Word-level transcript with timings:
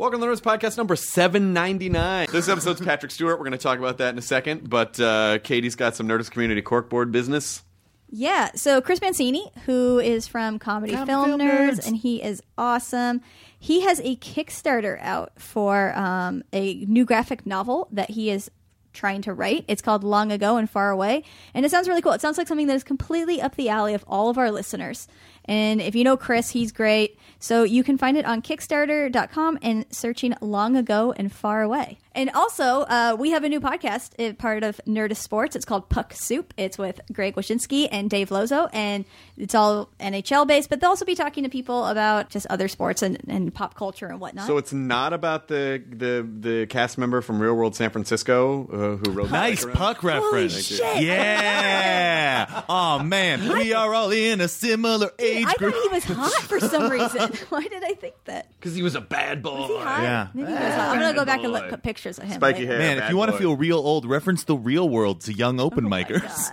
Welcome 0.00 0.22
to 0.22 0.26
the 0.26 0.32
Nerdist 0.32 0.40
Podcast 0.40 0.78
number 0.78 0.96
799. 0.96 2.28
This 2.32 2.48
episode's 2.48 2.80
Patrick 2.80 3.12
Stewart. 3.12 3.38
We're 3.38 3.44
going 3.44 3.52
to 3.52 3.58
talk 3.58 3.78
about 3.78 3.98
that 3.98 4.14
in 4.14 4.18
a 4.18 4.22
second, 4.22 4.70
but 4.70 4.98
uh, 4.98 5.40
Katie's 5.40 5.76
got 5.76 5.94
some 5.94 6.08
Nerdist 6.08 6.30
Community 6.30 6.62
corkboard 6.62 7.12
business. 7.12 7.62
Yeah, 8.08 8.50
so 8.54 8.80
Chris 8.80 9.02
Mancini, 9.02 9.52
who 9.66 9.98
is 9.98 10.26
from 10.26 10.58
Comedy 10.58 10.94
Comedy 10.94 11.12
Film, 11.12 11.26
Film 11.26 11.40
Nerds, 11.40 11.72
Nerds. 11.72 11.86
and 11.86 11.96
he 11.98 12.22
is 12.22 12.42
awesome. 12.56 13.20
He 13.58 13.82
has 13.82 14.00
a 14.00 14.16
Kickstarter 14.16 14.98
out 15.02 15.38
for 15.38 15.94
um, 15.94 16.44
a 16.54 16.76
new 16.86 17.04
graphic 17.04 17.44
novel 17.44 17.86
that 17.92 18.08
he 18.08 18.30
is 18.30 18.50
trying 18.94 19.20
to 19.20 19.34
write. 19.34 19.66
It's 19.68 19.82
called 19.82 20.02
Long 20.02 20.32
Ago 20.32 20.56
and 20.56 20.68
Far 20.68 20.88
Away, 20.88 21.24
and 21.52 21.66
it 21.66 21.68
sounds 21.68 21.88
really 21.88 22.00
cool. 22.00 22.12
It 22.12 22.22
sounds 22.22 22.38
like 22.38 22.48
something 22.48 22.68
that 22.68 22.74
is 22.74 22.84
completely 22.84 23.42
up 23.42 23.56
the 23.56 23.68
alley 23.68 23.92
of 23.92 24.02
all 24.08 24.30
of 24.30 24.38
our 24.38 24.50
listeners. 24.50 25.08
And 25.44 25.80
if 25.80 25.94
you 25.94 26.04
know 26.04 26.16
Chris, 26.16 26.50
he's 26.50 26.72
great. 26.72 27.18
So 27.38 27.62
you 27.62 27.82
can 27.82 27.98
find 27.98 28.16
it 28.16 28.24
on 28.24 28.42
Kickstarter.com 28.42 29.58
and 29.62 29.86
searching 29.90 30.34
Long 30.40 30.76
Ago 30.76 31.14
and 31.16 31.32
Far 31.32 31.62
Away. 31.62 31.98
And 32.12 32.28
also, 32.30 32.80
uh, 32.82 33.16
we 33.18 33.30
have 33.30 33.44
a 33.44 33.48
new 33.48 33.60
podcast, 33.60 34.18
uh, 34.18 34.32
part 34.34 34.64
of 34.64 34.80
Nerdist 34.86 35.18
Sports. 35.18 35.54
It's 35.54 35.64
called 35.64 35.88
Puck 35.88 36.12
Soup. 36.12 36.52
It's 36.56 36.76
with 36.76 37.00
Greg 37.12 37.36
Wyshynski 37.36 37.88
and 37.92 38.10
Dave 38.10 38.30
Lozo, 38.32 38.68
and 38.72 39.04
it's 39.36 39.54
all 39.54 39.90
NHL 40.00 40.46
based, 40.46 40.68
but 40.70 40.80
they'll 40.80 40.90
also 40.90 41.04
be 41.04 41.14
talking 41.14 41.44
to 41.44 41.48
people 41.48 41.86
about 41.86 42.28
just 42.30 42.46
other 42.50 42.66
sports 42.66 43.02
and, 43.02 43.18
and 43.28 43.54
pop 43.54 43.74
culture 43.74 44.06
and 44.06 44.18
whatnot. 44.20 44.48
So 44.48 44.56
it's 44.58 44.72
not 44.72 45.12
about 45.12 45.46
the 45.46 45.82
the, 45.88 46.28
the 46.40 46.66
cast 46.66 46.98
member 46.98 47.20
from 47.22 47.38
Real 47.40 47.54
World 47.54 47.76
San 47.76 47.90
Francisco 47.90 48.66
uh, 48.72 48.76
who 48.96 49.12
wrote 49.12 49.26
the 49.26 49.32
Nice 49.32 49.64
puck 49.64 50.02
reference. 50.02 50.60
shit. 50.64 51.02
Yeah. 51.02 52.62
oh 52.68 52.98
man, 53.02 53.48
we 53.56 53.72
are 53.72 53.94
all 53.94 54.10
in 54.10 54.40
a 54.40 54.48
similar 54.48 55.10
age 55.18 55.46
I 55.46 55.54
group. 55.54 55.74
thought 55.74 55.82
he 55.82 55.88
was 55.94 56.04
hot 56.04 56.42
for 56.42 56.58
some 56.60 56.90
reason. 56.90 57.32
Why 57.50 57.62
did 57.62 57.84
I 57.84 57.94
think 57.94 58.14
that? 58.24 58.48
because 58.58 58.74
he 58.74 58.82
was 58.82 58.94
a 58.94 59.00
bad 59.00 59.42
boy. 59.42 59.60
Was 59.60 59.68
he 59.68 59.76
hot? 59.78 60.02
Yeah. 60.02 60.28
Maybe 60.34 60.48
he 60.48 60.54
was 60.54 60.74
hot. 60.74 60.88
I'm 60.90 60.98
gonna 61.00 61.14
go 61.14 61.24
back 61.24 61.42
and 61.44 61.52
look 61.52 61.72
at 61.72 61.82
pictures 62.00 62.18
of 62.18 62.24
him. 62.24 62.36
Spiky 62.36 62.60
later. 62.60 62.70
hair. 62.72 62.78
Man, 62.78 62.96
if 62.96 63.02
bad 63.04 63.10
you 63.10 63.16
want 63.16 63.28
to 63.28 63.32
boy. 63.32 63.38
feel 63.38 63.56
real 63.56 63.78
old, 63.78 64.06
reference 64.06 64.44
the 64.44 64.56
real 64.56 64.88
world 64.88 65.20
to 65.22 65.32
young 65.32 65.60
open 65.60 65.84
micers. 65.84 66.50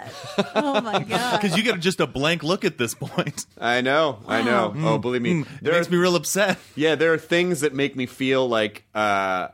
Oh 0.56 0.81
my 0.81 1.04
god. 1.04 1.39
Because 1.42 1.56
you 1.58 1.64
get 1.64 1.80
just 1.80 2.00
a 2.00 2.08
blank 2.08 2.44
look 2.44 2.66
at 2.66 2.78
this 2.78 2.94
point. 2.94 3.45
I 3.59 3.81
know, 3.81 4.20
I 4.28 4.42
know. 4.42 4.73
Oh, 4.78 4.98
believe 4.98 5.22
me, 5.22 5.42
It 5.42 5.48
there 5.62 5.73
makes 5.73 5.88
are, 5.88 5.92
me 5.92 5.98
real 5.98 6.16
upset. 6.16 6.58
yeah, 6.76 6.95
there 6.95 7.14
are 7.14 7.17
things 7.17 7.62
that 7.62 7.73
make 7.73 7.95
me 7.95 8.05
feel 8.05 8.48
like 8.48 8.83
uh, 8.94 9.48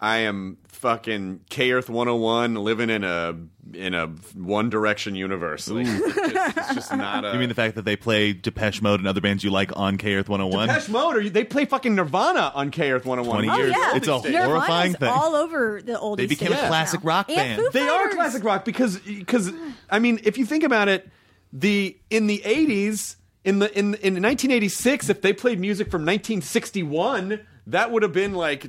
I 0.00 0.18
am 0.18 0.58
fucking 0.82 1.40
K 1.48 1.70
Earth 1.72 1.88
101 1.88 2.56
living 2.56 2.90
in 2.90 3.04
a 3.04 3.34
in 3.72 3.94
a 3.94 4.08
One 4.34 4.68
Direction 4.68 5.14
universe. 5.14 5.68
Like, 5.68 5.86
it's, 5.88 6.14
just, 6.32 6.56
it's 6.58 6.74
just 6.74 6.92
not 6.96 7.24
a. 7.24 7.32
You 7.32 7.38
mean 7.38 7.48
the 7.48 7.54
fact 7.54 7.76
that 7.76 7.84
they 7.86 7.96
play 7.96 8.32
Depeche 8.34 8.82
Mode 8.82 8.98
and 9.00 9.08
other 9.08 9.20
bands 9.20 9.42
you 9.44 9.50
like 9.50 9.74
on 9.76 9.96
K 9.96 10.14
Earth 10.14 10.28
101? 10.28 10.68
Depeche 10.68 10.88
Mode, 10.90 11.16
or 11.16 11.28
they 11.30 11.44
play 11.44 11.64
fucking 11.64 11.94
Nirvana 11.94 12.52
on 12.54 12.70
K 12.70 12.90
Earth 12.90 13.06
101. 13.06 13.44
20 13.44 13.48
Oh 13.48 13.56
years. 13.64 13.70
yeah, 13.76 13.96
It's 13.96 14.08
a 14.08 14.10
Nirvana's 14.10 14.44
horrifying 14.44 14.94
thing. 14.94 15.08
all 15.08 15.34
over 15.36 15.80
the 15.80 15.92
oldies. 15.94 16.16
They 16.18 16.26
became 16.26 16.52
a 16.52 16.56
classic 16.66 17.02
now. 17.04 17.08
rock 17.08 17.28
band. 17.28 17.62
They 17.72 17.88
are 17.88 18.10
classic 18.10 18.44
rock 18.44 18.64
because 18.66 18.98
because 18.98 19.50
I 19.88 19.98
mean, 20.00 20.20
if 20.24 20.36
you 20.36 20.44
think 20.44 20.64
about 20.64 20.88
it, 20.88 21.08
the 21.52 21.96
in 22.10 22.26
the 22.26 22.42
80s, 22.44 23.16
in 23.44 23.60
the 23.60 23.70
in 23.78 23.94
in 23.94 24.14
1986, 24.20 25.08
if 25.08 25.22
they 25.22 25.32
played 25.32 25.60
music 25.60 25.90
from 25.90 26.02
1961, 26.04 27.40
that 27.68 27.90
would 27.90 28.02
have 28.02 28.12
been 28.12 28.34
like 28.34 28.66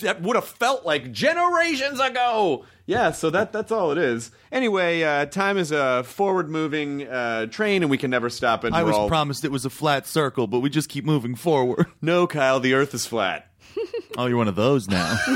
that 0.00 0.22
would 0.22 0.36
have 0.36 0.46
felt 0.46 0.84
like 0.84 1.12
generations 1.12 1.98
ago. 2.00 2.64
Yeah, 2.86 3.10
so 3.10 3.30
that 3.30 3.52
that's 3.52 3.72
all 3.72 3.90
it 3.90 3.98
is. 3.98 4.30
Anyway, 4.52 5.02
uh, 5.02 5.26
time 5.26 5.58
is 5.58 5.72
a 5.72 6.04
forward-moving 6.04 7.08
uh, 7.08 7.46
train, 7.46 7.82
and 7.82 7.90
we 7.90 7.98
can 7.98 8.10
never 8.12 8.30
stop 8.30 8.64
it. 8.64 8.72
I 8.72 8.84
was 8.84 8.94
all- 8.94 9.08
promised 9.08 9.44
it 9.44 9.50
was 9.50 9.64
a 9.64 9.70
flat 9.70 10.06
circle, 10.06 10.46
but 10.46 10.60
we 10.60 10.70
just 10.70 10.88
keep 10.88 11.04
moving 11.04 11.34
forward. 11.34 11.86
No, 12.00 12.26
Kyle, 12.28 12.60
the 12.60 12.74
Earth 12.74 12.94
is 12.94 13.06
flat. 13.06 13.50
Oh, 14.18 14.24
you're 14.26 14.38
one 14.38 14.48
of 14.48 14.54
those 14.56 14.88
now. 14.88 15.14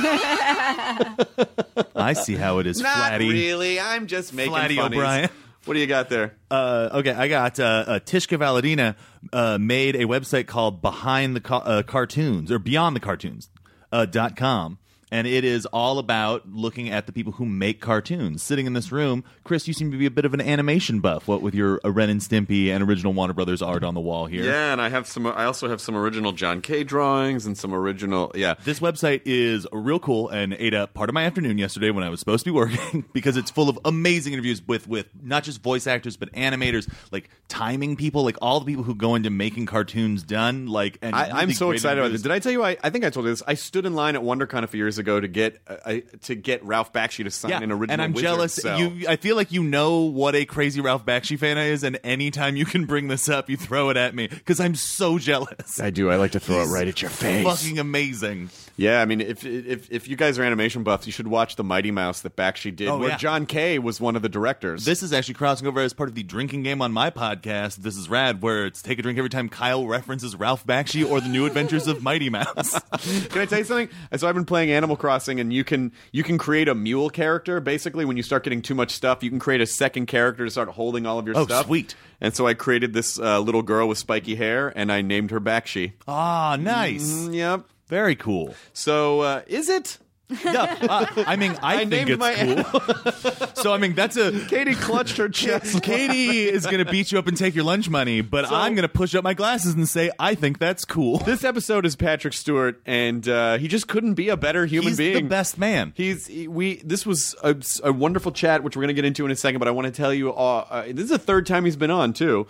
I 1.94 2.14
see 2.14 2.34
how 2.34 2.58
it 2.60 2.66
is, 2.66 2.80
Not 2.80 2.96
Flatty. 2.96 3.30
really. 3.30 3.78
I'm 3.78 4.06
just 4.06 4.32
making 4.32 4.52
Flatty 4.52 4.76
funnies. 4.76 4.96
O'Brien. 4.98 5.28
What 5.66 5.74
do 5.74 5.80
you 5.80 5.86
got 5.86 6.08
there? 6.08 6.34
Uh, 6.50 6.88
okay, 6.94 7.12
I 7.12 7.28
got 7.28 7.60
uh, 7.60 7.64
uh, 7.86 7.98
Tishka 8.00 8.38
Valadina 8.38 9.58
made 9.60 9.94
a 9.94 10.04
website 10.04 10.46
called 10.46 10.80
Behind 10.80 11.36
the 11.36 11.40
Ca- 11.40 11.58
uh, 11.58 11.82
Cartoons 11.82 12.50
or 12.50 12.58
Beyond 12.58 12.96
the 12.96 13.00
Cartoons 13.00 13.50
uh, 13.92 14.06
dot 14.06 14.36
com, 14.36 14.78
and 15.10 15.26
it 15.26 15.44
is 15.44 15.66
all 15.66 15.98
about 15.98 16.48
looking 16.52 16.88
at 16.90 17.06
the 17.06 17.12
people 17.12 17.32
who 17.32 17.44
make 17.46 17.80
cartoons. 17.80 18.42
Sitting 18.42 18.66
in 18.66 18.72
this 18.74 18.92
room, 18.92 19.24
Chris, 19.44 19.66
you 19.66 19.74
seem 19.74 19.90
to 19.90 19.98
be 19.98 20.06
a 20.06 20.10
bit 20.10 20.24
of 20.24 20.34
an 20.34 20.40
animation 20.40 21.00
buff. 21.00 21.26
What 21.28 21.42
with 21.42 21.54
your 21.54 21.80
Ren 21.84 22.10
and 22.10 22.20
Stimpy 22.20 22.68
and 22.68 22.82
original 22.82 23.12
Warner 23.12 23.32
Brothers 23.34 23.62
art 23.62 23.82
on 23.84 23.94
the 23.94 24.00
wall 24.00 24.26
here. 24.26 24.44
Yeah, 24.44 24.72
and 24.72 24.80
I 24.80 24.88
have 24.88 25.06
some. 25.06 25.26
I 25.26 25.44
also 25.44 25.68
have 25.68 25.80
some 25.80 25.96
original 25.96 26.32
John 26.32 26.60
K 26.60 26.84
drawings 26.84 27.46
and 27.46 27.56
some 27.56 27.74
original. 27.74 28.32
Yeah, 28.34 28.54
This 28.64 28.80
website 28.80 29.22
is 29.24 29.66
real 29.72 29.98
cool 29.98 30.28
and 30.28 30.54
ate 30.54 30.74
up 30.74 30.94
part 30.94 31.08
of 31.08 31.14
my 31.14 31.24
afternoon 31.24 31.58
yesterday 31.58 31.90
when 31.90 32.04
I 32.04 32.08
was 32.08 32.20
supposed 32.20 32.44
to 32.44 32.50
be 32.50 32.54
working 32.56 33.04
because 33.12 33.36
it's 33.36 33.50
full 33.50 33.68
of 33.68 33.78
amazing 33.84 34.32
interviews 34.32 34.62
with 34.66 34.86
with 34.88 35.06
not 35.22 35.42
just 35.44 35.62
voice 35.62 35.86
actors 35.86 36.16
but 36.16 36.32
animators, 36.32 36.90
like 37.10 37.30
timing 37.48 37.96
people, 37.96 38.22
like 38.24 38.36
all 38.40 38.60
the 38.60 38.66
people 38.66 38.84
who 38.84 38.94
go 38.94 39.14
into 39.14 39.30
making 39.30 39.66
cartoons 39.66 40.22
done. 40.22 40.66
Like, 40.66 40.98
and 41.02 41.14
I, 41.14 41.30
I'm 41.32 41.52
so 41.52 41.70
excited 41.70 41.98
about 41.98 42.06
interviews. 42.06 42.22
this. 42.22 42.22
Did 42.22 42.32
I 42.32 42.38
tell 42.38 42.52
you? 42.52 42.62
I, 42.64 42.76
I 42.82 42.90
think 42.90 43.04
I 43.04 43.10
told 43.10 43.26
you 43.26 43.32
this. 43.32 43.42
I 43.46 43.54
stood 43.54 43.86
in 43.86 43.94
line 43.94 44.16
at 44.16 44.22
WonderCon 44.22 44.62
a 44.62 44.66
few 44.66 44.78
years 44.78 44.98
ago 45.00 45.18
to 45.18 45.26
get 45.26 45.60
uh, 45.66 45.96
to 46.22 46.36
get 46.36 46.64
Ralph 46.64 46.92
Bakshi 46.92 47.24
to 47.24 47.30
sign 47.32 47.50
Yeah, 47.50 47.60
an 47.62 47.72
original. 47.72 47.94
and 47.94 48.00
I'm 48.02 48.12
Wizard 48.12 48.22
jealous. 48.28 48.54
cell. 48.54 48.78
You, 48.78 49.08
I 49.08 49.16
feel 49.16 49.34
like 49.34 49.50
you 49.50 49.64
know 49.64 50.02
what 50.02 50.36
a 50.36 50.44
crazy 50.44 50.80
Ralph 50.80 51.04
Bakshi 51.04 51.36
fan 51.36 51.58
I 51.58 51.64
is, 51.70 51.82
and 51.82 51.98
anytime 52.04 52.54
you 52.54 52.64
can 52.64 52.84
bring 52.84 53.08
this 53.08 53.28
up, 53.28 53.50
you 53.50 53.56
throw 53.56 53.90
it 53.90 53.96
at 53.96 54.14
me 54.14 54.28
because 54.28 54.60
I'm 54.60 54.76
so 54.76 55.18
jealous. 55.18 55.80
I 55.80 55.90
do. 55.90 56.08
I 56.10 56.16
like 56.16 56.30
to 56.32 56.40
throw 56.40 56.60
He's 56.60 56.70
it 56.70 56.74
right 56.74 56.86
at 56.86 57.02
your 57.02 57.10
face. 57.10 57.44
Fucking 57.44 57.80
amazing. 57.80 58.50
Yeah, 58.80 59.02
I 59.02 59.04
mean, 59.04 59.20
if 59.20 59.44
if 59.44 59.90
if 59.92 60.08
you 60.08 60.16
guys 60.16 60.38
are 60.38 60.42
animation 60.42 60.84
buffs, 60.84 61.04
you 61.04 61.12
should 61.12 61.28
watch 61.28 61.56
the 61.56 61.62
Mighty 61.62 61.90
Mouse 61.90 62.22
that 62.22 62.34
Bakshi 62.34 62.74
did, 62.74 62.88
Oh, 62.88 62.96
where 62.96 63.10
yeah. 63.10 63.16
John 63.18 63.44
K 63.44 63.78
was 63.78 64.00
one 64.00 64.16
of 64.16 64.22
the 64.22 64.28
directors. 64.30 64.86
This 64.86 65.02
is 65.02 65.12
actually 65.12 65.34
crossing 65.34 65.66
over 65.66 65.80
as 65.80 65.92
part 65.92 66.08
of 66.08 66.14
the 66.14 66.22
drinking 66.22 66.62
game 66.62 66.80
on 66.80 66.90
my 66.90 67.10
podcast. 67.10 67.76
This 67.76 67.94
is 67.98 68.08
rad, 68.08 68.40
where 68.40 68.64
it's 68.64 68.80
take 68.80 68.98
a 68.98 69.02
drink 69.02 69.18
every 69.18 69.28
time 69.28 69.50
Kyle 69.50 69.86
references 69.86 70.34
Ralph 70.34 70.66
Bakshi 70.66 71.06
or 71.06 71.20
the 71.20 71.28
New 71.28 71.44
Adventures 71.44 71.86
of 71.88 72.02
Mighty 72.02 72.30
Mouse. 72.30 72.72
Can 73.28 73.42
I 73.42 73.44
tell 73.44 73.58
you 73.58 73.64
something? 73.66 73.90
So 74.16 74.26
I've 74.26 74.34
been 74.34 74.46
playing 74.46 74.70
Animal 74.70 74.96
Crossing, 74.96 75.40
and 75.40 75.52
you 75.52 75.62
can 75.62 75.92
you 76.10 76.22
can 76.22 76.38
create 76.38 76.66
a 76.66 76.74
mule 76.74 77.10
character. 77.10 77.60
Basically, 77.60 78.06
when 78.06 78.16
you 78.16 78.22
start 78.22 78.44
getting 78.44 78.62
too 78.62 78.74
much 78.74 78.92
stuff, 78.92 79.22
you 79.22 79.28
can 79.28 79.40
create 79.40 79.60
a 79.60 79.66
second 79.66 80.06
character 80.06 80.46
to 80.46 80.50
start 80.50 80.70
holding 80.70 81.04
all 81.04 81.18
of 81.18 81.26
your 81.26 81.34
stuff. 81.34 81.44
Oh, 81.50 81.52
stuff. 81.52 81.66
sweet. 81.66 81.94
And 82.18 82.34
so 82.34 82.46
I 82.46 82.54
created 82.54 82.94
this 82.94 83.18
uh, 83.18 83.40
little 83.40 83.62
girl 83.62 83.88
with 83.88 83.98
spiky 83.98 84.36
hair, 84.36 84.72
and 84.74 84.90
I 84.90 85.02
named 85.02 85.32
her 85.32 85.40
Bakshi. 85.40 85.92
Ah, 86.08 86.56
nice. 86.58 87.12
Mm, 87.12 87.34
Yep. 87.34 87.64
Very 87.90 88.14
cool. 88.14 88.54
So 88.72 89.20
uh, 89.20 89.42
is 89.48 89.68
it? 89.68 89.98
Yeah, 90.44 90.76
uh, 90.88 91.06
I 91.26 91.36
mean, 91.36 91.52
I, 91.62 91.74
I 91.74 91.78
think 91.78 91.90
named 91.90 92.10
it's 92.10 92.18
my- 92.20 92.34
cool. 92.64 93.54
so 93.54 93.72
I 93.72 93.78
mean, 93.78 93.94
that's 93.94 94.16
a 94.16 94.32
Katie 94.46 94.74
clutched 94.74 95.16
her 95.16 95.28
chest. 95.28 95.82
Katie 95.82 96.48
is 96.48 96.64
going 96.66 96.84
to 96.84 96.90
beat 96.90 97.12
you 97.12 97.18
up 97.18 97.26
and 97.26 97.36
take 97.36 97.54
your 97.54 97.64
lunch 97.64 97.88
money, 97.88 98.20
but 98.20 98.50
I'm 98.50 98.74
going 98.74 98.82
to 98.82 98.88
push 98.88 99.14
up 99.14 99.24
my 99.24 99.34
glasses 99.34 99.74
and 99.74 99.88
say 99.88 100.10
I 100.18 100.34
think 100.34 100.58
that's 100.58 100.84
cool. 100.84 101.18
This 101.18 101.44
episode 101.44 101.84
is 101.86 101.96
Patrick 101.96 102.32
Stewart, 102.34 102.80
and 102.86 103.26
uh, 103.28 103.58
he 103.58 103.68
just 103.68 103.88
couldn't 103.88 104.14
be 104.14 104.28
a 104.28 104.36
better 104.36 104.66
human 104.66 104.88
He's 104.90 104.98
being. 104.98 105.24
the 105.24 105.28
best 105.30 105.58
man. 105.58 105.92
He's 105.96 106.26
he- 106.26 106.48
we. 106.48 106.76
This 106.84 107.04
was 107.04 107.34
a, 107.42 107.56
a 107.84 107.92
wonderful 107.92 108.32
chat, 108.32 108.62
which 108.62 108.76
we're 108.76 108.82
going 108.82 108.88
to 108.88 108.94
get 108.94 109.04
into 109.04 109.24
in 109.24 109.30
a 109.30 109.36
second. 109.36 109.58
But 109.58 109.68
I 109.68 109.72
want 109.72 109.86
to 109.86 109.92
tell 109.92 110.12
you, 110.14 110.32
uh, 110.32 110.66
uh, 110.70 110.82
this 110.86 111.04
is 111.04 111.10
the 111.10 111.18
third 111.18 111.46
time 111.46 111.64
he's 111.64 111.76
been 111.76 111.90
on 111.90 112.12
too. 112.12 112.46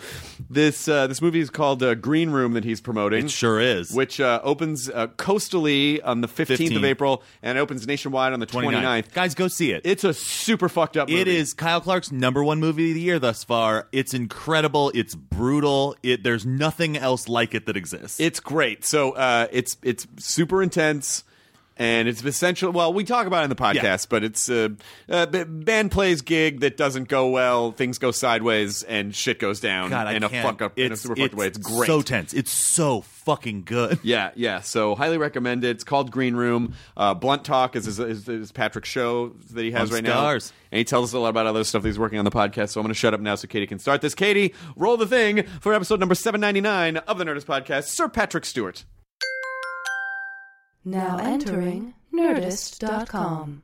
This 0.48 0.88
uh, 0.88 1.06
this 1.06 1.20
movie 1.22 1.40
is 1.40 1.50
called 1.50 1.82
uh, 1.82 1.94
Green 1.94 2.30
Room 2.30 2.52
that 2.54 2.64
he's 2.64 2.80
promoting. 2.80 3.26
It 3.26 3.30
sure 3.30 3.60
is. 3.60 3.92
Which 3.92 4.20
uh, 4.20 4.40
opens 4.42 4.88
uh, 4.90 5.08
coastally 5.08 6.00
on 6.04 6.20
the 6.20 6.28
fifteenth 6.28 6.76
of 6.76 6.84
April 6.84 7.22
and 7.42 7.58
opens 7.70 7.86
nationwide 7.86 8.32
on 8.32 8.40
the 8.40 8.46
29th. 8.46 8.82
29th. 8.82 9.12
Guys, 9.12 9.34
go 9.36 9.46
see 9.46 9.70
it. 9.70 9.82
It's 9.84 10.02
a 10.02 10.12
super 10.12 10.68
fucked 10.68 10.96
up 10.96 11.08
movie. 11.08 11.20
It 11.20 11.28
is 11.28 11.54
Kyle 11.54 11.80
Clark's 11.80 12.10
number 12.10 12.42
one 12.42 12.58
movie 12.58 12.90
of 12.90 12.94
the 12.96 13.00
year 13.00 13.20
thus 13.20 13.44
far. 13.44 13.86
It's 13.92 14.12
incredible. 14.12 14.90
It's 14.92 15.14
brutal. 15.14 15.94
It 16.02 16.24
there's 16.24 16.44
nothing 16.44 16.96
else 16.96 17.28
like 17.28 17.54
it 17.54 17.66
that 17.66 17.76
exists. 17.76 18.18
It's 18.18 18.40
great. 18.40 18.84
So 18.84 19.12
uh, 19.12 19.46
it's 19.52 19.76
it's 19.84 20.08
super 20.18 20.64
intense. 20.64 21.22
And 21.80 22.08
it's 22.08 22.22
essential. 22.22 22.72
Well, 22.72 22.92
we 22.92 23.04
talk 23.04 23.26
about 23.26 23.40
it 23.40 23.44
in 23.44 23.48
the 23.50 23.56
podcast, 23.56 23.82
Yeah. 23.82 23.96
but 24.10 24.22
it's 24.22 24.50
a 24.50 24.76
band 25.08 25.90
plays 25.90 26.20
gig 26.20 26.60
that 26.60 26.76
doesn't 26.76 27.08
go 27.08 27.30
well. 27.30 27.72
Things 27.72 27.96
go 27.98 28.10
sideways, 28.10 28.82
and 28.82 29.14
shit 29.14 29.38
goes 29.38 29.60
down 29.60 29.88
God, 29.88 30.14
in 30.14 30.22
a 30.22 30.28
can't. 30.28 30.46
fuck 30.46 30.60
up 30.62 30.78
in 30.78 30.82
a 30.82 30.86
It's- 30.86 31.00
super 31.00 31.16
fucked 31.16 31.34
way. 31.34 31.46
It's 31.46 31.56
great. 31.58 31.86
So 31.86 32.02
tense. 32.02 32.34
It's 32.34 32.50
so 32.50 33.00
fucking 33.00 33.62
good. 33.64 33.98
Yeah, 34.10 34.30
yeah. 34.34 34.60
So 34.60 34.94
highly 34.94 35.16
recommend 35.18 35.64
it. 35.64 35.70
It's 35.70 35.84
called 35.84 36.10
Green 36.10 36.34
Room. 36.34 36.74
Uh, 36.96 37.14
Blunt 37.14 37.44
Talk 37.44 37.74
is 37.76 37.86
his, 37.86 37.98
is, 37.98 38.28
is 38.28 38.52
Patrick's 38.52 38.88
show 38.88 39.28
that 39.54 39.62
he 39.62 39.70
has 39.70 39.88
On 39.90 39.94
right 39.94 40.04
Starz. 40.04 40.50
now, 40.50 40.56
and 40.72 40.78
he 40.78 40.84
tells 40.84 41.10
us 41.10 41.14
a 41.14 41.18
lot 41.18 41.28
about 41.30 41.46
other 41.46 41.64
stuff 41.64 41.82
that 41.82 41.88
he's 41.88 41.98
working 41.98 42.18
on 42.18 42.24
the 42.26 42.30
podcast. 42.30 42.70
So 42.70 42.80
I'm 42.80 42.84
going 42.84 42.92
to 42.92 42.98
shut 42.98 43.14
up 43.14 43.20
now 43.20 43.36
so 43.36 43.48
Katie 43.48 43.66
can 43.66 43.78
start 43.78 44.02
this. 44.02 44.14
Katie, 44.14 44.52
roll 44.76 44.98
the 44.98 45.06
thing 45.06 45.44
for 45.60 45.72
episode 45.72 45.98
number 45.98 46.14
799 46.14 46.98
of 46.98 47.16
the 47.16 47.24
Nerdist 47.24 47.46
Podcast. 47.46 47.84
Sir 47.84 48.08
Patrick 48.08 48.44
Stewart. 48.44 48.84
Now 50.84 51.18
entering 51.18 51.94
Nerdist.com. 52.12 53.62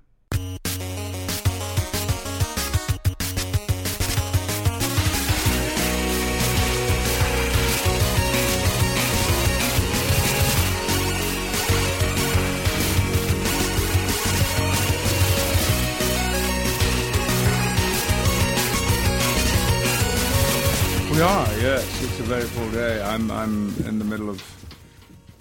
We 21.16 21.22
are, 21.22 21.46
yes. 21.54 22.02
It's 22.02 22.20
a 22.20 22.24
very 22.24 22.42
full 22.42 22.70
day. 22.72 23.00
I'm 23.02 23.30
I'm 23.30 23.74
in 23.86 23.98
the 23.98 24.04
middle 24.04 24.28
of 24.28 24.42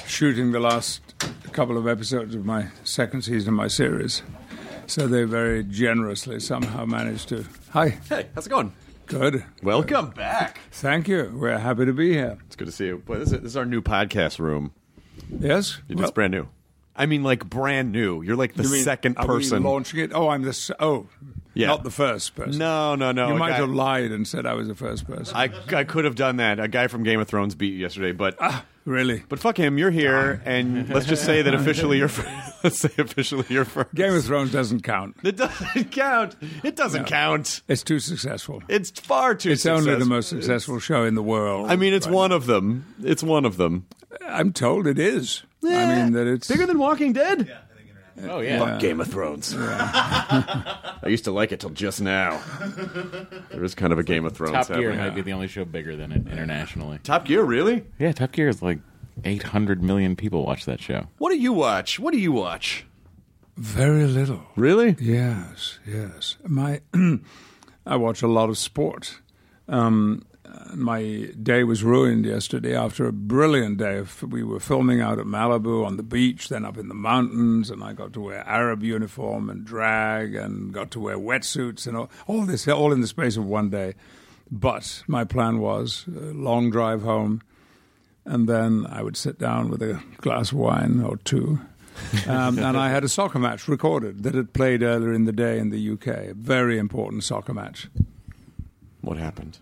shooting 0.08 0.52
the 0.52 0.60
last 0.60 1.02
couple 1.52 1.78
of 1.78 1.88
episodes 1.88 2.36
of 2.36 2.46
my 2.46 2.68
second 2.84 3.24
season 3.24 3.50
of 3.50 3.56
my 3.56 3.68
series. 3.68 4.22
So 4.88 5.08
they 5.08 5.24
very 5.24 5.64
generously 5.64 6.40
somehow 6.40 6.86
managed 6.86 7.30
to. 7.30 7.46
Hi, 7.72 7.90
Hey, 8.10 8.28
how's 8.36 8.46
it 8.46 8.50
going? 8.50 8.74
good. 9.08 9.44
Welcome 9.64 10.12
back. 10.12 10.60
Thank 10.72 11.08
you. 11.08 11.32
We're 11.36 11.58
happy 11.58 11.86
to 11.86 11.94
be 11.94 12.14
here. 12.14 12.38
It's 12.48 12.56
good 12.56 12.66
to 12.66 12.72
see 12.72 12.88
you. 12.88 12.98
Boy, 12.98 13.20
this, 13.20 13.32
is, 13.32 13.40
this 13.42 13.44
is 13.52 13.58
our 13.58 13.66
new 13.66 13.82
podcast 13.82 14.40
room. 14.40 14.74
Yes. 15.30 15.80
It's 15.90 16.00
Well, 16.02 16.12
brand 16.12 16.32
new. 16.32 16.48
I 16.96 17.06
mean, 17.08 17.24
like 17.24 17.48
brand 17.50 17.92
new. 17.92 18.22
You're 18.22 18.36
like 18.36 18.54
the 18.56 18.64
you 18.64 18.72
mean, 18.72 18.84
second 18.84 19.16
person. 19.18 19.64
launching 19.64 20.00
it. 20.00 20.12
Oh, 20.14 20.30
I'm 20.30 20.44
the 20.44 20.50
s- 20.50 20.72
oh, 20.80 21.08
Yeah. 21.54 21.68
not 21.68 21.84
the 21.84 21.92
first 21.92 22.36
person. 22.36 22.58
no, 22.60 22.96
no, 22.96 23.12
no. 23.12 23.28
you 23.30 23.36
might 23.36 23.52
guy- 23.52 23.58
have 23.58 23.70
lied 23.70 24.12
and 24.12 24.28
said 24.28 24.46
I 24.46 24.54
was 24.54 24.68
the 24.68 24.76
first 24.76 25.06
person. 25.08 25.36
I, 25.36 25.52
I 25.76 25.84
could 25.84 26.06
have 26.06 26.16
done 26.16 26.38
that. 26.38 26.60
A 26.60 26.68
guy 26.68 26.88
from 26.88 27.04
Game 27.04 27.20
of 27.20 27.28
Thrones 27.28 27.54
beat 27.56 27.74
you 27.74 27.80
yesterday, 27.80 28.12
but 28.12 28.38
ah. 28.40 28.64
Really. 28.86 29.24
But 29.28 29.40
fuck 29.40 29.58
him, 29.58 29.78
you're 29.78 29.92
here, 29.92 30.42
and 30.46 30.88
let's 30.90 31.06
just 31.06 31.26
say 31.26 31.42
that 31.42 31.54
officially 31.60 31.98
you're. 31.98 32.10
let's 32.64 32.80
say 32.80 32.90
officially 32.98 33.46
you're 33.50 33.66
first. 33.66 33.94
Game 33.94 34.14
of 34.14 34.24
Thrones 34.24 34.52
doesn't 34.52 34.82
count. 34.82 35.16
It 35.24 35.36
doesn't 35.38 35.92
count. 35.92 36.36
It 36.64 36.76
doesn't 36.76 37.02
No. 37.04 37.08
count. 37.08 37.62
It's 37.68 37.84
too 37.84 38.00
successful. 38.00 38.64
It's 38.70 38.92
far 38.92 39.36
too. 39.36 39.52
It's 39.52 39.66
only 39.66 39.84
the 39.86 39.92
successful. 39.92 40.08
most 40.16 40.30
successful 40.30 40.80
show 40.80 41.04
in 41.04 41.16
the 41.16 41.24
world. 41.24 41.70
I 41.70 41.76
mean, 41.76 41.94
it's 41.94 42.06
right 42.08 42.16
one 42.16 42.32
of 42.32 42.46
them. 42.46 42.86
It's 43.04 43.24
one 43.24 43.46
of 43.46 43.58
them. 43.58 43.86
I'm 44.26 44.54
told 44.54 44.88
it 44.88 44.98
is. 45.00 45.44
I 45.64 45.96
mean 46.04 46.14
that 46.14 46.28
it's 46.28 46.48
Bigger 46.48 46.66
than 46.68 46.78
Walking 46.78 47.12
Dead. 47.14 47.52
Oh 48.30 48.40
yeah. 48.40 48.60
Fuck 48.60 48.80
Game 48.80 49.02
of 49.02 49.08
Thrones. 49.08 49.54
I 49.58 51.00
used 51.08 51.26
to 51.26 51.32
like 51.32 51.52
it 51.52 51.60
till 51.60 51.70
just 51.70 52.02
now. 52.02 52.42
There 53.52 53.64
is 53.64 53.76
kind 53.76 53.92
of 53.92 54.00
a 54.00 54.04
Game 54.04 54.26
of 54.26 54.32
Thrones. 54.34 54.54
Top 54.54 54.68
Gear 54.68 54.92
happening. 54.92 54.98
might 55.06 55.16
be 55.16 55.22
the 55.22 55.34
only 55.34 55.48
show 55.48 55.66
bigger 55.66 55.96
than 55.98 56.12
it 56.14 56.26
internationally. 56.28 57.00
Top 57.04 57.26
Gear, 57.26 57.44
really? 57.44 57.84
Yeah, 58.00 58.14
Top 58.14 58.32
Gear 58.32 58.48
is 58.48 58.62
like 58.62 58.80
800 59.26 59.84
million 59.84 60.16
people 60.16 60.46
watch 60.46 60.64
that 60.66 60.82
show. 60.82 61.08
What 61.18 61.32
do 61.32 61.38
you 61.38 61.52
watch? 61.52 62.00
What 62.00 62.14
do 62.14 62.20
you 62.20 62.32
watch? 62.32 62.86
very 63.58 64.06
little. 64.06 64.42
Really? 64.56 64.96
Yes, 65.00 65.80
yes. 65.86 66.38
My, 66.46 66.82
I 67.86 67.96
watch 67.96 68.22
a 68.22 68.28
lot 68.28 68.50
of 68.50 68.58
sport. 68.58 69.22
Um, 69.68 70.26
my 70.74 71.30
day 71.42 71.64
was 71.64 71.84
ruined 71.84 72.26
yesterday 72.26 72.76
after 72.76 73.08
a 73.08 73.14
brilliant 73.14 73.78
day. 73.78 74.04
We 74.22 74.44
were 74.44 74.60
filming 74.60 75.02
out 75.02 75.20
at 75.20 75.26
Malibu 75.26 75.86
on 75.86 75.98
the 75.98 76.04
beach, 76.04 76.50
then 76.50 76.66
up 76.66 76.78
in 76.78 76.88
the 76.88 76.94
mountains, 76.94 77.70
and 77.70 77.84
I 77.84 77.94
got 77.94 78.14
to 78.14 78.22
wear 78.22 78.48
Arab 78.48 78.84
uniform 78.84 79.50
and 79.50 79.66
drag, 79.66 80.36
and 80.36 80.74
got 80.74 80.92
to 80.92 81.00
wear 81.00 81.18
wetsuits 81.18 81.88
and 81.88 81.98
all, 81.98 82.10
all 82.28 82.46
this, 82.46 82.68
all 82.68 82.92
in 82.92 83.02
the 83.02 83.08
space 83.08 83.38
of 83.38 83.46
one 83.46 83.70
day. 83.70 83.96
But 84.52 85.04
my 85.08 85.24
plan 85.24 85.60
was 85.60 86.06
a 86.08 86.34
long 86.34 86.70
drive 86.70 87.02
home, 87.02 87.42
and 88.26 88.48
then 88.48 88.86
I 88.90 89.02
would 89.02 89.18
sit 89.18 89.40
down 89.40 89.70
with 89.70 89.82
a 89.82 90.02
glass 90.18 90.52
of 90.52 90.58
wine 90.58 91.02
or 91.02 91.18
two. 91.18 91.60
um, 92.28 92.60
and 92.60 92.78
I 92.78 92.90
had 92.90 93.04
a 93.04 93.10
soccer 93.10 93.40
match 93.40 93.68
recorded 93.68 94.24
that 94.24 94.36
had 94.36 94.54
played 94.54 94.84
earlier 94.84 95.14
in 95.14 95.26
the 95.26 95.32
day 95.32 95.58
in 95.60 95.70
the 95.70 95.92
UK. 95.92 96.08
A 96.08 96.34
very 96.34 96.78
important 96.78 97.24
soccer 97.24 97.54
match. 97.54 97.88
What 99.02 99.18
happened? 99.18 99.60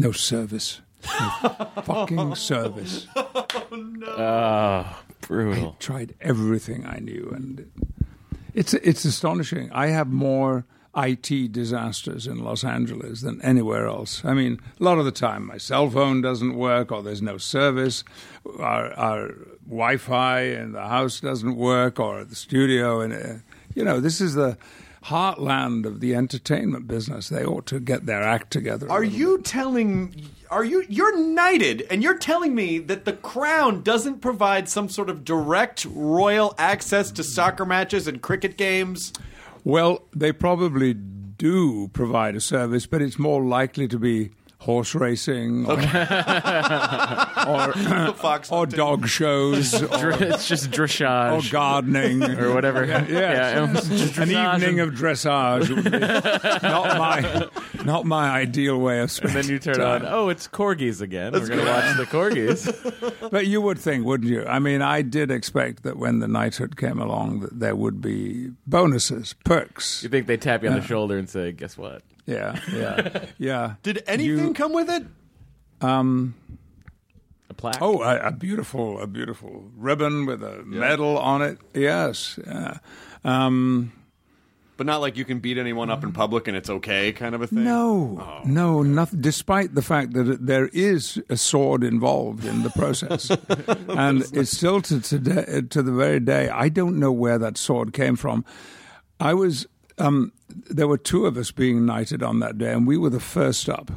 No 0.00 0.12
service. 0.12 0.80
No 1.04 1.30
fucking 1.84 2.34
service. 2.34 3.06
Oh, 3.72 3.76
no! 3.76 4.86
brutal. 5.20 5.76
Tried 5.78 6.14
everything 6.20 6.84
I 6.84 6.98
knew, 6.98 7.30
and 7.32 7.70
it's 8.52 8.74
it's 8.74 9.04
astonishing. 9.04 9.70
I 9.70 9.88
have 9.88 10.08
more 10.08 10.64
IT 10.96 11.52
disasters 11.52 12.26
in 12.26 12.42
Los 12.42 12.64
Angeles 12.64 13.20
than 13.20 13.40
anywhere 13.42 13.86
else. 13.86 14.24
I 14.24 14.34
mean, 14.34 14.60
a 14.80 14.82
lot 14.82 14.98
of 14.98 15.04
the 15.04 15.12
time 15.12 15.46
my 15.46 15.56
cell 15.58 15.88
phone 15.88 16.20
doesn't 16.20 16.56
work, 16.56 16.90
or 16.90 17.02
there's 17.02 17.22
no 17.22 17.38
service. 17.38 18.02
Our, 18.58 18.92
our 18.94 19.34
Wi-Fi 19.68 20.40
in 20.40 20.72
the 20.72 20.86
house 20.88 21.20
doesn't 21.20 21.54
work, 21.54 22.00
or 22.00 22.24
the 22.24 22.34
studio, 22.34 23.00
and 23.00 23.12
uh, 23.12 23.34
you 23.76 23.84
know, 23.84 24.00
this 24.00 24.20
is 24.20 24.34
the 24.34 24.58
heartland 25.04 25.86
of 25.86 26.00
the 26.00 26.14
entertainment 26.14 26.86
business. 26.86 27.28
They 27.28 27.44
ought 27.44 27.66
to 27.66 27.80
get 27.80 28.06
their 28.06 28.22
act 28.22 28.50
together. 28.50 28.90
Are 28.90 29.04
you 29.04 29.40
telling? 29.40 30.28
Are 30.50 30.64
you? 30.64 30.84
You're 30.88 31.16
knighted, 31.18 31.86
and 31.90 32.02
you're 32.02 32.18
telling 32.18 32.54
me 32.54 32.78
that 32.78 33.04
the 33.04 33.14
crown 33.14 33.82
doesn't 33.82 34.20
provide 34.20 34.68
some 34.68 34.88
sort 34.88 35.08
of 35.08 35.24
direct 35.24 35.86
royal 35.86 36.54
access 36.58 37.10
to 37.12 37.22
soccer 37.22 37.64
matches 37.64 38.06
and 38.06 38.20
cricket 38.20 38.56
games. 38.56 39.12
Well, 39.64 40.02
they 40.14 40.32
probably 40.32 40.94
do 40.94 41.88
provide 41.88 42.36
a 42.36 42.40
service, 42.40 42.86
but 42.86 43.00
it's 43.00 43.18
more 43.18 43.42
likely 43.42 43.88
to 43.88 43.98
be 43.98 44.30
horse 44.60 44.94
racing 44.94 45.64
or, 45.66 45.72
or, 45.78 45.78
Fox 48.14 48.50
or 48.50 48.58
hunting. 48.58 48.76
dog 48.76 49.08
shows 49.08 49.82
or, 49.82 50.10
it's 50.10 50.46
just 50.46 50.70
dressage. 50.70 51.46
or 51.48 51.50
gardening 51.50 52.22
or 52.22 52.52
whatever. 52.54 52.84
Yeah, 52.84 53.06
Yeah, 53.08 53.66
just 53.72 54.18
An 54.18 54.30
evening 54.30 54.80
and- 54.80 54.92
of 54.92 54.98
dressage 54.98 55.68
would 55.74 55.84
be 55.84 55.90
not 56.68 56.98
my 56.98 57.48
not 57.84 58.04
my 58.04 58.28
ideal 58.30 58.78
way 58.78 59.00
of 59.00 59.10
spending 59.10 59.42
Then 59.42 59.50
you 59.50 59.58
turn 59.58 59.76
time. 59.76 60.02
on. 60.04 60.12
Oh, 60.12 60.28
it's 60.28 60.46
corgis 60.46 61.00
again. 61.00 61.32
We're 61.32 61.48
gonna 61.48 61.64
watch 61.64 61.96
the 61.96 62.04
corgis. 62.04 63.30
But 63.30 63.46
you 63.46 63.60
would 63.62 63.78
think, 63.78 64.04
wouldn't 64.04 64.28
you? 64.30 64.44
I 64.44 64.58
mean, 64.58 64.82
I 64.82 65.00
did 65.02 65.30
expect 65.30 65.82
that 65.84 65.96
when 65.96 66.18
the 66.18 66.28
knighthood 66.28 66.76
came 66.76 67.00
along, 67.00 67.40
that 67.40 67.58
there 67.60 67.74
would 67.76 68.00
be 68.02 68.50
bonuses, 68.66 69.34
perks. 69.44 70.02
You 70.02 70.08
think 70.10 70.26
they 70.26 70.36
tap 70.36 70.62
you 70.62 70.68
on 70.68 70.74
the 70.74 70.82
shoulder 70.86 71.16
and 71.16 71.28
say, 71.30 71.52
"Guess 71.52 71.78
what? 71.78 72.02
Yeah, 72.30 72.60
yeah, 72.72 73.24
yeah. 73.38 73.74
Did 73.82 74.02
anything 74.06 74.48
You- 74.48 74.54
come 74.54 74.72
with 74.72 74.88
it? 74.90 75.04
Um, 75.80 76.34
A 77.48 77.54
plaque." 77.54 77.78
Oh, 77.80 78.02
a, 78.02 78.28
a 78.28 78.32
beautiful, 78.32 79.00
a 79.00 79.06
beautiful 79.06 79.64
ribbon 79.76 80.26
with 80.26 80.42
a 80.42 80.62
medal 80.64 81.18
on 81.18 81.42
it. 81.42 81.58
Yes. 81.74 82.38
Yeah. 82.46 82.78
Um, 83.24 83.92
But 84.76 84.86
not 84.86 85.00
like 85.02 85.18
you 85.18 85.26
can 85.26 85.40
beat 85.40 85.58
anyone 85.58 85.90
up 85.90 86.02
in 86.04 86.12
public 86.12 86.48
and 86.48 86.56
it's 86.56 86.70
okay, 86.70 87.12
kind 87.12 87.34
of 87.34 87.42
a 87.42 87.46
thing. 87.46 87.64
no, 87.64 88.42
no, 88.46 88.82
nothing. 88.82 89.20
Despite 89.20 89.74
the 89.74 89.82
fact 89.82 90.14
that 90.14 90.46
there 90.46 90.68
is 90.72 91.20
a 91.28 91.36
sword 91.36 91.84
involved 91.84 92.44
in 92.46 92.62
the 92.62 92.70
process, 92.70 93.30
and 93.88 94.24
it's 94.32 94.56
still 94.56 94.80
to 94.82 95.00
today, 95.00 95.62
to 95.68 95.82
the 95.82 95.92
very 95.92 96.20
day. 96.20 96.48
I 96.48 96.70
don't 96.70 96.98
know 96.98 97.12
where 97.12 97.38
that 97.38 97.58
sword 97.58 97.92
came 97.92 98.16
from. 98.16 98.44
I 99.18 99.34
was. 99.34 99.66
Um, 100.00 100.32
there 100.48 100.88
were 100.88 100.98
two 100.98 101.26
of 101.26 101.36
us 101.36 101.50
being 101.50 101.84
knighted 101.86 102.22
on 102.22 102.40
that 102.40 102.58
day, 102.58 102.72
and 102.72 102.86
we 102.86 102.96
were 102.96 103.10
the 103.10 103.20
first 103.20 103.68
up. 103.68 103.90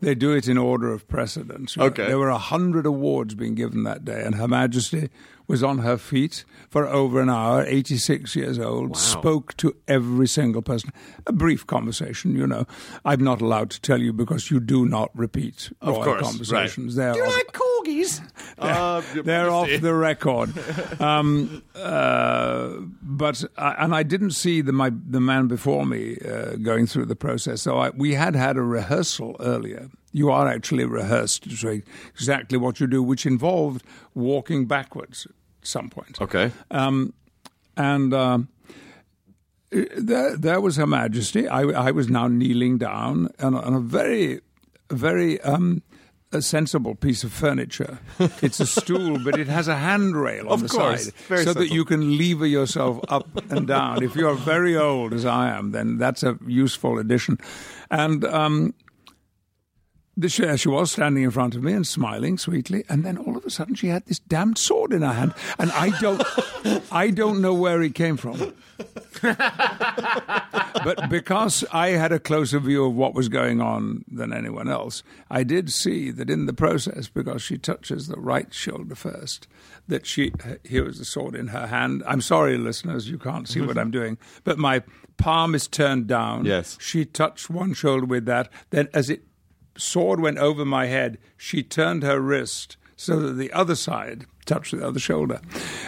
They 0.00 0.14
do 0.14 0.32
it 0.32 0.46
in 0.46 0.58
order 0.58 0.92
of 0.92 1.08
precedence. 1.08 1.76
Okay. 1.78 2.06
There 2.06 2.18
were 2.18 2.28
a 2.28 2.38
hundred 2.38 2.84
awards 2.84 3.34
being 3.34 3.54
given 3.54 3.84
that 3.84 4.04
day, 4.04 4.22
and 4.24 4.34
Her 4.34 4.46
Majesty 4.46 5.08
was 5.48 5.62
on 5.62 5.78
her 5.78 5.96
feet 5.96 6.44
for 6.68 6.86
over 6.86 7.20
an 7.20 7.30
hour, 7.30 7.64
86 7.66 8.34
years 8.36 8.58
old, 8.58 8.96
spoke 8.96 9.56
to 9.58 9.74
every 9.86 10.26
single 10.26 10.62
person. 10.62 10.92
A 11.26 11.32
brief 11.32 11.66
conversation, 11.66 12.34
you 12.34 12.46
know. 12.46 12.66
I'm 13.04 13.22
not 13.22 13.40
allowed 13.40 13.70
to 13.70 13.80
tell 13.80 14.00
you 14.00 14.12
because 14.12 14.50
you 14.50 14.60
do 14.60 14.86
not 14.86 15.10
repeat 15.14 15.70
Of 15.80 15.94
royal 15.96 16.04
course, 16.04 16.22
conversations. 16.22 16.94
They're 16.96 17.12
Do 17.12 17.18
you 17.20 17.24
of- 17.26 17.32
like 17.32 17.52
corgis? 17.52 17.76
please. 17.86 18.20
Uh, 18.58 19.00
They're 19.14 19.48
off 19.50 19.68
the 19.80 19.94
record. 19.94 20.50
Um, 21.00 21.62
uh, 21.74 22.70
but 23.02 23.44
I, 23.56 23.74
and 23.78 23.94
I 23.94 24.02
didn't 24.02 24.32
see 24.32 24.60
the 24.60 24.72
my 24.72 24.90
the 25.08 25.20
man 25.20 25.46
before 25.46 25.86
me 25.86 26.16
uh, 26.18 26.56
going 26.56 26.86
through 26.86 27.06
the 27.06 27.16
process. 27.16 27.62
So 27.62 27.78
I, 27.78 27.90
we 27.90 28.14
had 28.14 28.34
had 28.34 28.56
a 28.56 28.62
rehearsal 28.62 29.36
earlier. 29.40 29.88
You 30.12 30.30
are 30.30 30.48
actually 30.48 30.84
rehearsed 30.84 31.44
to 31.44 31.56
say 31.56 31.82
exactly 32.14 32.58
what 32.58 32.80
you 32.80 32.86
do, 32.86 33.02
which 33.02 33.26
involved 33.26 33.84
walking 34.14 34.66
backwards 34.66 35.26
some 35.66 35.88
point. 35.90 36.20
Okay. 36.20 36.50
Um, 36.70 37.12
and 37.76 38.14
um, 38.14 38.48
there, 39.70 40.36
there 40.36 40.60
was 40.60 40.76
Her 40.76 40.86
Majesty. 40.86 41.48
I, 41.48 41.62
I 41.62 41.90
was 41.90 42.08
now 42.08 42.28
kneeling 42.28 42.78
down 42.78 43.28
on, 43.40 43.54
a- 43.54 43.60
on 43.60 43.74
a 43.74 43.80
very, 43.80 44.40
very 44.90 45.40
um, 45.42 45.82
a 46.32 46.40
sensible 46.42 46.94
piece 46.94 47.24
of 47.24 47.32
furniture. 47.32 47.98
It's 48.42 48.60
a 48.60 48.66
stool, 48.66 49.18
but 49.22 49.38
it 49.38 49.46
has 49.48 49.68
a 49.68 49.76
handrail 49.76 50.46
on 50.48 50.52
Of 50.54 50.60
the 50.62 50.68
course. 50.68 51.10
side, 51.28 51.44
so 51.44 51.52
that 51.54 51.70
you 51.70 51.84
can 51.84 52.16
lever 52.16 52.46
yourself 52.46 53.00
up 53.08 53.28
and 53.50 53.66
down. 53.66 54.02
If 54.02 54.16
you 54.16 54.28
are 54.28 54.34
very 54.34 54.76
old, 54.76 55.12
as 55.12 55.24
I 55.24 55.48
am, 55.50 55.72
then 55.72 55.98
that's 55.98 56.22
a 56.22 56.38
useful 56.46 56.98
addition. 56.98 57.38
And 57.90 58.24
um, 58.24 58.74
the, 60.16 60.28
she, 60.28 60.56
she 60.56 60.68
was 60.68 60.92
standing 60.92 61.24
in 61.24 61.30
front 61.30 61.54
of 61.54 61.62
me 61.62 61.72
and 61.72 61.86
smiling 61.86 62.38
sweetly, 62.38 62.84
and 62.88 63.04
then 63.04 63.18
all 63.18 63.36
of 63.36 63.44
a 63.44 63.50
sudden 63.50 63.74
she 63.74 63.88
had 63.88 64.06
this 64.06 64.18
damned 64.18 64.56
sword 64.56 64.92
in 64.92 65.02
her 65.02 65.12
hand, 65.12 65.34
and 65.58 65.70
I 65.72 65.90
don't, 66.00 66.22
I 66.92 67.10
don't 67.10 67.42
know 67.42 67.52
where 67.52 67.82
it 67.82 67.94
came 67.94 68.16
from. 68.16 68.54
but 69.22 71.08
because 71.10 71.64
I 71.72 71.88
had 71.88 72.12
a 72.12 72.18
closer 72.18 72.58
view 72.58 72.86
of 72.86 72.94
what 72.94 73.14
was 73.14 73.28
going 73.28 73.60
on 73.60 74.04
than 74.10 74.32
anyone 74.32 74.68
else, 74.68 75.02
I 75.30 75.42
did 75.42 75.70
see 75.70 76.10
that 76.12 76.30
in 76.30 76.46
the 76.46 76.54
process, 76.54 77.08
because 77.08 77.42
she 77.42 77.58
touches 77.58 78.08
the 78.08 78.18
right 78.18 78.52
shoulder 78.54 78.94
first, 78.94 79.48
that 79.88 80.06
she 80.06 80.32
here 80.64 80.84
was 80.84 80.98
the 80.98 81.04
sword 81.04 81.34
in 81.34 81.48
her 81.48 81.66
hand. 81.66 82.02
I'm 82.06 82.22
sorry, 82.22 82.56
listeners, 82.56 83.10
you 83.10 83.18
can't 83.18 83.48
see 83.48 83.60
what 83.60 83.76
I'm 83.76 83.90
doing, 83.90 84.16
but 84.44 84.58
my 84.58 84.82
palm 85.18 85.54
is 85.54 85.68
turned 85.68 86.06
down. 86.06 86.44
Yes. 86.44 86.78
she 86.80 87.04
touched 87.04 87.50
one 87.50 87.74
shoulder 87.74 88.06
with 88.06 88.24
that. 88.26 88.48
Then, 88.70 88.88
as 88.94 89.10
it 89.10 89.22
sword 89.76 90.20
went 90.20 90.38
over 90.38 90.64
my 90.64 90.86
head, 90.86 91.18
she 91.36 91.62
turned 91.62 92.02
her 92.02 92.20
wrist 92.20 92.76
so 92.96 93.18
that 93.20 93.32
the 93.34 93.52
other 93.52 93.74
side 93.74 94.26
touched 94.46 94.72
the 94.72 94.86
other 94.86 95.00
shoulder. 95.00 95.40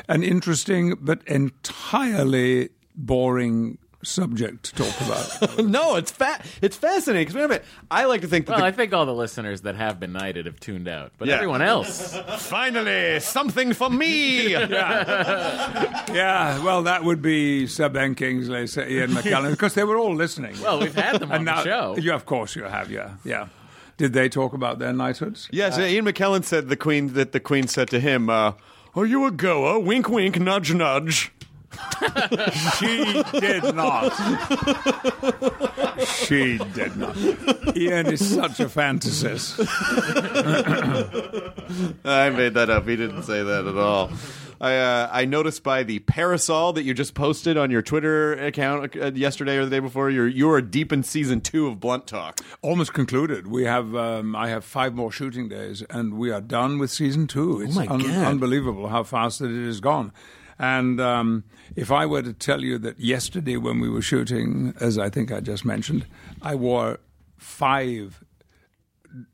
An 0.09 0.23
interesting 0.23 0.95
but 1.00 1.23
entirely 1.26 2.71
boring 2.95 3.78
subject 4.04 4.62
to 4.64 4.75
talk 4.85 5.00
about. 5.00 5.59
no, 5.64 5.97
it's 5.97 6.12
fa- 6.12 6.40
it's 6.62 6.76
fascinating 6.76 7.23
because 7.23 7.35
remember, 7.35 7.64
I 7.90 8.04
like 8.04 8.21
to 8.21 8.28
think 8.28 8.47
that 8.47 8.52
Well, 8.52 8.61
the- 8.61 8.66
I 8.66 8.71
think 8.73 8.92
all 8.92 9.07
the 9.07 9.14
listeners 9.14 9.62
that 9.62 9.75
have 9.75 9.99
been 9.99 10.12
knighted 10.12 10.47
have 10.47 10.61
tuned 10.61 10.87
out, 10.87 11.12
but 11.18 11.26
Yeah. 11.28 11.35
everyone 11.35 11.62
else. 11.62 12.16
finally 12.38 13.18
something 13.21 13.73
for 13.73 13.90
me. 13.90 14.50
yeah, 14.52 16.04
yeah, 16.12 16.62
well, 16.64 16.83
that 16.85 17.02
would 17.04 17.21
be 17.23 17.66
Sir 17.66 17.88
Ben 17.88 18.14
Kingsley, 18.14 18.66
Sir 18.68 18.87
Ian 18.87 19.11
McKellen, 19.14 19.50
because 19.50 19.75
they 19.75 19.85
were 19.85 19.97
all 19.97 20.14
listening. 20.14 20.54
Well, 20.62 20.78
we've 20.80 20.95
had 20.95 21.18
them 21.21 21.30
on 21.33 21.38
and 21.38 21.49
the 21.49 21.64
show. 21.64 21.97
Yeah, 21.99 22.14
of 22.14 22.25
course 22.25 22.54
you 22.54 22.64
have. 22.64 22.90
Yeah, 22.90 23.14
yeah. 23.25 23.49
Did 23.98 24.12
they 24.12 24.28
talk 24.28 24.52
about 24.54 24.78
their 24.78 24.92
knighthoods? 24.92 25.48
Yes, 25.50 25.76
Ian 25.76 26.06
McKellen 26.06 26.44
said 26.44 26.68
the 26.68 26.76
Queen 26.76 27.14
that 27.14 27.32
the 27.32 27.40
Queen 27.40 27.66
said 27.66 27.88
to 27.90 28.00
him, 28.00 28.30
uh, 28.30 28.52
"Are 28.94 29.04
you 29.04 29.26
a 29.26 29.30
goer? 29.30 29.78
Wink, 29.80 30.08
wink, 30.08 30.38
nudge, 30.40 30.72
nudge." 30.72 31.32
She 32.78 33.22
did 33.40 33.74
not. 33.74 34.12
she 36.06 36.58
did 36.74 36.96
not. 36.96 37.16
Ian 37.76 38.06
is 38.06 38.34
such 38.34 38.60
a 38.60 38.66
fantasist. 38.66 39.58
I 42.04 42.30
made 42.30 42.54
that 42.54 42.70
up. 42.70 42.86
He 42.88 42.96
didn't 42.96 43.24
say 43.24 43.42
that 43.42 43.66
at 43.66 43.76
all. 43.76 44.10
I 44.60 44.76
uh, 44.76 45.08
I 45.12 45.24
noticed 45.24 45.62
by 45.62 45.82
the 45.82 46.00
parasol 46.00 46.72
that 46.74 46.82
you 46.82 46.94
just 46.94 47.14
posted 47.14 47.56
on 47.56 47.70
your 47.70 47.82
Twitter 47.82 48.32
account 48.34 48.96
uh, 48.96 49.12
yesterday 49.12 49.56
or 49.56 49.64
the 49.64 49.70
day 49.70 49.78
before, 49.80 50.10
you're 50.10 50.28
you 50.28 50.50
are 50.50 50.60
deep 50.60 50.92
in 50.92 51.02
season 51.02 51.40
two 51.40 51.68
of 51.68 51.80
Blunt 51.80 52.06
Talk. 52.06 52.40
Almost 52.62 52.92
concluded. 52.92 53.46
We 53.46 53.64
have. 53.64 53.94
Um, 53.94 54.34
I 54.34 54.48
have 54.48 54.64
five 54.64 54.94
more 54.94 55.12
shooting 55.12 55.48
days, 55.48 55.82
and 55.90 56.14
we 56.14 56.30
are 56.30 56.40
done 56.40 56.78
with 56.78 56.90
season 56.90 57.26
two. 57.26 57.62
It's 57.62 57.74
my 57.74 57.86
God. 57.86 58.04
unbelievable 58.04 58.88
how 58.88 59.04
fast 59.04 59.38
that 59.38 59.50
it 59.50 59.66
has 59.66 59.80
gone. 59.80 60.12
And 60.58 61.00
um, 61.00 61.44
if 61.76 61.92
I 61.92 62.04
were 62.06 62.22
to 62.22 62.32
tell 62.32 62.62
you 62.64 62.78
that 62.78 62.98
yesterday, 62.98 63.56
when 63.56 63.78
we 63.78 63.88
were 63.88 64.02
shooting, 64.02 64.74
as 64.80 64.98
I 64.98 65.08
think 65.08 65.30
I 65.30 65.38
just 65.38 65.64
mentioned, 65.64 66.04
I 66.42 66.56
wore 66.56 66.98
five 67.36 68.24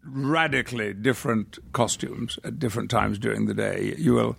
radically 0.05 0.93
different 0.93 1.59
costumes 1.73 2.39
at 2.45 2.59
different 2.59 2.91
times 2.91 3.19
during 3.19 3.47
the 3.47 3.55
day, 3.55 3.95
you 3.99 4.15
will 4.15 4.37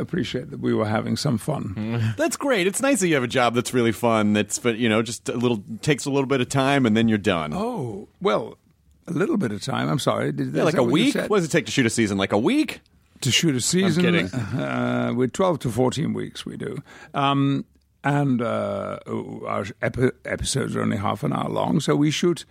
appreciate 0.00 0.50
that 0.50 0.60
we 0.60 0.74
were 0.74 0.86
having 0.86 1.16
some 1.16 1.38
fun. 1.38 2.14
That's 2.16 2.36
great. 2.36 2.66
It's 2.66 2.80
nice 2.80 3.00
that 3.00 3.08
you 3.08 3.14
have 3.14 3.24
a 3.24 3.28
job 3.28 3.54
that's 3.54 3.72
really 3.74 3.92
fun. 3.92 4.32
That's 4.32 4.58
but 4.58 4.76
you 4.78 4.88
know 4.88 5.02
just 5.02 5.28
a 5.28 5.32
little 5.36 5.62
takes 5.82 6.04
a 6.06 6.10
little 6.10 6.26
bit 6.26 6.40
of 6.40 6.48
time 6.48 6.86
and 6.86 6.96
then 6.96 7.08
you're 7.08 7.18
done. 7.18 7.52
Oh, 7.54 8.08
well, 8.20 8.58
a 9.06 9.12
little 9.12 9.36
bit 9.36 9.52
of 9.52 9.62
time. 9.62 9.88
I'm 9.88 9.98
sorry. 9.98 10.32
Did, 10.32 10.54
Yeah, 10.54 10.64
like 10.64 10.76
a 10.76 10.82
week. 10.82 11.14
What 11.14 11.38
does 11.38 11.44
it 11.44 11.50
take 11.50 11.66
to 11.66 11.72
shoot 11.72 11.86
a 11.86 11.90
season? 11.90 12.18
Like 12.18 12.32
a 12.32 12.38
week? 12.38 12.80
to 13.20 13.30
shoot 13.30 13.54
a 13.54 13.60
season. 13.60 14.02
kidding. 14.04 14.26
Uh, 14.34 15.12
with 15.16 15.32
12 15.32 15.60
to 15.60 15.70
14 15.70 16.12
weeks, 16.12 16.44
we 16.44 16.56
do. 16.58 16.76
Um, 17.14 17.64
and 18.02 18.42
uh, 18.42 18.98
our 19.46 19.64
epi- 19.80 20.10
episodes 20.26 20.76
are 20.76 20.82
only 20.82 20.98
half 20.98 21.22
an 21.22 21.32
hour 21.32 21.48
long, 21.48 21.80
so 21.80 21.96
we 21.96 22.10
shoot 22.10 22.44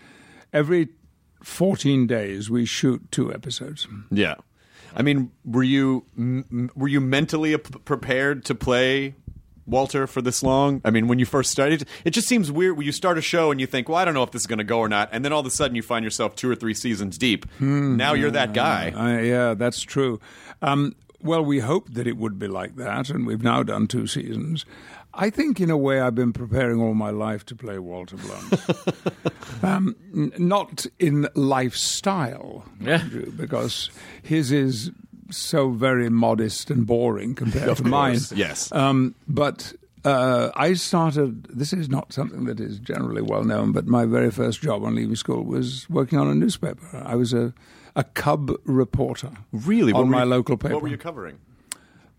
every 0.52 0.90
14 1.44 2.08
days. 2.08 2.50
We 2.50 2.66
shoot 2.66 3.02
two 3.12 3.32
episodes. 3.32 3.88
Yeah. 4.10 4.36
I 4.96 5.02
mean, 5.02 5.32
were 5.46 5.64
you 5.64 6.06
m- 6.18 6.70
were 6.76 6.88
you 6.88 7.02
mentally 7.02 7.58
p- 7.58 7.80
prepared 7.86 8.46
to 8.46 8.56
play 8.56 9.16
Walter 9.66 10.08
for 10.08 10.22
this 10.22 10.44
long? 10.44 10.82
I 10.86 10.90
mean, 10.92 11.08
when 11.08 11.20
you 11.20 11.26
first 11.26 11.52
started, 11.52 11.88
it 12.06 12.12
just 12.12 12.28
seems 12.28 12.52
weird 12.52 12.78
when 12.78 12.86
you 12.86 12.92
start 12.92 13.18
a 13.18 13.22
show 13.22 13.50
and 13.52 13.60
you 13.62 13.66
think, 13.68 13.88
"Well, 13.90 13.98
I 13.98 14.06
don't 14.06 14.14
know 14.14 14.24
if 14.24 14.32
this 14.32 14.42
is 14.44 14.48
going 14.48 14.58
to 14.60 14.64
go 14.66 14.80
or 14.80 14.90
not," 14.90 15.10
and 15.12 15.24
then 15.24 15.32
all 15.34 15.40
of 15.40 15.46
a 15.46 15.50
sudden 15.52 15.76
you 15.76 15.82
find 15.82 16.04
yourself 16.04 16.36
two 16.36 16.50
or 16.50 16.56
three 16.56 16.74
seasons 16.74 17.18
deep. 17.18 17.46
now 17.60 18.14
you're 18.14 18.32
that 18.32 18.54
guy. 18.54 18.92
Uh, 18.92 19.22
yeah, 19.22 19.54
that's 19.54 19.82
true. 19.82 20.20
Um, 20.62 20.96
well, 21.22 21.44
we 21.44 21.60
hoped 21.60 21.94
that 21.94 22.06
it 22.08 22.18
would 22.18 22.38
be 22.38 22.48
like 22.48 22.76
that, 22.76 23.10
and 23.10 23.26
we've 23.26 23.44
now 23.44 23.64
done 23.64 23.88
two 23.88 24.06
seasons. 24.08 24.66
I 25.16 25.30
think, 25.30 25.60
in 25.60 25.70
a 25.70 25.78
way, 25.78 26.00
I've 26.02 26.16
been 26.16 26.34
preparing 26.34 26.82
all 26.82 26.94
my 26.96 27.12
life 27.12 27.46
to 27.48 27.56
play 27.56 27.78
Walter 27.80 28.18
Blunt. 28.18 29.64
um, 29.64 29.96
n- 30.16 30.32
not 30.38 30.86
in 31.00 31.28
lifestyle, 31.36 32.64
Yeah. 32.82 33.04
Because 33.38 33.90
his 34.24 34.52
is 34.52 34.92
so 35.30 35.70
very 35.70 36.10
modest 36.10 36.70
and 36.72 36.86
boring 36.86 37.36
compared 37.36 37.78
to 37.78 37.84
mine. 37.84 38.20
yes. 38.36 38.72
Um, 38.72 39.16
but 39.28 39.74
uh, 40.06 40.50
I 40.56 40.74
started. 40.74 41.44
This 41.46 41.74
is 41.74 41.90
not 41.90 42.12
something 42.14 42.46
that 42.46 42.60
is 42.60 42.80
generally 42.80 43.22
well 43.22 43.44
known, 43.44 43.72
but 43.72 43.86
my 43.88 44.06
very 44.06 44.32
first 44.32 44.62
job 44.62 44.84
on 44.84 44.96
leaving 44.96 45.16
school 45.16 45.44
was 45.44 45.90
working 45.90 46.20
on 46.20 46.28
a 46.28 46.36
newspaper. 46.36 47.02
I 47.06 47.16
was 47.16 47.34
a 47.34 47.54
a 47.96 48.04
cub 48.04 48.52
reporter. 48.66 49.32
Really? 49.52 49.94
On 49.94 50.10
my 50.10 50.24
you- 50.24 50.30
local 50.30 50.58
paper. 50.58 50.74
What 50.74 50.84
were 50.84 50.90
you 50.90 50.98
covering? 50.98 51.38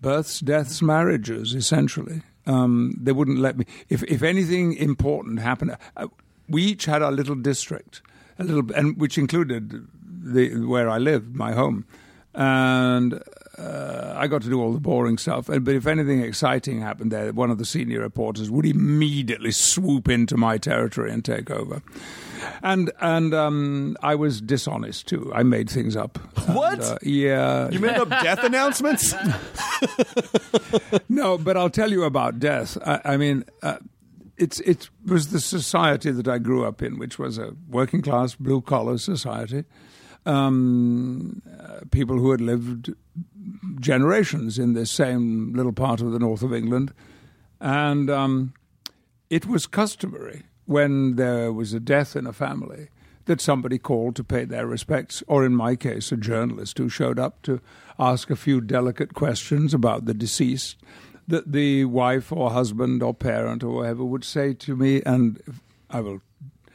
Births, 0.01 0.41
deaths, 0.41 0.81
marriages, 0.83 1.55
essentially. 1.55 2.23
Um, 2.47 2.95
they 3.01 3.13
wouldn't 3.13 3.39
let 3.39 3.57
me. 3.57 3.65
If 3.89 4.03
if 4.05 4.23
anything 4.23 4.75
important 4.75 5.41
happened, 5.41 5.77
uh, 5.97 6.09
we 6.49 6.63
each 6.63 6.85
had 6.85 7.03
our 7.03 7.13
little 7.13 7.35
district, 7.35 8.03
a 8.39 8.45
little, 8.45 8.71
and 8.75 8.99
which 8.99 9.17
included 9.19 9.87
the 10.07 10.59
where 10.67 10.89
I 10.89 10.99
lived, 10.99 11.35
my 11.35 11.53
home, 11.53 11.85
and 12.35 13.23
uh, 13.59 14.15
I 14.17 14.27
got 14.27 14.43
to 14.43 14.49
do 14.49 14.61
all 14.61 14.73
the 14.73 14.81
boring 14.81 15.19
stuff. 15.19 15.47
But 15.47 15.69
if 15.69 15.87
anything 15.87 16.23
exciting 16.23 16.81
happened 16.81 17.13
there, 17.13 17.33
one 17.33 17.51
of 17.51 17.59
the 17.59 17.65
senior 17.65 18.01
reporters 18.01 18.51
would 18.51 18.67
immediately 18.67 19.53
swoop 19.53 20.09
into 20.09 20.37
my 20.37 20.59
territory 20.59 21.13
and 21.13 21.25
take 21.25 21.51
over. 21.51 21.83
And 22.63 22.91
and 23.01 23.33
um, 23.33 23.97
I 24.03 24.15
was 24.15 24.41
dishonest 24.41 25.07
too. 25.07 25.33
I 25.35 25.43
made 25.43 25.71
things 25.71 25.97
up. 25.97 26.19
What? 26.47 26.75
And, 26.75 26.83
uh, 26.83 26.99
yeah. 27.03 27.71
You 27.71 27.81
made 27.81 27.97
up 27.97 28.09
death 28.09 28.43
announcements? 28.45 29.15
No, 31.09 31.39
but 31.39 31.57
I'll 31.57 31.71
tell 31.71 31.91
you 31.91 32.05
about 32.05 32.39
death. 32.39 32.77
I, 32.85 33.01
I 33.05 33.17
mean, 33.17 33.45
uh, 33.63 33.79
it's 34.37 34.61
it 34.61 34.89
was 35.07 35.29
the 35.29 35.41
society 35.41 36.11
that 36.11 36.29
I 36.29 36.39
grew 36.39 36.65
up 36.65 36.83
in, 36.83 36.99
which 36.99 37.19
was 37.19 37.39
a 37.39 37.55
working 37.69 38.03
class, 38.03 38.35
blue 38.35 38.61
collar 38.61 38.99
society. 38.99 39.65
Um, 40.27 41.43
uh, 41.61 41.81
people 41.91 42.19
who 42.19 42.31
had 42.31 42.41
lived 42.41 42.95
generations 43.81 44.59
in 44.59 44.75
this 44.75 44.91
same 44.91 45.53
little 45.55 45.73
part 45.73 46.01
of 46.01 46.13
the 46.13 46.19
north 46.19 46.43
of 46.43 46.53
England, 46.53 46.93
and 47.61 48.11
um, 48.11 48.55
it 49.31 49.47
was 49.47 49.67
customary 49.67 50.45
when 50.67 51.17
there 51.17 51.53
was 51.53 51.73
a 51.73 51.81
death 51.81 52.17
in 52.17 52.27
a 52.27 52.33
family 52.33 52.89
that 53.27 53.41
somebody 53.41 53.79
called 53.79 54.17
to 54.17 54.25
pay 54.25 54.45
their 54.45 54.67
respects, 54.67 55.23
or 55.27 55.45
in 55.45 55.55
my 55.55 55.77
case, 55.77 56.13
a 56.13 56.17
journalist 56.17 56.79
who 56.79 56.89
showed 56.89 57.19
up 57.19 57.41
to 57.43 57.61
ask 57.99 58.31
a 58.31 58.37
few 58.37 58.61
delicate 58.61 59.15
questions 59.15 59.73
about 59.73 60.05
the 60.05 60.15
deceased 60.15 60.77
that 61.27 61.53
the 61.53 61.85
wife 61.87 62.31
or 62.31 62.51
husband 62.51 63.03
or 63.03 63.15
parent 63.15 63.65
or 63.65 63.73
whoever 63.73 64.05
would 64.05 64.25
say 64.25 64.53
to 64.53 64.77
me, 64.77 65.03
and 65.07 65.41
I 65.89 66.01
will 66.01 66.21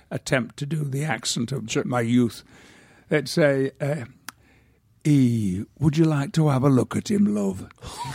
attempt 0.10 0.58
to 0.58 0.66
do 0.66 0.84
the 0.84 1.04
accent 1.04 1.52
of 1.52 1.86
my 1.86 2.02
youth. 2.02 2.44
They'd 3.10 3.30
say, 3.30 3.72
uh, 3.80 4.06
E, 5.06 5.63
would 5.79 5.98
you 5.98 6.06
like 6.06 6.34
to 6.34 6.50
have 6.50 6.63
a 6.63 6.70
look 6.70 6.96
at 6.96 7.10
him, 7.10 7.34
love? 7.34 7.70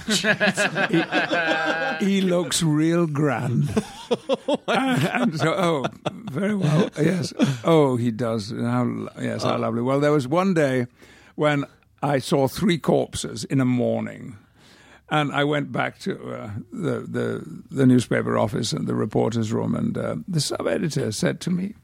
he, 2.01 2.07
he 2.07 2.21
looks 2.21 2.63
real 2.63 3.07
grand. 3.07 3.71
and, 4.69 5.05
and 5.09 5.39
so, 5.39 5.55
oh, 5.55 5.87
very 6.31 6.55
well. 6.55 6.91
Yes. 6.99 7.33
Oh, 7.65 7.97
he 7.97 8.11
does. 8.11 8.51
How, 8.51 9.09
yes, 9.21 9.43
how 9.45 9.57
lovely. 9.57 9.83
Well, 9.83 10.01
there 10.01 10.13
was 10.13 10.29
one 10.29 10.53
day 10.53 10.87
when 11.37 11.65
I 12.03 12.19
saw 12.19 12.49
three 12.49 12.79
corpses 12.79 13.45
in 13.45 13.61
a 13.61 13.65
morning. 13.65 14.37
And 15.11 15.33
I 15.33 15.45
went 15.45 15.71
back 15.71 15.99
to 16.01 16.33
uh, 16.33 16.51
the, 16.73 17.01
the 17.01 17.63
the 17.71 17.87
newspaper 17.87 18.39
office 18.39 18.73
and 18.73 18.87
the 18.87 18.95
reporter's 18.95 19.53
room, 19.53 19.75
and 19.75 19.97
uh, 19.99 20.17
the 20.27 20.41
sub 20.41 20.67
editor 20.67 21.13
said 21.13 21.41
to 21.43 21.51
me, 21.51 21.75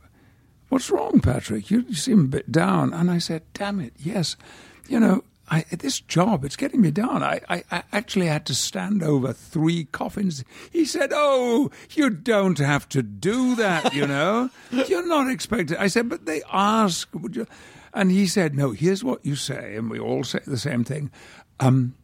What's 0.71 0.89
wrong, 0.89 1.21
Patrick? 1.21 1.71
You, 1.71 1.85
you 1.89 1.95
seem 1.95 2.21
a 2.21 2.29
bit 2.29 2.51
down. 2.51 2.95
And 2.95 3.11
I 3.11 3.19
said, 3.19 3.43
Damn 3.53 3.81
it, 3.81 3.93
yes. 3.99 4.37
You 4.91 4.99
know, 4.99 5.23
I, 5.49 5.65
this 5.71 6.01
job, 6.01 6.45
it's 6.45 6.57
getting 6.57 6.81
me 6.81 6.91
down. 6.91 7.23
I, 7.23 7.41
I, 7.49 7.63
I 7.71 7.83
actually 7.93 8.27
had 8.27 8.45
to 8.47 8.55
stand 8.57 9.05
over 9.05 9.33
three 9.33 9.85
coffins. 9.85 10.45
He 10.73 10.85
said, 10.85 11.11
Oh, 11.13 11.71
you 11.93 12.11
don't 12.11 12.59
have 12.59 12.89
to 12.91 13.01
do 13.01 13.55
that, 13.55 13.95
you 13.95 14.05
know. 14.05 14.51
You're 14.89 15.07
not 15.07 15.31
expected. 15.31 15.77
I 15.77 15.87
said, 15.87 16.09
But 16.09 16.27
they 16.27 16.43
ask, 16.53 17.09
would 17.15 17.37
you? 17.37 17.47
And 17.95 18.11
he 18.11 18.27
said, 18.27 18.57
No, 18.57 18.73
here's 18.73 19.05
what 19.05 19.25
you 19.25 19.37
say. 19.37 19.77
And 19.77 19.89
we 19.91 20.01
all 20.01 20.25
say 20.25 20.41
the 20.45 20.59
same 20.59 20.83
thing. 20.83 21.13
Um, 21.61 21.95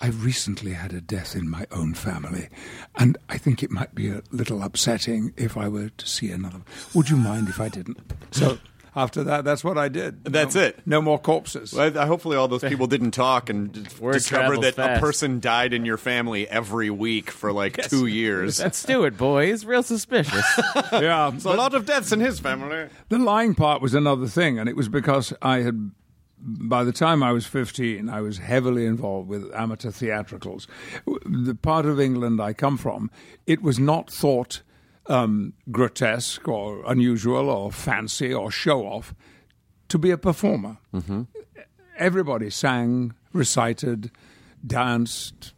I've 0.00 0.24
recently 0.24 0.72
had 0.72 0.92
a 0.92 1.00
death 1.00 1.34
in 1.34 1.50
my 1.50 1.66
own 1.72 1.94
family, 1.94 2.48
and 2.96 3.18
I 3.28 3.38
think 3.38 3.62
it 3.62 3.72
might 3.72 3.94
be 3.94 4.08
a 4.08 4.22
little 4.30 4.62
upsetting 4.62 5.34
if 5.36 5.56
I 5.56 5.68
were 5.68 5.90
to 5.90 6.06
see 6.06 6.30
another. 6.30 6.60
Would 6.94 7.10
you 7.10 7.16
mind 7.16 7.48
if 7.48 7.60
I 7.60 7.68
didn't? 7.68 7.98
So 8.30 8.58
after 8.96 9.22
that, 9.24 9.44
that's 9.44 9.62
what 9.62 9.78
I 9.78 9.88
did. 9.88 10.24
That's 10.24 10.54
No- 10.54 10.62
it. 10.62 10.78
No 10.86 11.02
more 11.02 11.18
corpses. 11.18 11.72
Well, 11.72 11.96
I- 11.98 12.06
hopefully, 12.06 12.36
all 12.36 12.48
those 12.48 12.62
people 12.64 12.86
didn't 12.86 13.12
talk 13.12 13.48
and 13.50 13.72
d- 13.72 13.86
Word 14.00 14.12
discover 14.14 14.56
that 14.58 14.74
fast. 14.74 14.98
a 14.98 15.00
person 15.00 15.40
died 15.40 15.72
in 15.72 15.84
your 15.84 15.96
family 15.96 16.48
every 16.48 16.90
week 16.90 17.30
for 17.30 17.52
like 17.52 17.76
two 17.88 18.06
years. 18.06 18.56
That 18.58 18.74
Stewart 18.74 19.16
boy 19.16 19.50
is 19.50 19.64
real 19.64 19.82
suspicious. 19.82 20.44
yeah, 20.92 21.30
There's 21.30 21.44
a 21.44 21.50
lot 21.52 21.74
of 21.74 21.86
deaths 21.86 22.12
in 22.12 22.20
his 22.20 22.40
family. 22.40 22.88
The 23.08 23.18
lying 23.18 23.54
part 23.54 23.80
was 23.80 23.94
another 23.94 24.26
thing, 24.26 24.58
and 24.58 24.68
it 24.68 24.76
was 24.76 24.88
because 24.88 25.32
I 25.42 25.58
had, 25.58 25.90
by 26.38 26.84
the 26.84 26.92
time 26.92 27.22
I 27.22 27.32
was 27.32 27.46
15, 27.46 28.08
I 28.08 28.20
was 28.20 28.38
heavily 28.38 28.86
involved 28.86 29.28
with 29.28 29.52
amateur 29.54 29.90
theatricals. 29.90 30.66
The 31.26 31.54
part 31.54 31.86
of 31.86 32.00
England 32.00 32.40
I 32.40 32.52
come 32.54 32.76
from, 32.76 33.10
it 33.46 33.62
was 33.62 33.78
not 33.78 34.10
thought 34.10 34.62
um, 35.10 35.52
grotesque 35.70 36.46
or 36.48 36.82
unusual 36.86 37.50
or 37.50 37.72
fancy 37.72 38.32
or 38.32 38.50
show 38.50 38.86
off 38.86 39.14
to 39.88 39.98
be 39.98 40.10
a 40.10 40.16
performer. 40.18 40.78
Everybody 41.98 42.48
sang, 42.48 43.12
recited, 43.32 44.10
danced, 44.66 45.52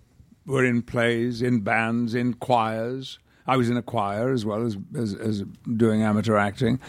were 0.46 0.64
in 0.64 0.82
plays, 0.82 1.42
in 1.42 1.60
bands, 1.60 2.14
in 2.14 2.34
choirs. 2.34 3.18
I 3.46 3.56
was 3.56 3.68
in 3.68 3.76
a 3.76 3.82
choir 3.82 4.32
as 4.32 4.44
well 4.44 4.64
as, 4.64 4.76
as, 4.96 5.14
as 5.14 5.42
doing 5.76 6.02
amateur 6.02 6.36
acting. 6.36 6.80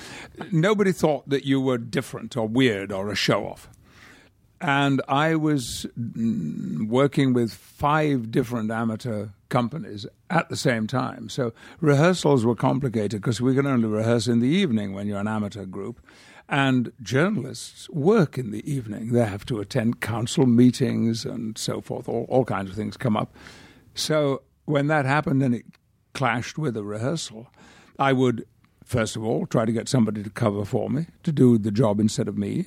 Nobody 0.52 0.92
thought 0.92 1.28
that 1.30 1.46
you 1.46 1.60
were 1.60 1.78
different 1.78 2.38
or 2.38 2.48
weird 2.48 2.92
or 2.92 3.12
a 3.12 3.16
show 3.16 3.46
off. 3.46 3.70
And 4.62 5.02
I 5.10 5.36
was 5.36 5.86
mm, 6.00 6.88
working 6.88 7.34
with 7.34 7.54
five 7.54 8.32
different 8.32 8.72
amateur 8.72 9.28
companies 9.54 10.08
at 10.32 10.50
the 10.50 10.56
same 10.56 10.88
time. 10.88 11.30
So 11.30 11.54
rehearsals 11.80 12.44
were 12.44 12.56
complicated 12.56 13.22
because 13.22 13.40
we 13.40 13.54
can 13.54 13.68
only 13.68 13.88
rehearse 13.88 14.28
in 14.28 14.40
the 14.40 14.48
evening 14.48 14.94
when 14.94 15.06
you're 15.08 15.20
an 15.20 15.28
amateur 15.28 15.66
group. 15.66 16.02
And 16.50 16.92
journalists 17.02 17.88
work 17.92 18.38
in 18.38 18.50
the 18.50 18.70
evening. 18.70 19.14
They 19.14 19.26
have 19.26 19.46
to 19.46 19.60
attend 19.60 20.02
council 20.02 20.48
meetings 20.48 21.24
and 21.24 21.56
so 21.58 21.82
forth. 21.82 22.10
All, 22.10 22.26
all 22.30 22.46
kinds 22.46 22.72
of 22.72 22.76
things 22.76 22.98
come 22.98 23.16
up. 23.16 23.34
So 23.94 24.42
when 24.66 24.88
that 24.88 25.06
happened 25.06 25.44
and 25.44 25.54
it 25.54 25.66
clashed 26.14 26.58
with 26.58 26.76
a 26.76 26.84
rehearsal, 26.84 27.48
I 28.00 28.12
would, 28.12 28.46
first 28.84 29.16
of 29.16 29.24
all, 29.24 29.46
try 29.46 29.66
to 29.66 29.72
get 29.72 29.88
somebody 29.88 30.24
to 30.24 30.32
cover 30.32 30.66
for 30.66 30.90
me, 30.90 31.06
to 31.22 31.32
do 31.32 31.60
the 31.60 31.72
job 31.72 32.00
instead 32.00 32.28
of 32.28 32.38
me. 32.38 32.66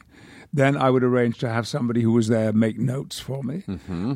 Then 0.53 0.77
I 0.77 0.91
would 0.91 1.05
arrange 1.05 1.39
to 1.39 1.49
have 1.49 1.67
somebody 1.67 2.03
who 2.03 2.13
was 2.13 2.29
there 2.29 2.53
make 2.53 2.79
notes 2.79 3.19
for 3.19 3.43
me. 3.43 3.65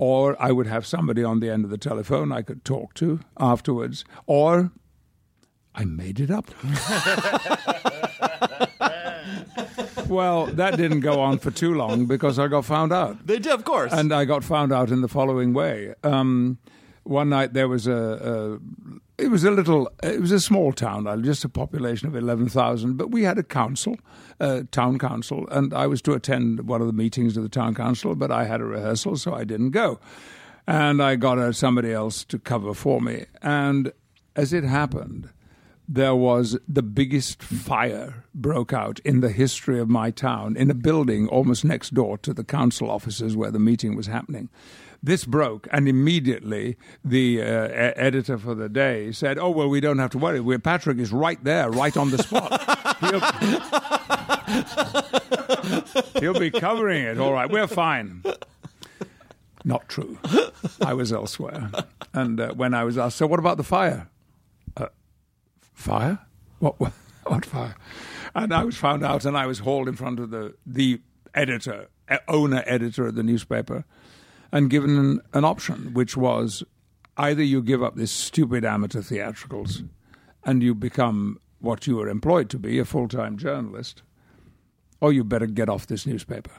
Or 0.01 0.37
I 0.41 0.53
would 0.53 0.67
have 0.67 0.87
somebody 0.87 1.25
on 1.25 1.41
the 1.41 1.51
end 1.51 1.65
of 1.65 1.71
the 1.71 1.79
telephone 1.79 2.33
I 2.33 2.43
could 2.43 2.65
talk 2.65 2.95
to 2.95 3.21
afterwards. 3.39 4.05
Or 4.27 4.71
I 5.75 5.85
made 5.85 6.21
it 6.21 6.31
up. 6.31 6.51
well, 10.09 10.47
that 10.47 10.77
didn't 10.77 11.01
go 11.01 11.21
on 11.21 11.39
for 11.39 11.51
too 11.51 11.75
long 11.75 12.07
because 12.07 12.39
I 12.39 12.49
got 12.49 12.65
found 12.65 12.93
out. 12.93 13.27
They 13.27 13.39
did, 13.39 13.53
of 13.53 13.65
course. 13.65 13.93
And 13.93 14.13
I 14.13 14.25
got 14.25 14.45
found 14.45 14.73
out 14.73 14.91
in 14.91 15.01
the 15.01 15.09
following 15.09 15.53
way. 15.53 15.95
Um, 16.03 16.59
one 17.05 17.29
night 17.29 17.55
there 17.55 17.69
was 17.69 17.87
a, 17.87 17.93
a, 17.93 18.59
it 19.21 19.31
was 19.31 19.45
a 19.45 19.51
little, 19.51 19.91
it 20.03 20.21
was 20.21 20.33
a 20.33 20.41
small 20.41 20.73
town, 20.73 21.07
uh, 21.07 21.17
just 21.17 21.45
a 21.45 21.49
population 21.49 22.09
of 22.09 22.17
eleven 22.17 22.49
thousand. 22.49 22.97
But 22.97 23.11
we 23.11 23.23
had 23.23 23.39
a 23.39 23.43
council, 23.43 23.97
a 24.39 24.65
town 24.65 24.99
council, 24.99 25.47
and 25.51 25.75
I 25.75 25.87
was 25.87 26.03
to 26.03 26.13
attend 26.13 26.69
one 26.69 26.81
of 26.81 26.87
the 26.87 26.93
meetings 26.93 27.37
of 27.37 27.43
the 27.43 27.49
town 27.49 27.75
council. 27.75 28.15
But 28.15 28.31
I 28.31 28.45
had 28.45 28.61
a 28.61 28.65
rehearsal, 28.65 29.17
so 29.17 29.35
I 29.35 29.45
didn't 29.45 29.71
go, 29.71 30.01
and 30.67 31.03
I 31.03 31.17
got 31.17 31.39
uh, 31.39 31.53
somebody 31.53 31.93
else 31.93 32.25
to 32.25 32.39
cover 32.39 32.75
for 32.75 33.01
me. 33.01 33.27
And 33.43 33.93
as 34.37 34.53
it 34.53 34.65
happened, 34.65 35.29
there 35.89 36.15
was 36.15 36.57
the 36.69 36.83
biggest 36.85 37.43
fire 37.43 38.25
broke 38.33 38.73
out 38.73 39.01
in 39.01 39.21
the 39.21 39.31
history 39.31 39.81
of 39.81 39.89
my 39.89 40.13
town 40.13 40.57
in 40.57 40.71
a 40.71 40.75
building 40.75 41.27
almost 41.29 41.65
next 41.65 41.95
door 41.95 42.17
to 42.19 42.33
the 42.33 42.45
council 42.45 42.89
offices 42.89 43.37
where 43.37 43.51
the 43.51 43.59
meeting 43.59 43.97
was 43.97 44.07
happening. 44.07 44.49
This 45.03 45.25
broke, 45.25 45.67
and 45.73 45.89
immediately 45.89 46.77
the 47.03 47.41
uh, 47.41 47.69
e- 47.69 47.71
editor 47.97 48.37
for 48.37 48.55
the 48.55 48.69
day 48.69 49.13
said, 49.13 49.39
"Oh 49.39 49.49
well, 49.51 49.69
we 49.69 49.81
don't 49.81 49.99
have 49.99 50.11
to 50.11 50.19
worry. 50.19 50.41
We're, 50.41 50.59
Patrick 50.59 50.99
is 50.99 51.11
right 51.11 51.43
there, 51.43 51.71
right 51.71 51.97
on 51.97 52.11
the 52.11 52.19
spot. 52.19 52.51
He'll, 56.21 56.21
he'll 56.21 56.39
be 56.39 56.51
covering 56.51 57.05
it. 57.05 57.19
All 57.19 57.33
right, 57.33 57.51
we're 57.51 57.67
fine." 57.67 58.23
Not 59.65 59.89
true. 59.89 60.19
I 60.83 60.93
was 60.95 61.13
elsewhere, 61.13 61.71
and 62.13 62.39
uh, 62.39 62.53
when 62.53 62.75
I 62.75 62.85
was 62.85 62.99
asked, 62.99 63.17
"So 63.17 63.27
what 63.27 63.39
about 63.39 63.57
the 63.57 63.65
fire?" 63.65 64.09
fire? 65.81 66.19
What, 66.59 66.79
what, 66.79 67.45
fire? 67.45 67.75
And 68.35 68.53
I 68.53 68.65
was 68.65 68.77
found 68.77 69.03
out, 69.03 69.25
and 69.25 69.37
I 69.37 69.47
was 69.47 69.61
hauled 69.61 69.89
in 69.89 69.97
front 69.97 70.21
of 70.21 70.31
the 70.31 70.55
the 70.67 71.01
editor, 71.35 71.89
owner 72.29 72.63
editor 72.67 73.07
of 73.07 73.15
the 73.15 73.23
newspaper, 73.23 73.85
and 74.53 74.71
given 74.71 74.99
an, 74.99 75.21
an 75.33 75.45
option, 75.45 75.93
which 75.95 76.17
was 76.17 76.63
either 77.17 77.43
you 77.43 77.63
give 77.63 77.83
up 77.83 77.97
this 77.97 78.11
stupid 78.11 78.65
amateur 78.65 79.03
theatricals, 79.03 79.83
and 80.45 80.63
you 80.63 80.75
become 80.75 81.39
what 81.61 81.87
you 81.87 81.97
were 81.97 82.09
employed 82.09 82.49
to 82.51 82.59
be, 82.59 82.79
a 82.79 82.85
full 82.85 83.09
time 83.09 83.37
journalist, 83.37 84.03
or 85.01 85.13
you 85.13 85.23
better 85.25 85.47
get 85.47 85.69
off 85.69 85.87
this 85.87 86.07
newspaper. 86.07 86.53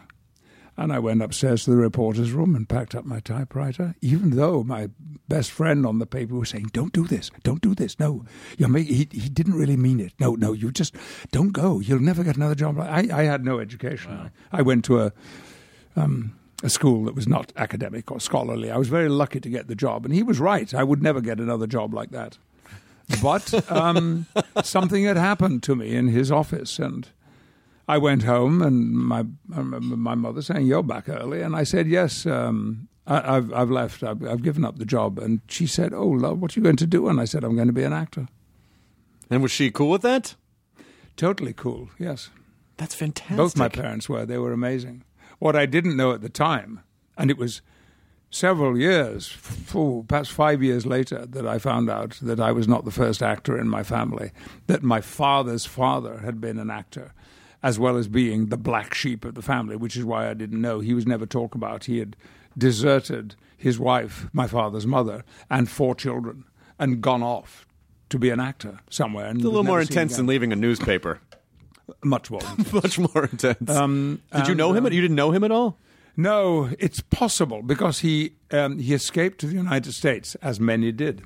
And 0.78 0.94
I 0.94 1.00
went 1.00 1.22
upstairs 1.22 1.66
to 1.66 1.72
the 1.72 1.78
reporter's 1.78 2.32
room 2.32 2.56
and 2.56 2.68
packed 2.68 2.96
up 2.96 3.06
my 3.06 3.20
typewriter, 3.20 3.94
even 4.02 4.32
though 4.32 4.64
my 4.64 4.90
best 5.28 5.52
friend 5.52 5.86
on 5.86 6.00
the 6.00 6.06
paper 6.06 6.36
was 6.36 6.50
saying, 6.50 6.70
Don't 6.72 6.94
do 6.94 7.06
this, 7.06 7.30
don't 7.44 7.62
do 7.62 7.76
this. 7.76 8.00
No, 8.00 8.26
you're 8.58 8.70
make, 8.70 8.88
he, 8.88 9.08
he 9.12 9.30
didn't 9.30 9.56
really 9.56 9.76
mean 9.78 10.00
it. 10.00 10.14
No, 10.20 10.36
no, 10.36 10.54
you 10.54 10.72
just 10.72 10.96
don't 11.32 11.52
go. 11.52 11.80
You'll 11.80 12.00
never 12.00 12.24
get 12.24 12.38
another 12.38 12.56
job. 12.56 12.80
I, 12.80 13.10
I 13.12 13.24
had 13.24 13.44
no 13.44 13.60
education. 13.60 14.32
I 14.52 14.62
went 14.62 14.86
to 14.86 15.02
a, 15.02 15.12
um, 15.96 16.34
a 16.64 16.70
school 16.70 17.06
that 17.06 17.16
was 17.16 17.28
not 17.28 17.52
academic 17.56 18.12
or 18.12 18.20
scholarly. 18.20 18.70
I 18.70 18.78
was 18.78 18.88
very 18.88 19.10
lucky 19.10 19.40
to 19.40 19.50
get 19.50 19.68
the 19.68 19.76
job. 19.76 20.06
And 20.06 20.14
he 20.14 20.24
was 20.24 20.40
right. 20.40 20.74
I 20.74 20.84
would 20.84 21.02
never 21.02 21.22
get 21.22 21.40
another 21.40 21.68
job 21.68 21.94
like 21.94 22.12
that. 22.12 22.38
But 23.22 23.70
um, 23.72 24.28
something 24.64 25.04
had 25.04 25.18
happened 25.18 25.64
to 25.64 25.76
me 25.76 25.96
in 25.96 26.08
his 26.08 26.32
office, 26.32 26.80
and 26.80 27.08
I 27.88 27.98
went 27.98 28.24
home, 28.24 28.62
and 28.62 28.94
my 28.94 29.26
I 29.54 29.58
remember 29.58 29.98
my 29.98 30.16
mother 30.16 30.42
saying, 30.42 30.66
"You're 30.68 30.84
back 30.84 31.10
early," 31.10 31.42
and 31.42 31.56
I 31.56 31.64
said, 31.64 31.88
"Yes, 31.88 32.26
um, 32.26 32.88
I, 33.08 33.36
I've 33.38 33.52
I've 33.54 33.70
left. 33.72 34.04
I've, 34.04 34.24
I've 34.26 34.44
given 34.44 34.64
up 34.64 34.78
the 34.78 34.86
job." 34.86 35.20
And 35.20 35.42
she 35.50 35.68
said, 35.68 35.94
"Oh, 35.94 36.08
love, 36.08 36.40
what 36.40 36.56
are 36.56 36.60
you 36.60 36.64
going 36.64 36.78
to 36.78 36.88
do?" 36.88 37.10
And 37.10 37.20
I 37.20 37.26
said, 37.26 37.44
"I'm 37.44 37.56
going 37.56 37.68
to 37.68 37.74
be 37.74 37.84
an 37.84 37.94
actor." 37.94 38.28
and 39.30 39.42
was 39.42 39.52
she 39.52 39.72
cool 39.72 39.90
with 39.90 40.02
that? 40.04 40.36
Totally 41.18 41.54
cool. 41.54 41.90
Yes, 42.00 42.30
That's 42.78 42.96
fantastic. 42.96 43.38
both 43.38 43.58
my 43.58 43.68
parents 43.70 44.08
were. 44.08 44.26
They 44.26 44.38
were 44.38 44.54
amazing. 44.54 45.04
What 45.42 45.56
I 45.56 45.66
didn't 45.66 45.98
know 45.98 46.12
at 46.14 46.22
the 46.22 46.30
time, 46.30 46.82
and 47.18 47.32
it 47.32 47.38
was 47.38 47.64
several 48.30 48.78
years, 48.78 49.36
oh, 49.74 50.06
perhaps 50.08 50.30
five 50.30 50.62
years 50.62 50.86
later, 50.86 51.26
that 51.26 51.48
I 51.48 51.58
found 51.58 51.90
out 51.90 52.20
that 52.22 52.40
I 52.40 52.52
was 52.52 52.68
not 52.68 52.86
the 52.86 52.92
first 52.92 53.24
actor 53.24 53.58
in 53.60 53.68
my 53.68 53.82
family. 53.82 54.30
That 54.68 54.84
my 54.84 55.02
father's 55.02 55.66
father 55.66 56.20
had 56.20 56.40
been 56.40 56.60
an 56.60 56.70
actor. 56.70 57.14
as 57.64 57.78
well 57.80 57.96
as 57.98 58.08
being 58.08 58.48
the 58.48 58.58
black 58.58 58.94
sheep 58.94 59.24
of 59.26 59.34
the 59.36 59.42
family, 59.42 59.76
which 59.76 59.96
is 59.96 60.04
why 60.04 60.28
I 60.30 60.34
didn't 60.36 60.62
know. 60.62 60.80
He 60.80 60.94
was 60.96 61.06
never 61.06 61.26
talked 61.28 61.54
about. 61.56 61.86
He 61.86 62.00
had 62.00 62.16
deserted 62.58 63.36
his 63.58 63.80
wife, 63.80 64.28
my 64.34 64.48
father's 64.48 64.88
mother, 64.88 65.24
and 65.50 65.70
four 65.70 65.94
children, 65.96 66.44
and 66.80 67.02
gone 67.02 67.22
off 67.24 67.68
to 68.10 68.18
be 68.18 68.30
an 68.32 68.40
actor 68.40 68.80
somewhere. 68.90 69.26
And 69.28 69.38
It's 69.38 69.46
a 69.46 69.50
little 69.50 69.64
more 69.64 69.80
intense 69.82 70.18
than 70.18 70.26
leaving 70.28 70.52
a 70.52 70.56
newspaper. 70.56 71.20
Much 72.04 72.32
more. 72.32 72.42
intense. 72.58 72.74
Much 72.74 73.00
more 73.00 73.26
intense. 73.26 73.70
Um, 73.70 74.22
Did 74.36 74.48
you 74.48 74.56
know 74.56 74.74
him? 74.74 74.86
um, 74.86 74.94
you 74.94 75.02
didn't 75.02 75.16
know 75.16 75.32
him 75.32 75.44
at 75.44 75.52
all? 75.52 75.78
No, 76.18 76.70
it's 76.80 77.00
possible 77.00 77.62
because 77.62 78.00
he 78.00 78.34
um, 78.52 78.80
he 78.80 78.94
escaped 78.94 79.40
to 79.40 79.48
the 79.48 79.56
United 79.56 79.94
States, 79.94 80.36
as 80.36 80.60
many 80.60 80.92
did, 80.92 81.24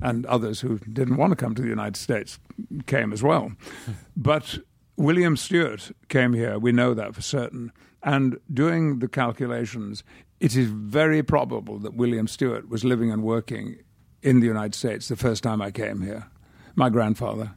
and 0.00 0.24
others 0.26 0.60
who 0.60 0.78
didn't 0.78 1.16
want 1.16 1.32
to 1.32 1.36
come 1.36 1.54
to 1.54 1.62
the 1.62 1.68
United 1.68 1.96
States 1.96 2.38
came 2.86 3.12
as 3.12 3.22
well. 3.22 3.52
but 4.16 4.58
William 4.96 5.36
Stewart 5.36 5.92
came 6.08 6.32
here. 6.32 6.58
We 6.58 6.72
know 6.72 6.94
that 6.94 7.14
for 7.14 7.22
certain. 7.22 7.72
And 8.02 8.38
doing 8.52 9.00
the 9.00 9.08
calculations, 9.08 10.02
it 10.40 10.56
is 10.56 10.68
very 10.68 11.22
probable 11.22 11.78
that 11.80 11.94
William 11.94 12.28
Stewart 12.28 12.68
was 12.68 12.84
living 12.84 13.10
and 13.10 13.22
working 13.22 13.76
in 14.22 14.40
the 14.40 14.46
United 14.46 14.74
States 14.74 15.08
the 15.08 15.16
first 15.16 15.42
time 15.42 15.60
I 15.60 15.70
came 15.70 16.02
here. 16.02 16.26
My 16.74 16.88
grandfather. 16.88 17.54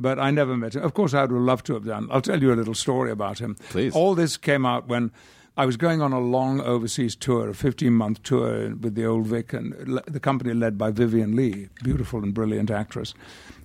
But 0.00 0.18
I 0.18 0.30
never 0.30 0.56
met 0.56 0.74
him. 0.74 0.82
Of 0.82 0.94
course, 0.94 1.14
I 1.14 1.22
would 1.22 1.30
have 1.30 1.40
loved 1.40 1.66
to 1.66 1.74
have 1.74 1.84
done. 1.84 2.08
I'll 2.10 2.20
tell 2.20 2.40
you 2.40 2.52
a 2.52 2.54
little 2.54 2.74
story 2.74 3.10
about 3.10 3.38
him. 3.38 3.56
Please. 3.70 3.94
All 3.94 4.14
this 4.14 4.36
came 4.36 4.64
out 4.64 4.88
when 4.88 5.10
I 5.56 5.66
was 5.66 5.76
going 5.76 6.00
on 6.00 6.12
a 6.12 6.20
long 6.20 6.60
overseas 6.60 7.16
tour, 7.16 7.48
a 7.48 7.54
15 7.54 7.92
month 7.92 8.22
tour 8.22 8.76
with 8.76 8.94
the 8.94 9.04
Old 9.04 9.26
Vic, 9.26 9.52
and 9.52 10.00
the 10.06 10.20
company 10.20 10.54
led 10.54 10.78
by 10.78 10.92
Vivien 10.92 11.34
Leigh, 11.34 11.68
beautiful 11.82 12.22
and 12.22 12.32
brilliant 12.32 12.70
actress. 12.70 13.12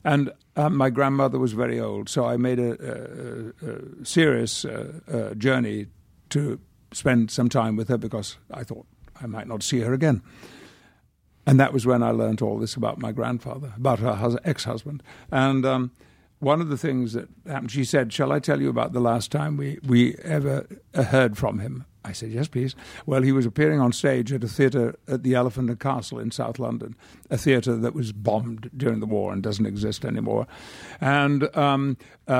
And 0.03 0.31
uh, 0.55 0.69
my 0.69 0.89
grandmother 0.89 1.37
was 1.37 1.53
very 1.53 1.79
old, 1.79 2.09
so 2.09 2.25
I 2.25 2.35
made 2.37 2.59
a, 2.59 3.53
a, 3.63 3.69
a 3.69 4.05
serious 4.05 4.65
uh, 4.65 4.91
uh, 5.07 5.35
journey 5.35 5.85
to 6.29 6.59
spend 6.91 7.29
some 7.29 7.47
time 7.47 7.75
with 7.75 7.89
her 7.89 7.97
because 7.97 8.37
I 8.51 8.63
thought 8.63 8.85
I 9.21 9.27
might 9.27 9.47
not 9.47 9.61
see 9.61 9.81
her 9.81 9.93
again. 9.93 10.23
And 11.45 11.59
that 11.59 11.73
was 11.73 11.85
when 11.85 12.01
I 12.01 12.11
learned 12.11 12.41
all 12.41 12.57
this 12.57 12.75
about 12.75 12.97
my 12.97 13.11
grandfather, 13.11 13.73
about 13.77 13.99
her 13.99 14.15
hus- 14.15 14.37
ex 14.43 14.63
husband. 14.63 15.03
And 15.31 15.65
um, 15.65 15.91
one 16.43 16.61
of 16.61 16.69
the 16.69 16.77
things 16.77 17.13
that 17.13 17.29
happened, 17.47 17.71
she 17.71 17.85
said, 17.85 18.11
Shall 18.11 18.31
I 18.31 18.39
tell 18.39 18.61
you 18.61 18.69
about 18.69 18.93
the 18.93 18.99
last 18.99 19.31
time 19.31 19.57
we, 19.57 19.79
we 19.85 20.15
ever 20.23 20.67
uh, 20.93 21.03
heard 21.03 21.37
from 21.37 21.59
him? 21.59 21.85
I 22.05 22.11
said, 22.11 22.31
Yes, 22.31 22.47
please. 22.47 22.75
Well, 23.05 23.21
he 23.21 23.31
was 23.31 23.45
appearing 23.45 23.79
on 23.79 23.93
stage 23.93 24.33
at 24.33 24.43
a 24.43 24.47
theatre 24.47 24.95
at 25.07 25.23
the 25.23 25.35
Elephant 25.35 25.69
and 25.69 25.79
Castle 25.79 26.19
in 26.19 26.31
South 26.31 26.59
London, 26.59 26.95
a 27.29 27.37
theatre 27.37 27.75
that 27.77 27.95
was 27.95 28.11
bombed 28.11 28.69
during 28.75 28.99
the 28.99 29.05
war 29.05 29.31
and 29.31 29.41
doesn't 29.41 29.65
exist 29.65 30.03
anymore. 30.03 30.45
And 30.99 31.55
um, 31.55 31.97
uh, 32.27 32.33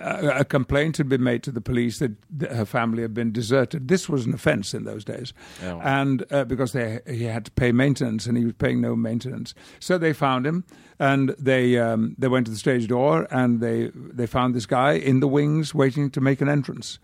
a, 0.00 0.40
a 0.40 0.44
complaint 0.44 0.98
had 0.98 1.08
been 1.08 1.22
made 1.22 1.42
to 1.44 1.50
the 1.50 1.60
police 1.60 1.98
that, 1.98 2.12
that 2.30 2.52
her 2.52 2.64
family 2.64 3.02
had 3.02 3.14
been 3.14 3.32
deserted. 3.32 3.88
This 3.88 4.08
was 4.08 4.26
an 4.26 4.34
offence 4.34 4.74
in 4.74 4.84
those 4.84 5.04
days. 5.04 5.32
Oh. 5.64 5.80
And 5.82 6.24
uh, 6.30 6.44
because 6.44 6.72
they, 6.72 7.00
he 7.06 7.24
had 7.24 7.46
to 7.46 7.50
pay 7.50 7.72
maintenance 7.72 8.26
and 8.26 8.36
he 8.36 8.44
was 8.44 8.54
paying 8.54 8.80
no 8.80 8.94
maintenance. 8.94 9.54
So 9.78 9.98
they 9.98 10.12
found 10.12 10.46
him 10.46 10.64
and 10.98 11.30
they, 11.38 11.78
um, 11.78 12.16
they 12.18 12.28
went 12.28 12.46
to 12.46 12.52
the 12.52 12.58
stage 12.58 12.86
door 12.86 13.26
and 13.30 13.60
they, 13.60 13.90
they 13.94 14.26
found 14.26 14.54
this 14.54 14.66
guy 14.66 14.92
in 14.92 15.20
the 15.20 15.28
wings 15.28 15.74
waiting 15.74 16.10
to 16.10 16.20
make 16.20 16.40
an 16.40 16.48
entrance 16.48 16.98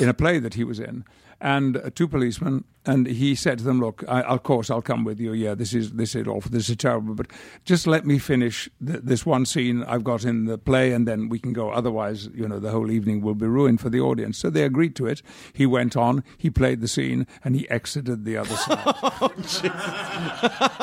in 0.00 0.08
a 0.08 0.14
play 0.14 0.38
that 0.38 0.54
he 0.54 0.64
was 0.64 0.80
in. 0.80 1.04
And 1.44 1.76
uh, 1.76 1.90
two 1.92 2.06
policemen, 2.06 2.62
and 2.86 3.04
he 3.08 3.34
said 3.34 3.58
to 3.58 3.64
them, 3.64 3.80
"Look, 3.80 4.04
I, 4.06 4.22
of 4.22 4.44
course 4.44 4.70
I'll 4.70 4.80
come 4.80 5.02
with 5.02 5.18
you. 5.18 5.32
Yeah, 5.32 5.54
this 5.56 5.74
is 5.74 5.94
this 5.94 6.14
is 6.14 6.28
awful. 6.28 6.52
This 6.52 6.68
is 6.70 6.76
terrible. 6.76 7.14
But 7.14 7.26
just 7.64 7.84
let 7.88 8.06
me 8.06 8.20
finish 8.20 8.70
th- 8.86 9.00
this 9.02 9.26
one 9.26 9.44
scene 9.44 9.82
I've 9.82 10.04
got 10.04 10.24
in 10.24 10.44
the 10.44 10.56
play, 10.56 10.92
and 10.92 11.04
then 11.06 11.28
we 11.28 11.40
can 11.40 11.52
go. 11.52 11.70
Otherwise, 11.70 12.28
you 12.32 12.46
know, 12.46 12.60
the 12.60 12.70
whole 12.70 12.92
evening 12.92 13.22
will 13.22 13.34
be 13.34 13.48
ruined 13.48 13.80
for 13.80 13.90
the 13.90 13.98
audience." 14.00 14.38
So 14.38 14.50
they 14.50 14.62
agreed 14.62 14.94
to 14.96 15.06
it. 15.06 15.20
He 15.52 15.66
went 15.66 15.96
on. 15.96 16.22
He 16.38 16.48
played 16.48 16.80
the 16.80 16.86
scene, 16.86 17.26
and 17.42 17.56
he 17.56 17.68
exited 17.68 18.24
the 18.24 18.36
other 18.36 18.54
side, 18.64 18.86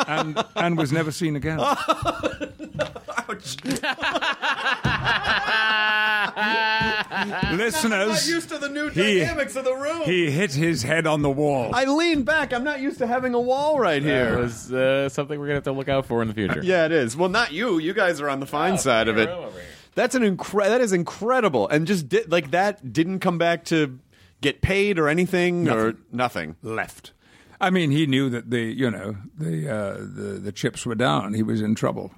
and 0.09 0.43
and 0.57 0.77
was 0.77 0.91
never 0.91 1.11
seen 1.11 1.37
again. 1.37 1.59
Listeners, 7.53 8.27
used 8.29 8.49
to 8.49 8.57
the 8.57 8.69
new 8.69 8.89
he- 8.89 9.21
of 9.21 9.53
the 9.53 9.75
room. 9.75 10.01
he 10.03 10.29
hit 10.31 10.48
his 10.55 10.83
head 10.83 11.05
on 11.07 11.21
the 11.21 11.29
wall. 11.29 11.71
I 11.73 11.85
lean 11.85 12.23
back. 12.23 12.53
I'm 12.53 12.63
not 12.63 12.79
used 12.81 12.97
to 12.99 13.07
having 13.07 13.33
a 13.33 13.39
wall 13.39 13.79
right 13.79 14.01
here. 14.01 14.25
That 14.25 14.31
here. 14.35 14.39
was 14.39 14.73
uh, 14.73 15.09
something 15.09 15.39
we're 15.39 15.45
gonna 15.47 15.55
have 15.55 15.63
to 15.65 15.71
look 15.71 15.89
out 15.89 16.05
for 16.05 16.21
in 16.21 16.27
the 16.27 16.33
future. 16.33 16.61
Yeah, 16.63 16.85
it 16.85 16.91
is. 16.91 17.15
Well, 17.17 17.29
not 17.29 17.51
you. 17.51 17.77
You 17.79 17.93
guys 17.93 18.19
are 18.21 18.29
on 18.29 18.39
the 18.39 18.45
fine 18.45 18.77
side 18.77 19.07
of 19.07 19.17
it. 19.17 19.29
room 19.29 19.45
over 19.45 19.59
here. 19.59 19.67
That's 19.95 20.15
an 20.15 20.23
incre- 20.23 20.65
That 20.67 20.81
is 20.81 20.93
incredible, 20.93 21.67
and 21.67 21.85
just 21.87 22.07
di- 22.09 22.23
like 22.27 22.51
that 22.51 22.93
didn't 22.93 23.19
come 23.19 23.37
back 23.37 23.65
to 23.65 23.99
get 24.41 24.61
paid 24.61 24.97
or 24.99 25.07
anything 25.09 25.67
or 25.69 25.95
nothing. 26.11 26.55
left. 26.61 27.11
I 27.61 27.69
mean, 27.71 27.91
he 27.91 28.05
knew 28.07 28.29
that 28.29 28.49
the 28.51 28.61
you 28.61 28.89
know 28.89 29.17
the 29.37 29.67
uh, 29.69 29.93
the 29.97 30.39
the 30.41 30.51
chips 30.51 30.85
were 30.85 30.95
down. 30.95 31.33
He 31.33 31.43
was 31.43 31.61
in 31.61 31.75
trouble, 31.75 32.11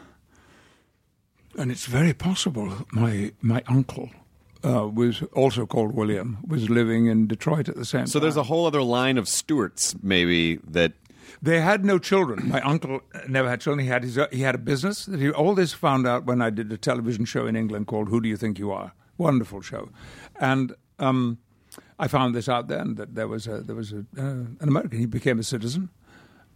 And 1.58 1.72
it's 1.72 1.88
very 1.88 2.14
possible 2.14 2.86
my 2.92 3.32
my 3.42 3.64
uncle 3.68 4.12
uh, 4.64 4.88
was 4.88 5.24
also 5.34 5.66
called 5.66 5.96
William 5.96 6.38
was 6.48 6.70
living 6.70 7.08
in 7.08 7.26
Detroit 7.26 7.70
at 7.70 7.76
the 7.76 7.86
same 7.86 8.06
So 8.06 8.06
time. 8.06 8.12
So 8.12 8.20
there's 8.20 8.38
a 8.38 8.44
whole 8.44 8.68
other 8.68 8.84
line 8.84 9.18
of 9.18 9.28
Stewarts, 9.28 9.96
maybe 10.04 10.58
that. 10.58 10.94
They 11.42 11.62
had 11.62 11.86
no 11.86 12.00
children. 12.00 12.50
My 12.50 12.62
uncle 12.62 13.02
never 13.28 13.50
had 13.50 13.62
children. 13.62 13.86
He 13.86 13.90
had 13.90 14.04
his 14.04 14.20
he 14.32 14.42
had 14.42 14.56
a 14.56 14.60
business. 14.60 15.06
He, 15.06 15.30
all 15.32 15.56
this 15.56 15.74
found 15.74 16.06
out 16.06 16.26
when 16.26 16.42
I 16.42 16.50
did 16.50 16.72
a 16.72 16.78
television 16.78 17.26
show 17.26 17.48
in 17.48 17.56
England 17.56 17.88
called 17.88 18.10
Who 18.10 18.20
Do 18.20 18.28
You 18.28 18.38
Think 18.38 18.60
You 18.60 18.72
Are? 18.72 18.94
Wonderful 19.18 19.62
show, 19.62 19.90
and 20.40 20.74
um, 20.98 21.40
I 21.98 22.08
found 22.08 22.34
this 22.34 22.48
out 22.48 22.68
then 22.68 22.96
that 22.96 23.16
there 23.16 23.28
was 23.28 23.48
a, 23.48 23.62
there 23.62 23.76
was 23.76 23.92
a, 23.92 24.06
uh, 24.18 24.22
an 24.22 24.58
American. 24.62 25.00
He 25.00 25.06
became 25.06 25.40
a 25.40 25.44
citizen, 25.44 25.90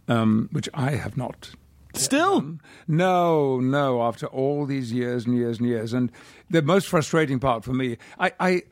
um, 0.08 0.48
which 0.50 0.68
I 0.72 0.92
have 0.92 1.16
not 1.16 1.50
Still, 1.94 2.58
No, 2.88 3.60
no. 3.60 4.02
After 4.02 4.26
all 4.26 4.66
these 4.66 4.92
years 4.92 5.26
and 5.26 5.36
years 5.36 5.58
and 5.58 5.68
years, 5.68 5.92
and 5.92 6.10
the 6.50 6.60
most 6.60 6.88
frustrating 6.88 7.38
part 7.38 7.64
for 7.64 7.72
me, 7.72 7.98
I, 8.18 8.32
I, 8.40 8.62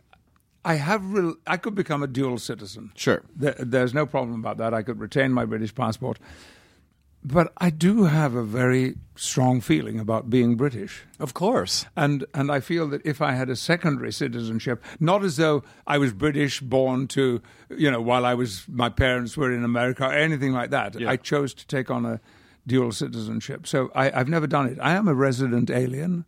I 0.64 0.74
have, 0.74 1.04
real, 1.12 1.34
I 1.46 1.56
could 1.56 1.74
become 1.74 2.02
a 2.02 2.06
dual 2.06 2.38
citizen. 2.38 2.92
Sure. 2.94 3.22
There, 3.34 3.56
there's 3.58 3.92
no 3.94 4.06
problem 4.06 4.38
about 4.38 4.58
that. 4.58 4.72
I 4.72 4.82
could 4.82 5.00
retain 5.00 5.32
my 5.32 5.44
British 5.44 5.74
passport, 5.74 6.18
but 7.24 7.52
I 7.58 7.70
do 7.70 8.04
have 8.04 8.34
a 8.34 8.42
very 8.44 8.96
strong 9.16 9.60
feeling 9.60 10.00
about 10.00 10.30
being 10.30 10.56
British. 10.56 11.04
of 11.20 11.34
course. 11.34 11.86
And 11.96 12.24
and 12.34 12.50
I 12.50 12.60
feel 12.60 12.88
that 12.88 13.02
if 13.04 13.20
I 13.20 13.32
had 13.32 13.48
a 13.48 13.56
secondary 13.56 14.12
citizenship, 14.12 14.82
not 14.98 15.22
as 15.24 15.36
though 15.36 15.62
I 15.86 15.98
was 15.98 16.12
British 16.12 16.60
born 16.60 17.06
to, 17.08 17.40
you 17.70 17.90
know, 17.90 18.00
while 18.00 18.24
I 18.26 18.34
was 18.34 18.64
my 18.68 18.88
parents 18.88 19.36
were 19.36 19.52
in 19.52 19.64
America 19.64 20.04
or 20.04 20.12
anything 20.12 20.52
like 20.52 20.70
that. 20.70 20.98
Yeah. 20.98 21.10
I 21.10 21.16
chose 21.16 21.54
to 21.54 21.66
take 21.66 21.90
on 21.90 22.06
a 22.06 22.20
dual 22.66 22.92
citizenship. 22.92 23.66
So 23.66 23.90
I, 23.94 24.10
I've 24.10 24.28
never 24.28 24.46
done 24.46 24.66
it. 24.68 24.78
I 24.80 24.94
am 24.94 25.08
a 25.08 25.14
resident 25.14 25.70
alien. 25.70 26.24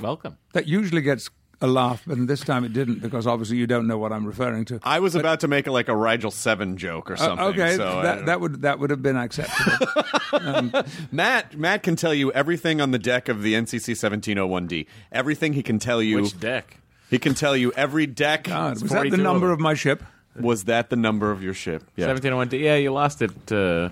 Welcome. 0.00 0.38
That 0.52 0.66
usually 0.66 1.02
gets 1.02 1.28
a 1.60 1.66
laugh, 1.66 2.02
but 2.06 2.24
this 2.28 2.40
time 2.40 2.64
it 2.64 2.72
didn't 2.72 3.00
because 3.00 3.26
obviously 3.26 3.56
you 3.56 3.66
don't 3.66 3.86
know 3.88 3.98
what 3.98 4.12
I'm 4.12 4.24
referring 4.24 4.64
to. 4.66 4.78
I 4.84 5.00
was 5.00 5.14
about 5.16 5.40
to 5.40 5.48
make 5.48 5.66
a, 5.66 5.72
like 5.72 5.88
a 5.88 5.96
Rigel 5.96 6.30
Seven 6.30 6.76
joke 6.76 7.10
or 7.10 7.14
Uh, 7.14 7.16
something. 7.16 7.46
okay, 7.46 7.76
so 7.76 8.02
that 8.02 8.26
that 8.26 8.40
would 8.40 8.62
that 8.62 8.78
would 8.78 8.90
have 8.90 9.02
been 9.02 9.16
acceptable. 9.16 9.86
Matt 11.12 11.58
Matt 11.58 11.82
can 11.82 11.96
tell 11.96 12.14
you 12.14 12.30
everything 12.32 12.80
on 12.80 12.90
the 12.92 12.98
deck 12.98 13.28
of 13.28 13.42
the 13.42 13.54
NCC 13.54 13.94
1701D. 13.94 14.86
Everything 15.12 15.52
he 15.52 15.62
can 15.62 15.78
tell 15.78 16.02
you. 16.02 16.22
Which 16.22 16.38
deck? 16.38 16.78
He 17.10 17.18
can 17.18 17.34
tell 17.34 17.56
you 17.56 17.72
every 17.72 18.06
deck. 18.06 18.44
God, 18.44 18.80
was 18.82 18.90
that 18.90 19.10
the 19.10 19.16
number 19.16 19.46
of 19.46 19.54
of 19.54 19.60
my 19.60 19.74
ship? 19.74 20.02
Was 20.38 20.64
that 20.64 20.90
the 20.90 20.96
number 20.96 21.32
of 21.32 21.42
your 21.42 21.54
ship? 21.54 21.82
Yeah. 21.96 22.06
1701D. 22.14 22.60
Yeah, 22.60 22.76
you 22.76 22.92
lost 22.92 23.22
it 23.22 23.50
uh, 23.50 23.88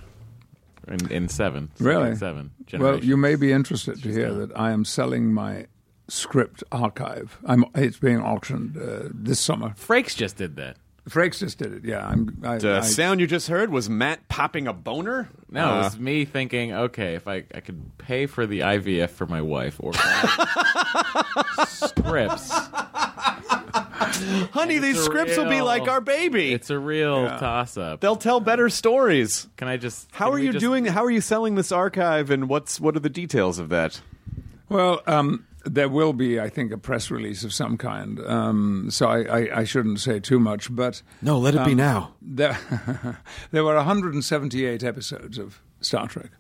in, 0.87 1.11
in 1.11 1.29
seven. 1.29 1.71
Really? 1.81 2.15
Seven. 2.15 2.53
Well, 2.75 3.03
you 3.03 3.17
may 3.17 3.35
be 3.35 3.51
interested 3.53 4.01
to 4.03 4.13
hear 4.13 4.33
that 4.35 4.57
I 4.57 4.71
am 4.71 4.85
selling 4.85 5.33
my 5.33 5.67
script 6.09 6.63
archive. 6.73 7.39
I'm, 7.45 7.65
it's 7.75 7.99
being 7.99 8.21
auctioned 8.21 8.77
uh, 8.77 9.09
this 9.13 9.41
summer. 9.41 9.71
Frakes 9.71 10.15
just 10.17 10.37
did 10.37 10.57
that. 10.57 10.77
Frakes 11.09 11.39
just 11.39 11.59
did 11.59 11.73
it. 11.73 11.85
Yeah, 11.85 12.05
I'm. 12.05 12.37
I, 12.45 12.59
The 12.59 12.79
I- 12.79 12.81
sound 12.81 13.21
you 13.21 13.29
just 13.29 13.47
heard 13.49 13.71
was 13.71 13.89
Matt 13.89 14.27
popping 14.29 14.67
a 14.67 14.73
boner. 14.73 15.29
No, 15.49 15.65
Uh, 15.69 15.75
it 15.75 15.85
was 15.85 15.99
me 16.01 16.25
thinking, 16.25 16.73
okay, 16.73 17.15
if 17.15 17.29
I, 17.29 17.45
I 17.55 17.61
could 17.61 17.97
pay 17.99 18.27
for 18.27 18.45
the 18.45 18.61
IVF 18.61 19.11
for 19.11 19.27
my 19.27 19.41
wife 19.41 19.77
or 19.79 19.93
scripts, 21.67 22.51
honey, 24.53 24.79
these 24.79 24.99
a 24.99 25.03
scripts 25.03 25.37
will 25.37 25.49
be 25.49 25.61
like 25.63 25.89
our 25.89 26.01
baby. 26.01 26.53
it's 26.53 26.71
a 26.71 26.79
real 26.79 27.27
toss 27.39 27.77
up. 27.77 28.01
They'll 28.01 28.17
tell 28.17 28.41
better 28.41 28.69
stories. 28.69 29.47
Can 29.57 29.69
I 29.69 29.77
just? 29.77 30.09
How 30.13 30.31
are 30.33 30.39
you 30.39 30.53
just- 30.53 30.61
doing? 30.63 30.87
How 30.87 31.05
are 31.05 31.11
you 31.11 31.21
selling 31.21 31.55
this 31.55 31.73
archive, 31.73 32.31
and 32.31 32.49
what's 32.49 32.81
what 32.81 32.97
are 32.97 33.01
the 33.01 33.11
details 33.11 33.59
of 33.59 33.69
that? 33.71 34.01
well, 34.69 35.01
um, 35.07 35.47
there 35.67 35.89
will 35.89 36.13
be, 36.13 36.39
I 36.41 36.49
think, 36.49 36.73
a 36.73 36.79
press 36.79 37.11
release 37.11 37.45
of 37.45 37.53
some 37.53 37.77
kind. 37.77 38.21
Um, 38.21 38.89
so 38.91 39.09
I, 39.09 39.23
I, 39.23 39.59
I 39.61 39.65
shouldn't 39.65 40.01
say 40.01 40.21
too 40.21 40.39
much, 40.39 40.75
but 40.75 41.03
No, 41.21 41.39
let 41.39 41.55
it 41.55 41.65
be 41.65 41.75
now. 41.75 42.15
there, 42.23 42.59
there 43.51 43.65
were 43.65 43.75
178 43.75 44.85
episodes 44.85 45.39
of 45.39 45.61
Star 45.81 46.07
Trek: 46.09 46.31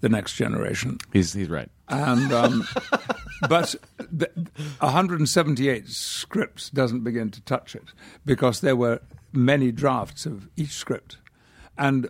The 0.00 0.08
Next 0.08 0.34
Generation. 0.34 0.98
He's 1.12 1.32
he's 1.34 1.48
right. 1.48 1.68
and 1.88 2.32
um, 2.32 2.66
but 3.48 3.74
the, 3.98 4.30
178 4.80 5.88
scripts 5.88 6.70
doesn't 6.70 7.04
begin 7.04 7.30
to 7.30 7.40
touch 7.42 7.74
it 7.74 7.92
because 8.24 8.60
there 8.60 8.76
were 8.76 9.00
many 9.32 9.70
drafts 9.72 10.26
of 10.26 10.48
each 10.56 10.72
script, 10.72 11.18
and 11.76 12.08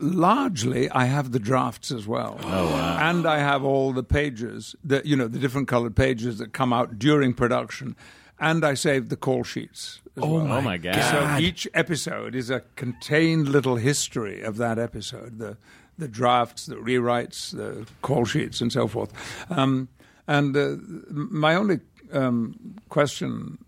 largely 0.00 0.90
I 0.90 1.04
have 1.06 1.32
the 1.32 1.38
drafts 1.38 1.90
as 1.90 2.06
well. 2.06 2.38
Oh 2.42 2.70
wow! 2.70 2.98
And 3.10 3.26
I 3.26 3.38
have 3.38 3.64
all 3.64 3.92
the 3.92 4.02
pages 4.02 4.74
that 4.84 5.06
you 5.06 5.16
know 5.16 5.28
the 5.28 5.38
different 5.38 5.68
colored 5.68 5.96
pages 5.96 6.38
that 6.38 6.52
come 6.52 6.72
out 6.72 6.98
during 6.98 7.34
production, 7.34 7.96
and 8.38 8.64
I 8.64 8.74
saved 8.74 9.10
the 9.10 9.16
call 9.16 9.44
sheets. 9.44 10.00
As 10.16 10.24
Oh 10.24 10.34
well. 10.34 10.44
my, 10.46 10.56
oh 10.58 10.60
my 10.62 10.76
god! 10.78 11.00
So 11.10 11.38
each 11.44 11.66
episode 11.74 12.34
is 12.34 12.50
a 12.50 12.60
contained 12.76 13.48
little 13.48 13.76
history 13.76 14.42
of 14.42 14.56
that 14.58 14.78
episode. 14.78 15.38
The 15.38 15.56
the 15.98 16.08
drafts, 16.08 16.66
the 16.66 16.76
rewrites, 16.76 17.50
the 17.56 17.86
call 18.02 18.24
sheets, 18.24 18.60
and 18.60 18.72
so 18.72 18.86
forth. 18.86 19.12
Um, 19.50 19.88
and 20.28 20.56
uh, 20.56 20.76
my 21.10 21.54
only 21.56 21.80
um, 22.12 22.76
question 22.88 23.58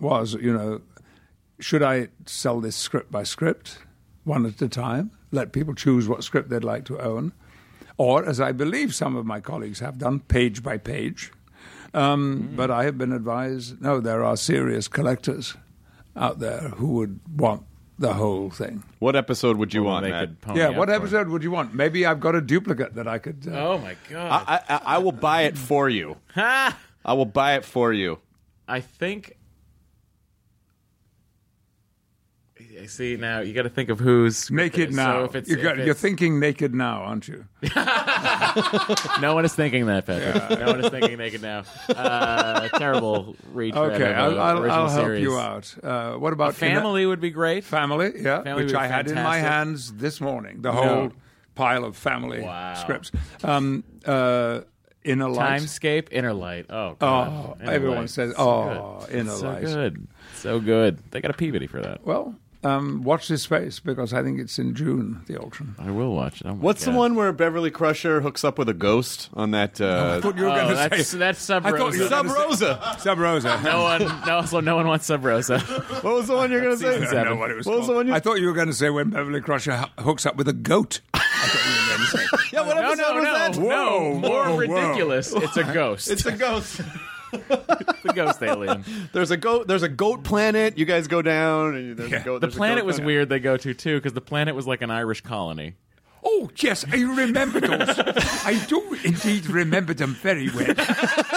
was, 0.00 0.32
you 0.34 0.52
know, 0.52 0.80
should 1.60 1.82
I 1.82 2.08
sell 2.24 2.60
this 2.60 2.74
script 2.76 3.10
by 3.10 3.22
script, 3.24 3.80
one 4.24 4.46
at 4.46 4.62
a 4.62 4.68
time, 4.68 5.10
let 5.30 5.52
people 5.52 5.74
choose 5.74 6.08
what 6.08 6.24
script 6.24 6.48
they'd 6.50 6.64
like 6.64 6.84
to 6.86 6.98
own, 7.00 7.32
or, 7.96 8.24
as 8.24 8.40
I 8.40 8.52
believe 8.52 8.94
some 8.94 9.16
of 9.16 9.26
my 9.26 9.40
colleagues 9.40 9.80
have 9.80 9.98
done, 9.98 10.20
page 10.20 10.62
by 10.62 10.78
page. 10.78 11.32
Um, 11.94 12.50
But 12.54 12.70
I 12.70 12.84
have 12.84 12.96
been 12.98 13.12
advised 13.12 13.80
no, 13.80 13.98
there 14.00 14.22
are 14.22 14.36
serious 14.36 14.88
collectors 14.88 15.56
out 16.14 16.38
there 16.38 16.68
who 16.76 16.88
would 16.94 17.20
want 17.34 17.62
the 17.98 18.12
whole 18.14 18.50
thing. 18.50 18.84
What 19.00 19.16
episode 19.16 19.56
would 19.56 19.72
you 19.74 19.82
want, 19.82 20.06
Matt? 20.08 20.30
yeah, 20.54 20.68
what 20.68 20.88
for. 20.88 20.94
episode 20.94 21.28
would 21.28 21.42
you 21.42 21.50
want? 21.50 21.74
Maybe 21.74 22.04
I've 22.06 22.20
got 22.20 22.34
a 22.34 22.40
duplicate 22.40 22.94
that 22.94 23.08
I 23.08 23.18
could. 23.18 23.48
Uh, 23.48 23.70
Oh 23.70 23.78
my 23.78 23.96
god! 24.08 24.44
I, 24.46 24.60
I, 24.68 24.80
I 24.94 24.98
will 24.98 25.12
buy 25.12 25.42
it 25.42 25.56
for 25.58 25.88
you. 25.88 26.16
Ha! 26.34 26.78
I 27.04 27.12
will 27.14 27.24
buy 27.24 27.54
it 27.56 27.64
for 27.64 27.92
you. 27.92 28.18
I 28.68 28.80
think. 28.80 29.32
I 32.60 32.62
see 32.86 33.16
now. 33.16 33.40
You 33.40 33.52
got 33.52 33.62
to 33.62 33.68
think 33.68 33.88
of 33.90 33.98
who's 33.98 34.50
Naked 34.50 34.90
so 34.94 34.96
now. 34.96 35.24
if 35.24 35.34
it's, 35.34 35.48
you 35.48 35.56
got, 35.56 35.78
if 35.78 35.86
you're 35.86 35.94
thinking 35.94 36.38
naked 36.40 36.74
now, 36.74 37.02
aren't 37.02 37.26
you? 37.28 37.44
no 39.20 39.34
one 39.34 39.44
is 39.44 39.54
thinking 39.54 39.86
that, 39.86 40.06
Patrick. 40.06 40.58
No 40.60 40.66
one 40.66 40.84
is 40.84 40.90
thinking 40.90 41.18
naked 41.18 41.42
now. 41.42 41.64
Uh, 41.88 42.68
terrible 42.78 43.36
retread. 43.52 43.92
Okay, 43.92 44.10
a 44.12 44.16
I'll, 44.16 44.40
I'll, 44.40 44.70
I'll 44.70 44.88
help 44.88 45.04
series. 45.06 45.22
you 45.22 45.38
out. 45.38 45.74
Uh, 45.82 46.12
what 46.14 46.32
about 46.32 46.54
Family 46.54 47.06
would 47.06 47.20
be 47.20 47.30
great. 47.30 47.64
Family, 47.64 48.12
yeah, 48.20 48.42
Family 48.42 48.64
which 48.64 48.74
I 48.74 48.86
had 48.86 49.08
in 49.08 49.14
my 49.16 49.38
hands 49.38 49.92
this 49.94 50.20
morning. 50.20 50.62
The 50.62 50.72
whole 50.72 51.12
pile 51.54 51.84
of 51.84 51.96
family 51.96 52.40
Wow. 52.42 52.74
scripts. 52.74 53.10
Um, 53.42 53.84
uh, 54.06 54.60
Inner 55.04 55.28
Light. 55.28 55.62
Timescape, 55.62 56.08
Inner 56.10 56.34
Light. 56.34 56.66
Oh, 56.70 56.96
Oh, 57.00 57.56
Inner 57.60 57.70
everyone 57.72 57.98
Light. 58.00 58.10
says, 58.10 58.34
oh, 58.36 59.00
good. 59.06 59.14
Inner 59.14 59.30
so 59.32 59.46
Light. 59.48 59.62
So 59.66 59.74
good, 59.74 60.08
so 60.34 60.60
good. 60.60 60.98
They 61.10 61.20
got 61.20 61.30
a 61.30 61.34
Peabody 61.34 61.66
for 61.66 61.80
that. 61.80 62.04
Well, 62.04 62.34
um, 62.64 63.02
watch 63.02 63.28
this 63.28 63.42
space 63.42 63.78
because 63.80 64.12
I 64.12 64.22
think 64.22 64.40
it's 64.40 64.58
in 64.58 64.74
June, 64.74 65.22
the 65.26 65.38
auction. 65.38 65.74
I 65.78 65.90
will 65.90 66.14
watch 66.14 66.40
it. 66.40 66.46
Oh 66.46 66.54
my 66.54 66.60
What's 66.62 66.84
the 66.84 66.90
one 66.90 67.14
where 67.14 67.32
Beverly 67.32 67.70
Crusher 67.70 68.20
hooks 68.20 68.42
up 68.44 68.58
with 68.58 68.68
a 68.68 68.74
ghost 68.74 69.30
on 69.34 69.52
that? 69.52 69.80
Uh, 69.80 70.20
thought 70.20 70.36
you 70.36 70.44
were 70.44 70.50
Oh, 70.50 70.54
going 70.54 70.68
to 70.68 70.74
that's 70.74 71.06
say 71.08 71.18
that's 71.18 71.40
Sub 71.40 71.64
I 71.64 71.70
thought 71.70 71.78
Rosa. 71.80 72.08
Sub 72.08 72.26
gonna 72.26 72.56
say- 72.56 72.66
Rosa. 72.66 72.96
Sub 72.98 73.18
Rosa. 73.18 73.60
No 73.62 73.82
one, 73.82 74.20
no, 74.26 74.42
so 74.44 74.60
no 74.60 74.76
one 74.76 74.86
wants 74.88 75.06
Sub 75.06 75.24
Rosa. 75.24 75.60
What 75.60 76.04
was 76.14 76.26
the 76.26 76.34
one 76.34 76.50
you're 76.50 76.60
going 76.62 76.78
to 76.78 76.88
I 76.88 76.98
say? 77.04 77.12
don't 77.14 77.24
know 77.26 77.36
what 77.36 77.50
it 77.50 77.56
was 77.56 77.66
What 77.66 77.78
was 77.78 77.86
the 77.86 77.94
one 77.94 78.06
you- 78.08 78.14
I 78.14 78.20
thought 78.20 78.40
you 78.40 78.46
were 78.46 78.52
going 78.54 78.66
to 78.68 78.74
say 78.74 78.90
when 78.90 79.10
Beverly 79.10 79.40
Crusher 79.40 79.76
hooks 79.98 80.26
up 80.26 80.36
with 80.36 80.48
a 80.48 80.52
goat. 80.52 81.00
I 81.14 81.18
thought 81.20 81.64
you 81.64 81.80
were 81.80 81.96
going 81.96 82.00
to 82.00 82.38
say. 82.38 82.48
Yeah, 82.52 82.66
what 82.66 82.76
No, 82.76 82.82
episode 82.90 83.02
no, 83.02 83.14
was 83.14 83.24
no, 83.24 83.32
that? 83.32 83.58
no. 83.58 84.14
More 84.14 84.20
whoa, 84.20 84.50
whoa. 84.50 84.56
ridiculous. 84.56 85.32
It's 85.32 85.56
a 85.56 85.64
ghost. 85.74 86.10
It's 86.10 86.26
a 86.26 86.32
ghost. 86.32 86.80
the 87.48 88.12
ghost 88.14 88.42
alien. 88.42 88.84
There's 89.12 89.30
a 89.30 89.36
goat. 89.36 89.66
There's 89.68 89.82
a 89.82 89.88
goat 89.88 90.24
planet. 90.24 90.78
You 90.78 90.84
guys 90.84 91.08
go 91.08 91.22
down. 91.22 91.74
And 91.74 91.96
there's 91.96 92.12
a 92.12 92.20
goat, 92.20 92.40
The 92.40 92.46
there's 92.46 92.54
a 92.54 92.56
planet 92.56 92.78
goat 92.78 92.86
was 92.86 92.96
planet. 92.96 93.06
weird. 93.06 93.28
They 93.28 93.38
go 93.40 93.56
to 93.56 93.74
too 93.74 93.96
because 93.96 94.12
the 94.14 94.20
planet 94.20 94.54
was 94.54 94.66
like 94.66 94.82
an 94.82 94.90
Irish 94.90 95.20
colony. 95.20 95.74
Oh, 96.24 96.50
yes, 96.56 96.84
I 96.92 96.96
remember 97.02 97.60
those. 97.60 97.88
I 98.44 98.60
do 98.68 98.96
indeed 99.04 99.46
remember 99.46 99.94
them 99.94 100.14
very 100.14 100.50
well. 100.50 100.74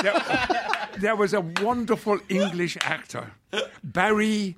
There, 0.02 0.90
there 0.98 1.16
was 1.16 1.34
a 1.34 1.42
wonderful 1.42 2.20
English 2.30 2.78
actor, 2.82 3.32
Barrie. 3.84 4.58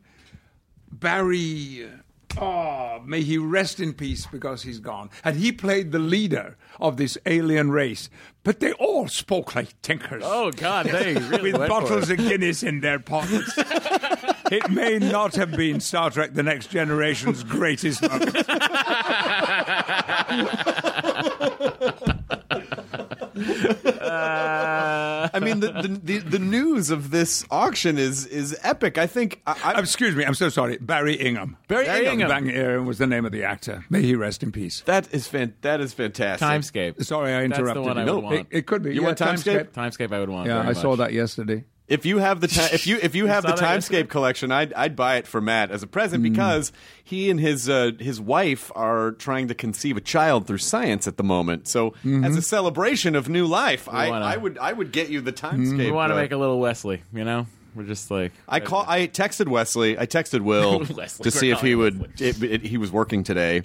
Barrie. 0.91 1.85
Uh, 1.85 1.97
Oh, 2.37 2.99
may 3.05 3.21
he 3.21 3.37
rest 3.37 3.79
in 3.79 3.93
peace 3.93 4.25
because 4.25 4.63
he's 4.63 4.79
gone. 4.79 5.09
And 5.23 5.37
he 5.37 5.51
played 5.51 5.91
the 5.91 5.99
leader 5.99 6.57
of 6.79 6.97
this 6.97 7.17
alien 7.25 7.71
race. 7.71 8.09
But 8.43 8.59
they 8.59 8.73
all 8.73 9.07
spoke 9.07 9.55
like 9.55 9.79
tinkers. 9.81 10.23
Oh 10.25 10.51
God, 10.51 10.87
they 10.87 11.13
really 11.15 11.53
with 11.53 11.69
bottles 11.69 12.09
of 12.09 12.17
Guinness 12.17 12.63
in 12.63 12.81
their 12.81 12.99
pockets. 12.99 13.53
it 14.51 14.69
may 14.69 14.99
not 14.99 15.35
have 15.35 15.51
been 15.51 15.79
Star 15.79 16.09
Trek 16.09 16.33
The 16.33 16.43
Next 16.43 16.69
Generation's 16.69 17.43
greatest 17.43 18.01
moment. 18.01 18.35
Uh, 23.35 24.52
I 25.33 25.39
mean, 25.39 25.59
the, 25.59 25.71
the 25.71 25.87
the 25.87 26.17
the 26.19 26.39
news 26.39 26.89
of 26.89 27.11
this 27.11 27.45
auction 27.49 27.97
is 27.97 28.25
is 28.27 28.57
epic. 28.63 28.97
I 28.97 29.07
think. 29.07 29.41
I, 29.47 29.55
I, 29.63 29.73
uh, 29.73 29.81
Excuse 29.81 30.15
me, 30.15 30.25
I'm 30.25 30.35
so 30.35 30.49
sorry. 30.49 30.77
Barrie 30.77 31.15
Ingham. 31.15 31.57
Barrie 31.67 31.85
Barrie 31.85 32.07
Ingham. 32.07 32.31
Ingham. 32.31 32.55
Barrie 32.55 32.81
was 32.81 32.97
the 32.97 33.07
name 33.07 33.25
of 33.25 33.31
the 33.31 33.43
actor. 33.43 33.85
May 33.89 34.01
he 34.01 34.15
rest 34.15 34.43
in 34.43 34.51
peace. 34.51 34.81
That 34.85 35.13
is 35.13 35.27
fan. 35.27 35.55
That 35.61 35.81
is 35.81 35.93
fantastic. 35.93 36.47
Timescape. 36.47 37.03
Sorry, 37.03 37.33
I 37.33 37.47
That's 37.47 37.57
the 37.57 37.61
interrupted 37.63 37.85
one 37.85 37.95
you. 37.97 38.01
I 38.01 38.05
would 38.05 38.11
No, 38.11 38.19
want. 38.19 38.35
It, 38.39 38.47
it 38.51 38.65
could 38.67 38.83
be. 38.83 38.93
You 38.93 39.01
yeah, 39.01 39.07
want 39.07 39.17
Timescape? 39.17 39.71
Timescape, 39.71 40.11
I 40.13 40.19
would 40.19 40.29
want. 40.29 40.47
Yeah, 40.47 40.61
very 40.63 40.75
I 40.75 40.81
saw 40.81 40.95
that 40.97 41.13
yesterday. 41.13 41.65
If 41.87 42.05
you 42.05 42.19
have 42.19 42.39
the 42.39 42.47
ti 42.47 42.61
if 42.73 42.87
you 42.87 42.97
if 43.01 43.13
you 43.13 43.25
have 43.33 43.43
the 43.43 43.53
Timescape 43.53 44.07
collection, 44.09 44.51
I'd 44.51 44.73
I'd 44.73 44.95
buy 44.95 45.17
it 45.17 45.27
for 45.27 45.41
Matt 45.41 45.69
as 45.69 45.83
a 45.83 45.87
present 45.87 46.23
Mm. 46.23 46.31
because 46.31 46.71
he 47.03 47.29
and 47.29 47.39
his 47.39 47.67
uh, 47.67 47.91
his 47.99 48.21
wife 48.21 48.71
are 48.73 49.11
trying 49.11 49.49
to 49.49 49.53
conceive 49.53 49.97
a 49.97 50.01
child 50.01 50.47
through 50.47 50.59
science 50.59 51.07
at 51.07 51.17
the 51.17 51.23
moment. 51.23 51.67
So 51.67 51.91
Mm-hmm. 51.91 52.23
as 52.23 52.37
a 52.37 52.41
celebration 52.41 53.15
of 53.15 53.27
new 53.27 53.45
life, 53.45 53.89
I, 53.89 54.09
wanna- 54.09 54.25
I 54.25 54.37
would 54.37 54.57
I 54.57 54.71
would 54.71 54.91
get 54.93 55.09
you 55.09 55.19
the 55.21 55.33
Timescape. 55.33 55.77
We 55.77 55.91
want 55.91 56.11
to 56.11 56.15
uh, 56.15 56.21
make 56.21 56.31
a 56.31 56.37
little 56.37 56.59
Wesley. 56.59 57.03
You 57.13 57.25
know, 57.25 57.47
we're 57.75 57.83
just 57.83 58.09
like 58.09 58.31
I 58.47 58.61
call. 58.61 58.85
I 58.87 59.07
texted 59.07 59.49
Wesley. 59.49 59.99
I 59.99 60.05
texted 60.05 60.39
Will 60.41 60.79
Wesley, 60.95 61.23
to 61.23 61.31
see 61.31 61.49
if 61.49 61.59
he 61.59 61.73
calling 61.73 61.99
would. 61.99 62.21
It, 62.21 62.41
it, 62.43 62.61
he 62.61 62.77
was 62.77 62.91
working 62.93 63.23
today, 63.23 63.63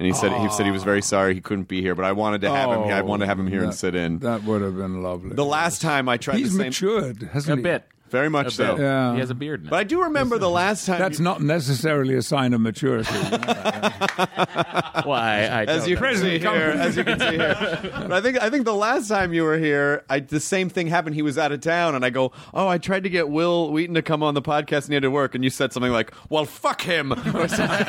and 0.00 0.06
he 0.06 0.12
said 0.14 0.32
he 0.32 0.48
said 0.48 0.64
he 0.66 0.72
was 0.72 0.82
very 0.82 1.02
sorry 1.02 1.34
he 1.34 1.40
couldn't 1.42 1.68
be 1.68 1.80
here. 1.82 1.94
But 1.94 2.06
I 2.06 2.12
wanted 2.12 2.40
to 2.40 2.50
have 2.50 2.70
him. 2.70 2.80
I 2.90 3.02
wanted 3.02 3.24
to 3.24 3.26
have 3.28 3.38
him 3.38 3.46
here 3.46 3.60
and 3.60 3.68
Oh, 3.68 3.72
sit 3.72 3.94
in. 3.94 4.18
That 4.20 4.42
would 4.44 4.62
have 4.62 4.76
been 4.76 5.02
lovely. 5.02 5.34
The 5.36 5.44
last 5.44 5.82
time 5.82 6.08
I 6.08 6.16
tried 6.16 6.38
He's 6.38 6.52
the 6.54 6.58
same, 6.58 6.66
matured, 6.68 7.22
hasn't 7.32 7.52
a 7.52 7.56
he? 7.58 7.62
bit. 7.62 7.84
Very 8.10 8.28
much 8.28 8.48
A 8.48 8.50
so. 8.50 8.76
Yeah. 8.78 9.14
He 9.14 9.20
has 9.20 9.30
a 9.30 9.34
beard 9.34 9.64
now. 9.64 9.70
But 9.70 9.76
I 9.80 9.84
do 9.84 10.02
remember 10.02 10.38
the 10.38 10.50
last 10.50 10.86
time. 10.86 10.98
That's 10.98 11.18
you- 11.18 11.24
not 11.24 11.40
necessarily 11.42 12.14
a 12.16 12.22
sign 12.22 12.52
of 12.52 12.60
maturity. 12.60 13.12
you 13.14 13.22
know 13.22 13.28
that, 13.38 15.02
Why? 15.04 15.44
I 15.46 15.64
as 15.64 15.86
you 15.88 15.94
know. 15.94 16.00
can 16.02 16.16
see 16.16 16.38
here, 16.38 16.48
as 16.50 16.96
you 16.96 17.04
can 17.04 17.18
see 17.20 17.30
here. 17.36 17.56
But 17.92 18.12
I 18.12 18.20
think 18.20 18.42
I 18.42 18.50
think 18.50 18.64
the 18.64 18.74
last 18.74 19.08
time 19.08 19.32
you 19.32 19.44
were 19.44 19.58
here, 19.58 20.04
I, 20.10 20.20
the 20.20 20.40
same 20.40 20.68
thing 20.68 20.88
happened. 20.88 21.14
He 21.14 21.22
was 21.22 21.38
out 21.38 21.52
of 21.52 21.60
town, 21.60 21.94
and 21.94 22.04
I 22.04 22.10
go, 22.10 22.32
"Oh, 22.52 22.66
I 22.68 22.78
tried 22.78 23.04
to 23.04 23.10
get 23.10 23.28
Wil 23.28 23.70
Wheaton 23.72 23.94
to 23.94 24.02
come 24.02 24.22
on 24.22 24.34
the 24.34 24.42
podcast, 24.42 24.84
and 24.84 24.88
he 24.88 24.94
had 24.94 25.02
to 25.04 25.10
work." 25.10 25.34
And 25.34 25.42
you 25.44 25.50
said 25.50 25.72
something 25.72 25.92
like, 25.92 26.12
"Well, 26.28 26.44
fuck 26.44 26.82
him." 26.82 27.12
Or 27.40 27.46
something. 27.48 27.86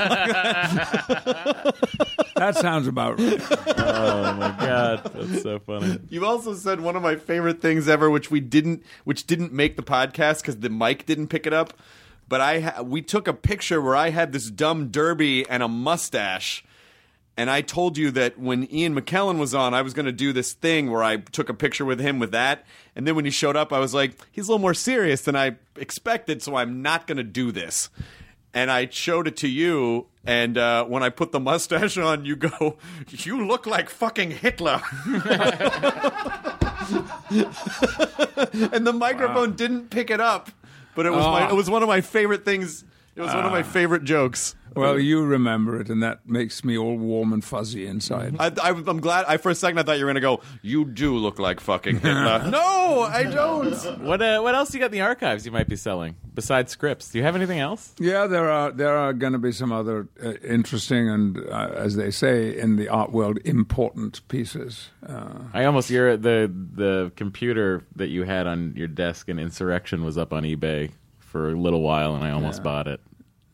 that 2.35 2.55
sounds 2.59 2.87
about 2.87 3.19
right. 3.19 3.41
Oh 3.77 4.33
my 4.33 4.55
god, 4.59 5.11
that's 5.13 5.41
so 5.41 5.59
funny. 5.59 5.99
you 6.09 6.25
also 6.25 6.53
said 6.53 6.79
one 6.81 6.95
of 6.95 7.01
my 7.01 7.15
favorite 7.15 7.61
things 7.61 7.87
ever, 7.87 8.09
which 8.09 8.29
we 8.31 8.39
didn't, 8.39 8.83
which 9.03 9.25
didn't 9.27 9.51
make 9.53 9.75
the 9.77 9.83
podcast 9.83 10.10
because 10.13 10.57
the 10.57 10.69
mic 10.69 11.05
didn't 11.05 11.27
pick 11.27 11.45
it 11.45 11.53
up. 11.53 11.73
But 12.27 12.41
I, 12.41 12.59
ha- 12.61 12.81
we 12.81 13.01
took 13.01 13.27
a 13.27 13.33
picture 13.33 13.81
where 13.81 13.95
I 13.95 14.09
had 14.09 14.31
this 14.31 14.49
dumb 14.49 14.87
derby 14.87 15.47
and 15.49 15.61
a 15.61 15.67
mustache. 15.67 16.63
And 17.37 17.49
I 17.49 17.61
told 17.61 17.97
you 17.97 18.11
that 18.11 18.37
when 18.37 18.71
Ian 18.71 18.95
McKellen 18.95 19.37
was 19.37 19.55
on, 19.55 19.73
I 19.73 19.81
was 19.81 19.93
going 19.93 20.05
to 20.05 20.11
do 20.11 20.31
this 20.31 20.53
thing 20.53 20.91
where 20.91 21.03
I 21.03 21.17
took 21.17 21.49
a 21.49 21.53
picture 21.53 21.85
with 21.85 21.99
him 21.99 22.19
with 22.19 22.31
that. 22.31 22.65
And 22.95 23.07
then 23.07 23.15
when 23.15 23.25
he 23.25 23.31
showed 23.31 23.55
up, 23.55 23.73
I 23.73 23.79
was 23.79 23.93
like, 23.93 24.13
he's 24.31 24.47
a 24.47 24.51
little 24.51 24.61
more 24.61 24.73
serious 24.73 25.21
than 25.21 25.35
I 25.35 25.55
expected, 25.75 26.41
so 26.41 26.55
I'm 26.55 26.81
not 26.81 27.07
going 27.07 27.17
to 27.17 27.23
do 27.23 27.51
this. 27.51 27.89
And 28.53 28.69
I 28.69 28.89
showed 28.89 29.27
it 29.27 29.37
to 29.37 29.47
you. 29.47 30.07
And 30.23 30.55
uh, 30.57 30.85
when 30.85 31.01
I 31.01 31.09
put 31.09 31.31
the 31.31 31.39
mustache 31.39 31.97
on, 31.97 32.25
you 32.25 32.35
go, 32.35 32.77
You 33.09 33.45
look 33.47 33.65
like 33.65 33.89
fucking 33.89 34.31
Hitler. 34.31 34.81
and 38.71 38.85
the 38.85 38.93
microphone 38.93 39.53
didn't 39.55 39.89
pick 39.89 40.09
it 40.09 40.19
up. 40.21 40.49
But 40.95 41.05
it 41.05 41.11
was 41.11 41.25
my, 41.25 41.47
Oh. 41.47 41.53
it 41.53 41.55
was 41.55 41.69
one 41.69 41.81
of 41.83 41.89
my 41.89 42.01
favorite 42.01 42.43
things. 42.45 42.83
It 43.15 43.21
was 43.21 43.33
one 43.33 43.45
of 43.45 43.51
my 43.51 43.63
favorite 43.63 44.03
jokes. 44.03 44.55
Well, 44.75 44.97
you 44.99 45.23
remember 45.25 45.81
it, 45.81 45.89
and 45.89 46.01
that 46.03 46.27
makes 46.27 46.63
me 46.63 46.77
all 46.77 46.95
warm 46.97 47.33
and 47.33 47.43
fuzzy 47.43 47.85
inside. 47.85 48.35
I, 48.39 48.47
I, 48.61 48.69
I'm 48.69 48.99
glad. 49.01 49.25
I 49.27 49.37
for 49.37 49.49
a 49.49 49.55
second 49.55 49.79
I 49.79 49.83
thought 49.83 49.97
you 49.99 50.05
were 50.05 50.11
going 50.13 50.15
to 50.15 50.21
go. 50.21 50.41
You 50.61 50.85
do 50.85 51.15
look 51.17 51.39
like 51.39 51.59
fucking 51.59 51.99
Hitler. 51.99 52.49
no, 52.49 53.01
I 53.09 53.23
don't. 53.23 53.73
What 54.03 54.21
uh, 54.21 54.39
what 54.41 54.55
else 54.55 54.69
do 54.69 54.77
you 54.77 54.81
got 54.81 54.87
in 54.87 54.91
the 54.93 55.01
archives 55.01 55.45
you 55.45 55.51
might 55.51 55.67
be 55.67 55.75
selling 55.75 56.15
besides 56.33 56.71
scripts? 56.71 57.09
Do 57.09 57.17
you 57.17 57.23
have 57.25 57.35
anything 57.35 57.59
else? 57.59 57.93
Yeah, 57.99 58.27
there 58.27 58.49
are 58.49 58.71
there 58.71 58.95
are 58.97 59.11
going 59.13 59.33
to 59.33 59.39
be 59.39 59.51
some 59.51 59.71
other 59.71 60.07
uh, 60.23 60.33
interesting 60.43 61.09
and, 61.09 61.37
uh, 61.49 61.71
as 61.75 61.95
they 61.95 62.11
say 62.11 62.57
in 62.57 62.77
the 62.77 62.87
art 62.87 63.11
world, 63.11 63.39
important 63.43 64.25
pieces. 64.29 64.89
Uh, 65.05 65.33
I 65.53 65.65
almost 65.65 65.89
your 65.89 66.15
the 66.17 66.49
the 66.73 67.11
computer 67.17 67.83
that 67.97 68.07
you 68.07 68.23
had 68.23 68.47
on 68.47 68.73
your 68.77 68.87
desk 68.87 69.27
in 69.27 69.37
Insurrection 69.39 70.05
was 70.05 70.17
up 70.17 70.31
on 70.31 70.43
eBay 70.43 70.91
for 71.19 71.49
a 71.49 71.55
little 71.55 71.81
while, 71.81 72.15
and 72.15 72.23
I 72.23 72.31
almost 72.31 72.59
Yeah. 72.59 72.63
bought 72.63 72.87
it. 72.87 73.01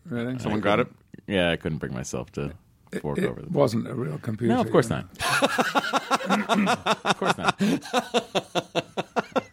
really, 0.05 0.37
Someone 0.39 0.61
got 0.61 0.79
it. 0.79 0.87
Yeah, 1.27 1.51
I 1.51 1.57
couldn't 1.57 1.77
bring 1.79 1.93
myself 1.93 2.31
to 2.33 2.53
fork 3.01 3.17
it 3.17 3.25
over 3.25 3.41
the. 3.41 3.49
wasn't 3.49 3.87
a 3.87 3.93
real 3.93 4.17
computer. 4.17 4.53
No, 4.53 4.61
of 4.61 4.71
course 4.71 4.89
yeah. 4.89 5.03
not. 6.29 6.97
of 7.05 7.17
course 7.17 7.37
not. 7.37 7.61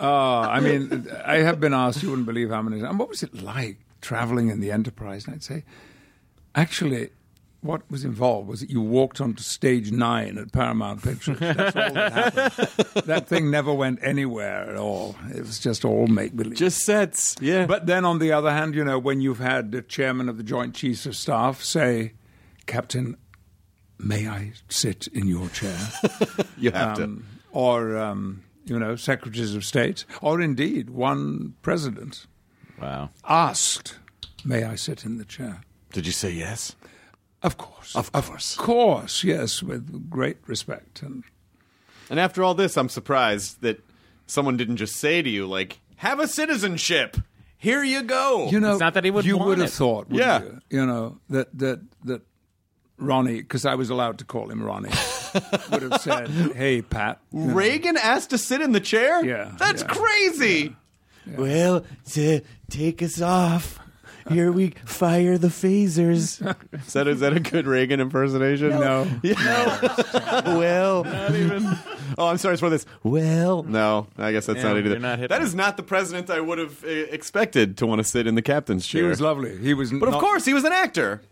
Uh, 0.01 0.41
I 0.41 0.61
mean, 0.61 1.09
I 1.25 1.37
have 1.37 1.61
been 1.61 1.73
asked. 1.73 2.03
You 2.03 2.11
wouldn't 2.11 2.27
believe 2.27 2.51
how 2.51 2.63
many. 2.63 2.81
And 2.81 2.99
what 2.99 3.09
was 3.09 3.23
it 3.23 3.43
like 3.43 3.79
traveling 4.01 4.51
in 4.51 4.61
the 4.61 4.71
Enterprise? 4.71 5.25
And 5.25 5.35
I'd 5.35 5.43
say, 5.43 5.65
actually, 6.55 7.11
what 7.65 7.91
was 7.91 8.05
involved 8.05 8.47
was 8.47 8.61
that 8.61 8.69
you 8.71 8.81
walked 8.81 9.21
onto 9.21 9.43
stage 9.43 9.91
nine 9.91 10.37
at 10.37 10.53
Paramount 10.53 11.03
Pictures. 11.03 11.39
That's 11.39 11.75
all 11.75 11.93
that 11.95 12.13
happened. 12.13 12.69
that 13.07 13.27
thing 13.27 13.51
never 13.51 13.73
went 13.73 14.01
anywhere 14.03 14.69
at 14.71 14.77
all. 14.77 15.17
It 15.35 15.41
was 15.41 15.59
just 15.59 15.83
all 15.85 16.07
make 16.07 16.37
believe. 16.37 16.57
Just 16.59 16.85
sets. 16.85 17.35
Yeah. 17.41 17.65
But 17.65 17.87
then, 17.87 18.05
on 18.05 18.19
the 18.19 18.33
other 18.33 18.51
hand, 18.53 18.75
you 18.75 18.85
know, 18.85 18.99
when 18.99 19.23
you've 19.23 19.39
had 19.41 19.73
the 19.73 19.81
chairman 19.81 20.29
of 20.29 20.37
the 20.37 20.43
Joint 20.43 20.75
Chiefs 20.75 21.07
of 21.07 21.17
Staff 21.17 21.63
say, 21.63 22.13
"Captain, 22.67 23.17
may 23.99 24.29
I 24.29 24.53
sit 24.69 25.07
in 25.09 25.27
your 25.27 25.49
chair?" 25.49 25.79
you 26.59 26.71
have 26.71 27.01
um, 27.01 27.25
or 27.51 27.97
um, 27.97 28.43
you 28.67 28.79
know, 28.79 28.95
secretaries 28.95 29.55
of 29.55 29.65
state, 29.65 30.05
or 30.21 30.41
indeed 30.41 30.91
one 30.91 31.55
president 31.63 32.27
Wow. 32.79 33.09
asked, 33.27 33.99
"May 34.45 34.65
I 34.65 34.75
sit 34.75 35.07
in 35.07 35.17
the 35.17 35.25
chair?" 35.25 35.63
Did 35.93 36.05
you 36.05 36.13
say 36.13 36.31
yes? 36.31 36.77
Of 37.45 37.57
course, 37.59 37.95
Of 37.95 38.11
course. 38.11 38.57
of 38.59 38.65
course, 38.65 39.23
yes, 39.23 39.63
with 39.63 40.09
great 40.11 40.39
respect. 40.49 41.03
And 41.03 41.23
And 42.11 42.19
after 42.19 42.43
all 42.43 42.55
this, 42.55 42.77
I'm 42.77 42.89
surprised 42.89 43.61
that 43.61 43.79
someone 44.27 44.57
didn't 44.57 44.77
just 44.79 44.97
say 44.97 45.23
to 45.23 45.31
you, 45.31 45.47
like, 45.47 45.79
"Have 45.97 46.19
a 46.21 46.27
citizenship. 46.27 47.17
Here 47.57 47.85
you 47.85 48.03
go." 48.03 48.49
you 48.51 48.61
know, 48.61 48.73
It's 48.73 48.81
not 48.81 48.95
that 48.95 49.05
he 49.05 49.11
would 49.11 49.25
you 49.25 49.37
want 49.37 49.49
would 49.51 49.59
have 49.59 49.69
it. 49.69 49.73
thought, 49.73 50.09
wouldn't 50.09 50.19
Yeah. 50.21 50.43
you? 50.43 50.61
You 50.81 50.87
know 50.87 51.19
that 51.31 51.49
that 51.59 51.81
that 52.05 52.23
Ronnie, 52.99 53.43
because 53.43 53.65
I 53.67 53.75
was 53.75 53.91
allowed 53.91 54.19
to 54.19 54.25
call 54.25 54.51
him 54.51 54.63
Ronnie, 54.63 54.91
would 55.71 55.83
have 55.83 56.01
said, 56.01 56.29
"Hey, 56.57 56.81
Pat." 56.83 57.21
you 57.33 57.41
know, 57.41 57.55
Reagan 57.55 57.97
asked 57.97 58.31
to 58.31 58.39
sit 58.39 58.61
in 58.63 58.73
the 58.73 58.81
chair. 58.81 59.25
Yeah, 59.25 59.53
that's 59.59 59.83
yeah. 59.83 59.89
crazy. 59.89 60.77
Well, 61.27 61.85
to 62.13 62.41
take 62.71 63.03
us 63.03 63.21
off, 63.21 63.79
here 64.31 64.51
we 64.53 64.71
fire 64.85 65.37
the 65.39 65.49
phasers. 65.49 66.41
Is 66.87 66.93
that 66.95 67.07
is 67.09 67.21
that 67.21 67.37
a 67.37 67.41
good 67.41 67.67
Reagan 67.67 68.01
impersonation? 68.01 68.71
No, 68.71 69.07
well, 70.47 71.05
Oh, 72.19 72.27
I'm 72.29 72.39
sorry 72.39 72.57
for 72.57 72.71
this. 72.71 72.87
well, 73.03 73.63
No, 73.63 74.07
I 74.19 74.33
guess 74.33 74.47
that's 74.47 74.59
Yeah, 74.59 74.65
not 74.69 74.77
it 74.77 74.81
either. 74.81 74.91
you're 74.91 74.99
not 75.01 75.19
hitting 75.19 75.37
that 75.37 75.43
is 75.43 75.55
it. 75.55 75.57
not 75.57 75.77
the 75.77 75.83
president 75.83 76.31
I 76.31 76.41
would 76.41 76.59
have 76.59 76.85
uh, 76.85 76.89
expected 76.89 77.77
to 77.79 77.87
want 77.87 77.99
to 78.01 78.05
sit 78.05 78.27
in 78.27 78.35
the 78.35 78.43
captain's 78.43 78.87
chair. 78.87 79.03
he 79.03 79.09
was 79.09 79.21
lovely. 79.21 79.57
He 79.59 79.75
was, 79.75 79.93
but 79.93 80.09
of 80.09 80.15
course, 80.21 80.45
he 80.45 80.55
was 80.55 80.65
an 80.65 80.73
actor. 80.73 81.23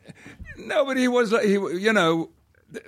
No, 0.59 0.85
but 0.85 0.96
he 0.96 1.09
was. 1.09 1.33
like- 1.33 1.44
He, 1.44 1.52
you 1.52 1.92
know, 1.92 2.31
th- 2.72 2.87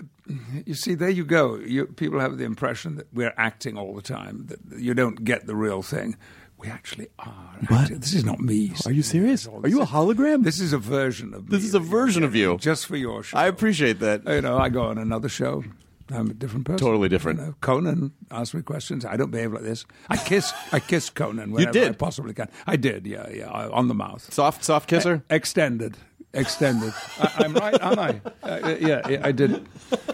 you 0.66 0.74
see, 0.74 0.94
there 0.94 1.10
you 1.10 1.24
go. 1.24 1.56
You, 1.56 1.86
people 1.86 2.20
have 2.20 2.38
the 2.38 2.44
impression 2.44 2.96
that 2.96 3.06
we're 3.12 3.34
acting 3.36 3.76
all 3.76 3.94
the 3.94 4.02
time. 4.02 4.46
That 4.46 4.80
you 4.80 4.94
don't 4.94 5.22
get 5.24 5.46
the 5.46 5.54
real 5.56 5.82
thing. 5.82 6.16
We 6.58 6.68
actually 6.68 7.08
are. 7.18 7.58
acting. 7.70 7.98
This 7.98 8.14
is 8.14 8.24
not 8.24 8.40
me. 8.40 8.72
Are 8.86 8.92
you 8.92 9.02
serious? 9.02 9.46
Are 9.46 9.68
you 9.68 9.82
a 9.82 9.86
hologram? 9.86 10.44
This 10.44 10.60
is 10.60 10.72
a 10.72 10.78
version 10.78 11.34
of. 11.34 11.50
This 11.50 11.64
is 11.64 11.74
a 11.74 11.78
you're 11.78 11.86
version 11.86 12.24
of 12.24 12.34
you. 12.34 12.56
just 12.58 12.86
for 12.86 12.96
your 12.96 13.22
show. 13.22 13.36
I 13.36 13.46
appreciate 13.46 14.00
that. 14.00 14.26
You 14.26 14.40
know, 14.40 14.56
I 14.58 14.68
go 14.68 14.82
on 14.84 14.98
another 14.98 15.28
show. 15.28 15.64
I'm 16.10 16.30
a 16.30 16.34
different 16.34 16.66
person. 16.66 16.78
Totally 16.78 17.08
different. 17.08 17.40
You 17.40 17.46
know, 17.46 17.54
Conan 17.60 18.12
asks 18.30 18.54
me 18.54 18.62
questions. 18.62 19.04
I 19.04 19.16
don't 19.16 19.30
behave 19.30 19.52
like 19.52 19.62
this. 19.62 19.86
I 20.08 20.16
kiss. 20.16 20.52
I 20.72 20.80
kiss 20.80 21.10
Conan 21.10 21.50
whenever 21.50 21.72
did? 21.72 21.88
I 21.88 21.92
possibly 21.92 22.34
can. 22.34 22.48
I 22.66 22.76
did. 22.76 23.06
Yeah, 23.06 23.28
yeah. 23.30 23.48
On 23.48 23.88
the 23.88 23.94
mouth. 23.94 24.32
Soft, 24.32 24.64
soft 24.64 24.88
kisser. 24.88 25.24
Extended. 25.30 25.96
Extended. 26.34 26.92
I, 27.18 27.32
I'm 27.38 27.54
right, 27.54 27.80
aren't 27.80 27.98
I? 27.98 28.20
Uh, 28.42 28.76
yeah, 28.80 29.08
yeah, 29.08 29.20
I 29.22 29.32
did. 29.32 29.66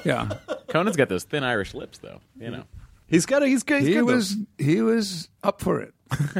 Yeah. 0.04 0.36
Conan's 0.68 0.96
got 0.96 1.08
those 1.08 1.24
thin 1.24 1.42
Irish 1.42 1.74
lips, 1.74 1.98
though. 1.98 2.20
You 2.38 2.50
know. 2.50 2.64
He's 3.06 3.26
got 3.26 3.42
a. 3.42 3.46
He's 3.46 3.62
good. 3.62 3.80
He's 3.80 3.88
he 3.88 3.94
good, 3.94 4.06
though. 4.06 4.14
was 4.14 4.36
he 4.58 4.80
was 4.82 5.28
up 5.42 5.60
for 5.60 5.80
it. 5.80 5.92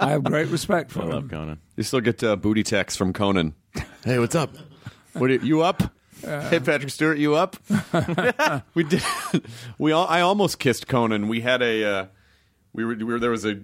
I 0.00 0.10
have 0.10 0.24
great 0.24 0.48
respect 0.48 0.90
for 0.90 1.02
I 1.02 1.06
love 1.06 1.24
him. 1.24 1.28
Conan. 1.28 1.60
You 1.76 1.82
still 1.82 2.00
get 2.00 2.22
uh, 2.24 2.36
booty 2.36 2.62
texts 2.62 2.96
from 2.96 3.12
Conan. 3.12 3.54
hey, 4.04 4.18
what's 4.18 4.34
up? 4.34 4.50
What 5.12 5.30
are 5.30 5.34
you, 5.34 5.40
you 5.40 5.62
up? 5.62 5.82
hey, 6.22 6.60
Patrick 6.60 6.90
Stewart, 6.90 7.18
you 7.18 7.34
up? 7.34 7.56
we 8.74 8.84
did. 8.84 9.02
We 9.78 9.92
all. 9.92 10.06
I 10.06 10.20
almost 10.20 10.58
kissed 10.58 10.88
Conan. 10.88 11.28
We 11.28 11.40
had 11.40 11.62
a. 11.62 11.84
Uh, 11.84 12.06
we 12.72 12.84
were, 12.84 12.94
we 12.94 13.04
were 13.04 13.18
there 13.18 13.30
was 13.30 13.44
a 13.44 13.54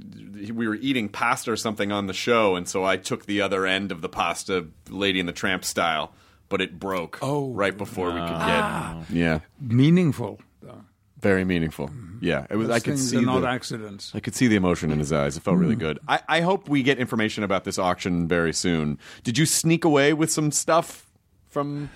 we 0.53 0.69
were 0.69 0.75
eating 0.75 1.09
pasta 1.09 1.51
or 1.51 1.57
something 1.57 1.91
on 1.93 2.07
the 2.07 2.13
show, 2.13 2.57
and 2.57 2.69
so 2.69 2.85
I 2.85 2.97
took 2.97 3.27
the 3.27 3.41
other 3.41 3.67
end 3.67 3.91
of 3.91 4.03
the 4.03 4.09
pasta, 4.09 4.67
Lady 4.91 5.19
in 5.19 5.27
the 5.27 5.33
Tramp 5.33 5.65
style, 5.65 6.13
but 6.49 6.61
it 6.61 6.79
broke. 6.79 7.19
Oh. 7.23 7.51
right 7.53 7.77
before 7.77 8.09
we 8.09 8.21
could 8.21 8.29
get. 8.29 9.11
Yeah, 9.11 9.41
Meaningful. 9.61 10.41
Though. 11.21 11.29
very 11.29 11.45
meaningful. 11.45 11.91
Yeah, 12.21 12.47
it 12.51 12.57
was. 12.57 12.69
Those 12.69 12.77
I 12.77 12.81
could 12.81 12.95
things 12.95 13.11
see 13.11 13.17
are 13.19 13.23
not 13.23 13.41
the, 13.41 13.49
accidents. 13.49 14.13
I 14.15 14.21
could 14.21 14.35
see 14.35 14.49
the 14.49 14.57
emotion 14.57 14.91
in 14.91 14.99
his 14.99 15.13
eyes. 15.13 15.37
It 15.37 15.43
felt 15.43 15.59
really 15.59 15.77
good. 15.77 15.99
I, 16.09 16.21
I 16.29 16.41
hope 16.41 16.69
we 16.69 16.83
get 16.83 16.99
information 16.99 17.45
about 17.45 17.65
this 17.65 17.79
auction 17.79 18.27
very 18.27 18.53
soon. 18.53 18.99
Did 19.23 19.39
you 19.39 19.47
sneak 19.47 19.85
away 19.85 20.13
with 20.13 20.31
some 20.33 20.51
stuff 20.51 21.07
from? 21.49 21.91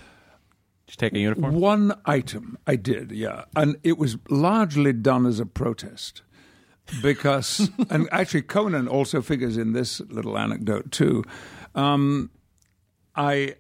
Did 0.87 0.95
you 0.95 0.97
take 0.97 1.15
a 1.15 1.19
uniform? 1.19 1.55
One 1.55 1.95
item 2.07 2.59
I 2.67 2.77
did, 2.77 3.13
yeah, 3.13 3.45
and 3.57 3.77
it 3.83 3.99
was 3.99 4.17
largely 4.29 4.93
done 4.93 5.27
as 5.27 5.41
a 5.41 5.47
protest 5.47 6.23
because, 7.01 7.71
and 7.91 8.09
actually 8.13 8.43
Conan 8.43 8.89
also 8.89 9.23
figures 9.23 9.57
in 9.57 9.73
this 9.73 10.01
little 10.03 10.39
anecdote 10.39 10.91
too. 10.91 11.25
Um, 11.75 12.31
I 13.17 13.57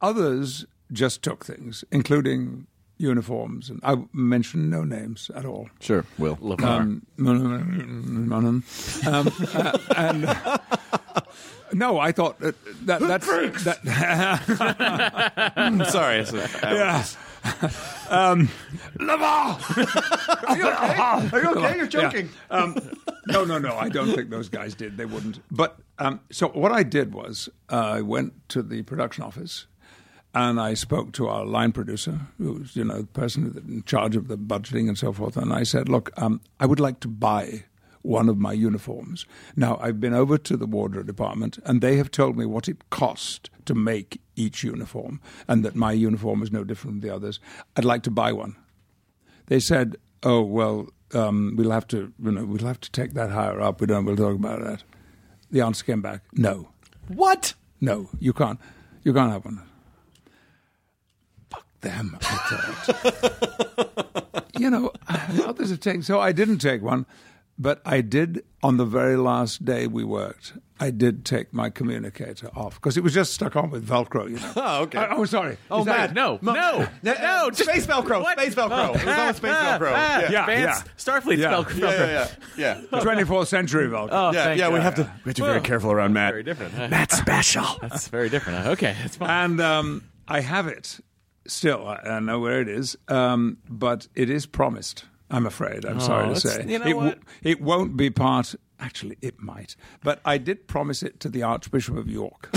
others 0.00 0.66
just 0.92 1.22
took 1.22 1.44
things, 1.44 1.84
including 1.92 2.66
uniforms, 3.00 3.70
and 3.70 3.80
I 3.82 3.96
mentioned 4.12 4.70
no 4.70 4.84
names 4.84 5.30
at 5.34 5.44
all. 5.44 5.68
Sure, 5.80 6.04
Wil. 6.18 6.38
Um, 6.62 7.06
um, 7.18 8.64
uh, 9.06 9.78
and 9.96 10.26
uh, 10.26 10.58
no, 11.72 11.98
I 11.98 12.12
thought 12.12 12.38
that, 12.40 12.54
that 12.86 13.00
that's 13.00 13.26
that. 13.64 13.80
I'm 15.56 15.84
sorry. 15.86 16.24
I 16.26 16.52
yeah. 16.62 17.04
um, 18.10 18.50
LeVar. 18.98 20.48
Are 20.48 20.56
you 20.56 20.68
okay? 20.68 21.28
Are 21.32 21.42
you 21.42 21.50
okay? 21.56 21.76
You're 21.76 21.86
joking. 21.86 22.28
Um, 22.50 22.76
no, 23.28 23.44
no, 23.44 23.58
no. 23.58 23.76
I 23.76 23.88
don't 23.88 24.14
think 24.14 24.28
those 24.28 24.50
guys 24.50 24.74
did. 24.74 24.98
They 24.98 25.06
wouldn't. 25.06 25.40
But 25.50 25.78
um, 25.98 26.20
so 26.30 26.48
what 26.48 26.72
I 26.72 26.82
did 26.82 27.14
was 27.14 27.48
uh, 27.70 27.76
I 27.76 28.02
went 28.02 28.48
to 28.50 28.62
the 28.62 28.82
production 28.82 29.24
office 29.24 29.66
and 30.34 30.60
I 30.60 30.74
spoke 30.74 31.12
to 31.12 31.28
our 31.28 31.44
line 31.44 31.72
producer, 31.72 32.20
who's 32.38 32.76
you 32.76 32.84
know 32.84 33.02
the 33.02 33.06
person 33.08 33.62
in 33.68 33.82
charge 33.84 34.16
of 34.16 34.28
the 34.28 34.38
budgeting 34.38 34.88
and 34.88 34.98
so 34.98 35.12
forth. 35.12 35.36
And 35.36 35.52
I 35.52 35.64
said, 35.64 35.88
"Look, 35.88 36.10
um, 36.16 36.40
I 36.58 36.66
would 36.66 36.80
like 36.80 37.00
to 37.00 37.08
buy." 37.08 37.64
One 38.02 38.30
of 38.30 38.38
my 38.38 38.54
uniforms. 38.54 39.26
Now, 39.56 39.78
I've 39.78 40.00
been 40.00 40.14
over 40.14 40.38
to 40.38 40.56
the 40.56 40.64
wardrobe 40.66 41.06
department 41.06 41.58
and 41.66 41.82
they 41.82 41.96
have 41.98 42.10
told 42.10 42.34
me 42.34 42.46
what 42.46 42.66
it 42.66 42.88
cost 42.88 43.50
to 43.66 43.74
make 43.74 44.22
each 44.36 44.64
uniform 44.64 45.20
and 45.46 45.62
that 45.66 45.74
my 45.76 45.92
uniform 45.92 46.42
is 46.42 46.50
no 46.50 46.64
different 46.64 46.94
from 46.94 47.00
the 47.06 47.14
others. 47.14 47.40
I'd 47.76 47.84
like 47.84 48.02
to 48.04 48.10
buy 48.10 48.32
one 48.32 48.56
they 49.48 49.60
said, 49.60 49.96
"Oh 50.22 50.40
well, 50.40 50.88
um, 51.12 51.56
we'll 51.58 51.72
have 51.72 51.86
to, 51.88 52.10
you 52.24 52.30
know, 52.32 52.46
we'll 52.46 52.66
have 52.66 52.80
to 52.80 52.90
take 52.90 53.12
that 53.12 53.28
higher 53.32 53.60
up. 53.60 53.82
We 53.82 53.86
don't. 53.86 54.06
We'll 54.06 54.16
talk 54.16 54.34
about 54.36 54.62
that." 54.62 54.82
The 55.50 55.60
answer 55.60 55.84
came 55.84 56.00
back, 56.00 56.22
"No, 56.32 56.70
What? 57.08 57.52
no, 57.82 58.08
you 58.18 58.32
can't. 58.32 58.58
You 59.02 59.12
can't 59.12 59.30
have 59.30 59.44
one." 59.44 59.60
Them, 61.80 62.18
you 64.58 64.68
know, 64.70 64.92
others 65.44 65.70
have 65.70 65.80
taken. 65.80 66.02
So 66.02 66.20
I 66.20 66.32
didn't 66.32 66.58
take 66.58 66.82
one, 66.82 67.06
but 67.58 67.80
I 67.86 68.00
did 68.02 68.44
on 68.62 68.76
the 68.76 68.84
very 68.84 69.16
last 69.16 69.64
day 69.64 69.86
we 69.86 70.04
worked. 70.04 70.52
I 70.82 70.90
did 70.90 71.24
take 71.26 71.52
my 71.52 71.68
communicator 71.68 72.48
off 72.56 72.74
because 72.74 72.96
it 72.96 73.02
was 73.02 73.12
just 73.12 73.32
stuck 73.34 73.54
on 73.54 73.70
with 73.70 73.86
Velcro. 73.86 74.28
You 74.30 74.36
know. 74.36 74.52
Oh, 74.56 74.82
okay. 74.82 74.98
I, 74.98 75.14
oh, 75.14 75.24
sorry. 75.26 75.56
Oh, 75.70 75.80
Is 75.80 75.86
that 75.86 75.96
Matt, 75.98 76.10
it? 76.10 76.14
No, 76.14 76.38
no, 76.42 76.88
no, 77.02 77.50
just- 77.50 77.64
space 77.64 77.86
Velcro, 77.86 78.22
What? 78.22 78.38
space 78.38 78.54
Velcro. 78.54 78.94
It 78.96 79.04
was 79.06 79.18
all 79.18 79.34
space 79.34 79.52
Ah, 79.54 79.78
Velcro. 79.78 79.92
ah, 79.94 80.20
yeah. 80.20 80.30
Yeah. 80.30 80.46
Vance, 80.46 80.84
Starfleet 80.98 81.38
Yeah. 81.38 81.62
spell 81.64 81.78
Yeah, 81.78 82.06
yeah, 82.06 82.28
yeah, 82.56 82.80
yeah. 82.92 83.00
24th 83.00 83.46
century 83.46 83.88
Velcro. 83.88 84.08
Oh, 84.10 84.32
Yeah, 84.32 84.52
yeah, 84.54 84.68
we 84.68 84.76
God. 84.76 84.82
have 84.82 84.94
to, 84.96 85.02
we 85.24 85.28
have 85.30 85.34
to 85.36 85.42
be 85.42 85.48
very 85.48 85.60
careful 85.60 85.92
around 85.92 86.12
Matt. 86.14 86.32
Very 86.32 86.42
different. 86.42 86.72
huh? 86.74 86.88
Matt's 86.88 87.16
special. 87.16 87.64
That's 87.82 88.08
very 88.08 88.28
different. 88.30 88.66
Okay, 88.68 88.94
that's 89.02 89.16
fine. 89.16 89.30
And 89.30 89.60
um, 89.60 90.04
I 90.28 90.40
have 90.40 90.66
it 90.66 91.00
still. 91.46 91.86
I, 91.86 91.96
I 91.96 92.20
know 92.20 92.40
where 92.40 92.60
it 92.60 92.68
is, 92.68 92.96
um, 93.08 93.58
but 93.68 94.08
it 94.14 94.30
is 94.30 94.46
promised. 94.46 95.04
I'm 95.30 95.46
afraid. 95.46 95.84
I'm 95.84 96.00
sorry 96.00 96.34
to 96.34 96.40
say. 96.40 96.64
you 96.66 96.78
know 96.78 96.86
it, 96.86 96.96
what? 96.96 97.18
it 97.42 97.60
won't 97.60 97.96
be 97.96 98.10
part. 98.10 98.54
Actually, 98.80 99.18
it 99.20 99.40
might. 99.40 99.76
But 100.02 100.20
I 100.24 100.38
did 100.38 100.66
promise 100.66 101.02
it 101.02 101.20
to 101.20 101.28
the 101.28 101.42
Archbishop 101.42 101.96
of 101.96 102.08
York. 102.08 102.48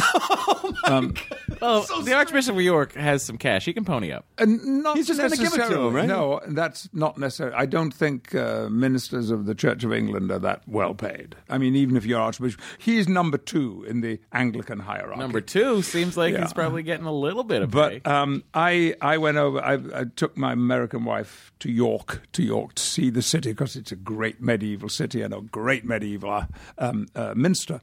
well, 1.62 1.86
the 2.04 2.14
Archbishop 2.16 2.56
of 2.56 2.62
York 2.62 2.94
has 2.94 3.24
some 3.24 3.38
cash. 3.38 3.66
He 3.66 3.74
can 3.74 3.86
pony 3.86 4.12
up. 4.12 4.26
And 4.38 4.84
not 4.84 4.96
He's 4.98 5.08
just 5.08 5.20
gonna 5.20 5.36
give 5.36 5.48
it 5.48 5.52
to 5.52 5.58
necessarily. 5.58 5.88
him, 5.90 5.94
right? 5.96 6.08
No, 6.08 6.40
that's 6.48 6.90
not 6.94 7.18
necessary. 7.18 7.54
I 7.54 7.66
don't 7.66 7.94
think 7.94 8.34
uh, 8.36 8.70
ministers 8.70 9.30
of 9.32 9.46
the 9.46 9.56
Church 9.56 9.84
of 9.84 9.94
England 9.94 10.32
are 10.32 10.40
that 10.40 10.62
well 10.68 10.94
paid. 10.94 11.36
I 11.50 11.58
mean, 11.58 11.76
even 11.76 11.96
if 11.98 12.06
you're 12.06 12.20
Archbishop, 12.20 12.62
he's 12.78 13.08
number 13.08 13.38
two 13.38 13.86
in 13.88 14.02
the 14.02 14.20
Anglican 14.32 14.80
hierarchy. 14.80 15.20
Number 15.20 15.42
two 15.42 15.82
seems 15.82 16.16
like 16.18 16.34
Yeah. 16.34 16.42
he's 16.42 16.54
probably 16.54 16.84
getting 16.84 17.06
a 17.06 17.14
little 17.14 17.44
bit 17.44 17.62
of 17.62 17.72
pay. 17.72 18.00
But 18.04 18.10
um, 18.12 18.44
I 18.54 18.96
I 19.02 19.18
went 19.18 19.38
over. 19.38 19.60
I, 19.62 19.74
I 19.94 20.04
took 20.16 20.38
my 20.38 20.54
American 20.54 21.04
wife 21.06 21.52
to 21.60 21.72
York 21.72 22.22
to 22.34 22.44
York 22.44 22.76
to 22.76 22.84
see 22.84 23.10
the 23.10 23.22
city 23.22 23.52
because 23.52 23.76
it's 23.76 23.92
a 23.92 23.96
great 23.96 24.42
medieval 24.42 24.90
city 24.90 25.22
and 25.22 25.34
a 25.34 25.42
great 25.42 25.86
medieval 25.86 26.13
uh, 26.22 26.46
um, 26.78 27.08
uh, 27.16 27.34
minster. 27.36 27.82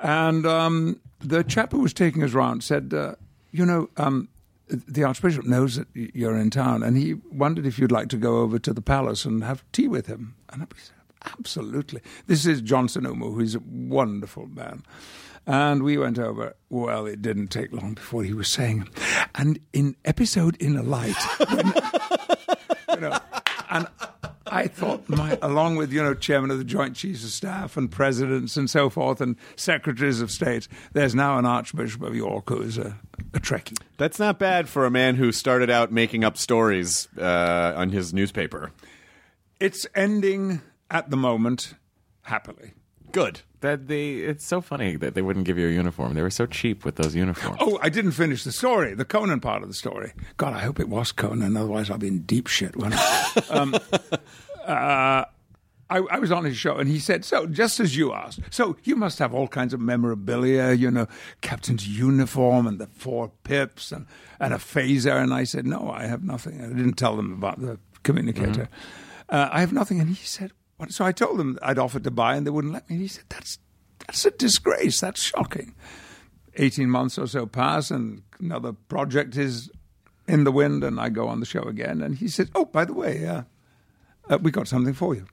And 0.00 0.44
um, 0.46 1.00
the 1.20 1.44
chap 1.44 1.72
who 1.72 1.80
was 1.80 1.94
taking 1.94 2.22
us 2.22 2.32
round 2.32 2.64
said, 2.64 2.92
uh, 2.94 3.14
"You 3.52 3.66
know." 3.66 3.88
Um, 3.96 4.28
the 4.68 5.04
Archbishop 5.04 5.44
knows 5.44 5.76
that 5.76 5.86
you're 5.94 6.36
in 6.36 6.50
town, 6.50 6.82
and 6.82 6.96
he 6.96 7.14
wondered 7.30 7.66
if 7.66 7.78
you'd 7.78 7.92
like 7.92 8.08
to 8.08 8.16
go 8.16 8.38
over 8.38 8.58
to 8.58 8.72
the 8.72 8.82
palace 8.82 9.24
and 9.24 9.44
have 9.44 9.62
tea 9.70 9.86
with 9.86 10.08
him. 10.08 10.34
And 10.50 10.60
I 10.60 10.66
said, 10.76 10.96
Absolutely. 11.26 12.00
This 12.26 12.46
is 12.46 12.60
John 12.60 12.88
Sentamu, 12.88 13.34
who's 13.34 13.54
a 13.54 13.60
wonderful 13.60 14.46
man. 14.46 14.84
And 15.46 15.82
we 15.82 15.96
went 15.96 16.18
over. 16.18 16.54
Well, 16.70 17.06
it 17.06 17.22
didn't 17.22 17.48
take 17.48 17.72
long 17.72 17.94
before 17.94 18.24
he 18.24 18.32
was 18.32 18.48
saying, 18.48 18.88
and 19.36 19.60
in 19.72 19.94
episode 20.04 20.56
Inner 20.58 20.82
Light, 20.82 21.14
when, 21.48 21.66
you 22.94 23.00
know, 23.00 23.18
and 23.70 23.86
I 24.46 24.68
thought, 24.68 25.08
my, 25.08 25.38
along 25.42 25.76
with 25.76 25.92
you 25.92 26.02
know, 26.02 26.14
chairman 26.14 26.50
of 26.50 26.58
the 26.58 26.64
Joint 26.64 26.94
Chiefs 26.94 27.24
of 27.24 27.30
Staff 27.30 27.76
and 27.76 27.90
presidents 27.90 28.56
and 28.56 28.70
so 28.70 28.88
forth, 28.88 29.20
and 29.20 29.36
secretaries 29.56 30.20
of 30.20 30.30
state, 30.30 30.68
there's 30.92 31.14
now 31.14 31.38
an 31.38 31.46
Archbishop 31.46 32.02
of 32.02 32.14
York 32.14 32.48
who 32.48 32.62
is 32.62 32.78
a, 32.78 32.96
a 33.34 33.40
Trekkie. 33.40 33.78
That's 33.96 34.18
not 34.18 34.38
bad 34.38 34.68
for 34.68 34.86
a 34.86 34.90
man 34.90 35.16
who 35.16 35.32
started 35.32 35.70
out 35.70 35.92
making 35.92 36.24
up 36.24 36.36
stories 36.36 37.08
uh, 37.18 37.72
on 37.76 37.90
his 37.90 38.14
newspaper. 38.14 38.72
It's 39.58 39.86
ending 39.94 40.60
at 40.90 41.10
the 41.10 41.16
moment 41.16 41.74
happily. 42.22 42.72
Good. 43.16 43.40
that 43.60 43.88
they, 43.88 44.16
it's 44.16 44.44
so 44.44 44.60
funny 44.60 44.96
that 44.96 45.14
they 45.14 45.22
wouldn't 45.22 45.46
give 45.46 45.56
you 45.56 45.68
a 45.68 45.72
uniform. 45.72 46.12
They 46.12 46.20
were 46.20 46.28
so 46.28 46.44
cheap 46.44 46.84
with 46.84 46.96
those 46.96 47.14
uniforms. 47.14 47.56
Oh, 47.60 47.78
I 47.80 47.88
didn't 47.88 48.12
finish 48.12 48.44
the 48.44 48.52
story, 48.52 48.92
the 48.92 49.06
Conan 49.06 49.40
part 49.40 49.62
of 49.62 49.68
the 49.68 49.74
story. 49.74 50.12
God, 50.36 50.52
I 50.52 50.58
hope 50.58 50.78
it 50.78 50.90
was 50.90 51.12
Conan, 51.12 51.56
otherwise 51.56 51.90
I'll 51.90 51.96
be 51.96 52.08
in 52.08 52.24
deep 52.24 52.46
shit. 52.46 52.76
When 52.76 52.92
I, 52.92 53.32
um, 53.48 53.74
uh, 54.66 55.24
I, 55.88 55.98
I 55.98 56.18
was 56.18 56.30
on 56.30 56.44
his 56.44 56.58
show, 56.58 56.76
and 56.76 56.90
he 56.90 56.98
said, 56.98 57.24
"So, 57.24 57.46
just 57.46 57.80
as 57.80 57.96
you 57.96 58.12
asked, 58.12 58.40
so 58.50 58.76
you 58.84 58.96
must 58.96 59.18
have 59.18 59.32
all 59.32 59.48
kinds 59.48 59.72
of 59.72 59.80
memorabilia, 59.80 60.72
you 60.72 60.90
know, 60.90 61.06
captain's 61.40 61.88
uniform 61.88 62.66
and 62.66 62.78
the 62.78 62.88
four 62.88 63.32
pips 63.44 63.92
and 63.92 64.06
and 64.38 64.52
a 64.52 64.58
phaser." 64.58 65.16
And 65.16 65.32
I 65.32 65.44
said, 65.44 65.64
"No, 65.64 65.90
I 65.90 66.06
have 66.06 66.22
nothing." 66.22 66.60
I 66.60 66.66
didn't 66.66 66.98
tell 66.98 67.16
them 67.16 67.32
about 67.32 67.60
the 67.60 67.78
communicator. 68.02 68.68
Uh, 69.28 69.48
I 69.50 69.60
have 69.60 69.72
nothing, 69.72 70.00
and 70.00 70.10
he 70.10 70.24
said, 70.26 70.50
what? 70.50 70.65
"So 70.88 71.04
I 71.04 71.12
told 71.12 71.38
them 71.38 71.58
I'd 71.62 71.78
offered 71.78 72.04
to 72.04 72.10
buy, 72.10 72.36
and 72.36 72.46
they 72.46 72.50
wouldn't 72.50 72.72
let 72.74 72.88
me." 72.88 72.96
And 72.96 73.02
he 73.02 73.08
said, 73.08 73.24
"That's 73.28 73.58
that's 73.98 74.24
a 74.24 74.30
disgrace. 74.30 75.00
That's 75.00 75.22
shocking." 75.22 75.74
18 76.58 76.90
months 76.90 77.18
or 77.18 77.26
so 77.26 77.46
pass 77.46 77.90
and 77.90 78.22
another 78.40 78.72
project 78.72 79.36
is 79.36 79.70
in 80.26 80.44
the 80.44 80.52
wind 80.52 80.82
and 80.82 81.00
I 81.00 81.08
go 81.08 81.28
on 81.28 81.40
the 81.40 81.46
show 81.46 81.62
again 81.62 82.02
and 82.02 82.16
he 82.16 82.28
says, 82.28 82.50
oh, 82.54 82.64
by 82.64 82.84
the 82.84 82.94
way, 82.94 83.26
uh, 83.26 83.42
uh, 84.28 84.38
we 84.40 84.50
got 84.50 84.68
something 84.68 84.94
for 84.94 85.14
you. 85.14 85.26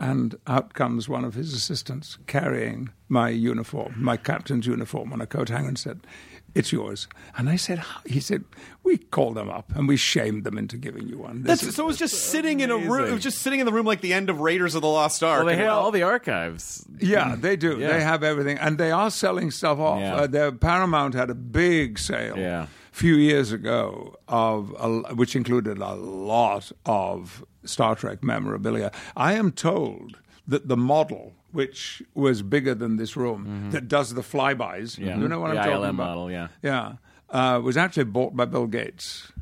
And 0.00 0.36
out 0.46 0.74
comes 0.74 1.08
one 1.08 1.24
of 1.24 1.34
his 1.34 1.52
assistants 1.52 2.18
carrying 2.26 2.90
my 3.08 3.30
uniform, 3.30 3.94
my 3.96 4.16
captain's 4.16 4.66
uniform 4.66 5.12
on 5.12 5.20
a 5.20 5.26
coat 5.26 5.48
hanger 5.48 5.68
and 5.68 5.78
said, 5.78 6.06
it's 6.54 6.72
yours. 6.72 7.06
And 7.36 7.48
I 7.48 7.56
said, 7.56 7.78
how? 7.78 8.00
He 8.06 8.20
said, 8.20 8.44
we 8.82 8.96
called 8.98 9.36
them 9.36 9.48
up 9.50 9.70
and 9.76 9.86
we 9.86 9.96
shamed 9.96 10.44
them 10.44 10.56
into 10.58 10.76
giving 10.76 11.06
you 11.06 11.18
one. 11.18 11.42
This 11.42 11.60
That's, 11.60 11.62
is- 11.64 11.74
so 11.76 11.84
it 11.84 11.86
was 11.86 11.98
just 11.98 12.30
sitting 12.30 12.60
in 12.60 12.70
a 12.70 12.76
room. 12.76 13.06
It 13.08 13.12
was 13.12 13.22
just 13.22 13.38
sitting 13.38 13.60
in 13.60 13.66
the 13.66 13.72
room 13.72 13.86
like 13.86 14.00
the 14.00 14.12
end 14.14 14.30
of 14.30 14.40
Raiders 14.40 14.74
of 14.74 14.82
the 14.82 14.88
Lost 14.88 15.22
Ark. 15.22 15.38
well, 15.38 15.46
they 15.46 15.56
have 15.62 15.72
all 15.72 15.90
the 15.90 16.02
archives. 16.02 16.84
Yeah, 16.98 17.36
they 17.36 17.56
do. 17.56 17.78
Yeah. 17.78 17.88
They 17.92 18.00
have 18.00 18.22
everything, 18.24 18.58
and 18.58 18.78
they 18.78 18.90
are 18.90 19.10
selling 19.10 19.50
stuff 19.50 19.78
off. 19.78 20.00
Yeah. 20.00 20.16
Uh, 20.16 20.26
their 20.26 20.50
Paramount 20.52 21.14
had 21.14 21.30
a 21.30 21.34
big 21.34 21.98
sale 21.98 22.36
Yeah. 22.38 22.62
a 22.64 22.66
few 22.92 23.14
years 23.14 23.52
ago 23.52 24.16
of 24.26 24.74
a, 24.78 25.14
which 25.14 25.36
included 25.36 25.78
a 25.78 25.94
lot 25.94 26.72
of 26.86 27.44
Star 27.64 27.94
Trek 27.94 28.24
memorabilia. 28.24 28.90
I 29.16 29.34
am 29.34 29.52
told 29.52 30.18
that 30.46 30.66
the 30.68 30.76
model, 30.78 31.34
which 31.52 32.02
was 32.14 32.42
bigger 32.42 32.74
than 32.74 32.96
this 32.96 33.16
room, 33.16 33.70
that 33.72 33.88
does 33.88 34.14
the 34.14 34.22
flybys, 34.22 34.96
Mm-hmm. 34.96 35.04
Yeah. 35.04 35.16
you 35.18 35.28
know 35.28 35.40
what 35.40 35.52
The 35.54 35.60
I'm 35.60 35.64
talking 35.68 35.82
about? 35.84 35.94
model, 35.94 36.30
yeah. 36.30 36.48
yeah, 36.62 36.92
uh, 37.30 37.60
was 37.62 37.76
actually 37.76 38.04
bought 38.04 38.36
by 38.36 38.44
Bill 38.44 38.66
Gates. 38.66 39.32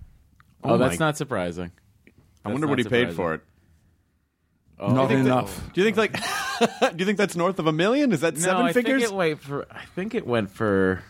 Oh, 0.64 0.76
that's 0.78 0.98
my- 0.98 1.06
not 1.06 1.16
surprising. 1.16 1.70
I 2.44 2.50
wonder 2.52 2.66
what 2.68 2.78
he 2.78 2.84
paid 2.84 3.12
for 3.12 3.34
it. 3.34 3.40
Oh, 4.78 4.92
Not 4.92 5.08
think 5.08 5.24
that- 5.24 5.30
enough. 5.30 5.72
Do 5.72 5.80
you 5.80 5.84
think 5.90 5.96
like? 5.96 6.12
do 6.80 6.96
you 6.98 7.04
think 7.06 7.16
that's 7.18 7.34
north 7.34 7.58
of 7.58 7.66
a 7.66 7.72
million? 7.72 8.12
Is 8.12 8.20
that 8.20 8.34
No, 8.34 8.40
seven 8.40 8.66
I 8.66 8.72
figures? 8.72 9.02
Think 9.02 9.12
it 9.12 9.16
went 9.16 9.40
for, 9.40 9.66
I 9.70 9.84
think 9.94 10.14
it 10.14 10.26
went 10.26 10.50
for 10.50 11.02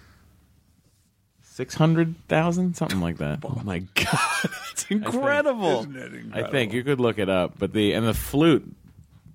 six 1.43 1.75
hundred 1.75 2.15
thousand, 2.29 2.77
something 2.77 3.01
like 3.01 3.19
that. 3.19 3.41
oh 3.45 3.61
my 3.65 3.79
god, 3.95 4.51
it's 4.73 4.87
incredible! 4.91 5.81
Isn't 5.81 5.97
it 5.97 6.45
I 6.45 6.49
think 6.51 6.73
you 6.73 6.85
could 6.85 7.01
look 7.01 7.19
it 7.19 7.29
up, 7.29 7.59
but 7.59 7.73
the 7.73 7.93
and 7.95 8.07
the 8.07 8.15
flute 8.15 8.73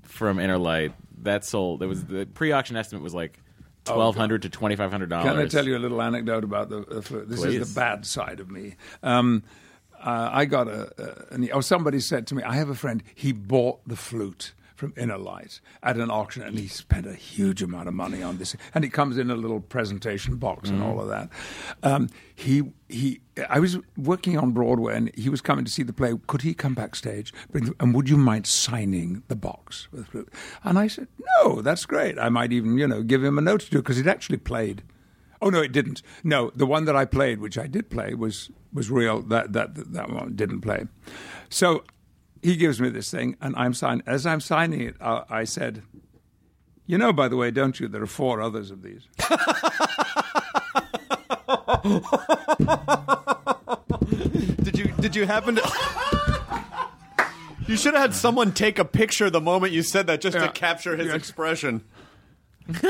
from 0.03 0.39
Inner 0.39 0.57
Light 0.57 0.93
that 1.23 1.45
sold. 1.45 1.81
It 1.83 1.87
was 1.87 2.05
the 2.05 2.25
pre-auction 2.25 2.75
estimate 2.75 3.03
was 3.03 3.13
like 3.13 3.39
twelve 3.85 4.15
hundred 4.15 4.43
to 4.43 4.49
twenty 4.49 4.75
five 4.75 4.91
hundred 4.91 5.09
dollars. 5.09 5.31
Can 5.31 5.39
I 5.39 5.47
tell 5.47 5.65
you 5.65 5.77
a 5.77 5.79
little 5.79 6.01
anecdote 6.01 6.43
about 6.43 6.69
the, 6.69 7.01
flute? 7.01 7.29
This 7.29 7.43
is 7.43 7.73
the 7.73 7.79
bad 7.79 8.05
side 8.05 8.39
of 8.39 8.49
me. 8.49 8.75
Um, 9.03 9.43
uh, 9.99 10.29
I 10.31 10.45
got 10.45 10.67
a, 10.67 10.91
a 11.31 11.35
an, 11.35 11.49
oh 11.53 11.61
somebody 11.61 11.99
said 11.99 12.27
to 12.27 12.35
me, 12.35 12.43
I 12.43 12.55
have 12.55 12.69
a 12.69 12.75
friend. 12.75 13.03
He 13.13 13.31
bought 13.31 13.87
the 13.87 13.95
flute 13.95 14.53
from 14.81 14.93
Inner 14.97 15.19
Light 15.19 15.61
at 15.83 15.97
an 15.97 16.09
auction, 16.09 16.41
and 16.41 16.57
he 16.57 16.67
spent 16.67 17.05
a 17.05 17.13
huge 17.13 17.61
amount 17.61 17.87
of 17.87 17.93
money 17.93 18.23
on 18.23 18.39
this. 18.39 18.55
And 18.73 18.83
it 18.83 18.91
comes 18.91 19.19
in 19.19 19.29
a 19.29 19.35
little 19.35 19.59
presentation 19.59 20.37
box 20.37 20.69
and 20.71 20.81
all 20.81 20.99
of 20.99 21.07
that. 21.07 21.29
Um, 21.83 22.09
he 22.35 22.63
he. 22.89 23.21
I 23.47 23.59
was 23.59 23.77
working 23.95 24.39
on 24.39 24.51
Broadway, 24.51 24.97
and 24.97 25.15
he 25.15 25.29
was 25.29 25.39
coming 25.39 25.63
to 25.65 25.71
see 25.71 25.83
the 25.83 25.93
play. 25.93 26.13
Could 26.25 26.41
he 26.41 26.55
come 26.55 26.73
backstage? 26.73 27.31
And 27.79 27.93
would 27.93 28.09
you 28.09 28.17
mind 28.17 28.47
signing 28.47 29.21
the 29.27 29.35
box? 29.35 29.87
And 30.63 30.79
I 30.79 30.87
said, 30.87 31.07
No, 31.37 31.61
that's 31.61 31.85
great. 31.85 32.17
I 32.17 32.29
might 32.29 32.51
even 32.51 32.77
you 32.79 32.87
know 32.87 33.03
give 33.03 33.23
him 33.23 33.37
a 33.37 33.41
note 33.41 33.61
to 33.61 33.69
do 33.69 33.77
because 33.77 33.97
he'd 33.97 34.07
actually 34.07 34.37
played. 34.37 34.81
Oh 35.43 35.49
no, 35.49 35.61
it 35.61 35.71
didn't. 35.71 36.01
No, 36.23 36.51
the 36.55 36.65
one 36.65 36.85
that 36.85 36.95
I 36.95 37.05
played, 37.05 37.39
which 37.39 37.57
I 37.57 37.67
did 37.67 37.91
play, 37.91 38.15
was 38.15 38.49
was 38.73 38.89
real. 38.89 39.21
That 39.21 39.53
that 39.53 39.93
that 39.93 40.09
one 40.09 40.35
didn't 40.35 40.61
play. 40.61 40.87
So 41.49 41.83
he 42.41 42.55
gives 42.55 42.79
me 42.81 42.89
this 42.89 43.11
thing, 43.11 43.35
and 43.41 43.55
I'm 43.55 43.73
signing. 43.73 44.03
As 44.05 44.25
I'm 44.25 44.41
signing 44.41 44.81
it, 44.81 44.95
uh, 45.01 45.23
I 45.29 45.43
said, 45.43 45.83
"You 46.85 46.97
know, 46.97 47.13
by 47.13 47.27
the 47.27 47.37
way, 47.37 47.51
don't 47.51 47.79
you? 47.79 47.87
There 47.87 48.01
are 48.03 48.07
four 48.07 48.41
others 48.41 48.71
of 48.71 48.81
these." 48.81 49.07
Did 54.63 54.77
you 54.77 54.85
did 54.99 55.15
you 55.15 55.25
happen 55.25 55.55
to? 55.55 55.61
you 57.67 57.75
should 57.77 57.93
have 57.93 58.01
had 58.01 58.15
someone 58.15 58.51
take 58.53 58.79
a 58.79 58.85
picture 58.85 59.29
the 59.29 59.41
moment 59.41 59.73
you 59.73 59.83
said 59.83 60.07
that 60.07 60.21
just 60.21 60.35
Yeah. 60.35 60.47
to 60.47 60.51
capture 60.51 60.95
his 60.95 61.07
Yeah. 61.07 61.15
expression. 61.15 61.83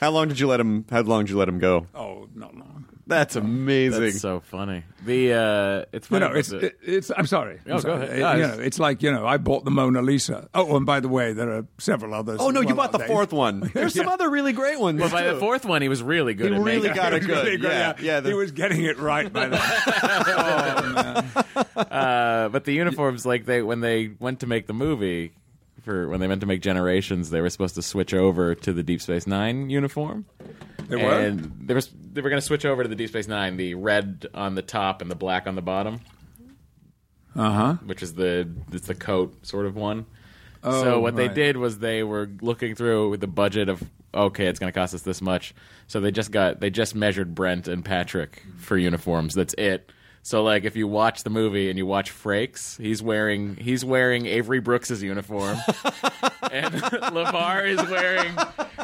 how 0.00 0.10
long 0.10 0.28
did 0.28 0.38
you 0.40 0.46
let 0.48 0.60
him? 0.60 0.84
How 0.90 1.00
long 1.02 1.24
did 1.24 1.30
you 1.30 1.38
let 1.38 1.48
him 1.48 1.58
go? 1.58 1.86
Oh, 1.94 2.28
not 2.34 2.54
long. 2.56 2.77
That's 3.08 3.34
amazing. 3.36 4.00
That's 4.02 4.20
so 4.20 4.40
funny. 4.40 4.84
The 5.04 5.32
uh, 5.32 5.84
it's 5.96 6.10
You 6.10 6.18
funny. 6.20 6.32
know, 6.32 6.38
it's 6.38 6.52
it, 6.52 6.78
it's. 6.82 7.10
I'm 7.16 7.26
sorry. 7.26 7.58
I'm 7.66 7.72
Oh, 7.72 7.80
go 7.80 7.92
ahead. 7.94 8.18
No, 8.18 8.32
you 8.34 8.42
it's- 8.44 8.56
know, 8.58 8.62
it's 8.62 8.78
like 8.78 9.02
you 9.02 9.10
know, 9.10 9.26
I 9.26 9.38
bought 9.38 9.64
the 9.64 9.70
Mona 9.70 10.02
Lisa. 10.02 10.48
Oh, 10.54 10.76
and 10.76 10.84
by 10.84 11.00
the 11.00 11.08
way, 11.08 11.32
there 11.32 11.50
are 11.50 11.66
several 11.78 12.12
others. 12.14 12.38
oh 12.40 12.50
no, 12.50 12.60
you 12.60 12.74
bought 12.74 12.92
the 12.92 12.98
fourth 13.00 13.32
one. 13.32 13.60
There's 13.74 13.94
some 13.94 14.08
other 14.08 14.28
really 14.30 14.52
great 14.52 14.78
ones. 14.78 15.00
but 15.00 15.10
by 15.10 15.22
the 15.24 15.40
fourth 15.40 15.64
one, 15.64 15.80
he 15.82 15.88
was 15.88 16.02
really 16.02 16.34
good. 16.34 16.50
He 16.52 16.56
at 16.56 16.62
really 16.62 16.90
got 16.90 17.14
it 17.14 17.20
good. 17.20 17.30
really 17.46 17.56
good, 17.56 17.70
Yeah, 17.72 17.94
yeah. 18.00 18.20
the- 18.20 18.28
he 18.28 18.34
was 18.34 18.52
getting 18.52 18.84
it 18.84 18.98
right 18.98 19.32
by 19.32 19.48
then. 19.48 19.58
Uh, 21.76 22.48
but 22.48 22.64
the 22.64 22.72
uniforms, 22.72 23.24
like 23.24 23.44
they 23.44 23.62
when 23.62 23.80
they 23.80 24.08
went 24.18 24.40
to 24.40 24.46
make 24.46 24.66
the 24.66 24.72
movie, 24.74 25.32
for 25.88 26.06
when 26.06 26.20
they 26.20 26.26
meant 26.26 26.42
to 26.42 26.46
make 26.46 26.60
Generations, 26.60 27.30
they 27.30 27.40
were 27.40 27.48
supposed 27.48 27.74
to 27.76 27.82
switch 27.82 28.12
over 28.12 28.54
to 28.54 28.72
the 28.74 28.82
Deep 28.82 29.00
Space 29.00 29.26
Nine 29.26 29.70
uniform. 29.70 30.26
They 30.86 30.96
were? 30.96 31.10
and 31.10 31.50
they 31.64 31.72
were 31.72 31.80
they 32.12 32.20
were 32.20 32.28
going 32.28 32.40
to 32.40 32.46
switch 32.46 32.66
over 32.66 32.82
to 32.82 32.88
the 32.90 32.94
Deep 32.94 33.08
Space 33.08 33.26
Nine, 33.26 33.56
the 33.56 33.74
red 33.74 34.26
on 34.34 34.54
the 34.54 34.60
top 34.60 35.00
and 35.00 35.10
the 35.10 35.14
black 35.16 35.46
on 35.46 35.54
the 35.54 35.62
bottom, 35.62 36.00
Uh 37.34 37.50
huh. 37.52 37.74
which 37.86 38.02
is 38.02 38.12
the 38.14 38.46
it's 38.70 38.86
the 38.86 38.94
coat 38.94 39.46
sort 39.46 39.64
of 39.64 39.76
one. 39.76 40.04
Oh, 40.62 40.82
so 40.82 41.00
what 41.00 41.16
they 41.16 41.28
did 41.28 41.56
was 41.56 41.78
they 41.78 42.02
were 42.02 42.28
looking 42.42 42.74
through 42.74 43.08
with 43.10 43.20
the 43.20 43.26
budget 43.26 43.68
of 43.70 43.82
okay, 44.12 44.46
it's 44.46 44.58
going 44.58 44.70
to 44.72 44.78
cost 44.78 44.92
us 44.92 45.02
this 45.02 45.22
much. 45.22 45.54
So 45.86 46.00
they 46.00 46.10
just 46.10 46.32
got 46.32 46.60
they 46.60 46.68
just 46.68 46.94
measured 46.94 47.34
Brent 47.34 47.66
and 47.66 47.82
Patrick 47.84 48.42
for 48.58 48.76
uniforms. 48.76 49.34
That's 49.34 49.54
it. 49.54 49.90
So 50.22 50.42
like 50.42 50.64
if 50.64 50.76
you 50.76 50.86
watch 50.86 51.22
the 51.22 51.30
movie 51.30 51.70
and 51.70 51.78
you 51.78 51.86
watch 51.86 52.12
Frakes, 52.12 52.78
he's 52.80 53.02
wearing 53.02 53.56
he's 53.56 53.84
wearing 53.84 54.26
Avery 54.26 54.60
Brooks's 54.60 55.02
uniform, 55.02 55.56
and 56.52 56.74
LeVar 56.74 57.66
is 57.66 57.90
wearing 57.90 58.32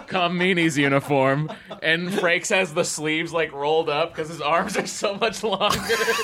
Colm 0.08 0.36
Meaney's 0.38 0.78
uniform, 0.78 1.50
and 1.82 2.08
Frakes 2.08 2.48
has 2.54 2.72
the 2.74 2.84
sleeves 2.84 3.32
like 3.32 3.52
rolled 3.52 3.88
up 3.88 4.12
because 4.14 4.28
his 4.28 4.40
arms 4.40 4.76
are 4.76 4.86
so 4.86 5.14
much 5.16 5.42
longer, 5.42 5.78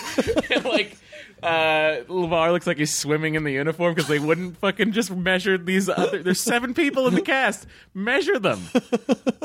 and 0.51 0.65
like. 0.65 0.97
Uh, 1.43 2.05
LeVar 2.09 2.53
looks 2.53 2.67
like 2.67 2.77
he's 2.79 2.95
swimming 2.95 3.35
in 3.35 3.45
the 3.45 3.53
uniform 3.53 3.95
because 3.95 4.09
they 4.09 4.19
wouldn't 4.19 4.57
fucking 4.59 4.93
just 4.93 5.11
measure 5.11 5.57
these 5.59 5.89
other. 5.89 6.23
There's 6.23 6.41
seven 6.43 6.75
people 6.75 7.07
in 7.07 7.15
the 7.15 7.23
cast. 7.23 7.67
Measure 7.95 8.39
them. 8.39 8.61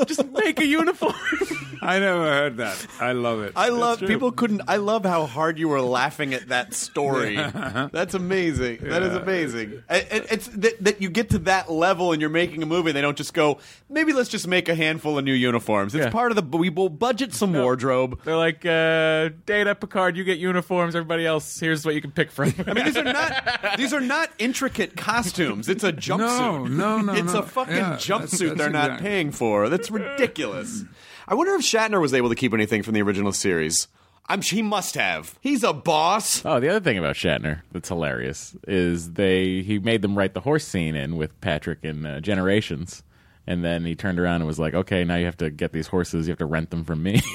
Just 0.06 0.26
make 0.30 0.60
a 0.60 0.66
uniform. 0.66 1.14
I 1.82 1.98
never 1.98 2.24
heard 2.24 2.56
that. 2.58 2.86
I 3.00 3.12
love 3.12 3.42
it. 3.42 3.52
I 3.54 3.68
love 3.68 4.00
people 4.00 4.32
couldn't. 4.32 4.62
I 4.68 4.76
love 4.76 5.04
how 5.04 5.26
hard 5.26 5.58
you 5.58 5.68
were 5.68 5.80
laughing 5.80 6.34
at 6.34 6.48
that 6.48 6.74
story. 6.74 7.36
That's 7.92 8.14
amazing. 8.14 8.78
That 8.82 9.02
is 9.02 9.14
amazing. 9.14 9.82
And- 9.88 10.06
and 10.10 10.24
it's 10.30 10.46
that, 10.48 10.82
that 10.84 11.02
you 11.02 11.10
get 11.10 11.30
to 11.30 11.38
that 11.40 11.70
level 11.70 12.12
and 12.12 12.20
you're 12.20 12.30
making 12.30 12.62
a 12.62 12.66
movie. 12.66 12.90
and 12.90 12.96
They 12.96 13.00
don't 13.02 13.16
just 13.16 13.34
go. 13.34 13.58
Maybe 13.88 14.12
let's 14.12 14.28
just 14.28 14.46
make 14.46 14.68
a 14.68 14.74
handful 14.74 15.18
of 15.18 15.24
new 15.24 15.32
uniforms. 15.32 15.94
It's 15.94 16.04
Yeah. 16.06 16.10
part 16.10 16.30
of 16.32 16.36
the. 16.50 16.56
We 16.58 16.70
will 16.70 16.88
budget 16.88 17.32
some 17.34 17.52
wardrobe. 17.52 18.20
They're 18.24 18.36
like, 18.36 18.64
uh, 18.66 19.30
Data, 19.46 19.74
Picard, 19.74 20.16
you 20.16 20.24
get 20.24 20.38
uniforms. 20.38 20.94
Everybody 20.96 21.24
else, 21.26 21.58
here's 21.58 21.85
what 21.86 21.94
you 21.94 22.00
can 22.02 22.10
pick 22.10 22.30
from. 22.30 22.52
I 22.66 22.72
mean, 22.74 22.84
these 22.84 22.96
are 22.96 23.04
not. 23.04 23.76
These 23.78 23.92
are 23.94 24.00
not 24.00 24.30
intricate 24.38 24.96
costumes. 24.96 25.68
It's 25.68 25.84
a 25.84 25.92
jumpsuit. 25.92 26.70
No, 26.70 26.98
no, 26.98 27.00
no, 27.00 27.12
It's 27.14 27.32
no. 27.32 27.40
a 27.40 27.42
fucking 27.42 27.74
Yeah, 27.76 27.94
jumpsuit. 27.96 28.48
that's 28.48 28.58
they're 28.58 28.70
not 28.70 29.00
paying 29.00 29.30
for. 29.32 29.68
That's 29.68 29.90
ridiculous. 29.90 30.82
I 31.28 31.34
wonder 31.34 31.54
if 31.54 31.62
Shatner 31.62 32.00
was 32.00 32.12
able 32.14 32.28
to 32.30 32.34
keep 32.34 32.52
anything 32.54 32.82
from 32.82 32.94
the 32.94 33.02
original 33.02 33.32
series. 33.32 33.88
I'm. 34.28 34.40
He 34.42 34.60
must 34.62 34.94
have. 34.96 35.38
He's 35.40 35.62
a 35.62 35.72
boss. 35.72 36.44
Oh, 36.44 36.58
the 36.58 36.68
other 36.68 36.80
thing 36.80 36.98
about 36.98 37.14
Shatner 37.16 37.62
that's 37.72 37.88
hilarious 37.88 38.56
is 38.66 39.12
they 39.12 39.62
he 39.62 39.78
made 39.78 40.02
them 40.02 40.16
write 40.18 40.34
the 40.34 40.40
horse 40.40 40.66
scene 40.66 40.94
in 40.96 41.16
with 41.16 41.38
Patrick 41.40 41.78
in 41.82 42.04
uh, 42.06 42.20
Generations, 42.20 43.02
and 43.46 43.64
then 43.64 43.84
he 43.84 43.94
turned 43.94 44.18
around 44.18 44.36
and 44.36 44.46
was 44.46 44.58
like, 44.58 44.74
"Okay, 44.74 45.04
now 45.04 45.16
you 45.16 45.26
have 45.26 45.36
to 45.38 45.50
get 45.50 45.72
these 45.72 45.86
horses. 45.88 46.26
You 46.26 46.32
have 46.32 46.38
to 46.38 46.46
rent 46.46 46.70
them 46.70 46.84
from 46.84 47.02
me." 47.02 47.20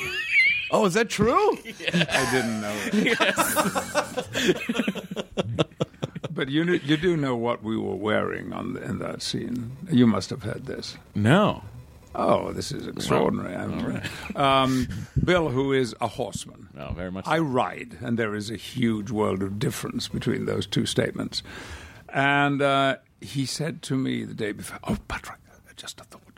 Oh, 0.72 0.86
is 0.86 0.94
that 0.94 1.10
true? 1.10 1.32
I 1.94 2.30
didn't 2.32 2.62
know 2.62 2.74
it. 2.94 3.18
but 6.32 6.50
you 6.50 6.66
kn- 6.66 6.82
you 6.84 6.98
do 6.98 7.16
know 7.18 7.36
what 7.36 7.64
we 7.64 7.78
were 7.78 7.96
wearing 7.96 8.54
on 8.54 8.74
the, 8.74 8.84
in 8.84 9.00
that 9.00 9.22
scene. 9.22 9.76
You 9.92 10.08
must 10.08 10.30
have 10.30 10.44
had 10.44 10.66
this. 10.66 10.98
no. 11.16 11.64
Oh, 12.14 12.52
this 12.52 12.74
is 12.74 12.88
extraordinary. 12.88 13.56
I'm- 13.56 14.02
Um, 14.36 14.86
Bill, 15.24 15.48
who 15.48 15.72
is 15.72 15.96
a 16.02 16.08
horseman. 16.08 16.68
No, 16.74 16.92
very 16.94 17.10
much. 17.10 17.26
I 17.26 17.40
ride, 17.40 17.98
and 18.02 18.20
there 18.20 18.36
is 18.36 18.52
a 18.52 18.58
huge 18.58 19.12
world 19.12 19.42
of 19.42 19.60
difference 19.60 20.10
between 20.10 20.44
those 20.46 20.68
two 20.68 20.86
statements. 20.86 21.42
And 22.10 22.62
uh, 22.62 22.98
he 23.22 23.46
said 23.46 23.82
to 23.84 23.96
me 23.96 24.26
the 24.26 24.34
day 24.34 24.52
before, 24.52 24.80
"Oh, 24.84 24.98
Patrick, 25.08 25.40
just 25.78 26.02
a 26.02 26.04
thought. 26.04 26.31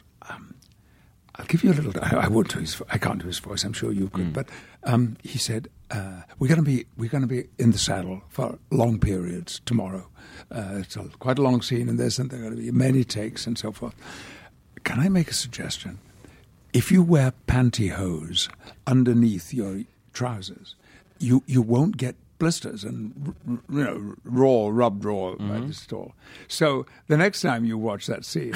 I'll 1.35 1.45
give 1.45 1.63
you 1.63 1.71
a 1.71 1.73
little. 1.73 1.93
I, 2.01 2.25
I 2.25 2.27
won't 2.27 2.49
do 2.53 2.59
his. 2.59 2.81
I 2.89 2.97
can't 2.97 3.19
do 3.19 3.27
his 3.27 3.39
voice. 3.39 3.63
I'm 3.63 3.73
sure 3.73 3.91
you 3.91 4.09
could. 4.09 4.33
But 4.33 4.49
um, 4.83 5.17
he 5.23 5.39
said 5.39 5.67
uh, 5.89 6.21
we're 6.37 6.47
going 6.47 6.59
to 6.59 6.63
be 6.63 6.85
we're 6.97 7.09
going 7.09 7.21
to 7.21 7.27
be 7.27 7.45
in 7.57 7.71
the 7.71 7.77
saddle 7.77 8.21
for 8.29 8.59
long 8.71 8.99
periods 8.99 9.61
tomorrow. 9.65 10.07
Uh, 10.51 10.75
it's 10.75 10.95
a, 10.95 11.03
quite 11.19 11.39
a 11.39 11.41
long 11.41 11.61
scene 11.61 11.89
in 11.89 11.97
this, 11.97 12.19
and 12.19 12.29
there 12.29 12.39
are 12.39 12.43
going 12.43 12.55
to 12.55 12.61
be 12.61 12.71
many 12.71 13.03
takes 13.03 13.47
and 13.47 13.57
so 13.57 13.71
forth. 13.71 13.95
Can 14.83 14.99
I 14.99 15.09
make 15.09 15.29
a 15.29 15.33
suggestion? 15.33 15.99
If 16.71 16.91
you 16.91 17.01
wear 17.03 17.33
pantyhose 17.47 18.49
underneath 18.85 19.53
your 19.53 19.83
trousers, 20.13 20.75
you 21.19 21.43
you 21.47 21.61
won't 21.61 21.97
get 21.97 22.15
blisters 22.39 22.83
and 22.83 23.33
you 23.47 23.83
know 23.83 24.15
raw 24.25 24.67
rubbed 24.69 25.05
raw 25.05 25.33
by 25.35 25.59
the 25.61 25.73
store. 25.73 26.13
So 26.47 26.85
the 27.07 27.17
next 27.17 27.41
time 27.41 27.63
you 27.63 27.77
watch 27.77 28.07
that 28.07 28.25
scene, 28.25 28.53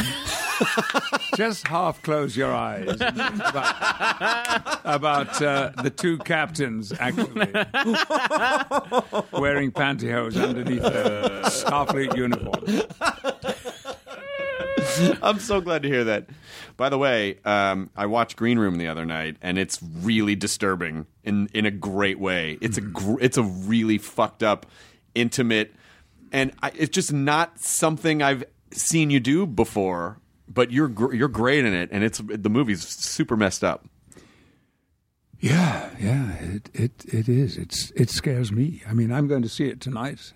just 1.35 1.67
half 1.67 2.01
close 2.01 2.35
your 2.35 2.53
eyes 2.53 2.95
about, 2.95 4.79
about 4.83 5.41
uh, 5.41 5.71
the 5.83 5.89
two 5.89 6.17
captains 6.19 6.91
actually 6.99 7.51
wearing 9.39 9.71
pantyhose 9.71 10.41
underneath 10.41 10.81
their 10.81 11.23
Starfleet 11.43 12.15
uniform. 12.15 12.63
I'm 15.21 15.39
so 15.39 15.61
glad 15.61 15.83
to 15.83 15.89
hear 15.89 16.03
that. 16.05 16.27
By 16.75 16.89
the 16.89 16.97
way, 16.97 17.39
um, 17.45 17.89
I 17.95 18.05
watched 18.05 18.35
Green 18.35 18.57
Room 18.57 18.77
the 18.77 18.87
other 18.87 19.05
night, 19.05 19.37
and 19.41 19.57
it's 19.57 19.79
really 19.81 20.35
disturbing 20.35 21.05
in 21.23 21.49
in 21.53 21.65
a 21.65 21.71
great 21.71 22.19
way. 22.19 22.57
It's 22.61 22.77
a 22.77 22.81
gr- 22.81 23.19
it's 23.21 23.37
a 23.37 23.43
really 23.43 23.97
fucked 23.97 24.43
up, 24.43 24.65
intimate, 25.13 25.73
and 26.31 26.51
I, 26.61 26.71
it's 26.75 26.89
just 26.89 27.11
not 27.11 27.59
something 27.59 28.21
I've 28.21 28.43
seen 28.71 29.09
you 29.09 29.19
do 29.19 29.45
before. 29.45 30.19
But 30.47 30.71
you're 30.71 30.87
gr- 30.87 31.13
you're 31.13 31.27
great 31.27 31.65
in 31.65 31.73
it, 31.73 31.89
and 31.91 32.03
it's 32.03 32.21
the 32.25 32.49
movie's 32.49 32.87
super 32.87 33.35
messed 33.35 33.63
up. 33.63 33.85
Yeah, 35.39 35.89
yeah, 35.99 36.33
it, 36.39 36.69
it, 36.73 37.05
it 37.05 37.29
is. 37.29 37.57
It's 37.57 37.91
it 37.95 38.09
scares 38.09 38.51
me. 38.51 38.81
I 38.89 38.93
mean, 38.93 39.11
I'm 39.11 39.27
going 39.27 39.43
to 39.43 39.49
see 39.49 39.67
it 39.67 39.79
tonight, 39.79 40.33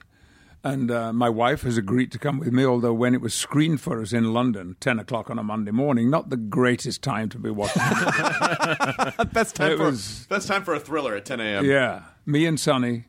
and 0.64 0.92
uh, 0.92 1.12
my 1.12 1.28
wife 1.28 1.64
has 1.64 1.76
agreed 1.76 2.12
to 2.12 2.20
come 2.20 2.38
with 2.38 2.52
me. 2.54 2.64
Although 2.64 2.94
when 2.94 3.16
it 3.16 3.22
was 3.22 3.34
screened 3.34 3.82
for 3.82 4.00
us 4.00 4.14
in 4.14 4.32
London, 4.32 4.76
ten 4.80 5.00
o'clock 5.00 5.32
on 5.32 5.40
a 5.40 5.44
Monday 5.44 5.72
morning, 5.72 6.12
not 6.12 6.30
the 6.30 6.38
greatest 6.38 7.02
time 7.02 7.30
to 7.30 7.40
be 7.40 7.50
watching. 7.50 7.82
it. 7.82 9.32
Best 9.34 9.56
time 9.56 9.72
It 9.72 9.78
for 9.78 9.86
was- 9.86 10.28
best 10.30 10.48
time 10.48 10.64
for 10.64 10.76
a 10.76 10.80
thriller 10.80 11.16
at 11.16 11.26
10 11.26 11.40
a.m. 11.40 11.66
yeah, 11.66 12.04
me 12.28 12.46
and 12.46 12.60
Sunny, 12.60 13.06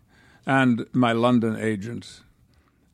and 0.46 0.86
my 0.94 1.12
London 1.12 1.56
agent, 1.58 2.21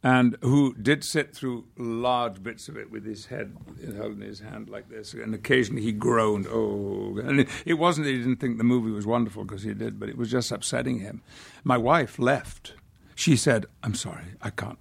and 0.09 0.39
who 0.41 0.73
did 0.75 1.05
sit 1.05 1.35
through 1.35 1.67
large 1.77 2.43
bits 2.43 2.67
of 2.71 2.79
it 2.79 2.91
with 2.91 3.05
his 3.05 3.27
head 3.27 3.55
held 3.95 4.13
in 4.13 4.23
his 4.23 4.41
hand 4.41 4.71
like 4.71 4.89
this, 4.89 5.13
and 5.13 5.35
occasionally 5.35 5.83
he 5.83 5.93
groaned. 5.93 6.47
Oh, 6.49 7.19
and 7.19 7.41
it, 7.41 7.49
it 7.67 7.75
wasn't 7.75 8.07
that 8.07 8.13
he 8.13 8.17
didn't 8.17 8.37
think 8.37 8.57
the 8.57 8.65
movie 8.65 8.91
was 8.91 9.07
wonderful 9.07 9.45
because 9.45 9.65
he 9.65 9.75
did, 9.75 10.01
but 10.01 10.09
it 10.09 10.17
was 10.17 10.31
just 10.31 10.51
upsetting 10.51 11.01
him. 11.01 11.21
My 11.63 11.77
wife 11.77 12.19
left. 12.19 12.73
She 13.15 13.37
said, 13.37 13.67
"I'm 13.83 13.95
sorry, 13.95 14.25
I 14.41 14.49
can't." 14.49 14.79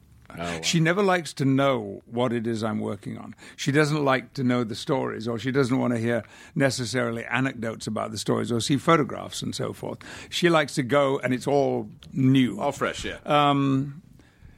She 0.61 0.79
never 0.79 1.01
likes 1.01 1.33
to 1.33 1.45
know 1.45 2.03
what 2.05 2.31
it 2.31 2.45
is 2.45 2.63
I'm 2.63 2.79
working 2.79 3.17
on. 3.17 3.33
She 3.55 3.71
doesn't 3.71 4.05
like 4.05 4.33
to 4.33 4.43
know 4.43 4.63
the 4.63 4.75
stories, 4.75 5.27
or 5.27 5.39
she 5.39 5.51
doesn't 5.51 5.77
want 5.77 5.93
to 5.93 5.99
hear 5.99 6.23
necessarily 6.53 7.25
anecdotes 7.25 7.87
about 7.87 8.11
the 8.11 8.17
stories 8.17 8.51
or 8.51 8.61
see 8.61 8.77
photographs 8.77 9.41
and 9.41 9.55
so 9.55 9.73
forth. 9.73 9.99
She 10.29 10.49
likes 10.49 10.75
to 10.75 10.83
go, 10.83 11.19
and 11.19 11.33
it's 11.33 11.47
all 11.47 11.89
new. 12.13 12.59
All 12.59 12.71
fresh, 12.71 13.03
yeah. 13.03 13.17
Um, 13.25 14.03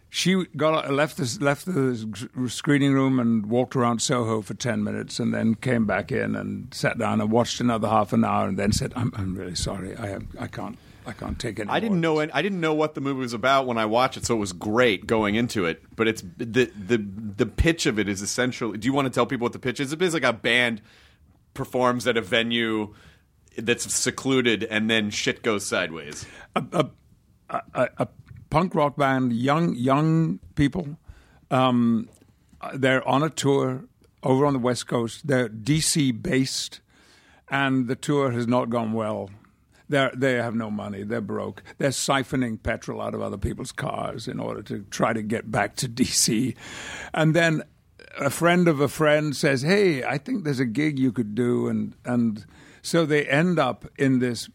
she 0.10 0.46
got 0.58 0.92
left 0.92 1.18
the, 1.18 1.38
left 1.40 1.66
the 1.66 2.48
screening 2.48 2.94
room 2.94 3.20
and 3.20 3.46
walked 3.46 3.76
around 3.76 4.02
Soho 4.02 4.42
for 4.42 4.56
ten 4.56 4.84
minutes, 4.84 5.20
and 5.20 5.34
then 5.34 5.56
came 5.56 5.86
back 5.86 6.12
in 6.12 6.36
and 6.36 6.74
sat 6.74 6.98
down 6.98 7.22
and 7.22 7.32
watched 7.32 7.60
another 7.60 7.88
half 7.88 8.12
an 8.12 8.24
hour, 8.24 8.48
and 8.48 8.58
then 8.58 8.72
said, 8.72 8.92
"I'm, 8.96 9.12
I'm 9.16 9.36
really 9.36 9.56
sorry. 9.56 9.96
I 9.96 10.10
am, 10.10 10.30
I 10.40 10.48
can't 10.48 10.80
I 11.06 11.12
can't 11.14 11.38
take 11.38 11.60
it." 11.60 11.70
I 11.70 11.80
didn't 11.80 12.02
know. 12.02 12.20
I 12.20 12.42
didn't 12.42 12.60
know 12.60 12.74
what 12.74 12.96
the 12.96 13.02
movie 13.02 13.20
was 13.20 13.34
about 13.34 13.68
when 13.68 13.78
I 13.78 13.86
watched 13.86 14.18
it, 14.18 14.26
so 14.26 14.36
it 14.36 14.40
was 14.40 14.52
great 14.52 15.06
going 15.06 15.36
into 15.36 15.66
it. 15.66 15.84
But 15.96 16.08
it's 16.08 16.24
the 16.38 16.72
the 16.76 16.98
the 16.98 17.46
pitch 17.46 17.86
of 17.86 18.00
it 18.00 18.10
is 18.10 18.24
essentially. 18.24 18.80
Do 18.80 18.88
you 18.88 18.94
want 18.94 19.06
to 19.06 19.12
tell 19.12 19.28
people 19.28 19.46
what 19.46 19.54
the 19.54 19.60
pitch 19.60 19.80
is? 19.80 19.94
It's 19.94 20.14
like 20.14 20.24
a 20.24 20.34
band 20.34 20.82
performs 21.54 22.08
at 22.08 22.18
a 22.18 22.22
venue 22.22 22.96
that's 23.58 23.94
secluded, 23.94 24.64
and 24.64 24.90
then 24.90 25.12
shit 25.12 25.44
goes 25.44 25.68
sideways. 25.68 26.26
A 26.56 26.90
a, 27.50 27.90
a 27.98 28.08
punk 28.50 28.76
rock 28.76 28.98
band, 28.98 29.34
young 29.34 29.76
young 29.76 30.40
people. 30.56 30.98
Um, 31.52 32.10
they're 32.74 33.08
on 33.08 33.24
a 33.24 33.30
tour 33.30 33.86
over 34.24 34.46
on 34.46 34.54
the 34.54 34.60
West 34.60 34.88
Coast. 34.88 35.28
They're 35.28 35.50
DC 35.50 36.22
based, 36.22 36.82
and 37.50 37.88
the 37.88 37.96
tour 37.96 38.32
has 38.32 38.48
not 38.48 38.70
gone 38.70 38.94
well. 38.94 39.30
They 39.88 40.10
they 40.16 40.34
have 40.34 40.56
no 40.56 40.70
money. 40.70 41.04
They're 41.04 41.22
broke. 41.22 41.64
They're 41.78 41.90
siphoning 41.90 42.62
petrol 42.62 43.02
out 43.02 43.14
of 43.14 43.22
other 43.22 43.38
people's 43.38 43.72
cars 43.72 44.28
in 44.28 44.40
order 44.40 44.62
to 44.64 44.86
try 44.92 45.14
to 45.14 45.22
get 45.22 45.52
back 45.52 45.76
to 45.78 45.90
DC, 45.90 46.56
and 47.14 47.36
then 47.36 47.64
a 48.18 48.30
friend 48.30 48.68
of 48.68 48.80
a 48.80 48.88
friend 48.88 49.36
says, 49.36 49.62
"Hey, 49.62 50.04
I 50.04 50.18
think 50.18 50.44
there's 50.44 50.60
a 50.60 50.66
gig 50.66 51.00
you 51.00 51.12
could 51.12 51.34
do," 51.34 51.68
and 51.68 51.96
and 52.06 52.46
so 52.82 53.06
they 53.06 53.26
end 53.26 53.58
up 53.60 53.86
in 53.98 54.20
this 54.20 54.50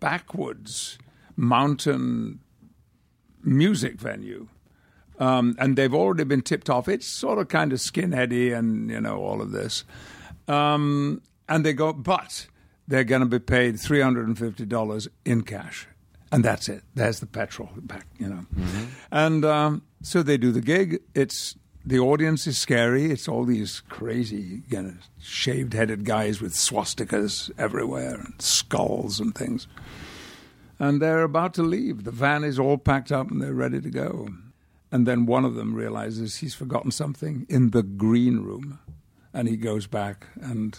backwoods 0.00 0.98
mountain 1.36 2.40
music 3.42 4.00
venue 4.00 4.48
Um, 5.18 5.56
and 5.58 5.76
they've 5.76 5.94
already 5.94 6.24
been 6.24 6.42
tipped 6.42 6.70
off. 6.70 6.88
It's 6.88 7.06
sort 7.06 7.38
of 7.38 7.48
kind 7.48 7.72
of 7.72 7.80
skinheady 7.80 8.56
and, 8.56 8.88
you 8.88 9.00
know, 9.00 9.16
all 9.18 9.40
of 9.42 9.50
this. 9.50 9.84
Um, 10.46 11.22
and 11.48 11.64
they 11.66 11.72
go, 11.72 11.92
but 11.92 12.46
they're 12.86 13.02
going 13.04 13.22
to 13.22 13.26
be 13.26 13.40
paid 13.40 13.74
$350 13.76 15.08
in 15.24 15.42
cash. 15.42 15.88
And 16.30 16.44
that's 16.44 16.68
it. 16.68 16.82
There's 16.94 17.18
the 17.20 17.26
petrol 17.26 17.70
back, 17.78 18.06
you 18.18 18.28
know. 18.28 18.46
And 19.10 19.44
um, 19.44 19.82
so 20.02 20.22
they 20.22 20.36
do 20.36 20.52
the 20.52 20.60
gig. 20.60 21.00
It's 21.14 21.56
the 21.84 21.98
audience 21.98 22.46
is 22.46 22.58
scary. 22.58 23.10
It's 23.10 23.26
all 23.28 23.44
these 23.44 23.80
crazy, 23.88 24.62
you 24.68 24.82
know, 24.82 24.94
shaved-headed 25.20 26.04
guys 26.04 26.40
with 26.40 26.52
swastikas 26.52 27.50
everywhere 27.58 28.14
and 28.14 28.34
skulls 28.40 29.20
and 29.20 29.34
things. 29.34 29.66
And 30.78 31.02
they're 31.02 31.22
about 31.22 31.54
to 31.54 31.62
leave. 31.62 32.04
The 32.04 32.10
van 32.10 32.44
is 32.44 32.58
all 32.58 32.78
packed 32.78 33.10
up 33.10 33.30
and 33.30 33.42
they're 33.42 33.52
ready 33.52 33.80
to 33.80 33.90
go. 33.90 34.28
And 34.90 35.06
then 35.06 35.26
one 35.26 35.44
of 35.44 35.54
them 35.54 35.74
realizes 35.74 36.36
he's 36.36 36.54
forgotten 36.54 36.90
something 36.90 37.46
in 37.48 37.70
the 37.70 37.82
green 37.82 38.40
room. 38.40 38.78
And 39.34 39.48
he 39.48 39.56
goes 39.56 39.86
back 39.86 40.28
and 40.40 40.78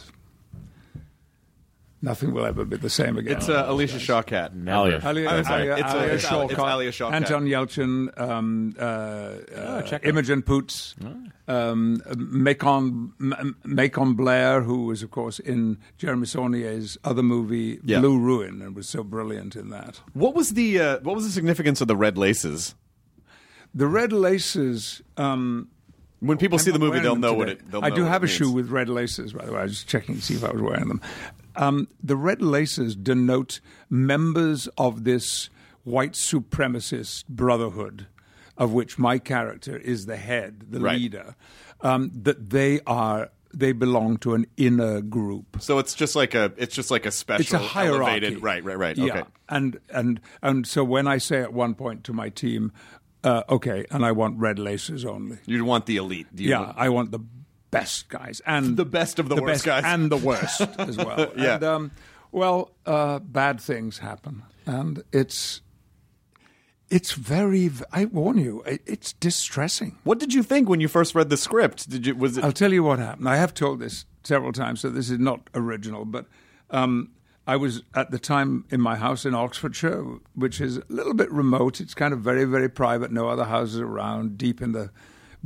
nothing 2.01 2.33
will 2.33 2.45
ever 2.45 2.65
be 2.65 2.77
the 2.77 2.89
same 2.89 3.17
again. 3.17 3.37
It's 3.37 3.49
uh, 3.49 3.65
Alicia 3.67 3.97
Shawkat. 3.97 4.51
Alia. 4.67 5.01
Alia, 5.05 5.29
I'm 5.29 5.43
sorry. 5.43 5.61
Alia, 5.63 5.73
It's, 5.77 5.93
uh, 5.93 5.97
Alia 5.97 6.13
it's 6.13 6.25
Al- 6.25 6.49
it's 6.49 6.59
Alia 6.59 6.91
Shawkat. 6.91 7.11
Anton 7.13 7.45
Yelchin, 7.45 8.19
um, 8.19 8.73
uh, 8.79 8.81
uh, 8.83 9.81
check 9.83 10.03
it. 10.03 10.09
Imogen 10.09 10.41
Poots, 10.41 10.95
um, 11.47 12.01
Macon, 12.15 13.13
M- 13.19 13.55
Macon 13.65 14.13
Blair, 14.13 14.61
who 14.61 14.85
was, 14.85 15.03
of 15.03 15.11
course, 15.11 15.39
in 15.39 15.77
Jeremy 15.97 16.25
Saulnier's 16.25 16.97
other 17.03 17.23
movie, 17.23 17.79
Yeah. 17.83 17.99
Blue 17.99 18.17
Ruin, 18.19 18.61
and 18.61 18.75
was 18.75 18.87
so 18.87 19.03
brilliant 19.03 19.55
in 19.55 19.69
that. 19.69 19.99
What 20.13 20.35
was 20.35 20.51
the 20.51 20.79
uh, 20.79 20.99
what 21.01 21.15
was 21.15 21.25
the 21.25 21.31
significance 21.31 21.81
of 21.81 21.87
the 21.87 21.95
red 21.97 22.17
laces? 22.17 22.75
The 23.75 23.85
Red 23.87 24.11
Laces. 24.11 25.01
Um, 25.15 25.67
When 26.21 26.39
people 26.39 26.57
see 26.57 26.71
I'm 26.71 26.73
the 26.73 26.79
not 26.79 26.85
movie, 26.85 26.89
wearing 26.89 27.03
they'll 27.03 27.13
them 27.13 27.21
know 27.21 27.33
what 27.35 27.45
today. 27.49 27.61
it. 27.63 27.71
They'll 27.71 27.85
I 27.85 27.89
know 27.89 27.95
do 27.97 28.01
what 28.03 28.11
have 28.11 28.23
it 28.23 28.29
a 28.31 28.33
shoe 28.33 28.51
with 28.51 28.69
red 28.71 28.89
laces, 28.89 29.31
by 29.33 29.45
the 29.45 29.51
way. 29.53 29.59
I 29.59 29.63
was 29.63 29.73
just 29.73 29.87
checking 29.87 30.15
to 30.15 30.21
see 30.23 30.33
if 30.33 30.43
I 30.43 30.49
was 30.51 30.59
wearing 30.61 30.87
them. 30.87 31.01
Um, 31.59 31.87
the 32.01 32.15
red 32.15 32.41
laces 32.41 32.95
denote 32.95 33.59
members 33.89 34.67
of 34.77 35.03
this 35.03 35.49
white 35.83 36.13
supremacist 36.13 37.25
brotherhood, 37.27 38.07
of 38.57 38.71
which 38.71 38.97
my 38.97 39.19
character 39.19 39.75
is 39.77 40.05
the 40.05 40.17
head, 40.17 40.63
the 40.69 40.79
Right. 40.79 40.97
leader. 40.97 41.35
Um, 41.81 42.11
that 42.23 42.49
they 42.49 42.79
are. 42.87 43.29
They 43.51 43.71
belong 43.71 44.17
to 44.19 44.35
an 44.35 44.45
inner 44.57 45.01
group. 45.01 45.57
So 45.59 45.79
it's 45.79 45.95
just 45.95 46.15
like 46.15 46.35
a 46.35 46.53
it's 46.55 46.75
just 46.75 46.91
like 46.91 47.07
a 47.07 47.11
special 47.11 47.41
It's 47.41 47.51
a 47.53 47.57
hierarchy. 47.57 48.11
elevated 48.11 48.43
right 48.43 48.63
right 48.63 48.77
right 48.77 48.95
Yeah. 48.97 49.05
okay 49.05 49.23
And 49.49 49.79
and 49.89 50.19
and 50.43 50.67
so 50.67 50.83
when 50.83 51.07
I 51.07 51.17
say 51.17 51.41
at 51.41 51.51
one 51.51 51.73
point 51.73 52.03
to 52.03 52.13
my 52.13 52.29
team, 52.29 52.71
uh, 53.23 53.41
okay, 53.49 53.85
and 53.89 54.05
I 54.05 54.11
want 54.11 54.37
red 54.37 54.59
laces 54.59 55.03
only. 55.03 55.39
you 55.47 55.65
want 55.65 55.87
the 55.87 55.97
elite 55.97 56.27
Do 56.35 56.43
you 56.43 56.51
yeah, 56.51 56.59
want- 56.59 56.77
I 56.77 56.89
want 56.89 57.11
the 57.11 57.19
best 57.71 58.09
guys 58.09 58.41
and 58.45 58.77
The 58.77 58.85
best 58.85 59.19
of 59.19 59.29
the 59.29 59.35
worst 59.35 59.45
best 59.45 59.65
guys. 59.65 59.83
and 59.85 60.11
the 60.11 60.17
worst 60.29 60.61
as 60.77 60.97
well. 60.97 61.31
Yeah. 61.37 61.55
And, 61.55 61.63
um, 61.63 61.91
well, 62.31 62.71
uh, 62.85 63.19
bad 63.19 63.59
things 63.59 63.99
happen, 63.99 64.43
and 64.65 65.03
it's 65.11 65.61
it's 66.89 67.11
very. 67.13 67.69
I 67.91 68.05
warn 68.05 68.37
you, 68.37 68.63
it's 68.65 69.13
distressing. 69.13 69.97
what 70.03 70.19
did 70.19 70.33
you 70.33 70.43
think 70.43 70.67
when 70.69 70.79
you 70.81 70.87
first 70.87 71.13
read 71.15 71.29
the 71.29 71.37
script 71.37 71.89
did 71.89 72.05
you 72.07 72.15
was 72.15 72.37
it 72.37 72.43
I'll 72.43 72.51
tell 72.51 72.73
you 72.73 72.83
what 72.83 72.99
happened. 72.99 73.29
I 73.29 73.37
have 73.37 73.53
told 73.53 73.79
this 73.79 74.05
several 74.23 74.51
times, 74.51 74.81
so 74.81 74.89
this 74.89 75.09
is 75.09 75.19
not 75.19 75.49
original, 75.55 76.05
but 76.05 76.25
um, 76.71 77.11
I 77.47 77.55
was 77.55 77.81
at 77.95 78.11
the 78.11 78.19
time 78.19 78.65
in 78.69 78.79
my 78.81 78.95
house 78.95 79.25
in 79.25 79.33
Oxfordshire, 79.33 80.03
which 80.35 80.61
is 80.61 80.77
a 80.77 80.83
little 80.89 81.13
bit 81.15 81.31
remote. 81.31 81.79
It's 81.81 81.93
kind 81.95 82.13
of 82.13 82.19
very, 82.21 82.45
very 82.45 82.69
private, 82.69 83.11
no 83.11 83.27
other 83.29 83.45
houses 83.45 83.79
around, 83.79 84.37
deep 84.37 84.61
in 84.61 84.71
the 84.73 84.91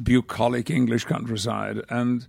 bucolic 0.02 0.70
English 0.70 1.06
countryside. 1.06 1.82
And 1.90 2.28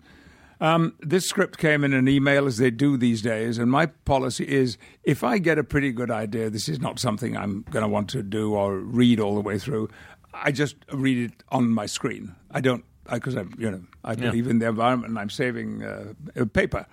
um, 0.61 0.95
this 1.01 1.27
script 1.27 1.59
came 1.59 1.85
in 1.85 1.93
an 1.93 2.09
email, 2.09 2.47
as 2.47 2.59
they 2.59 2.71
do 2.71 2.97
these 2.97 3.23
days. 3.23 3.59
And 3.59 3.71
my 3.71 3.87
policy 3.87 4.49
is 4.49 4.79
if 5.03 5.25
I 5.25 5.39
get 5.39 5.59
a 5.59 5.65
pretty 5.65 5.93
good 5.93 6.11
idea, 6.11 6.51
this 6.51 6.69
is 6.69 6.81
not 6.81 6.99
something 6.99 7.37
I'm 7.37 7.65
going 7.71 7.83
to 7.83 7.89
want 7.89 8.09
to 8.11 8.23
do 8.23 8.55
or 8.55 8.79
read 8.79 9.21
all 9.21 9.35
the 9.35 9.41
way 9.41 9.59
through, 9.59 9.89
I 10.33 10.53
just 10.53 10.77
read 10.93 11.31
it 11.31 11.43
on 11.51 11.71
my 11.71 11.87
screen. 11.87 12.35
I 12.51 12.61
don't, 12.61 12.85
because 13.11 13.37
I, 13.37 13.45
you 13.59 13.71
know, 13.71 13.83
I 14.03 14.15
believe 14.15 14.47
in 14.49 14.59
the 14.59 14.69
environment 14.69 15.11
and 15.11 15.19
I'm 15.19 15.31
saving 15.31 15.83
uh, 15.85 16.15
paper. 16.53 16.87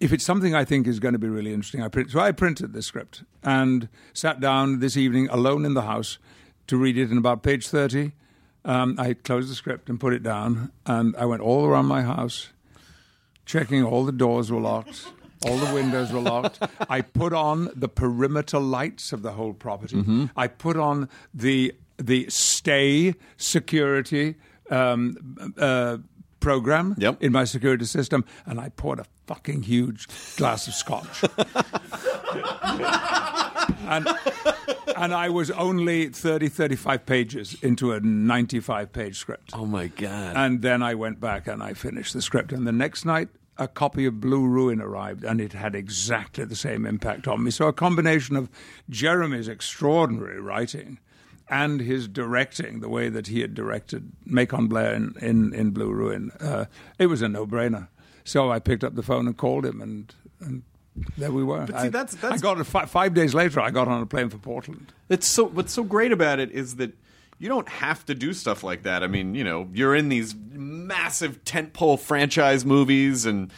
If 0.00 0.12
it's 0.12 0.24
something 0.24 0.54
I 0.54 0.64
think 0.64 0.86
is 0.86 1.00
going 1.00 1.14
to 1.14 1.18
be 1.18 1.28
really 1.28 1.52
interesting, 1.52 1.82
I 1.82 1.88
print. 1.88 2.10
So 2.10 2.20
I 2.20 2.32
printed 2.32 2.72
the 2.72 2.82
script 2.82 3.24
and 3.42 3.88
sat 4.12 4.38
down 4.40 4.78
this 4.78 4.96
evening 4.96 5.28
alone 5.28 5.64
in 5.64 5.74
the 5.74 5.82
house 5.82 6.18
to 6.68 6.76
read 6.76 6.96
it. 6.96 7.10
And 7.10 7.18
about 7.18 7.42
page 7.42 7.66
thirty, 7.66 8.12
um, 8.64 8.96
I 8.98 9.14
closed 9.14 9.50
the 9.50 9.54
script 9.54 9.88
and 9.88 9.98
put 10.00 10.12
it 10.12 10.22
down, 10.22 10.72
and 10.86 11.14
I 11.16 11.24
went 11.24 11.42
all 11.42 11.64
around 11.66 11.86
my 11.86 12.02
house, 12.02 12.48
checking 13.46 13.82
all 13.84 14.04
the 14.04 14.12
doors 14.12 14.50
were 14.50 14.60
locked. 14.60 15.06
All 15.46 15.56
the 15.56 15.72
windows 15.72 16.12
were 16.12 16.20
locked. 16.20 16.58
I 16.90 17.00
put 17.00 17.32
on 17.32 17.70
the 17.76 17.88
perimeter 17.88 18.58
lights 18.58 19.12
of 19.12 19.22
the 19.22 19.32
whole 19.32 19.52
property. 19.52 20.28
I 20.36 20.48
put 20.48 20.76
on 20.76 21.08
the 21.32 21.74
the 21.96 22.26
stay 22.28 23.14
security 23.36 24.34
um, 24.70 25.16
uh, 25.58 25.98
program 26.40 26.94
Yep. 26.98 27.22
in 27.22 27.32
my 27.32 27.44
security 27.44 27.84
system, 27.86 28.24
and 28.46 28.60
I 28.60 28.68
poured 28.70 29.00
a 29.00 29.06
fucking 29.28 29.62
huge 29.62 30.08
glass 30.36 30.66
of 30.66 30.74
scotch. 30.74 31.22
and, 33.86 34.08
and 34.96 35.14
I 35.14 35.28
was 35.28 35.50
only 35.50 36.08
30, 36.08 36.48
35 36.48 37.04
pages 37.04 37.56
into 37.62 37.92
a 37.92 38.00
95 38.00 38.90
page 38.92 39.18
script. 39.18 39.50
oh 39.52 39.66
my 39.66 39.88
god 39.88 40.34
And 40.36 40.62
then 40.62 40.82
I 40.82 40.94
went 40.94 41.20
back 41.20 41.46
and 41.46 41.62
I 41.62 41.74
finished 41.74 42.14
the 42.14 42.22
script. 42.22 42.52
And 42.52 42.66
the 42.66 42.72
next 42.72 43.04
night, 43.04 43.28
a 43.58 43.68
copy 43.68 44.06
of 44.06 44.20
Blue 44.20 44.46
Ruin 44.46 44.80
arrived, 44.80 45.24
and 45.24 45.40
it 45.40 45.52
had 45.52 45.74
exactly 45.74 46.44
the 46.44 46.56
same 46.56 46.86
impact 46.86 47.28
on 47.28 47.42
me. 47.42 47.50
So, 47.50 47.66
a 47.66 47.72
combination 47.72 48.36
of 48.36 48.48
Jeremy's 48.88 49.48
extraordinary 49.48 50.40
writing 50.40 51.00
and 51.50 51.80
his 51.80 52.06
directing, 52.06 52.78
the 52.80 52.88
way 52.88 53.08
that 53.08 53.26
he 53.26 53.40
had 53.40 53.54
directed 53.54 54.12
Macon 54.24 54.68
Blair 54.68 54.94
in, 54.94 55.14
in, 55.20 55.52
in 55.52 55.70
Blue 55.72 55.92
Ruin, 55.92 56.30
uh, 56.40 56.66
it 57.00 57.06
was 57.06 57.20
a 57.20 57.28
no 57.28 57.46
brainer. 57.46 57.88
So, 58.28 58.50
I 58.50 58.58
picked 58.58 58.84
up 58.84 58.94
the 58.94 59.02
phone 59.02 59.26
and 59.26 59.36
called 59.36 59.64
him, 59.64 59.80
and, 59.80 60.14
and 60.40 60.62
there 61.16 61.30
we 61.32 61.42
were. 61.44 61.66
But 61.66 61.80
see, 61.80 61.86
I, 61.86 61.88
that's- 61.88 62.14
that's- 62.16 62.40
I 62.40 62.42
got 62.42 62.58
it 62.60 62.64
fi- 62.64 62.86
five 62.86 63.14
days 63.14 63.34
later. 63.34 63.60
I 63.60 63.70
got 63.70 63.88
on 63.88 64.02
a 64.02 64.06
plane 64.06 64.28
for 64.28 64.38
Portland. 64.38 64.92
It's 65.08 65.26
so 65.26 65.44
what's 65.44 65.72
so 65.72 65.82
great 65.84 66.12
about 66.12 66.38
it 66.38 66.50
is 66.50 66.76
that 66.76 66.92
you 67.38 67.48
don't 67.48 67.68
have 67.68 68.04
to 68.06 68.14
do 68.14 68.32
stuff 68.32 68.62
like 68.64 68.82
that. 68.82 69.02
I 69.04 69.06
mean, 69.06 69.34
you 69.36 69.44
know, 69.44 69.68
you're 69.72 69.94
in 69.94 70.08
these 70.08 70.34
massive 70.52 71.44
tentpole 71.44 71.98
franchise 72.00 72.64
movies 72.64 73.24
and 73.26 73.52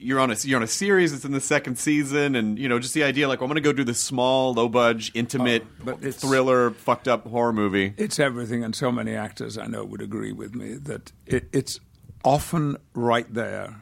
you're 0.00 0.20
on 0.20 0.30
a 0.30 0.36
you're 0.44 0.56
on 0.56 0.62
a 0.62 0.68
series 0.68 1.10
that's 1.10 1.24
in 1.24 1.32
the 1.32 1.40
second 1.40 1.76
season 1.76 2.36
and 2.36 2.56
you 2.56 2.68
know 2.68 2.78
just 2.78 2.94
the 2.94 3.02
idea 3.02 3.26
like 3.26 3.40
well, 3.40 3.46
I'm 3.46 3.48
going 3.50 3.60
to 3.62 3.68
go 3.68 3.72
do 3.72 3.82
this 3.82 4.00
small 4.00 4.54
low 4.54 4.68
budge 4.68 5.10
intimate 5.14 5.64
Oh, 5.80 5.84
but 5.86 5.94
it's- 5.96 6.14
thriller 6.20 6.70
fucked 6.70 7.08
up 7.08 7.26
horror 7.26 7.52
movie. 7.52 7.94
It's 7.96 8.20
everything, 8.20 8.62
and 8.62 8.76
so 8.76 8.92
many 8.92 9.16
actors 9.16 9.58
I 9.58 9.66
know 9.66 9.84
would 9.84 10.00
agree 10.00 10.30
with 10.32 10.54
me 10.54 10.74
that 10.74 11.10
it, 11.26 11.48
it's 11.52 11.80
often 12.24 12.76
right 12.94 13.26
there 13.34 13.80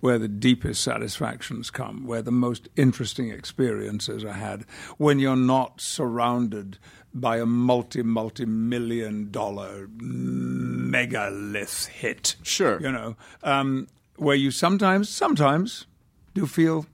where 0.00 0.18
the 0.18 0.28
deepest 0.28 0.82
satisfactions 0.82 1.70
come, 1.70 2.06
where 2.06 2.22
the 2.22 2.30
most 2.30 2.68
interesting 2.76 3.30
experiences 3.30 4.24
are 4.24 4.32
had, 4.32 4.64
when 4.96 5.18
you're 5.18 5.36
not 5.36 5.80
surrounded 5.80 6.78
by 7.12 7.38
a 7.38 7.46
multi, 7.46 8.02
multi 8.02 8.44
million 8.44 9.30
dollar 9.30 9.88
megalith 9.98 11.86
hit. 11.86 12.36
Sure. 12.42 12.80
You 12.80 12.92
know, 12.92 13.16
um, 13.42 13.88
where 14.16 14.36
you 14.36 14.50
sometimes, 14.50 15.08
sometimes 15.08 15.86
do 16.34 16.46
feel 16.46 16.86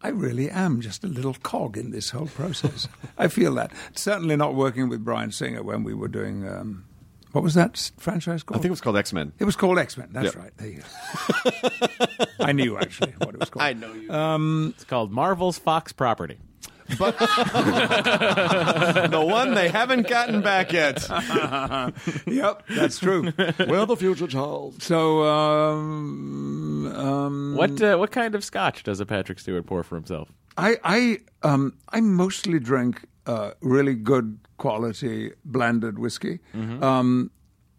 I 0.00 0.08
really 0.08 0.48
am 0.48 0.80
just 0.80 1.02
a 1.02 1.08
little 1.08 1.34
cog 1.34 1.76
in 1.76 1.90
this 1.90 2.10
whole 2.10 2.28
process. 2.28 2.86
I 3.18 3.28
feel 3.28 3.54
that. 3.56 3.72
Certainly 3.94 4.36
not 4.36 4.54
working 4.54 4.88
with 4.88 5.04
Bryan 5.04 5.32
Singer 5.32 5.62
when 5.62 5.82
we 5.82 5.92
were 5.92 6.08
doing. 6.08 6.48
Um, 6.48 6.84
what 7.32 7.44
was 7.44 7.54
that 7.54 7.90
franchise 7.98 8.42
called? 8.42 8.58
I 8.58 8.62
think 8.62 8.70
it 8.70 8.72
was 8.72 8.80
called 8.80 8.96
X 8.96 9.12
Men. 9.12 9.32
It 9.38 9.44
was 9.44 9.54
called 9.56 9.78
X 9.78 9.96
Men. 9.96 10.08
That's 10.12 10.34
Yeah. 10.34 10.40
right. 10.42 10.50
There 10.56 10.68
you 10.68 10.82
go. 10.82 12.06
I 12.40 12.52
knew 12.52 12.76
actually 12.78 13.12
what 13.18 13.34
it 13.34 13.40
was 13.40 13.50
called. 13.50 13.62
I 13.62 13.74
know 13.74 13.92
you. 13.92 14.10
Um, 14.10 14.72
It's 14.74 14.84
called 14.84 15.12
Marvel's 15.12 15.58
Fox 15.58 15.92
Property. 15.92 16.38
the 16.88 17.04
one 19.28 19.52
they 19.54 19.68
haven't 19.68 20.08
gotten 20.08 20.40
back 20.40 20.72
yet. 20.72 21.06
Yep, 22.26 22.62
that's 22.70 22.98
true. 22.98 23.32
well, 23.66 23.84
the 23.86 23.96
future 23.96 24.26
child. 24.26 24.82
So, 24.82 25.22
um, 25.24 26.86
um, 26.94 27.54
What 27.56 27.80
uh, 27.82 27.96
what 27.98 28.10
kind 28.10 28.34
of 28.34 28.42
scotch 28.44 28.82
does 28.84 29.00
a 29.00 29.06
Patrick 29.06 29.38
Stewart 29.38 29.66
pour 29.66 29.82
for 29.82 29.96
himself? 29.96 30.32
I 30.56 30.78
I 30.82 31.18
um 31.42 31.74
I 31.90 32.00
mostly 32.00 32.58
drink 32.58 33.02
uh, 33.28 33.50
really 33.60 33.94
good 33.94 34.38
quality 34.56 35.30
blended 35.44 35.98
whiskey. 35.98 36.40
Um, 36.54 37.30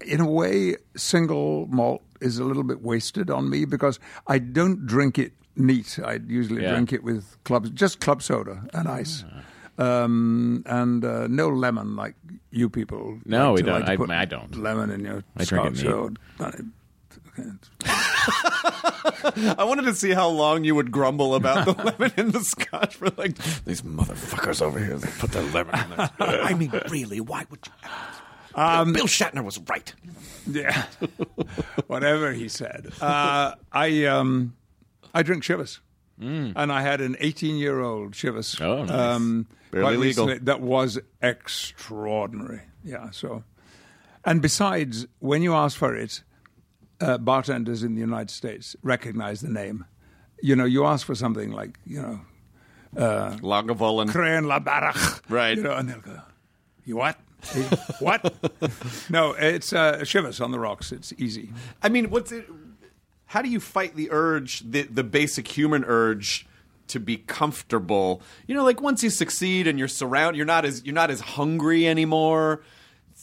in 0.06 0.22
a 0.22 0.30
way, 0.30 0.76
single 0.96 1.68
malt 1.68 2.02
is 2.22 2.40
a 2.40 2.44
little 2.46 2.64
bit 2.64 2.82
wasted 2.82 3.30
on 3.30 3.50
me 3.50 3.66
because 3.66 4.00
I 4.28 4.40
don't 4.40 4.86
drink 4.86 5.18
it 5.20 5.34
neat. 5.56 6.00
I 6.12 6.20
usually 6.28 6.62
Yeah. 6.64 6.72
drink 6.72 6.94
it 6.94 7.04
with 7.04 7.24
club 7.44 7.74
just 7.76 8.00
club 8.00 8.22
soda 8.22 8.56
and 8.74 8.88
ice. 8.88 9.26
Um, 9.78 10.64
and 10.66 11.04
uh, 11.06 11.28
no 11.28 11.48
lemon 11.50 11.96
like 11.96 12.16
you 12.52 12.70
people. 12.70 13.20
No, 13.26 13.54
like 13.54 13.56
we 13.56 13.62
to- 13.64 13.70
don't. 13.72 13.88
like 13.88 14.10
I- 14.10 14.22
I 14.22 14.26
don't. 14.26 14.56
Lemon 14.58 14.90
in 14.92 15.06
your 15.06 15.24
I 15.38 15.46
drink 15.46 15.66
it 15.68 15.78
scotch. 15.78 16.12
neat. 16.40 16.66
I 17.96 19.64
wanted 19.66 19.84
to 19.86 19.96
see 19.96 20.12
how 20.12 20.28
long 20.30 20.64
you 20.64 20.76
would 20.76 20.92
grumble 20.92 21.36
about 21.36 21.66
the 21.66 21.84
lemon 22.00 22.12
in 22.18 22.32
the 22.32 22.42
scotch 22.42 22.96
for 22.96 23.10
like 23.12 23.36
these 23.66 23.82
motherfuckers 23.82 24.62
over 24.62 24.80
here. 24.80 24.98
They 24.98 25.10
put 25.20 25.32
their 25.32 25.44
lemon 25.44 25.76
in 25.80 25.90
there. 25.98 26.10
I 26.20 26.54
mean, 26.54 26.72
really? 26.90 27.20
Why 27.22 27.46
would 27.50 27.60
you? 27.66 27.74
Bill 28.94 29.06
Shatner 29.08 29.44
was 29.44 29.60
right. 29.70 29.94
Yeah, 30.50 30.86
whatever 31.88 32.32
he 32.34 32.50
said. 32.50 32.92
Uh, 33.00 33.54
I 33.72 34.06
um, 34.06 34.56
I 35.14 35.24
drink 35.24 35.44
Chivas, 35.44 35.80
and 36.20 36.72
I 36.72 36.82
had 36.82 37.02
an 37.02 37.16
18-year-old 37.22 38.12
Chivas. 38.14 38.58
Mm. 38.58 38.66
Oh, 38.66 38.84
nice. 38.84 38.92
um, 38.92 39.48
Barely 39.72 39.98
legal. 39.98 40.26
recently 40.28 40.46
That 40.46 40.62
was 40.62 41.00
extraordinary. 41.22 42.62
Yeah. 42.84 43.12
So, 43.12 43.44
and 44.26 44.42
besides, 44.42 45.06
when 45.20 45.42
you 45.44 45.54
ask 45.54 45.78
for 45.78 45.96
it, 45.96 46.24
uh, 47.02 47.18
bartenders 47.18 47.84
in 47.84 47.96
the 47.96 48.02
United 48.02 48.30
States 48.30 48.76
recognize 48.84 49.42
the 49.42 49.50
name. 49.50 49.86
You 50.42 50.56
know, 50.56 50.66
you 50.66 50.86
ask 50.86 51.06
for 51.06 51.16
something 51.16 51.52
like 51.52 51.78
you 51.86 52.02
know 52.02 52.22
Lagavulin. 52.96 54.10
Crane 54.10 54.46
La 54.46 54.60
Barach. 54.60 55.22
Right. 55.30 55.58
You 55.58 55.64
know, 55.64 55.74
and 55.74 55.90
they'll 55.90 56.00
go, 56.00 56.22
You 56.86 56.98
what? 56.98 57.18
What? 58.00 58.34
no, 59.10 59.32
it's 59.32 59.72
uh, 59.72 60.00
Chivas 60.02 60.44
on 60.44 60.52
the 60.52 60.60
rocks. 60.60 60.92
It's 60.92 61.14
easy. 61.18 61.52
I 61.82 61.90
mean, 61.90 62.10
what's 62.10 62.32
it? 62.32 62.46
How 63.28 63.42
do 63.42 63.50
you 63.50 63.60
fight 63.60 63.96
the 63.96 64.10
urge, 64.12 64.60
the 64.70 64.84
the 64.84 65.04
basic 65.04 65.48
human 65.48 65.86
urge 65.86 66.46
to 66.88 67.00
be 67.00 67.18
comfortable? 67.18 68.22
You 68.48 68.56
know, 68.56 68.64
like 68.64 68.82
once 68.82 69.04
you 69.04 69.10
succeed 69.10 69.68
and 69.68 69.80
you're 69.80 69.88
surrounded, 69.88 70.38
you're 70.38 70.46
not 70.46 70.66
as 70.66 70.84
you're 70.84 70.96
not 70.96 71.12
as 71.12 71.22
hungry 71.22 71.88
anymore. 71.88 72.62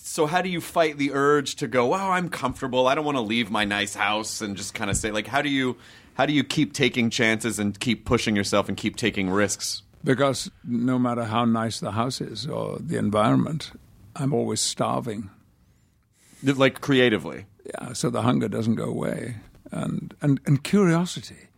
So 0.06 0.26
how 0.26 0.40
do 0.40 0.48
you 0.48 0.60
fight 0.60 0.98
the 0.98 1.10
urge 1.12 1.56
to 1.56 1.66
go? 1.66 1.86
Wow, 1.86 2.12
I'm 2.12 2.28
comfortable. 2.28 2.86
I 2.86 2.94
don't 2.94 3.04
want 3.04 3.16
to 3.16 3.22
leave 3.22 3.50
my 3.50 3.64
nice 3.64 3.92
house 3.94 4.40
and 4.40 4.56
just 4.56 4.72
kind 4.72 4.88
of 4.88 4.96
say 4.96 5.10
like, 5.10 5.26
how 5.26 5.42
do 5.42 5.48
you 5.48 5.76
how 6.14 6.26
do 6.26 6.32
you 6.32 6.44
keep 6.44 6.72
taking 6.72 7.10
chances 7.10 7.58
and 7.58 7.78
keep 7.78 8.04
pushing 8.04 8.36
yourself 8.36 8.68
and 8.68 8.76
keep 8.76 8.94
taking 8.94 9.28
risks? 9.28 9.82
Because 10.04 10.48
no 10.64 10.96
matter 10.96 11.24
how 11.24 11.44
nice 11.44 11.80
the 11.80 11.90
house 11.90 12.20
is 12.20 12.46
or 12.46 12.78
the 12.78 12.96
environment, 12.96 13.72
I'm 14.14 14.32
always 14.32 14.60
starving. 14.60 15.28
Like 16.42 16.80
creatively. 16.80 17.46
Yeah, 17.66 17.92
so 17.92 18.08
the 18.08 18.22
hunger 18.22 18.48
doesn't 18.48 18.76
go 18.76 18.84
away, 18.84 19.36
and 19.72 20.14
and 20.22 20.40
and 20.46 20.62
curiosity. 20.62 21.48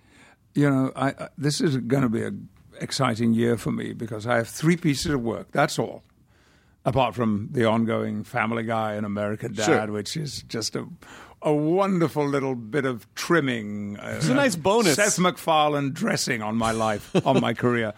You 0.55 0.71
know, 0.71 0.93
I, 0.97 1.09
I 1.09 1.29
this 1.37 1.61
is 1.61 1.77
going 1.77 2.03
to 2.03 2.09
be 2.09 2.23
an 2.23 2.49
exciting 2.81 3.35
year 3.35 3.59
for 3.59 3.73
me 3.73 3.93
because 3.93 4.27
I 4.27 4.37
have 4.37 4.49
three 4.49 4.79
pieces 4.79 5.13
of 5.13 5.21
work. 5.21 5.49
That's 5.53 5.79
all, 5.79 6.03
apart 6.89 7.15
from 7.15 7.49
the 7.53 7.65
ongoing 7.65 8.25
Family 8.25 8.63
Guy 8.65 8.95
and 8.95 9.05
American 9.07 9.53
Dad, 9.55 9.65
Sure. 9.65 9.87
which 9.93 10.17
is 10.17 10.43
just 10.49 10.77
a 10.77 10.87
a 11.41 11.53
wonderful 11.55 12.27
little 12.27 12.57
bit 12.57 12.85
of 12.85 13.07
trimming. 13.15 13.97
Uh, 13.99 14.15
It's 14.17 14.29
a 14.29 14.35
nice 14.35 14.57
bonus. 14.57 14.97
Seth 14.97 15.19
MacFarlane 15.21 15.93
dressing 15.93 16.43
on 16.43 16.57
my 16.57 16.73
life, 16.73 17.15
on 17.25 17.41
my 17.41 17.55
career. 17.55 17.93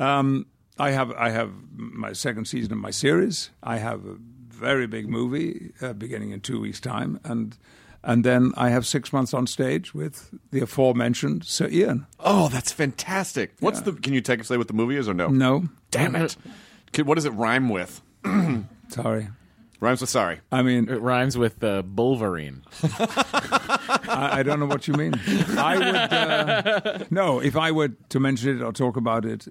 Um, 0.00 0.46
I 0.78 0.90
have 0.90 1.12
I 1.12 1.30
have 1.30 1.50
my 1.76 2.12
second 2.14 2.46
season 2.46 2.72
of 2.72 2.78
my 2.78 2.90
series. 2.90 3.50
I 3.62 3.78
have 3.78 4.04
a 4.06 4.16
very 4.48 4.86
big 4.86 5.08
movie 5.08 5.72
uh, 5.80 5.92
beginning 5.92 6.32
in 6.32 6.40
two 6.40 6.60
weeks' 6.60 6.80
time, 6.80 7.20
and 7.22 7.56
and 8.02 8.24
then 8.24 8.52
I 8.56 8.70
have 8.70 8.86
six 8.86 9.12
months 9.12 9.34
on 9.34 9.46
stage 9.46 9.94
with 9.94 10.30
the 10.50 10.60
aforementioned 10.60 11.44
Sir 11.44 11.68
Ian. 11.70 12.06
Oh, 12.18 12.48
that's 12.48 12.72
fantastic. 12.72 13.52
What's 13.60 13.82
the? 13.82 13.92
Can 13.92 14.14
you 14.14 14.20
take 14.22 14.40
a 14.40 14.44
say 14.44 14.56
what 14.56 14.66
the 14.68 14.74
movie 14.74 14.96
is 14.96 15.06
or 15.08 15.14
no? 15.14 15.28
No, 15.28 15.68
Damn 15.90 16.16
it. 16.16 16.36
What 17.04 17.14
does 17.14 17.24
it 17.26 17.34
rhyme 17.34 17.68
with? 17.68 18.00
sorry. 18.88 19.28
Rhymes 19.80 20.02
with 20.02 20.10
sorry. 20.10 20.40
I 20.52 20.62
mean, 20.62 20.88
It 20.90 21.00
rhymes 21.00 21.38
with 21.38 21.64
uh, 21.64 21.82
Bulverine. 21.82 22.62
I, 24.08 24.40
I 24.40 24.42
don't 24.42 24.60
know 24.60 24.66
what 24.66 24.86
you 24.86 24.94
mean. 24.94 25.14
I 25.56 25.76
would 25.78 25.94
uh, 25.96 27.04
no. 27.10 27.40
If 27.40 27.56
I 27.56 27.72
were 27.72 27.88
to 27.88 28.20
mention 28.20 28.58
it 28.58 28.62
or 28.62 28.72
talk 28.72 28.96
about 28.98 29.24
it, 29.24 29.48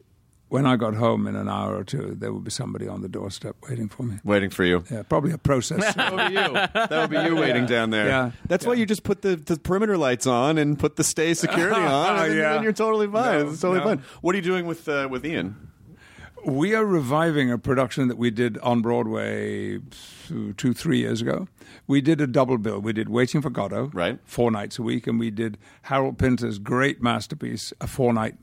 when 0.50 0.66
I 0.68 0.76
got 0.76 0.94
home 0.96 1.26
in 1.28 1.36
an 1.36 1.48
hour 1.50 1.76
or 1.76 1.84
two, 1.84 2.16
there 2.16 2.32
would 2.32 2.44
be 2.44 2.52
somebody 2.52 2.88
on 2.88 3.02
the 3.02 3.08
doorstep 3.10 3.56
waiting 3.68 3.88
for 3.90 4.04
me. 4.04 4.18
Waiting 4.24 4.50
for 4.52 4.64
you. 4.64 4.84
Yeah, 4.92 5.02
probably 5.04 5.32
a 5.32 5.38
process. 5.40 5.96
That 5.96 6.14
would 6.14 6.28
be 6.28 6.34
you. 6.34 6.54
That 6.54 6.90
would 6.92 7.10
be 7.10 7.18
you 7.28 7.36
waiting 7.36 7.66
down 7.66 7.90
there. 7.90 8.08
Yeah. 8.08 8.32
That's 8.48 8.66
why 8.68 8.74
you 8.74 8.86
just 8.86 9.04
put 9.04 9.22
the, 9.24 9.36
the 9.36 9.58
perimeter 9.58 9.98
lights 9.98 10.28
on 10.28 10.58
and 10.60 10.78
put 10.78 10.96
the 10.96 11.04
stay 11.04 11.34
security 11.34 11.76
on, 11.82 12.20
and 12.20 12.32
then, 12.32 12.38
Yeah. 12.38 12.54
then 12.54 12.64
you're 12.64 12.74
totally 12.74 13.08
fine. 13.08 13.46
No, 13.46 13.50
it's 13.52 13.62
totally 13.62 13.80
no. 13.80 13.86
fine. 13.86 14.04
What 14.22 14.34
are 14.36 14.38
you 14.38 14.44
doing 14.44 14.66
with 14.68 14.88
uh, 14.90 15.08
with 15.10 15.26
Ian? 15.26 15.69
We 16.46 16.74
are 16.74 16.86
reviving 16.86 17.52
a 17.52 17.58
production 17.58 18.08
that 18.08 18.18
we 18.18 18.32
did 18.32 18.58
on 18.60 18.82
Broadway 18.82 19.80
two, 20.58 20.74
three 20.74 21.00
years 21.00 21.22
ago. 21.22 21.48
We 21.86 22.02
did 22.02 22.22
a 22.22 22.28
double 22.28 22.58
bill. 22.58 22.80
We 22.80 22.94
did 22.94 23.10
Waiting 23.10 23.42
for 23.42 23.50
Godot, 23.50 23.92
Right. 23.94 24.20
four 24.24 24.50
nights 24.50 24.80
a 24.80 24.84
week, 24.84 25.06
and 25.06 25.20
we 25.20 25.32
did 25.32 25.58
Harold 25.84 26.18
Pinter's 26.18 26.58
great 26.58 27.02
masterpiece, 27.02 27.74
a 27.82 27.88
four 27.88 28.14
night. 28.14 28.36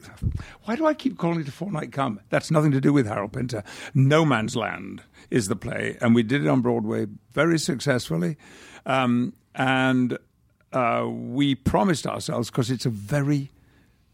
Why 0.65 0.77
do 0.77 0.85
I 0.87 0.95
keep 0.95 1.17
calling 1.17 1.41
it 1.41 1.49
a 1.49 1.53
four 1.53 1.73
night 1.73 1.91
come? 1.93 2.21
That's 2.29 2.51
nothing 2.51 2.71
to 2.73 2.81
do 2.81 2.93
with 2.93 3.07
Harold 3.07 3.33
Pinter. 3.33 3.63
No 3.95 4.25
Man's 4.25 4.57
Land 4.57 5.03
is 5.31 5.49
the 5.49 5.57
play, 5.57 5.97
and 6.01 6.15
we 6.15 6.23
did 6.23 6.45
it 6.45 6.49
on 6.49 6.61
Broadway 6.61 7.07
very 7.33 7.59
successfully, 7.59 8.37
um, 8.85 9.33
and 9.55 10.19
uh, 10.73 11.07
we 11.09 11.55
promised 11.55 12.07
ourselves 12.07 12.51
because 12.51 12.71
it's 12.71 12.87
a 12.87 12.91
very 12.91 13.51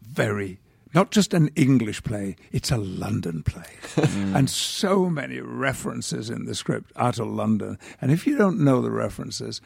very 0.01 0.59
not 0.93 1.11
just 1.11 1.33
an 1.33 1.49
English 1.55 2.03
play, 2.03 2.35
it's 2.51 2.71
a 2.71 2.77
London 2.77 3.43
play. 3.43 3.63
Hmm. 3.95 4.35
and 4.35 4.49
so 4.49 5.09
many 5.09 5.39
references 5.39 6.29
in 6.29 6.45
the 6.45 6.55
script 6.55 6.91
are 6.95 7.11
to 7.13 7.23
London. 7.23 7.77
And 8.01 8.11
if 8.11 8.27
you 8.27 8.37
don't 8.37 8.59
know 8.59 8.81
the 8.81 8.91
references, 8.91 9.61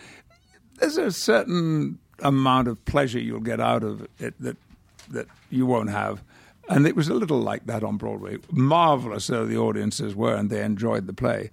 there's 0.79 0.97
a 0.97 1.11
certain 1.11 1.99
amount 2.19 2.67
of 2.67 2.83
pleasure 2.85 3.19
you'll 3.19 3.39
get 3.39 3.59
out 3.59 3.83
of 3.83 4.07
it 4.19 4.33
that 4.41 4.57
that 5.09 5.27
you 5.49 5.65
won't 5.65 5.89
have. 5.89 6.23
And 6.69 6.85
it 6.85 6.95
was 6.95 7.07
a 7.07 7.13
little 7.13 7.39
like 7.39 7.65
that 7.67 7.83
on 7.83 7.97
Broadway. 7.97 8.37
Marvelous 8.51 9.27
though 9.27 9.45
the 9.45 9.57
audiences 9.57 10.15
were 10.15 10.35
and 10.35 10.49
they 10.49 10.63
enjoyed 10.63 11.07
the 11.07 11.13
play. 11.13 11.49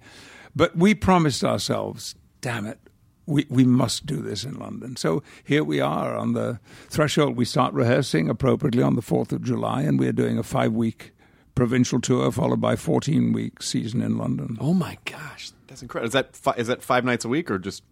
But 0.55 0.75
we 0.77 0.93
promised 0.93 1.43
ourselves, 1.43 2.15
damn 2.41 2.65
it, 2.65 2.79
we, 3.27 3.45
we 3.49 3.63
must 3.63 4.05
do 4.05 4.17
this 4.21 4.43
in 4.43 4.53
London. 4.59 4.95
So 4.95 5.23
here 5.43 5.63
we 5.63 5.79
are 5.79 6.15
on 6.15 6.33
the 6.33 6.59
threshold. 6.89 7.35
We 7.35 7.45
start 7.45 7.73
rehearsing 7.73 8.29
appropriately 8.29 8.83
on 8.83 8.95
the 8.95 9.01
4th 9.01 9.31
of 9.31 9.41
July, 9.43 9.81
and 9.83 9.99
we're 9.99 10.13
doing 10.13 10.37
a 10.37 10.43
five 10.43 10.73
week 10.73 11.11
provincial 11.55 12.01
tour 12.01 12.31
followed 12.31 12.59
by 12.61 12.75
14 12.75 13.31
week 13.33 13.61
season 13.63 14.01
in 14.01 14.17
London. 14.17 14.57
Oh 14.59 14.73
my 14.73 14.97
gosh, 15.05 15.51
that's 15.67 15.81
incredible. 15.81 16.07
Is 16.07 16.13
that 16.13 16.35
fi- 16.35 16.55
is 16.57 16.67
that 16.67 16.83
five 16.83 17.03
nights 17.05 17.25
a 17.25 17.29
week 17.29 17.49
or 17.49 17.57
just 17.57 17.83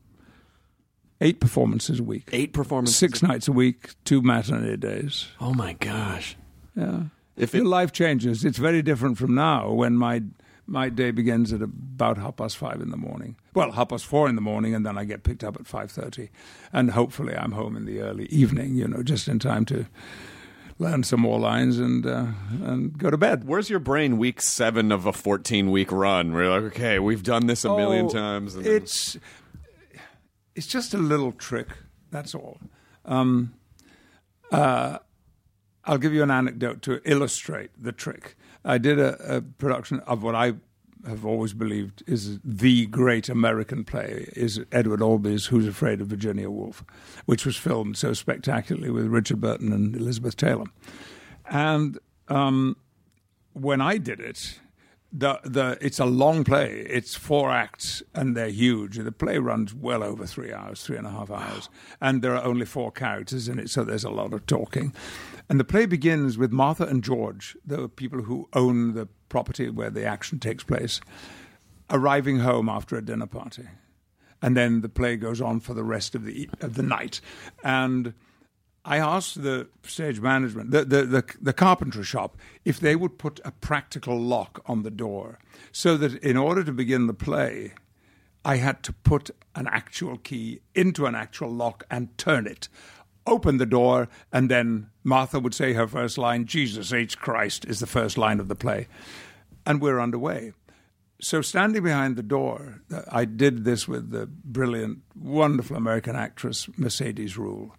Eight 1.21 1.39
performances 1.39 1.99
a 1.99 2.03
week. 2.03 2.27
eight 2.33 2.51
performances? 2.51 2.97
Six 2.97 3.23
nights 3.23 3.47
a 3.47 3.53
week, 3.53 3.91
two 4.03 4.21
matinee 4.21 4.75
days. 4.75 5.27
Oh 5.39 5.53
my 5.53 5.73
gosh. 5.73 6.35
Yeah. 6.75 7.03
If 7.37 7.53
Your 7.53 7.65
life 7.65 7.91
changes. 7.93 8.43
It's 8.43 8.57
very 8.57 8.81
different 8.81 9.17
from 9.17 9.33
now 9.33 9.71
when 9.71 9.95
my 9.95 10.23
my 10.65 10.89
day 10.89 11.11
begins 11.11 11.51
at 11.53 11.61
about 11.61 12.17
half 12.17 12.37
past 12.37 12.57
five 12.57 12.79
in 12.81 12.89
the 12.89 12.97
morning. 12.97 13.35
Well, 13.53 13.71
half 13.71 13.89
past 13.89 14.05
four 14.05 14.29
in 14.29 14.35
the 14.35 14.41
morning, 14.41 14.73
and 14.73 14.85
then 14.85 14.97
I 14.97 15.03
get 15.03 15.23
picked 15.23 15.43
up 15.43 15.57
at 15.59 15.67
five 15.67 15.91
thirty, 15.91 16.29
and 16.71 16.91
hopefully 16.91 17.35
I'm 17.35 17.51
home 17.51 17.75
in 17.75 17.85
the 17.85 17.99
early 18.01 18.25
evening. 18.27 18.75
You 18.75 18.87
know, 18.87 19.03
just 19.03 19.27
in 19.27 19.39
time 19.39 19.65
to 19.65 19.85
learn 20.79 21.03
some 21.03 21.19
more 21.21 21.39
lines 21.39 21.77
and 21.79 22.05
uh, 22.05 22.27
and 22.63 22.97
go 22.97 23.09
to 23.09 23.17
bed. 23.17 23.43
where's 23.45 23.69
your 23.69 23.79
brain 23.79 24.17
week 24.17 24.41
seven 24.41 24.91
of 24.91 25.05
a 25.05 25.13
fourteen 25.13 25.69
week 25.71 25.91
run? 25.91 26.31
You're 26.31 26.49
like, 26.49 26.73
okay, 26.75 26.99
we've 26.99 27.23
done 27.23 27.47
this 27.47 27.65
a 27.65 27.75
million 27.75 28.05
Oh, 28.05 28.09
times. 28.09 28.55
And 28.55 28.65
It's 28.65 29.17
it's 30.55 30.67
just 30.67 30.93
a 30.93 30.97
little 30.97 31.31
trick. 31.31 31.67
That's 32.11 32.33
all. 32.35 32.59
Um, 33.05 33.53
uh, 34.51 34.99
I'll 35.85 35.97
give 35.97 36.13
you 36.13 36.23
an 36.23 36.31
anecdote 36.31 36.81
to 36.83 37.01
illustrate 37.03 37.71
the 37.77 37.91
trick. 37.91 38.35
I 38.65 38.77
did 38.77 38.99
a, 38.99 39.37
a 39.37 39.41
production 39.41 39.99
of 40.01 40.23
what 40.23 40.35
I 40.35 40.53
have 41.07 41.25
always 41.25 41.53
believed 41.53 42.03
is 42.07 42.39
the 42.43 42.85
great 42.85 43.27
American 43.27 43.83
play 43.83 44.29
is 44.35 44.61
Edward 44.71 45.01
Albee's 45.01 45.47
Who's 45.47 45.67
Afraid 45.67 45.99
of 45.99 46.07
Virginia 46.07 46.49
Woolf, 46.49 46.83
which 47.25 47.45
was 47.45 47.57
filmed 47.57 47.97
so 47.97 48.13
spectacularly 48.13 48.89
with 48.89 49.07
Richard 49.07 49.41
Burton 49.41 49.73
and 49.73 49.95
Elizabeth 49.95 50.37
Taylor. 50.37 50.65
And 51.49 51.99
um, 52.29 52.77
when 53.51 53.81
I 53.81 53.97
did 53.97 54.19
it, 54.19 54.59
the 55.13 55.39
the 55.43 55.77
it's 55.79 55.99
a 55.99 56.05
long 56.05 56.43
play. 56.43 56.85
It's 56.89 57.13
four 57.15 57.51
acts 57.51 58.01
and 58.15 58.35
they're 58.35 58.49
huge. 58.49 58.97
The 58.97 59.11
play 59.11 59.37
runs 59.37 59.73
well 59.73 60.03
over 60.03 60.25
three 60.25 60.51
hours, 60.51 60.83
three 60.83 60.97
and 60.97 61.05
a 61.05 61.11
half 61.11 61.29
hours, 61.29 61.69
and 62.01 62.21
there 62.21 62.35
are 62.35 62.43
only 62.43 62.65
four 62.65 62.91
characters 62.91 63.47
in 63.47 63.59
it, 63.59 63.69
so 63.69 63.83
there's 63.83 64.03
a 64.03 64.09
lot 64.09 64.33
of 64.33 64.45
talking. 64.47 64.93
And 65.49 65.59
the 65.59 65.63
play 65.63 65.85
begins 65.85 66.37
with 66.37 66.51
Martha 66.51 66.85
and 66.85 67.03
George, 67.03 67.55
the 67.65 67.87
people 67.87 68.23
who 68.23 68.49
own 68.53 68.95
the 68.95 69.07
property 69.29 69.69
where 69.69 69.91
the 69.91 70.05
action 70.05 70.39
takes 70.39 70.63
place, 70.63 70.99
arriving 71.91 72.39
home 72.39 72.67
after 72.67 72.97
a 72.97 73.05
dinner 73.05 73.27
party, 73.27 73.67
and 74.41 74.57
then 74.57 74.81
the 74.81 74.89
play 74.89 75.15
goes 75.15 75.39
on 75.39 75.59
for 75.59 75.75
the 75.75 75.83
rest 75.83 76.15
of 76.15 76.25
the 76.25 76.49
of 76.59 76.73
the 76.73 76.83
night, 76.83 77.21
and 77.63 78.15
I 78.85 78.97
asked 78.97 79.41
the 79.41 79.67
stage 79.83 80.19
management, 80.19 80.71
the, 80.71 80.83
the, 80.83 81.05
the, 81.05 81.23
the 81.41 81.53
carpentry 81.53 82.03
shop, 82.03 82.37
if 82.65 82.79
they 82.79 82.95
would 82.95 83.17
put 83.17 83.39
a 83.45 83.51
practical 83.51 84.19
lock 84.19 84.61
on 84.65 84.83
the 84.83 84.91
door 84.91 85.39
so 85.71 85.95
that 85.97 86.15
in 86.15 86.35
order 86.35 86.63
to 86.65 86.71
begin 86.73 87.07
the 87.07 87.13
play, 87.13 87.73
I 88.43 88.57
had 88.57 88.83
to 88.83 88.93
put 88.93 89.29
an 89.55 89.67
actual 89.71 90.17
key 90.17 90.59
into 90.75 91.05
an 91.05 91.15
actual 91.15 91.49
lock 91.49 91.85
and 91.89 92.17
turn 92.17 92.45
it, 92.45 92.67
open 93.25 93.57
the 93.57 93.65
door, 93.65 94.09
and 94.33 94.51
then 94.51 94.89
Martha 95.03 95.39
would 95.39 95.53
say 95.53 95.73
her 95.73 95.87
first 95.87 96.17
line, 96.17 96.45
Jesus 96.45 96.91
H. 96.91 97.17
Christ, 97.17 97.65
is 97.65 97.79
the 97.79 97.87
first 97.87 98.17
line 98.17 98.41
of 98.41 98.49
the 98.49 98.55
play. 98.55 98.87
And 99.65 99.81
we're 99.81 100.01
underway. 100.01 100.51
So, 101.21 101.41
standing 101.41 101.83
behind 101.83 102.17
the 102.17 102.23
door, 102.23 102.81
I 103.09 103.23
did 103.23 103.63
this 103.63 103.87
with 103.87 104.11
the 104.11 104.25
brilliant, 104.27 105.03
wonderful 105.15 105.77
American 105.77 106.17
actress 106.17 106.67
Mercedes 106.75 107.37
Ruehl. 107.37 107.71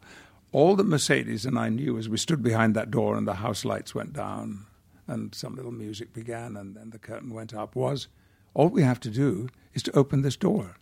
All 0.55 0.77
that 0.77 0.87
Mercedes 0.87 1.45
and 1.45 1.59
I 1.59 1.69
knew 1.69 1.99
as 1.99 2.09
we 2.09 2.17
stood 2.17 2.41
behind 2.41 2.77
that 2.77 2.89
door 2.89 3.17
and 3.17 3.27
the 3.27 3.35
house 3.35 3.65
lights 3.65 3.93
went 3.93 4.13
down 4.13 4.67
and 5.09 5.35
some 5.35 5.57
little 5.57 5.73
music 5.73 6.13
began 6.13 6.57
and 6.57 6.77
then 6.77 6.91
the 6.91 6.99
curtain 7.01 7.35
went 7.35 7.53
up 7.53 7.75
was 7.75 8.07
all 8.55 8.69
we 8.69 8.83
have 8.85 9.01
to 9.01 9.11
do 9.11 9.49
is 9.73 9.83
to 9.83 9.99
open 9.99 10.23
this 10.23 10.37
door. 10.37 10.77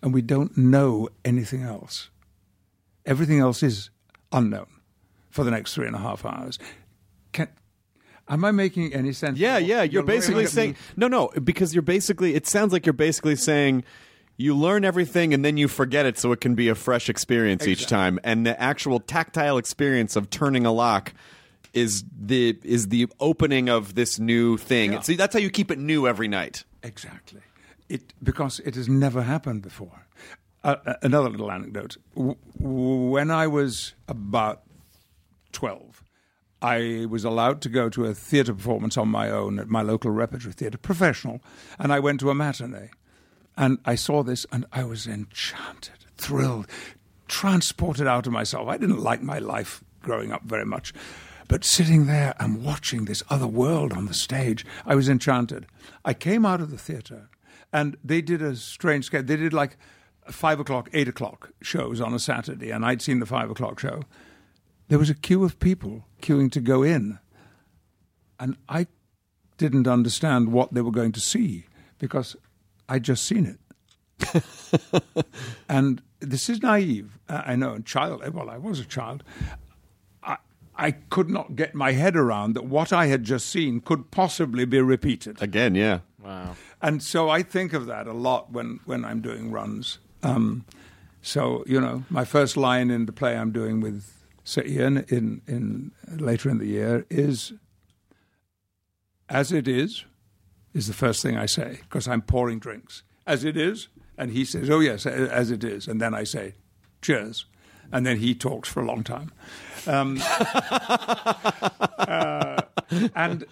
And 0.00 0.14
we 0.14 0.22
don't 0.22 0.56
know 0.56 1.10
anything 1.26 1.62
else. 1.62 2.08
Everything 3.04 3.38
else 3.38 3.62
is 3.62 3.90
unknown 4.32 4.68
for 5.28 5.44
the 5.44 5.50
next 5.50 5.74
three 5.74 5.86
and 5.86 5.94
a 5.94 5.98
half 5.98 6.24
hours. 6.24 6.58
Can, 7.32 7.48
am 8.30 8.46
I 8.46 8.50
making 8.50 8.94
any 8.94 9.12
sense? 9.12 9.38
Yeah, 9.38 9.58
yeah. 9.58 9.82
You're, 9.82 10.04
looking 10.04 10.20
basically 10.20 10.46
saying 10.46 10.76
no, 10.96 11.06
no, 11.06 11.28
because 11.44 11.74
you're 11.74 11.82
basically. 11.82 12.34
It 12.34 12.46
sounds 12.46 12.72
like 12.72 12.86
you're 12.86 12.94
basically 12.94 13.36
saying 13.36 13.84
you 14.38 14.56
learn 14.56 14.84
everything 14.84 15.34
and 15.34 15.44
then 15.44 15.58
you 15.58 15.68
forget 15.68 16.06
it, 16.06 16.16
so 16.16 16.32
it 16.32 16.40
can 16.40 16.54
be 16.54 16.68
a 16.68 16.74
fresh 16.74 17.10
experience 17.10 17.66
each 17.66 17.86
time. 17.86 18.18
And 18.24 18.46
the 18.46 18.58
actual 18.58 19.00
tactile 19.00 19.58
experience 19.58 20.16
of 20.16 20.30
turning 20.30 20.64
a 20.64 20.72
lock 20.72 21.12
is 21.74 22.04
the 22.18 22.58
is 22.62 22.88
the 22.88 23.08
opening 23.20 23.68
of 23.68 23.94
this 23.94 24.18
new 24.18 24.56
thing. 24.56 24.92
Yeah. 24.92 25.00
See, 25.00 25.16
that's 25.16 25.34
how 25.34 25.40
you 25.40 25.50
keep 25.50 25.70
it 25.70 25.78
new 25.78 26.06
every 26.06 26.28
night. 26.28 26.64
Exactly. 26.82 27.42
It 27.88 28.14
because 28.22 28.60
it 28.60 28.74
has 28.76 28.88
never 28.88 29.22
happened 29.22 29.62
before. 29.62 30.06
Uh, 30.64 30.76
uh, 30.86 30.94
another 31.02 31.30
little 31.30 31.50
anecdote. 31.50 31.96
W- 32.14 32.36
when 32.54 33.30
I 33.30 33.46
was 33.46 33.94
about 34.06 34.62
twelve, 35.52 36.04
I 36.62 37.06
was 37.08 37.24
allowed 37.24 37.60
to 37.62 37.68
go 37.68 37.88
to 37.90 38.06
a 38.06 38.14
theatre 38.14 38.54
performance 38.54 38.96
on 38.96 39.08
my 39.08 39.30
own 39.30 39.58
at 39.58 39.68
my 39.68 39.82
local 39.82 40.10
repertory 40.10 40.52
theatre, 40.52 40.78
professional, 40.78 41.40
and 41.78 41.92
I 41.92 42.00
went 42.00 42.20
to 42.20 42.30
a 42.30 42.34
matinee, 42.34 42.90
and 43.58 43.78
I 43.84 43.96
saw 43.96 44.22
this, 44.22 44.46
and 44.52 44.64
I 44.72 44.84
was 44.84 45.08
enchanted, 45.08 46.06
thrilled, 46.16 46.68
transported 47.26 48.06
out 48.06 48.26
of 48.26 48.32
myself. 48.32 48.68
I 48.68 48.78
didn't 48.78 49.02
like 49.02 49.20
my 49.20 49.40
life 49.40 49.82
growing 50.00 50.32
up 50.32 50.44
very 50.44 50.64
much. 50.64 50.94
But 51.48 51.64
sitting 51.64 52.06
there 52.06 52.34
and 52.38 52.64
watching 52.64 53.04
this 53.04 53.22
other 53.28 53.48
world 53.48 53.92
on 53.92 54.06
the 54.06 54.14
stage, 54.14 54.64
I 54.86 54.94
was 54.94 55.08
enchanted. 55.08 55.66
I 56.04 56.14
came 56.14 56.46
out 56.46 56.60
of 56.60 56.70
the 56.70 56.78
theatre 56.78 57.30
and 57.72 57.96
they 58.04 58.20
did 58.20 58.42
a 58.42 58.54
strange 58.54 59.06
schedule. 59.06 59.26
They 59.26 59.36
did 59.36 59.52
like 59.52 59.76
five 60.30 60.60
o'clock, 60.60 60.88
eight 60.92 61.08
o'clock 61.08 61.50
shows 61.60 62.00
on 62.00 62.14
a 62.14 62.18
Saturday, 62.18 62.70
and 62.70 62.84
I'd 62.84 63.02
seen 63.02 63.18
the 63.18 63.26
five 63.26 63.50
o'clock 63.50 63.80
show. 63.80 64.02
There 64.88 64.98
was 64.98 65.10
a 65.10 65.14
queue 65.14 65.42
of 65.42 65.58
people 65.58 66.04
queuing 66.22 66.52
to 66.52 66.60
go 66.60 66.82
in. 66.82 67.18
And 68.38 68.56
I 68.68 68.86
didn't 69.56 69.88
understand 69.88 70.52
what 70.52 70.72
they 70.72 70.80
were 70.80 70.92
going 70.92 71.12
to 71.12 71.20
see 71.20 71.64
because 71.98 72.36
I'd 72.88 73.02
just 73.02 73.24
seen 73.24 73.46
it. 73.46 73.58
and 75.68 76.02
this 76.20 76.48
is 76.48 76.62
naive, 76.62 77.18
I 77.28 77.56
know, 77.56 77.74
a 77.74 77.80
child. 77.80 78.26
Well, 78.34 78.50
I 78.50 78.58
was 78.58 78.80
a 78.80 78.84
child. 78.84 79.22
I, 80.22 80.38
I 80.76 80.92
could 80.92 81.30
not 81.30 81.56
get 81.56 81.74
my 81.74 81.92
head 81.92 82.16
around 82.16 82.54
that 82.54 82.64
what 82.64 82.92
I 82.92 83.06
had 83.06 83.24
just 83.24 83.48
seen 83.48 83.80
could 83.80 84.10
possibly 84.10 84.64
be 84.64 84.80
repeated. 84.80 85.40
Again, 85.40 85.74
yeah. 85.74 86.00
Wow. 86.22 86.56
And 86.82 87.02
so 87.02 87.28
I 87.28 87.42
think 87.42 87.72
of 87.72 87.86
that 87.86 88.06
a 88.06 88.12
lot 88.12 88.52
when, 88.52 88.80
when 88.84 89.04
I'm 89.04 89.20
doing 89.20 89.50
runs. 89.50 89.98
Um, 90.22 90.64
so, 91.22 91.64
you 91.66 91.80
know, 91.80 92.04
my 92.10 92.24
first 92.24 92.56
line 92.56 92.90
in 92.90 93.06
the 93.06 93.12
play 93.12 93.36
I'm 93.36 93.52
doing 93.52 93.80
with 93.80 94.12
Sir 94.44 94.62
Ian 94.64 95.04
in, 95.08 95.42
in 95.46 95.92
later 96.08 96.48
in 96.48 96.58
the 96.58 96.66
year 96.66 97.06
is 97.10 97.52
as 99.28 99.52
it 99.52 99.68
is, 99.68 100.04
is 100.74 100.86
the 100.86 100.94
first 100.94 101.22
thing 101.22 101.36
I 101.36 101.46
say 101.46 101.80
because 101.82 102.08
I'm 102.08 102.22
pouring 102.22 102.58
drinks. 102.58 103.02
As 103.26 103.44
it 103.44 103.56
is, 103.56 103.88
and 104.16 104.30
he 104.30 104.44
says, 104.44 104.70
"Oh 104.70 104.80
yes, 104.80 105.06
as 105.06 105.50
it 105.50 105.62
is," 105.62 105.86
and 105.86 106.00
then 106.00 106.14
I 106.14 106.24
say, 106.24 106.54
"Cheers," 107.02 107.44
and 107.92 108.06
then 108.06 108.18
he 108.18 108.34
talks 108.34 108.68
for 108.68 108.80
a 108.80 108.86
long 108.86 109.04
time. 109.04 109.32
Um, 109.86 110.20
uh, 111.98 112.62
and 113.14 113.44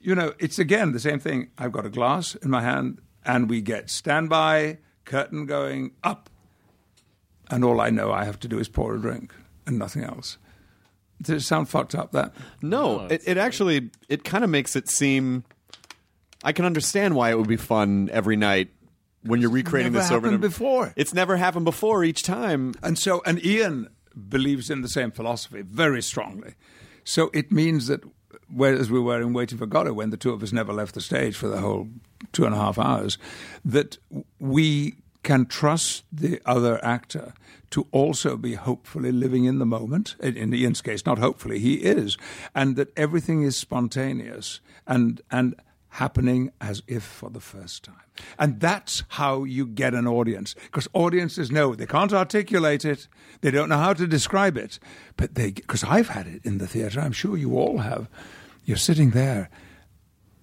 you 0.00 0.14
know, 0.14 0.34
it's 0.38 0.58
again 0.58 0.92
the 0.92 1.00
same 1.00 1.18
thing. 1.18 1.50
I've 1.58 1.72
got 1.72 1.86
a 1.86 1.90
glass 1.90 2.34
in 2.36 2.50
my 2.50 2.62
hand, 2.62 3.00
and 3.24 3.50
we 3.50 3.60
get 3.60 3.90
standby, 3.90 4.78
curtain 5.04 5.46
going 5.46 5.92
up, 6.04 6.30
and 7.50 7.64
all 7.64 7.80
I 7.80 7.90
know 7.90 8.12
I 8.12 8.24
have 8.24 8.38
to 8.40 8.48
do 8.48 8.58
is 8.58 8.68
pour 8.68 8.94
a 8.94 9.00
drink 9.00 9.34
and 9.66 9.78
nothing 9.78 10.04
else. 10.04 10.38
Does 11.22 11.42
it 11.42 11.46
sound 11.46 11.68
fucked 11.68 11.94
up? 11.94 12.12
That 12.12 12.34
No, 12.60 13.06
it, 13.06 13.22
it 13.26 13.38
actually 13.38 13.90
it 14.08 14.24
kind 14.24 14.44
of 14.44 14.50
makes 14.50 14.76
it 14.76 14.88
seem. 14.88 15.44
I 16.44 16.52
can 16.52 16.64
understand 16.66 17.16
why 17.16 17.30
it 17.30 17.38
would 17.38 17.48
be 17.48 17.56
fun 17.56 18.10
every 18.12 18.36
night 18.36 18.68
when 19.22 19.40
you're 19.40 19.50
recreating 19.50 19.92
never 19.92 20.02
this 20.02 20.12
over 20.12 20.26
happened 20.26 20.34
and 20.34 20.40
before. 20.42 20.92
It's 20.96 21.14
never 21.14 21.36
happened 21.36 21.64
before 21.64 22.04
each 22.04 22.22
time. 22.22 22.74
And 22.82 22.98
so, 22.98 23.22
and 23.24 23.44
Ian 23.44 23.88
believes 24.28 24.70
in 24.70 24.82
the 24.82 24.88
same 24.88 25.10
philosophy 25.10 25.62
very 25.62 26.02
strongly. 26.02 26.54
So 27.02 27.30
it 27.32 27.50
means 27.50 27.86
that, 27.86 28.02
whereas 28.48 28.90
we 28.90 29.00
were 29.00 29.20
in 29.20 29.32
Waiting 29.32 29.58
for 29.58 29.66
Godot, 29.66 29.94
when 29.94 30.10
the 30.10 30.16
two 30.18 30.32
of 30.32 30.42
us 30.42 30.52
never 30.52 30.72
left 30.72 30.94
the 30.94 31.00
stage 31.00 31.36
for 31.36 31.48
the 31.48 31.58
whole 31.58 31.88
two 32.32 32.44
and 32.44 32.54
a 32.54 32.58
half 32.58 32.78
hours, 32.78 33.18
that 33.64 33.98
we 34.38 34.96
can 35.22 35.46
trust 35.46 36.04
the 36.12 36.40
other 36.44 36.84
actor 36.84 37.32
to 37.70 37.86
also 37.90 38.36
be 38.36 38.54
hopefully 38.54 39.10
living 39.10 39.46
in 39.46 39.58
the 39.58 39.66
moment. 39.66 40.16
In, 40.20 40.36
in 40.36 40.54
Ian's 40.54 40.82
case, 40.82 41.06
not 41.06 41.18
hopefully, 41.18 41.58
he 41.58 41.76
is, 41.76 42.18
and 42.54 42.76
that 42.76 42.92
everything 42.96 43.42
is 43.42 43.56
spontaneous 43.56 44.60
and 44.86 45.22
and 45.30 45.54
happening 45.94 46.50
as 46.60 46.82
if 46.88 47.04
for 47.04 47.30
the 47.30 47.40
first 47.40 47.84
time. 47.84 47.94
And 48.36 48.58
that's 48.58 49.04
how 49.10 49.44
you 49.44 49.64
get 49.64 49.94
an 49.94 50.08
audience. 50.08 50.54
Because 50.64 50.88
audiences 50.92 51.52
know 51.52 51.74
they 51.74 51.86
can't 51.86 52.12
articulate 52.12 52.84
it, 52.84 53.06
they 53.42 53.52
don't 53.52 53.68
know 53.68 53.78
how 53.78 53.92
to 53.92 54.06
describe 54.06 54.56
it. 54.56 54.80
But 55.16 55.36
they, 55.36 55.52
because 55.52 55.84
I've 55.84 56.08
had 56.08 56.26
it 56.26 56.44
in 56.44 56.58
the 56.58 56.66
theatre, 56.66 57.00
I'm 57.00 57.12
sure 57.12 57.36
you 57.36 57.56
all 57.56 57.78
have. 57.78 58.08
You're 58.64 58.76
sitting 58.76 59.10
there 59.10 59.50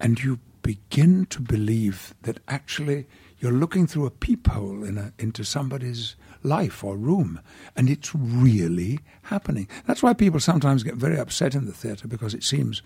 and 0.00 0.22
you 0.22 0.38
begin 0.62 1.26
to 1.26 1.42
believe 1.42 2.14
that 2.22 2.40
actually 2.48 3.06
you're 3.38 3.52
looking 3.52 3.86
through 3.86 4.06
a 4.06 4.10
peephole 4.10 4.84
in 4.84 4.96
a, 4.96 5.12
into 5.18 5.44
somebody's 5.44 6.16
life 6.42 6.82
or 6.82 6.96
room, 6.96 7.40
and 7.76 7.90
it's 7.90 8.14
really 8.14 9.00
happening. 9.22 9.68
That's 9.86 10.02
why 10.02 10.14
people 10.14 10.40
sometimes 10.40 10.82
get 10.82 10.94
very 10.94 11.18
upset 11.18 11.54
in 11.54 11.66
the 11.66 11.72
theatre 11.72 12.08
because 12.08 12.34
it 12.34 12.44
seems 12.44 12.82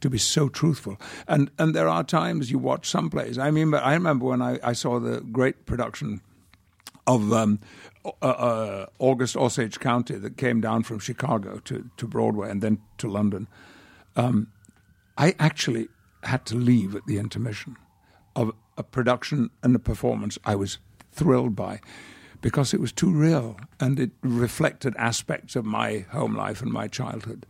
to 0.00 0.10
be 0.10 0.18
so 0.18 0.48
truthful. 0.48 1.00
And 1.26 1.50
and 1.58 1.74
there 1.74 1.88
are 1.88 2.04
times 2.04 2.50
you 2.50 2.58
watch 2.58 2.88
some 2.88 3.10
plays. 3.10 3.38
I 3.38 3.50
mean, 3.50 3.74
I 3.74 3.94
remember 3.94 4.26
when 4.26 4.42
I, 4.42 4.58
I 4.62 4.72
saw 4.72 4.98
the 4.98 5.20
great 5.20 5.66
production 5.66 6.20
of 7.06 7.32
um, 7.32 7.58
uh, 8.04 8.26
uh, 8.26 8.86
August 8.98 9.36
Osage 9.36 9.80
County 9.80 10.16
that 10.16 10.36
came 10.36 10.60
down 10.60 10.82
from 10.82 10.98
Chicago 10.98 11.58
to, 11.64 11.90
to 11.96 12.06
Broadway 12.06 12.50
and 12.50 12.62
then 12.62 12.78
to 12.98 13.08
London. 13.08 13.48
Um, 14.16 14.48
I 15.18 15.34
actually 15.38 15.88
had 16.22 16.46
to 16.46 16.54
leave 16.54 16.94
at 16.94 17.06
the 17.06 17.18
intermission 17.18 17.76
of 18.36 18.52
a 18.76 18.82
production 18.82 19.50
and 19.62 19.74
a 19.74 19.78
performance 19.78 20.38
I 20.44 20.54
was 20.54 20.78
thrilled 21.12 21.56
by 21.56 21.80
because 22.40 22.72
it 22.72 22.80
was 22.80 22.92
too 22.92 23.10
real 23.10 23.58
and 23.78 23.98
it 23.98 24.12
reflected 24.22 24.94
aspects 24.96 25.56
of 25.56 25.64
my 25.64 26.06
home 26.10 26.34
life 26.34 26.62
and 26.62 26.72
my 26.72 26.88
childhood 26.88 27.44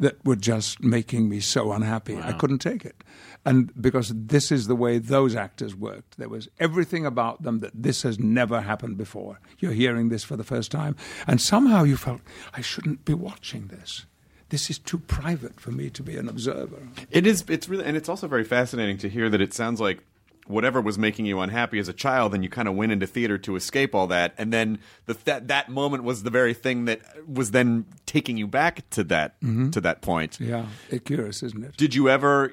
that 0.00 0.24
were 0.24 0.36
just 0.36 0.82
making 0.82 1.28
me 1.28 1.40
so 1.40 1.72
unhappy. 1.72 2.16
I 2.16 2.32
couldn't 2.32 2.58
take 2.58 2.84
it. 2.84 3.02
And 3.44 3.72
because 3.80 4.12
this 4.14 4.52
is 4.52 4.66
the 4.66 4.76
way 4.76 4.98
those 4.98 5.34
actors 5.34 5.74
worked, 5.74 6.16
there 6.16 6.28
was 6.28 6.48
everything 6.60 7.04
about 7.04 7.42
them 7.42 7.58
that 7.60 7.72
this 7.74 8.02
has 8.02 8.18
never 8.18 8.60
happened 8.60 8.96
before. 8.96 9.40
You're 9.58 9.72
hearing 9.72 10.08
this 10.08 10.22
for 10.22 10.36
the 10.36 10.44
first 10.44 10.70
time. 10.70 10.96
And 11.26 11.40
somehow 11.40 11.82
you 11.82 11.96
felt, 11.96 12.20
I 12.54 12.60
shouldn't 12.60 13.04
be 13.04 13.14
watching 13.14 13.66
this. 13.66 14.06
This 14.50 14.68
is 14.68 14.78
too 14.78 14.98
private 14.98 15.58
for 15.58 15.70
me 15.70 15.88
to 15.90 16.02
be 16.02 16.16
an 16.16 16.28
observer. 16.28 16.88
It 17.10 17.26
is. 17.26 17.42
It's 17.48 17.68
really, 17.70 17.86
and 17.86 17.96
it's 17.96 18.08
also 18.08 18.28
very 18.28 18.44
fascinating 18.44 18.98
to 18.98 19.08
hear 19.08 19.30
that 19.30 19.40
it 19.40 19.54
sounds 19.54 19.80
like 19.80 20.04
whatever 20.46 20.80
was 20.80 20.98
making 20.98 21.26
you 21.26 21.40
unhappy 21.40 21.78
as 21.78 21.88
a 21.88 21.92
child, 21.92 22.32
then 22.32 22.42
you 22.42 22.48
kind 22.48 22.66
of 22.68 22.74
went 22.74 22.92
into 22.92 23.06
theater 23.06 23.38
to 23.38 23.56
escape 23.56 23.94
all 23.94 24.06
that, 24.08 24.34
and 24.38 24.52
then 24.52 24.78
the, 25.06 25.14
that 25.24 25.48
that 25.48 25.68
moment 25.68 26.04
was 26.04 26.22
the 26.24 26.30
very 26.30 26.54
thing 26.54 26.84
that 26.86 27.00
was 27.28 27.52
then 27.52 27.86
taking 28.06 28.36
you 28.36 28.46
back 28.46 28.88
to 28.90 29.04
that 29.04 29.40
to 29.40 29.80
that 29.80 30.02
point. 30.02 30.38
Yeah, 30.40 30.66
it's 30.90 31.04
curious, 31.04 31.42
isn't 31.42 31.64
it? 31.64 31.76
Did 31.76 31.94
you 31.94 32.08
ever, 32.08 32.52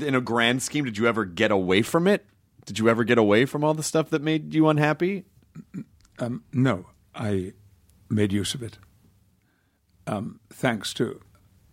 in 0.00 0.14
a 0.14 0.20
grand 0.20 0.62
scheme, 0.62 0.84
did 0.84 0.98
you 0.98 1.06
ever 1.06 1.24
get 1.24 1.50
away 1.50 1.82
from 1.82 2.06
it? 2.06 2.24
Did 2.66 2.78
you 2.78 2.88
ever 2.88 3.04
get 3.04 3.18
away 3.18 3.44
from 3.46 3.62
all 3.64 3.74
the 3.74 3.82
stuff 3.82 4.10
that 4.10 4.22
made 4.22 4.54
you 4.54 4.68
unhappy? 4.68 5.24
Um, 6.18 6.44
no, 6.52 6.86
I 7.14 7.52
made 8.08 8.32
use 8.32 8.54
of 8.54 8.62
it. 8.62 8.78
um, 10.06 10.40
thanks 10.50 10.92
to 10.94 11.20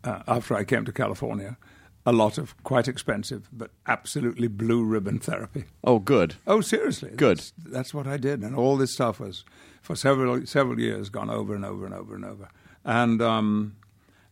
uh, 0.03 0.23
after 0.27 0.55
I 0.55 0.63
came 0.63 0.85
to 0.85 0.91
California, 0.91 1.57
a 2.05 2.11
lot 2.11 2.37
of 2.37 2.61
quite 2.63 2.87
expensive 2.87 3.47
but 3.51 3.71
absolutely 3.87 4.47
blue 4.47 4.83
ribbon 4.83 5.19
therapy. 5.19 5.65
Oh, 5.83 5.99
good. 5.99 6.35
Oh, 6.47 6.61
seriously. 6.61 7.11
Good. 7.15 7.37
That's, 7.37 7.53
that's 7.57 7.93
what 7.93 8.07
I 8.07 8.17
did, 8.17 8.41
and 8.41 8.55
all 8.55 8.77
this 8.77 8.93
stuff 8.93 9.19
was 9.19 9.45
for 9.81 9.95
several 9.95 10.45
several 10.45 10.79
years 10.79 11.09
gone 11.09 11.29
over 11.29 11.55
and 11.55 11.65
over 11.65 11.85
and 11.85 11.93
over 11.93 12.15
and 12.15 12.25
over, 12.25 12.49
and 12.83 13.21
um, 13.21 13.75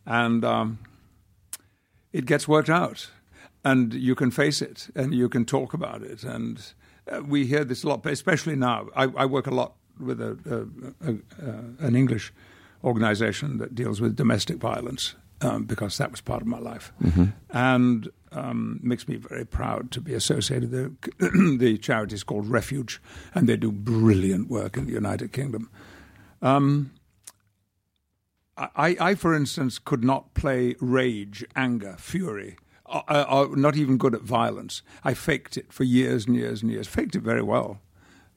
and 0.06 0.44
um, 0.44 0.78
it 2.12 2.26
gets 2.26 2.48
worked 2.48 2.70
out, 2.70 3.10
and 3.64 3.94
you 3.94 4.14
can 4.14 4.30
face 4.30 4.62
it, 4.62 4.88
and 4.94 5.14
you 5.14 5.28
can 5.28 5.44
talk 5.44 5.74
about 5.74 6.02
it, 6.02 6.24
and 6.24 6.72
uh, 7.10 7.22
we 7.22 7.46
hear 7.46 7.64
this 7.64 7.84
a 7.84 7.88
lot, 7.88 8.04
especially 8.06 8.56
now. 8.56 8.88
I, 8.94 9.04
I 9.04 9.26
work 9.26 9.46
a 9.46 9.54
lot 9.54 9.74
with 9.98 10.20
a, 10.20 10.38
a, 11.02 11.10
a, 11.10 11.86
an 11.86 11.94
English 11.94 12.32
organization 12.82 13.58
that 13.58 13.74
deals 13.74 14.00
with 14.00 14.16
domestic 14.16 14.56
violence. 14.56 15.14
Um, 15.42 15.64
because 15.64 15.96
that 15.96 16.10
was 16.10 16.20
part 16.20 16.42
of 16.42 16.46
my 16.46 16.58
life, 16.58 16.92
and 17.48 18.08
um, 18.32 18.78
makes 18.82 19.08
me 19.08 19.16
very 19.16 19.46
proud 19.46 19.90
to 19.92 20.00
be 20.00 20.12
associated. 20.12 20.70
The, 20.70 21.56
the 21.58 21.78
charity 21.78 22.14
is 22.14 22.22
called 22.24 22.46
Refuge, 22.46 23.00
and 23.34 23.48
they 23.48 23.56
do 23.56 23.72
brilliant 23.72 24.50
work 24.50 24.76
in 24.76 24.84
the 24.84 24.92
United 24.92 25.32
Kingdom. 25.32 25.70
Um, 26.42 26.92
I, 28.56 28.96
I, 29.00 29.14
for 29.14 29.34
instance, 29.34 29.78
could 29.78 30.04
not 30.04 30.34
play 30.34 30.76
rage, 30.80 31.44
anger, 31.56 31.96
fury. 31.98 32.56
Uh, 32.86 33.02
uh, 33.06 33.48
not 33.54 33.76
even 33.76 33.96
good 33.96 34.14
at 34.14 34.22
violence. 34.22 34.82
I 35.04 35.14
faked 35.14 35.56
it 35.56 35.72
for 35.72 35.84
years 35.84 36.26
and 36.26 36.36
years 36.36 36.62
and 36.62 36.70
years. 36.70 36.86
Faked 36.86 37.14
it 37.14 37.22
very 37.22 37.42
well, 37.42 37.80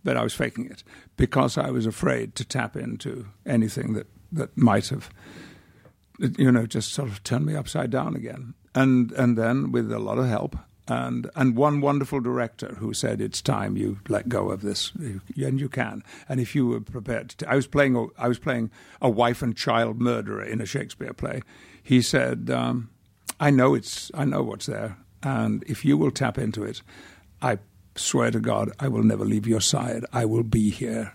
but 0.04 0.16
I 0.16 0.24
was 0.24 0.34
faking 0.34 0.70
it 0.70 0.84
because 1.18 1.58
I 1.58 1.72
was 1.72 1.86
afraid 1.86 2.36
to 2.36 2.45
tap 2.45 2.76
into 2.76 3.28
anything 3.45 3.93
that, 3.93 4.08
that 4.32 4.56
might 4.56 4.89
have, 4.89 5.10
you 6.38 6.51
know, 6.51 6.65
just 6.65 6.93
sort 6.93 7.09
of 7.09 7.24
turned 7.24 7.45
me 7.45 7.55
upside 7.55 7.89
down 7.89 8.15
again. 8.15 8.53
And 8.76 9.11
and 9.13 9.38
then 9.38 9.71
with 9.71 9.91
a 9.91 9.99
lot 9.99 10.17
of 10.17 10.28
help 10.28 10.57
and 10.88 11.30
and 11.36 11.55
one 11.55 11.82
wonderful 11.82 12.19
director 12.19 12.76
who 12.80 12.93
said 12.93 13.21
it's 13.21 13.41
time 13.41 13.78
you 13.78 13.99
let 14.09 14.30
go 14.30 14.51
of 14.51 14.61
this. 14.61 14.91
And 14.95 15.59
you 15.59 15.69
can. 15.69 16.03
And 16.28 16.39
if 16.39 16.55
you 16.55 16.67
were 16.67 16.82
prepared 16.82 17.30
to 17.30 17.49
I 17.49 17.55
was 17.55 17.67
playing 17.67 17.95
a, 17.95 18.05
I 18.17 18.28
was 18.28 18.39
playing 18.39 18.71
a 19.01 19.09
wife 19.09 19.41
and 19.41 19.55
child 19.55 20.01
murderer 20.01 20.43
in 20.43 20.61
a 20.61 20.65
Shakespeare 20.65 21.13
play. 21.13 21.41
He 21.82 22.01
said 22.01 22.49
um, 22.49 22.89
I 23.39 23.49
know 23.49 23.76
it's 23.76 24.11
I 24.13 24.26
know 24.26 24.43
what's 24.43 24.65
there 24.65 24.97
and 25.21 25.63
if 25.67 25.86
you 25.86 25.97
will 25.97 26.11
tap 26.11 26.38
into 26.38 26.63
it 26.63 26.82
I 27.41 27.59
swear 27.95 28.32
to 28.32 28.39
God 28.39 28.71
I 28.80 28.88
will 28.88 29.03
never 29.03 29.26
leave 29.26 29.47
your 29.47 29.61
side. 29.61 30.05
I 30.11 30.26
will 30.26 30.43
be 30.43 30.69
here 30.69 31.13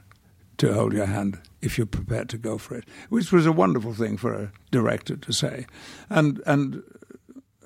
to 0.58 0.74
hold 0.74 0.92
your 0.92 1.06
hand 1.06 1.40
if 1.62 1.78
you're 1.78 1.86
prepared 1.86 2.28
to 2.28 2.38
go 2.38 2.58
for 2.58 2.76
it 2.76 2.84
which 3.08 3.32
was 3.32 3.46
a 3.46 3.52
wonderful 3.52 3.94
thing 3.94 4.16
for 4.16 4.34
a 4.34 4.52
director 4.70 5.16
to 5.16 5.32
say 5.32 5.66
and 6.10 6.42
and 6.46 6.82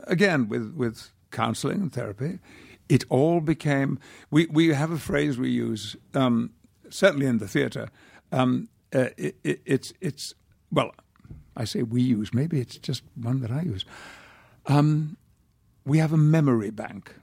again 0.06 0.48
with 0.48 0.72
with 0.74 1.10
counseling 1.32 1.80
and 1.80 1.92
therapy, 1.92 2.38
it 2.88 3.04
all 3.08 3.40
became. 3.40 3.98
We 4.30 4.46
we 4.46 4.68
have 4.68 4.92
a 4.92 4.98
phrase 4.98 5.38
we 5.38 5.50
use 5.50 5.96
um, 6.14 6.50
certainly 6.88 7.26
in 7.26 7.38
the 7.38 7.48
theatre. 7.48 7.88
Um, 8.30 8.68
uh, 8.94 9.08
it, 9.16 9.36
it, 9.42 9.60
it's 9.64 9.92
it's 10.00 10.34
well, 10.70 10.92
I 11.56 11.64
say 11.64 11.82
we 11.82 12.02
use. 12.02 12.32
Maybe 12.32 12.60
it's 12.60 12.78
just 12.78 13.02
one 13.16 13.40
that 13.40 13.50
I 13.50 13.62
use. 13.62 13.84
Um, 14.66 15.16
we 15.84 15.98
have 15.98 16.12
a 16.12 16.18
memory 16.18 16.70
bank, 16.70 17.14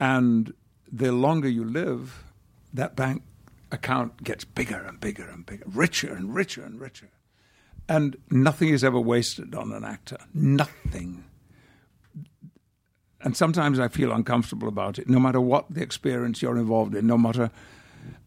and 0.00 0.52
the 0.90 1.12
longer 1.12 1.48
you 1.48 1.64
live, 1.64 2.24
that 2.72 2.96
bank 2.96 3.22
account 3.76 4.24
gets 4.24 4.44
bigger 4.44 4.82
and 4.82 4.98
bigger 5.00 5.28
and 5.28 5.46
bigger, 5.46 5.64
richer 5.66 6.12
and 6.14 6.34
richer 6.34 6.64
and 6.64 6.80
richer. 6.80 7.10
And 7.88 8.16
nothing 8.30 8.70
is 8.70 8.82
ever 8.82 9.00
wasted 9.00 9.54
on 9.54 9.72
an 9.72 9.84
actor. 9.84 10.18
Nothing 10.34 11.24
and 13.26 13.36
sometimes 13.36 13.80
I 13.80 13.88
feel 13.88 14.12
uncomfortable 14.12 14.68
about 14.68 15.00
it, 15.00 15.08
no 15.08 15.18
matter 15.18 15.40
what 15.40 15.66
the 15.68 15.82
experience 15.82 16.42
you're 16.42 16.56
involved 16.56 16.94
in, 16.94 17.08
no 17.08 17.18
matter. 17.18 17.50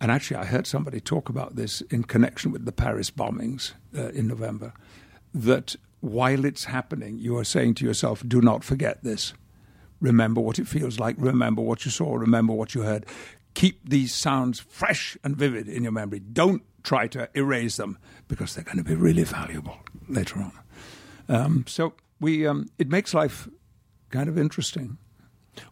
And 0.01 0.11
actually, 0.11 0.35
I 0.35 0.43
heard 0.43 0.67
somebody 0.67 0.99
talk 0.99 1.29
about 1.29 1.55
this 1.55 1.79
in 1.89 2.03
connection 2.03 2.51
with 2.51 2.65
the 2.65 2.73
Paris 2.73 3.09
bombings 3.09 3.71
uh, 3.97 4.09
in 4.09 4.27
November. 4.27 4.73
That 5.33 5.77
while 6.01 6.43
it's 6.43 6.65
happening, 6.65 7.17
you 7.17 7.37
are 7.37 7.45
saying 7.45 7.75
to 7.75 7.85
yourself, 7.85 8.23
do 8.27 8.41
not 8.41 8.63
forget 8.63 9.01
this. 9.01 9.33
Remember 10.01 10.41
what 10.41 10.59
it 10.59 10.67
feels 10.67 10.99
like. 10.99 11.15
Remember 11.17 11.61
what 11.61 11.85
you 11.85 11.91
saw. 11.91 12.15
Remember 12.15 12.51
what 12.51 12.75
you 12.75 12.81
heard. 12.81 13.05
Keep 13.59 13.89
these 13.89 14.13
sounds 14.13 14.61
fresh 14.61 15.17
and 15.21 15.35
vivid 15.35 15.67
in 15.67 15.83
your 15.83 15.91
memory. 15.91 16.21
Don't 16.21 16.63
try 16.81 17.07
to 17.07 17.29
erase 17.33 17.75
them 17.75 17.97
because 18.29 18.55
they're 18.55 18.63
going 18.63 18.77
to 18.77 18.85
be 18.85 18.95
really 18.95 19.25
valuable 19.25 19.79
later 20.07 20.39
on. 20.39 20.53
Um, 21.27 21.65
so 21.67 21.91
we, 22.21 22.47
um, 22.47 22.69
it 22.77 22.87
makes 22.87 23.13
life 23.13 23.49
kind 24.11 24.29
of 24.29 24.37
interesting. 24.37 24.97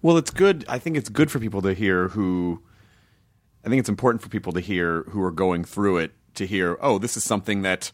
Well, 0.01 0.17
it's 0.17 0.31
good. 0.31 0.65
I 0.67 0.79
think 0.79 0.97
it's 0.97 1.07
good 1.07 1.31
for 1.31 1.39
people 1.39 1.61
to 1.61 1.73
hear 1.73 2.09
who. 2.09 2.61
I 3.65 3.69
think 3.69 3.79
it's 3.79 3.87
important 3.87 4.21
for 4.21 4.27
people 4.27 4.51
to 4.51 4.59
hear 4.59 5.03
who 5.03 5.23
are 5.23 5.31
going 5.31 5.63
through 5.63 5.99
it 5.99 6.11
to 6.33 6.45
hear, 6.45 6.77
oh, 6.81 6.97
this 6.97 7.15
is 7.15 7.23
something 7.23 7.61
that 7.61 7.93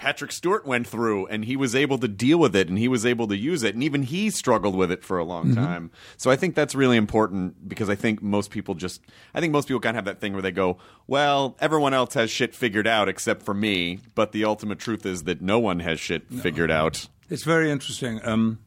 Patrick 0.00 0.32
Stewart 0.32 0.64
went 0.64 0.86
through 0.86 1.26
and 1.26 1.44
he 1.44 1.56
was 1.56 1.74
able 1.74 1.98
to 1.98 2.08
deal 2.08 2.38
with 2.38 2.56
it 2.56 2.70
and 2.70 2.78
he 2.78 2.88
was 2.88 3.04
able 3.04 3.28
to 3.28 3.36
use 3.36 3.62
it 3.62 3.74
and 3.74 3.84
even 3.84 4.02
he 4.02 4.30
struggled 4.30 4.74
with 4.74 4.90
it 4.90 5.04
for 5.04 5.18
a 5.18 5.24
long 5.24 5.48
Mm-hmm. 5.48 5.62
time. 5.62 5.90
So 6.16 6.30
I 6.30 6.36
think 6.36 6.54
that's 6.54 6.74
really 6.74 6.96
important 6.96 7.68
because 7.68 7.90
I 7.90 7.96
think 7.96 8.22
most 8.22 8.50
people 8.50 8.74
just 8.74 9.02
I 9.34 9.40
think 9.40 9.52
most 9.52 9.68
people 9.68 9.80
kind 9.80 9.90
of 9.94 9.96
have 9.96 10.04
that 10.06 10.18
thing 10.18 10.32
where 10.32 10.40
they 10.40 10.52
go, 10.52 10.78
well, 11.06 11.54
everyone 11.60 11.92
else 11.92 12.14
has 12.14 12.30
shit 12.30 12.54
figured 12.54 12.86
out 12.86 13.10
except 13.10 13.42
for 13.42 13.52
me, 13.52 13.98
but 14.14 14.32
the 14.32 14.42
ultimate 14.46 14.78
truth 14.78 15.04
is 15.04 15.24
that 15.24 15.42
no 15.42 15.58
one 15.58 15.80
has 15.80 16.00
shit 16.00 16.26
figured 16.30 16.70
out. 16.70 17.06
It's 17.28 17.42
very 17.44 17.70
interesting 17.70 18.20
um, 18.24 18.58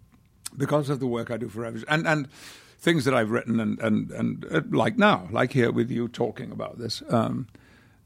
because 0.56 0.88
of 0.92 1.00
the 1.00 1.08
work 1.08 1.32
I 1.32 1.38
do 1.38 1.50
for 1.50 1.62
Refuge 1.62 1.84
and 1.88 2.06
and 2.08 2.28
things 2.78 3.06
that 3.06 3.16
I've 3.16 3.32
written 3.32 3.60
and 3.60 3.80
and 3.80 4.12
and 4.12 4.46
uh, 4.52 4.62
like 4.70 5.00
now, 5.00 5.28
like 5.32 5.52
here 5.54 5.72
with 5.72 5.90
you 5.90 6.08
talking 6.10 6.52
about 6.52 6.78
this. 6.78 7.02
Um, 7.10 7.48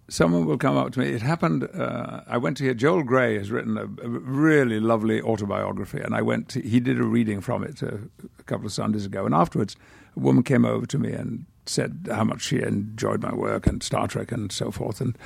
someone 0.09 0.45
will 0.45 0.57
come 0.57 0.77
up 0.77 0.91
to 0.93 0.99
me. 0.99 1.09
It 1.09 1.21
happened. 1.21 1.67
Uh, 1.73 2.21
I 2.27 2.37
went 2.37 2.57
to 2.57 2.63
hear 2.63 2.73
Joel 2.73 3.03
Grey 3.03 3.37
has 3.37 3.51
written 3.51 3.77
a, 3.77 3.83
a 3.83 4.09
really 4.09 4.79
lovely 4.79 5.21
autobiography, 5.21 5.99
and 5.99 6.15
I 6.15 6.21
went. 6.21 6.49
To, 6.49 6.61
he 6.61 6.79
did 6.79 6.99
a 6.99 7.03
reading 7.03 7.41
from 7.41 7.63
it 7.63 7.81
a, 7.81 7.99
a 8.39 8.43
couple 8.43 8.65
of 8.65 8.73
Sundays 8.73 9.05
ago, 9.05 9.25
and 9.25 9.35
afterwards, 9.35 9.75
a 10.15 10.19
woman 10.19 10.43
came 10.43 10.65
over 10.65 10.85
to 10.85 10.97
me 10.97 11.11
and 11.11 11.45
said 11.65 12.07
how 12.09 12.23
much 12.23 12.41
she 12.41 12.61
enjoyed 12.61 13.21
my 13.21 13.33
work 13.33 13.67
and 13.67 13.83
Star 13.83 14.07
Trek 14.07 14.31
and 14.31 14.51
so 14.51 14.71
forth, 14.71 15.01
and 15.01 15.17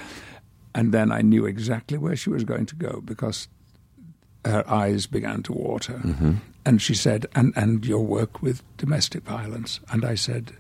and 0.74 0.94
then 0.94 1.12
I 1.12 1.22
knew 1.22 1.46
exactly 1.46 1.98
where 1.98 2.16
she 2.16 2.30
was 2.30 2.44
going 2.44 2.66
to 2.68 2.76
go 2.76 3.02
because 3.04 3.48
her 4.46 4.64
eyes 4.68 5.06
began 5.06 5.44
to 5.44 5.54
water. 5.54 6.02
And 6.66 6.82
she 6.82 6.94
said, 6.96 7.26
and, 7.36 7.54
and 7.56 7.86
your 7.86 8.06
work 8.06 8.42
with 8.42 8.64
domestic 8.78 9.24
violence. 9.24 9.80
And 9.92 10.06
I 10.06 10.16
said, 10.16 10.54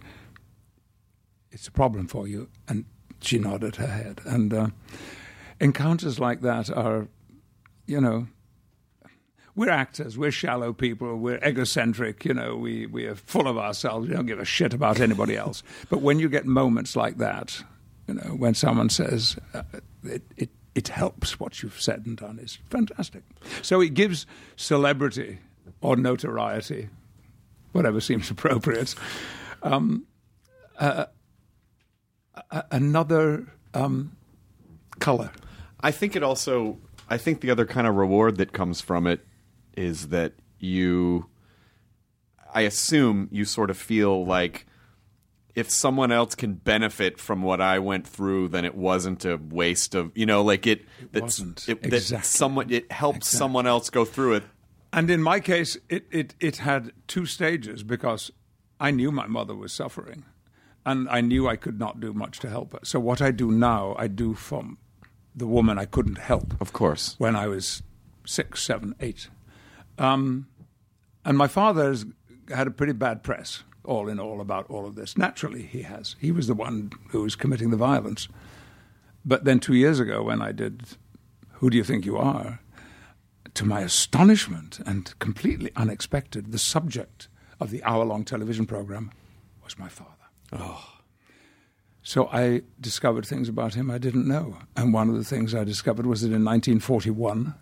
it's 1.51 1.67
a 1.67 1.71
problem 1.71 2.07
for 2.07 2.27
you. 2.27 2.49
And 2.67 2.85
she 3.21 3.39
nodded 3.39 3.77
her 3.77 3.87
head. 3.87 4.21
And 4.25 4.53
uh, 4.53 4.67
encounters 5.59 6.19
like 6.19 6.41
that 6.41 6.69
are, 6.69 7.07
you 7.85 8.01
know, 8.01 8.27
we're 9.55 9.69
actors, 9.69 10.17
we're 10.17 10.31
shallow 10.31 10.73
people, 10.73 11.17
we're 11.17 11.39
egocentric, 11.45 12.23
you 12.25 12.33
know, 12.33 12.55
we, 12.55 12.85
we 12.85 13.05
are 13.05 13.15
full 13.15 13.47
of 13.47 13.57
ourselves, 13.57 14.07
we 14.07 14.13
don't 14.13 14.25
give 14.25 14.39
a 14.39 14.45
shit 14.45 14.73
about 14.73 14.99
anybody 14.99 15.35
else. 15.35 15.61
But 15.89 16.01
when 16.01 16.19
you 16.19 16.29
get 16.29 16.45
moments 16.45 16.95
like 16.95 17.17
that, 17.17 17.63
you 18.07 18.15
know, 18.15 18.35
when 18.37 18.53
someone 18.53 18.89
says, 18.89 19.37
uh, 19.53 19.63
it, 20.03 20.23
it, 20.37 20.49
it 20.73 20.87
helps 20.87 21.39
what 21.39 21.61
you've 21.61 21.81
said 21.81 22.05
and 22.05 22.17
done, 22.17 22.39
is 22.39 22.59
fantastic. 22.69 23.23
So 23.61 23.81
it 23.81 23.93
gives 23.93 24.25
celebrity 24.55 25.39
or 25.81 25.97
notoriety, 25.97 26.89
whatever 27.73 27.99
seems 27.99 28.31
appropriate, 28.31 28.95
um, 29.63 30.05
uh, 30.79 31.05
a- 32.51 32.65
another 32.71 33.47
um, 33.73 34.15
color. 34.99 35.31
I 35.79 35.91
think 35.91 36.15
it 36.15 36.23
also. 36.23 36.77
I 37.09 37.17
think 37.17 37.41
the 37.41 37.49
other 37.49 37.65
kind 37.65 37.87
of 37.87 37.95
reward 37.95 38.37
that 38.37 38.53
comes 38.53 38.81
from 38.81 39.07
it 39.07 39.25
is 39.75 40.09
that 40.09 40.33
you. 40.59 41.27
I 42.53 42.61
assume 42.61 43.29
you 43.31 43.45
sort 43.45 43.69
of 43.69 43.77
feel 43.77 44.25
like 44.25 44.65
if 45.55 45.69
someone 45.69 46.11
else 46.11 46.35
can 46.35 46.53
benefit 46.53 47.17
from 47.17 47.41
what 47.41 47.61
I 47.61 47.79
went 47.79 48.05
through, 48.07 48.49
then 48.49 48.65
it 48.65 48.75
wasn't 48.75 49.25
a 49.25 49.37
waste 49.37 49.95
of 49.95 50.11
you 50.15 50.25
know, 50.25 50.43
like 50.43 50.67
it. 50.67 50.85
That, 51.13 51.23
wasn't. 51.23 51.67
It, 51.67 51.81
that 51.89 52.25
someone 52.25 52.71
it 52.71 52.91
helps 52.91 53.29
someone 53.29 53.67
else 53.67 53.89
go 53.89 54.05
through 54.05 54.35
it. 54.35 54.43
And 54.93 55.09
in 55.09 55.21
my 55.21 55.39
case, 55.39 55.77
it, 55.87 56.05
it, 56.11 56.35
it 56.41 56.57
had 56.57 56.91
two 57.07 57.25
stages 57.25 57.81
because 57.81 58.29
I 58.77 58.91
knew 58.91 59.09
my 59.09 59.25
mother 59.25 59.55
was 59.55 59.71
suffering 59.71 60.25
and 60.85 61.07
I 61.09 61.21
knew 61.21 61.47
I 61.47 61.55
could 61.55 61.79
not 61.79 61.99
do 61.99 62.13
much 62.13 62.39
to 62.39 62.49
help 62.49 62.73
her. 62.73 62.79
So, 62.83 62.99
what 62.99 63.21
I 63.21 63.31
do 63.31 63.51
now, 63.51 63.95
I 63.99 64.07
do 64.07 64.33
from 64.33 64.77
the 65.35 65.47
woman 65.47 65.77
I 65.77 65.85
couldn't 65.85 66.17
help 66.17 66.59
Of 66.59 66.73
course. 66.73 67.15
when 67.17 67.35
I 67.35 67.47
was 67.47 67.83
six, 68.25 68.61
seven, 68.63 68.95
eight. 68.99 69.29
Um, 69.97 70.47
and 71.23 71.37
my 71.37 71.47
father 71.47 71.85
has 71.89 72.05
had 72.53 72.67
a 72.67 72.71
pretty 72.71 72.93
bad 72.93 73.23
press, 73.23 73.63
all 73.85 74.09
in 74.09 74.19
all, 74.19 74.41
about 74.41 74.65
all 74.69 74.85
of 74.85 74.95
this. 74.95 75.17
Naturally, 75.17 75.61
he 75.63 75.83
has. 75.83 76.15
He 76.19 76.31
was 76.31 76.47
the 76.47 76.53
one 76.53 76.91
who 77.11 77.21
was 77.21 77.35
committing 77.35 77.69
the 77.69 77.77
violence. 77.77 78.27
But 79.23 79.45
then 79.45 79.59
two 79.59 79.75
years 79.75 79.99
ago, 79.99 80.23
when 80.23 80.41
I 80.41 80.51
did 80.51 80.83
Who 81.53 81.69
Do 81.69 81.77
You 81.77 81.83
Think 81.83 82.05
You 82.05 82.17
Are? 82.17 82.59
to 83.53 83.65
my 83.65 83.81
astonishment 83.81 84.79
and 84.85 85.17
completely 85.19 85.71
unexpected, 85.75 86.51
the 86.53 86.57
subject 86.57 87.27
of 87.59 87.69
the 87.69 87.83
hour 87.83 88.05
long 88.05 88.23
television 88.23 88.65
program 88.65 89.11
was 89.63 89.77
my 89.77 89.89
father. 89.89 90.09
So 92.03 92.27
I 92.27 92.61
discovered 92.79 93.25
things 93.25 93.47
about 93.47 93.75
him 93.75 93.91
I 93.91 93.97
didn't 93.97 94.27
know. 94.27 94.57
And 94.75 94.93
one 94.93 95.09
of 95.09 95.15
the 95.15 95.23
things 95.23 95.53
I 95.53 95.63
discovered 95.63 96.05
was 96.05 96.21
that 96.21 96.27
in 96.27 96.43
1941, 96.43 97.53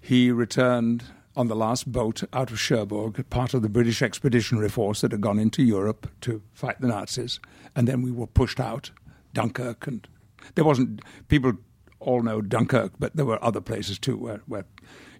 he 0.00 0.30
returned 0.30 1.04
on 1.36 1.48
the 1.48 1.56
last 1.56 1.90
boat 1.90 2.22
out 2.32 2.50
of 2.50 2.58
Cherbourg, 2.58 3.24
part 3.30 3.54
of 3.54 3.62
the 3.62 3.68
British 3.68 4.00
Expeditionary 4.02 4.68
Force 4.68 5.00
that 5.00 5.12
had 5.12 5.20
gone 5.20 5.38
into 5.38 5.62
Europe 5.62 6.10
to 6.22 6.42
fight 6.52 6.80
the 6.80 6.88
Nazis. 6.88 7.40
And 7.76 7.86
then 7.86 8.02
we 8.02 8.10
were 8.10 8.26
pushed 8.26 8.60
out, 8.60 8.90
Dunkirk, 9.34 9.86
and 9.86 10.06
there 10.54 10.64
wasn't, 10.64 11.02
people 11.28 11.52
all 12.00 12.22
know 12.22 12.40
Dunkirk, 12.40 12.92
but 12.98 13.16
there 13.16 13.26
were 13.26 13.42
other 13.44 13.60
places 13.60 13.98
too 13.98 14.16
where, 14.16 14.40
where 14.46 14.64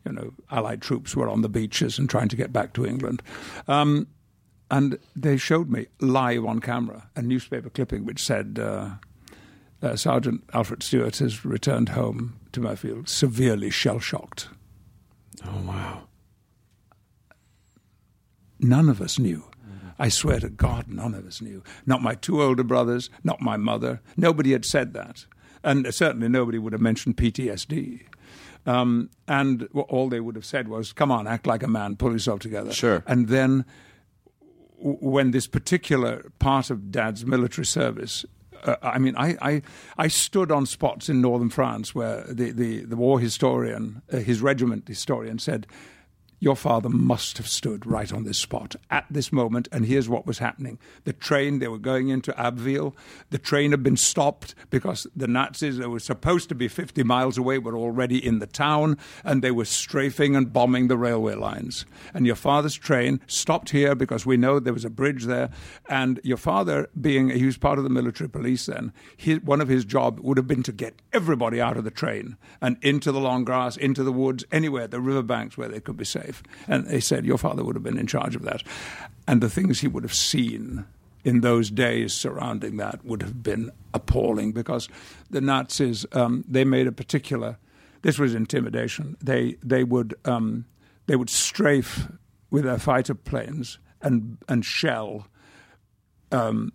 you 0.04 0.12
know, 0.12 0.32
Allied 0.50 0.80
troops 0.80 1.14
were 1.14 1.28
on 1.28 1.42
the 1.42 1.48
beaches 1.48 1.98
and 1.98 2.08
trying 2.08 2.28
to 2.28 2.36
get 2.36 2.52
back 2.52 2.72
to 2.74 2.86
England. 2.86 3.22
Um, 3.66 4.06
and 4.70 4.98
they 5.16 5.36
showed 5.36 5.70
me 5.70 5.86
live 6.00 6.44
on 6.44 6.60
camera 6.60 7.08
a 7.16 7.22
newspaper 7.22 7.70
clipping 7.70 8.04
which 8.04 8.22
said 8.22 8.58
uh, 8.60 8.90
uh, 9.82 9.96
Sergeant 9.96 10.44
Alfred 10.52 10.82
Stewart 10.82 11.16
has 11.18 11.44
returned 11.44 11.90
home 11.90 12.38
to 12.52 12.60
Mirfield 12.60 13.08
severely 13.08 13.70
shell 13.70 13.98
shocked. 13.98 14.48
Oh 15.46 15.62
wow. 15.64 16.02
None 18.60 18.88
of 18.88 19.00
us 19.00 19.18
knew. 19.18 19.44
I 19.98 20.08
swear 20.08 20.38
to 20.40 20.48
God, 20.48 20.88
none 20.88 21.14
of 21.14 21.26
us 21.26 21.40
knew. 21.40 21.62
Not 21.84 22.02
my 22.02 22.14
two 22.14 22.42
older 22.42 22.62
brothers, 22.62 23.10
not 23.24 23.40
my 23.40 23.56
mother. 23.56 24.00
Nobody 24.16 24.52
had 24.52 24.64
said 24.64 24.94
that. 24.94 25.26
And 25.64 25.92
certainly 25.92 26.28
nobody 26.28 26.58
would 26.58 26.72
have 26.72 26.80
mentioned 26.80 27.16
PTSD. 27.16 28.02
Um, 28.64 29.10
and 29.26 29.68
all 29.74 30.08
they 30.08 30.20
would 30.20 30.36
have 30.36 30.44
said 30.44 30.68
was, 30.68 30.92
come 30.92 31.10
on, 31.10 31.26
act 31.26 31.46
like 31.46 31.62
a 31.62 31.68
man, 31.68 31.96
pull 31.96 32.12
yourself 32.12 32.40
together. 32.40 32.72
Sure. 32.72 33.02
And 33.06 33.28
then 33.28 33.64
when 34.80 35.32
this 35.32 35.46
particular 35.46 36.30
part 36.38 36.70
of 36.70 36.90
Dad's 36.90 37.26
military 37.26 37.66
service, 37.66 38.24
uh, 38.64 38.76
I 38.82 38.98
mean, 38.98 39.14
I, 39.16 39.36
I, 39.40 39.62
I 39.96 40.08
stood 40.08 40.50
on 40.50 40.66
spots 40.66 41.08
in 41.08 41.20
northern 41.20 41.50
France 41.50 41.94
where 41.94 42.24
the, 42.28 42.50
the, 42.50 42.84
the 42.84 42.96
war 42.96 43.20
historian, 43.20 44.02
uh, 44.12 44.18
his 44.18 44.40
regiment 44.40 44.88
historian, 44.88 45.38
said, 45.38 45.66
your 46.40 46.56
father 46.56 46.88
must 46.88 47.38
have 47.38 47.48
stood 47.48 47.86
right 47.86 48.12
on 48.12 48.24
this 48.24 48.38
spot 48.38 48.76
at 48.90 49.06
this 49.10 49.32
moment, 49.32 49.68
and 49.72 49.86
here's 49.86 50.08
what 50.08 50.26
was 50.26 50.38
happening. 50.38 50.78
The 51.04 51.12
train, 51.12 51.58
they 51.58 51.68
were 51.68 51.78
going 51.78 52.08
into 52.08 52.38
Abbeville. 52.38 52.94
The 53.30 53.38
train 53.38 53.72
had 53.72 53.82
been 53.82 53.96
stopped 53.96 54.54
because 54.70 55.06
the 55.16 55.26
Nazis, 55.26 55.78
that 55.78 55.88
were 55.88 55.98
supposed 55.98 56.48
to 56.48 56.54
be 56.54 56.68
50 56.68 57.02
miles 57.02 57.38
away, 57.38 57.58
were 57.58 57.76
already 57.76 58.24
in 58.24 58.38
the 58.38 58.46
town, 58.46 58.98
and 59.24 59.42
they 59.42 59.50
were 59.50 59.64
strafing 59.64 60.36
and 60.36 60.52
bombing 60.52 60.88
the 60.88 60.96
railway 60.96 61.34
lines. 61.34 61.86
And 62.14 62.26
your 62.26 62.36
father's 62.36 62.76
train 62.76 63.20
stopped 63.26 63.70
here 63.70 63.94
because 63.94 64.24
we 64.24 64.36
know 64.36 64.58
there 64.58 64.72
was 64.72 64.84
a 64.84 64.90
bridge 64.90 65.24
there. 65.24 65.50
And 65.88 66.20
your 66.22 66.36
father, 66.36 66.88
being 67.00 67.30
he 67.30 67.46
was 67.46 67.58
part 67.58 67.78
of 67.78 67.84
the 67.84 67.90
military 67.90 68.28
police 68.28 68.66
then, 68.66 68.92
one 69.42 69.60
of 69.60 69.68
his 69.68 69.84
job 69.84 70.20
would 70.20 70.36
have 70.36 70.46
been 70.46 70.62
to 70.64 70.72
get 70.72 70.94
everybody 71.12 71.60
out 71.60 71.76
of 71.76 71.84
the 71.84 71.90
train 71.90 72.36
and 72.60 72.76
into 72.82 73.12
the 73.12 73.20
long 73.20 73.44
grass, 73.44 73.76
into 73.76 74.04
the 74.04 74.12
woods, 74.12 74.44
anywhere, 74.52 74.86
the 74.86 75.00
riverbanks 75.00 75.56
where 75.56 75.68
they 75.68 75.80
could 75.80 75.96
be 75.96 76.04
safe. 76.04 76.27
And 76.66 76.86
they 76.86 77.00
said 77.00 77.24
your 77.24 77.38
father 77.38 77.64
would 77.64 77.76
have 77.76 77.82
been 77.82 77.98
in 77.98 78.06
charge 78.06 78.36
of 78.36 78.42
that. 78.42 78.62
And 79.26 79.40
the 79.40 79.50
things 79.50 79.80
he 79.80 79.88
would 79.88 80.02
have 80.02 80.14
seen 80.14 80.84
in 81.24 81.40
those 81.40 81.70
days 81.70 82.12
surrounding 82.12 82.76
that 82.76 83.04
would 83.04 83.22
have 83.22 83.42
been 83.42 83.70
appalling 83.92 84.52
because 84.52 84.88
the 85.30 85.40
Nazis, 85.40 86.06
um, 86.12 86.44
they 86.48 86.64
made 86.64 86.86
a 86.86 86.92
particular, 86.92 87.58
this 88.02 88.18
was 88.18 88.34
intimidation. 88.34 89.16
They, 89.22 89.56
they, 89.62 89.84
would, 89.84 90.14
um, 90.24 90.64
they 91.06 91.16
would 91.16 91.30
strafe 91.30 92.06
with 92.50 92.64
their 92.64 92.78
fighter 92.78 93.14
planes 93.14 93.78
and, 94.00 94.38
and 94.48 94.64
shell 94.64 95.26
um, 96.32 96.72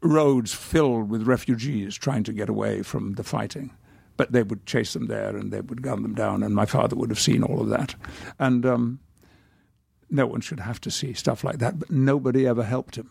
roads 0.00 0.52
filled 0.52 1.10
with 1.10 1.26
refugees 1.26 1.96
trying 1.96 2.24
to 2.24 2.32
get 2.32 2.48
away 2.48 2.82
from 2.82 3.14
the 3.14 3.24
fighting. 3.24 3.70
But 4.22 4.30
they 4.30 4.44
would 4.44 4.66
chase 4.66 4.92
them 4.92 5.08
there 5.08 5.36
and 5.36 5.52
they 5.52 5.60
would 5.60 5.82
gun 5.82 6.02
them 6.02 6.14
down, 6.14 6.44
and 6.44 6.54
my 6.54 6.64
father 6.64 6.94
would 6.94 7.10
have 7.10 7.18
seen 7.18 7.42
all 7.42 7.60
of 7.60 7.70
that. 7.70 7.96
And 8.38 8.64
um, 8.64 9.00
no 10.08 10.28
one 10.28 10.40
should 10.40 10.60
have 10.60 10.80
to 10.82 10.92
see 10.92 11.12
stuff 11.12 11.42
like 11.42 11.58
that, 11.58 11.80
but 11.80 11.90
nobody 11.90 12.46
ever 12.46 12.62
helped 12.62 12.94
him. 12.94 13.10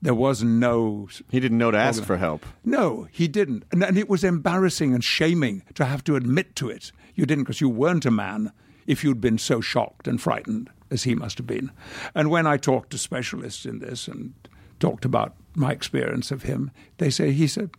There 0.00 0.14
was 0.14 0.44
no. 0.44 1.08
He 1.32 1.40
didn't 1.40 1.58
know 1.58 1.72
to 1.72 1.78
ask 1.78 2.04
for 2.04 2.16
help. 2.16 2.46
No, 2.64 3.08
he 3.10 3.26
didn't. 3.26 3.64
And, 3.72 3.82
and 3.82 3.98
it 3.98 4.08
was 4.08 4.22
embarrassing 4.22 4.94
and 4.94 5.02
shaming 5.02 5.64
to 5.74 5.84
have 5.84 6.04
to 6.04 6.14
admit 6.14 6.54
to 6.56 6.70
it. 6.70 6.92
You 7.16 7.26
didn't 7.26 7.42
because 7.42 7.60
you 7.60 7.68
weren't 7.68 8.06
a 8.06 8.12
man 8.12 8.52
if 8.86 9.02
you'd 9.02 9.20
been 9.20 9.38
so 9.38 9.60
shocked 9.60 10.06
and 10.06 10.22
frightened 10.22 10.70
as 10.92 11.02
he 11.02 11.16
must 11.16 11.38
have 11.38 11.46
been. 11.48 11.72
And 12.14 12.30
when 12.30 12.46
I 12.46 12.56
talked 12.56 12.90
to 12.90 12.98
specialists 12.98 13.66
in 13.66 13.80
this 13.80 14.06
and 14.06 14.32
talked 14.78 15.04
about 15.04 15.34
my 15.56 15.72
experience 15.72 16.30
of 16.30 16.44
him, 16.44 16.70
they 16.98 17.10
say 17.10 17.32
he 17.32 17.48
said, 17.48 17.72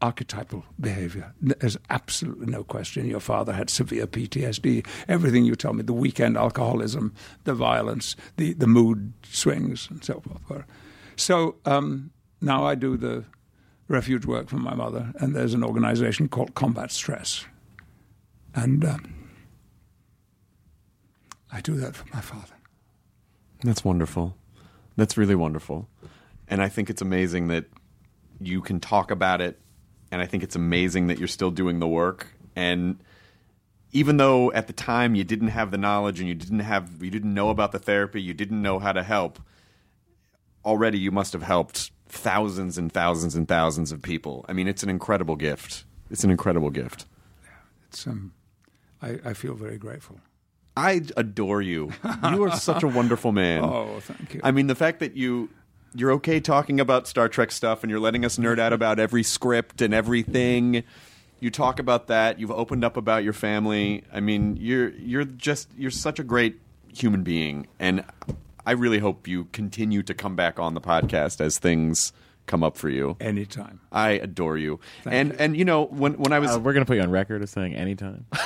archetypal 0.00 0.64
behavior. 0.80 1.32
There's 1.40 1.76
absolutely 1.90 2.46
no 2.46 2.64
question. 2.64 3.06
Your 3.06 3.20
father 3.20 3.52
had 3.52 3.70
severe 3.70 4.06
PTSD. 4.06 4.86
Everything 5.08 5.44
you 5.44 5.54
tell 5.54 5.72
me, 5.72 5.82
the 5.82 5.92
weekend 5.92 6.36
alcoholism, 6.36 7.14
the 7.44 7.54
violence, 7.54 8.16
the, 8.36 8.52
the 8.54 8.66
mood 8.66 9.12
swings, 9.24 9.88
and 9.90 10.04
so 10.04 10.20
forth. 10.20 10.64
So 11.16 11.56
um, 11.64 12.10
now 12.40 12.64
I 12.66 12.74
do 12.74 12.96
the 12.96 13.24
refuge 13.88 14.24
work 14.26 14.48
for 14.48 14.56
my 14.56 14.74
mother, 14.74 15.12
and 15.18 15.34
there's 15.34 15.54
an 15.54 15.64
organization 15.64 16.28
called 16.28 16.54
Combat 16.54 16.90
Stress. 16.90 17.46
And 18.54 18.84
um, 18.84 19.14
I 21.52 21.60
do 21.60 21.76
that 21.76 21.94
for 21.94 22.06
my 22.12 22.20
father. 22.20 22.54
That's 23.62 23.84
wonderful. 23.84 24.36
That's 24.96 25.16
really 25.16 25.34
wonderful. 25.34 25.88
And 26.48 26.62
I 26.62 26.68
think 26.68 26.90
it's 26.90 27.02
amazing 27.02 27.48
that 27.48 27.66
you 28.40 28.60
can 28.60 28.80
talk 28.80 29.10
about 29.10 29.40
it. 29.40 29.60
And 30.12 30.22
I 30.22 30.26
think 30.26 30.44
it's 30.44 30.54
amazing 30.54 31.08
that 31.08 31.18
you're 31.18 31.26
still 31.26 31.50
doing 31.50 31.80
the 31.80 31.88
work. 31.88 32.28
And 32.54 33.00
even 33.92 34.18
though 34.18 34.52
at 34.52 34.66
the 34.66 34.72
time 34.72 35.14
you 35.14 35.24
didn't 35.24 35.48
have 35.48 35.70
the 35.70 35.78
knowledge 35.78 36.20
and 36.20 36.28
you 36.28 36.34
didn't 36.34 36.60
have 36.60 37.02
you 37.02 37.10
didn't 37.10 37.34
know 37.34 37.48
about 37.50 37.72
the 37.72 37.78
therapy, 37.78 38.22
you 38.22 38.34
didn't 38.34 38.60
know 38.60 38.78
how 38.78 38.92
to 38.92 39.02
help, 39.02 39.40
already 40.64 40.98
you 40.98 41.10
must 41.10 41.32
have 41.32 41.42
helped 41.42 41.90
thousands 42.08 42.76
and 42.76 42.92
thousands 42.92 43.34
and 43.34 43.48
thousands 43.48 43.90
of 43.90 44.02
people. 44.02 44.44
I 44.48 44.52
mean, 44.52 44.68
it's 44.68 44.82
an 44.82 44.90
incredible 44.90 45.34
gift. 45.34 45.84
It's 46.10 46.24
an 46.24 46.30
incredible 46.30 46.70
gift. 46.70 47.06
It's 47.88 48.06
um, 48.06 48.32
I, 49.00 49.18
I 49.24 49.32
feel 49.32 49.54
very 49.54 49.78
grateful. 49.78 50.20
I 50.76 51.02
adore 51.16 51.60
you. 51.60 51.92
You 52.22 52.44
are 52.44 52.56
such 52.56 52.82
a 52.82 52.88
wonderful 52.88 53.32
man. 53.32 53.62
Oh, 53.64 54.00
thank 54.00 54.34
you. 54.34 54.40
I 54.42 54.52
mean, 54.52 54.66
the 54.68 54.74
fact 54.74 55.00
that 55.00 55.16
you 55.16 55.50
you're 55.94 56.12
okay 56.12 56.40
talking 56.40 56.80
about 56.80 57.06
Star 57.06 57.28
Trek 57.28 57.52
stuff 57.52 57.82
and 57.82 57.90
you're 57.90 58.00
letting 58.00 58.24
us 58.24 58.38
nerd 58.38 58.58
out 58.58 58.72
about 58.72 58.98
every 58.98 59.22
script 59.22 59.80
and 59.80 59.92
everything. 59.92 60.84
You 61.40 61.50
talk 61.50 61.78
about 61.78 62.06
that. 62.06 62.38
You've 62.38 62.50
opened 62.50 62.84
up 62.84 62.96
about 62.96 63.24
your 63.24 63.32
family. 63.32 64.04
I 64.12 64.20
mean, 64.20 64.56
you're 64.60 64.90
you're 64.90 65.24
just 65.24 65.68
you're 65.76 65.90
such 65.90 66.18
a 66.18 66.24
great 66.24 66.60
human 66.94 67.22
being, 67.22 67.66
and 67.78 68.04
I 68.64 68.72
really 68.72 69.00
hope 69.00 69.26
you 69.26 69.46
continue 69.52 70.02
to 70.04 70.14
come 70.14 70.36
back 70.36 70.58
on 70.58 70.74
the 70.74 70.80
podcast 70.80 71.40
as 71.40 71.58
things 71.58 72.12
come 72.46 72.62
up 72.62 72.76
for 72.76 72.88
you. 72.88 73.16
Anytime. 73.20 73.80
I 73.90 74.10
adore 74.12 74.58
you. 74.58 74.80
and 75.04 75.32
and 75.40 75.56
you 75.56 75.64
know 75.64 75.84
when 75.86 76.14
when 76.14 76.32
I 76.32 76.38
was 76.38 76.56
Uh, 76.56 76.60
we're 76.60 76.72
gonna 76.72 76.84
put 76.86 76.96
you 76.96 77.02
on 77.02 77.10
record 77.10 77.42
as 77.42 77.50
saying 77.50 77.74
anytime. 77.74 78.26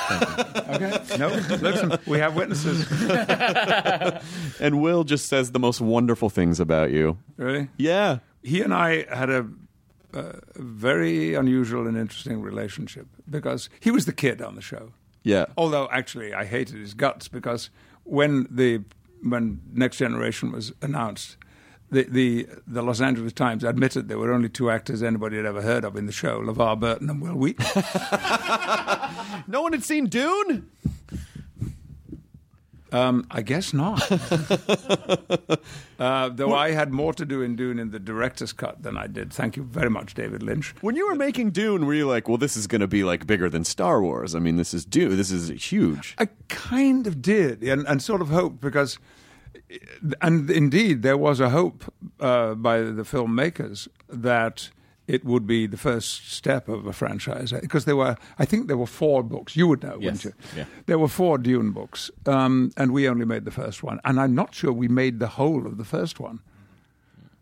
Okay. 0.69 0.99
no, 1.17 1.29
listen, 1.29 1.97
we 2.05 2.19
have 2.19 2.35
witnesses. 2.35 2.85
and 4.59 4.81
Wil 4.81 5.03
just 5.05 5.27
says 5.27 5.51
the 5.51 5.59
most 5.59 5.79
wonderful 5.81 6.29
things 6.29 6.59
about 6.59 6.91
you. 6.91 7.17
Really? 7.37 7.69
Yeah. 7.77 8.19
He 8.43 8.61
and 8.61 8.73
I 8.73 9.05
had 9.13 9.29
a, 9.29 9.47
a 10.13 10.35
very 10.55 11.35
unusual 11.35 11.87
and 11.87 11.97
interesting 11.97 12.41
relationship 12.41 13.07
because 13.29 13.69
he 13.79 13.91
was 13.91 14.05
the 14.05 14.13
kid 14.13 14.41
on 14.41 14.55
the 14.55 14.61
show. 14.61 14.91
Yeah. 15.23 15.45
Although 15.57 15.87
actually, 15.91 16.33
I 16.33 16.45
hated 16.45 16.75
his 16.79 16.93
guts 16.93 17.27
because 17.27 17.69
when 18.03 18.47
the 18.49 18.83
when 19.23 19.61
Next 19.73 19.97
Generation 19.97 20.51
was 20.51 20.73
announced, 20.81 21.37
the 21.89 22.03
the, 22.03 22.47
the 22.67 22.81
Los 22.81 23.01
Angeles 23.01 23.33
Times 23.33 23.63
admitted 23.63 24.07
there 24.07 24.19
were 24.19 24.33
only 24.33 24.49
two 24.49 24.69
actors 24.69 25.01
anybody 25.01 25.37
had 25.37 25.45
ever 25.45 25.61
heard 25.61 25.83
of 25.85 25.95
in 25.95 26.05
the 26.05 26.11
show: 26.11 26.41
LeVar 26.41 26.79
Burton 26.79 27.09
and 27.09 27.21
Wil 27.21 27.35
Wheaton. 27.35 27.83
No 29.47 29.61
one 29.61 29.71
had 29.71 29.83
seen 29.83 30.07
Dune? 30.07 30.69
Um, 32.91 33.27
I 33.29 33.41
guess 33.41 33.73
not. 33.73 34.01
uh, 35.99 36.29
though 36.29 36.53
I 36.53 36.71
had 36.71 36.93
more 36.93 37.13
to 37.13 37.25
do 37.25 37.41
in 37.41 37.55
Dune 37.55 37.79
in 37.79 37.91
the 37.91 37.99
director's 37.99 38.53
cut 38.53 38.81
than 38.81 38.97
I 38.97 39.07
did. 39.07 39.33
Thank 39.33 39.57
you 39.57 39.63
very 39.63 39.89
much, 39.89 40.13
David 40.13 40.41
Lynch. 40.41 40.73
When 40.81 40.95
you 40.95 41.07
were 41.07 41.15
making 41.15 41.51
Dune, 41.51 41.85
were 41.85 41.93
you 41.93 42.07
like, 42.07 42.29
well, 42.29 42.37
this 42.37 42.55
is 42.55 42.65
going 42.65 42.81
to 42.81 42.87
be 42.87 43.03
like 43.03 43.27
bigger 43.27 43.49
than 43.49 43.65
Star 43.65 44.01
Wars? 44.01 44.35
I 44.35 44.39
mean, 44.39 44.55
this 44.55 44.73
is 44.73 44.85
Dune. 44.85 45.17
This 45.17 45.31
is 45.31 45.49
huge. 45.49 46.15
I 46.17 46.29
kind 46.47 47.07
of 47.07 47.21
did, 47.21 47.61
and, 47.61 47.85
and 47.87 48.01
sort 48.01 48.21
of 48.21 48.29
hoped 48.29 48.61
because, 48.61 48.99
and 50.21 50.49
indeed, 50.49 51.01
there 51.01 51.17
was 51.17 51.39
a 51.39 51.49
hope 51.49 51.83
uh, 52.19 52.55
by 52.55 52.79
the 52.81 53.03
filmmakers 53.03 53.87
that 54.09 54.69
it 55.07 55.23
would 55.23 55.47
be 55.47 55.67
the 55.67 55.77
first 55.77 56.31
step 56.31 56.67
of 56.67 56.85
a 56.85 56.93
franchise 56.93 57.53
because 57.53 57.85
there 57.85 57.95
were, 57.95 58.17
I 58.37 58.45
think, 58.45 58.67
there 58.67 58.77
were 58.77 58.85
four 58.85 59.23
books. 59.23 59.55
You 59.55 59.67
would 59.67 59.81
know, 59.81 59.97
wouldn't 59.97 60.25
you? 60.25 60.33
Yeah. 60.55 60.65
There 60.85 60.99
were 60.99 61.07
four 61.07 61.37
Dune 61.37 61.71
books, 61.71 62.11
um, 62.25 62.71
and 62.75 62.91
we 62.91 63.07
only 63.07 63.25
made 63.25 63.45
the 63.45 63.51
first 63.51 63.83
one. 63.83 64.01
And 64.03 64.19
I'm 64.19 64.35
not 64.35 64.53
sure 64.53 64.73
we 64.73 64.89
made 64.89 65.19
the 65.19 65.27
whole 65.27 65.65
of 65.65 65.77
the 65.77 65.85
first 65.85 66.19
one. 66.19 66.41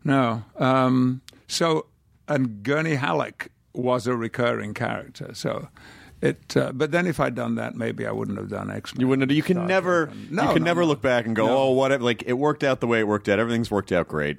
No. 0.04 0.44
Um, 0.56 1.22
so, 1.48 1.86
and 2.28 2.62
Gurney 2.62 2.94
Halleck 2.94 3.50
was 3.72 4.06
a 4.06 4.14
recurring 4.14 4.72
character. 4.72 5.34
So, 5.34 5.68
it. 6.22 6.56
Uh, 6.56 6.72
but 6.72 6.90
then, 6.90 7.06
if 7.06 7.20
I'd 7.20 7.34
done 7.34 7.56
that, 7.56 7.74
maybe 7.74 8.06
I 8.06 8.12
wouldn't 8.12 8.38
have 8.38 8.48
done 8.48 8.70
X 8.70 8.94
Men. 8.94 9.00
You 9.00 9.08
wouldn't. 9.08 9.30
Have, 9.30 9.36
You 9.36 9.42
can 9.42 9.66
never. 9.66 10.10
No, 10.30 10.42
you 10.44 10.52
can 10.54 10.62
no, 10.62 10.70
never 10.70 10.80
no. 10.82 10.86
look 10.88 11.02
back 11.02 11.26
and 11.26 11.34
go. 11.36 11.48
"Oh, 11.48 11.70
what?" 11.72 12.00
Like 12.00 12.22
it 12.26 12.34
worked 12.34 12.64
out 12.64 12.80
the 12.80 12.86
way 12.86 13.00
it 13.00 13.06
worked 13.08 13.28
out. 13.28 13.38
Everything's 13.38 13.70
worked 13.70 13.92
out 13.92 14.08
great. 14.08 14.38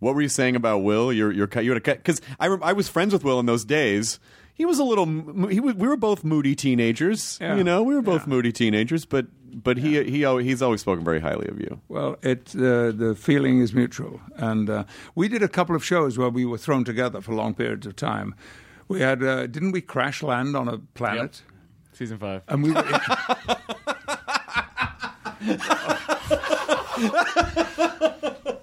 What 0.00 0.14
were 0.14 0.22
you 0.22 0.28
saying 0.28 0.56
about 0.56 0.78
Wil? 0.78 1.12
You're 1.12 1.32
you're 1.32 1.48
you 1.60 1.72
had 1.72 1.88
a 1.88 1.94
because 1.94 2.20
I 2.38 2.46
I 2.46 2.72
was 2.72 2.88
friends 2.88 3.12
with 3.12 3.24
Wil 3.24 3.40
in 3.40 3.46
those 3.46 3.64
days. 3.64 4.18
He 4.52 4.64
was 4.66 4.78
a 4.78 4.84
little. 4.84 5.06
He 5.48 5.58
was, 5.60 5.74
we 5.74 5.88
were 5.88 5.96
both 5.96 6.22
moody 6.24 6.54
teenagers. 6.54 7.38
Yeah. 7.40 7.56
You 7.56 7.64
know, 7.64 7.82
we 7.82 7.94
were 7.94 8.02
both 8.02 8.22
Yeah. 8.22 8.28
moody 8.30 8.52
teenagers. 8.52 9.04
But 9.04 9.26
but 9.52 9.78
he 9.78 10.02
he 10.04 10.24
al- 10.24 10.38
he's 10.38 10.60
always 10.62 10.80
spoken 10.82 11.04
very 11.04 11.20
highly 11.20 11.48
of 11.48 11.58
you. 11.60 11.80
Well, 11.88 12.16
it 12.22 12.54
uh, 12.54 12.92
the 12.92 13.16
feeling 13.18 13.60
is 13.60 13.72
mutual, 13.72 14.20
and 14.36 14.68
uh, 14.70 14.84
we 15.14 15.28
did 15.28 15.42
a 15.42 15.48
couple 15.48 15.74
of 15.74 15.84
shows 15.84 16.18
where 16.18 16.28
we 16.28 16.44
were 16.44 16.58
thrown 16.58 16.84
together 16.84 17.20
for 17.20 17.34
long 17.34 17.54
periods 17.54 17.86
of 17.86 17.96
time. 17.96 18.34
We 18.88 19.00
had, 19.00 19.22
uh, 19.22 19.46
didn't 19.46 19.72
we 19.72 19.80
crash 19.80 20.22
land 20.22 20.54
on 20.56 20.68
a 20.68 20.78
planet? 20.78 21.42
Season 21.92 22.18
five. 22.18 22.42
And 22.48 22.62
we 22.62 22.72
were. 22.72 22.82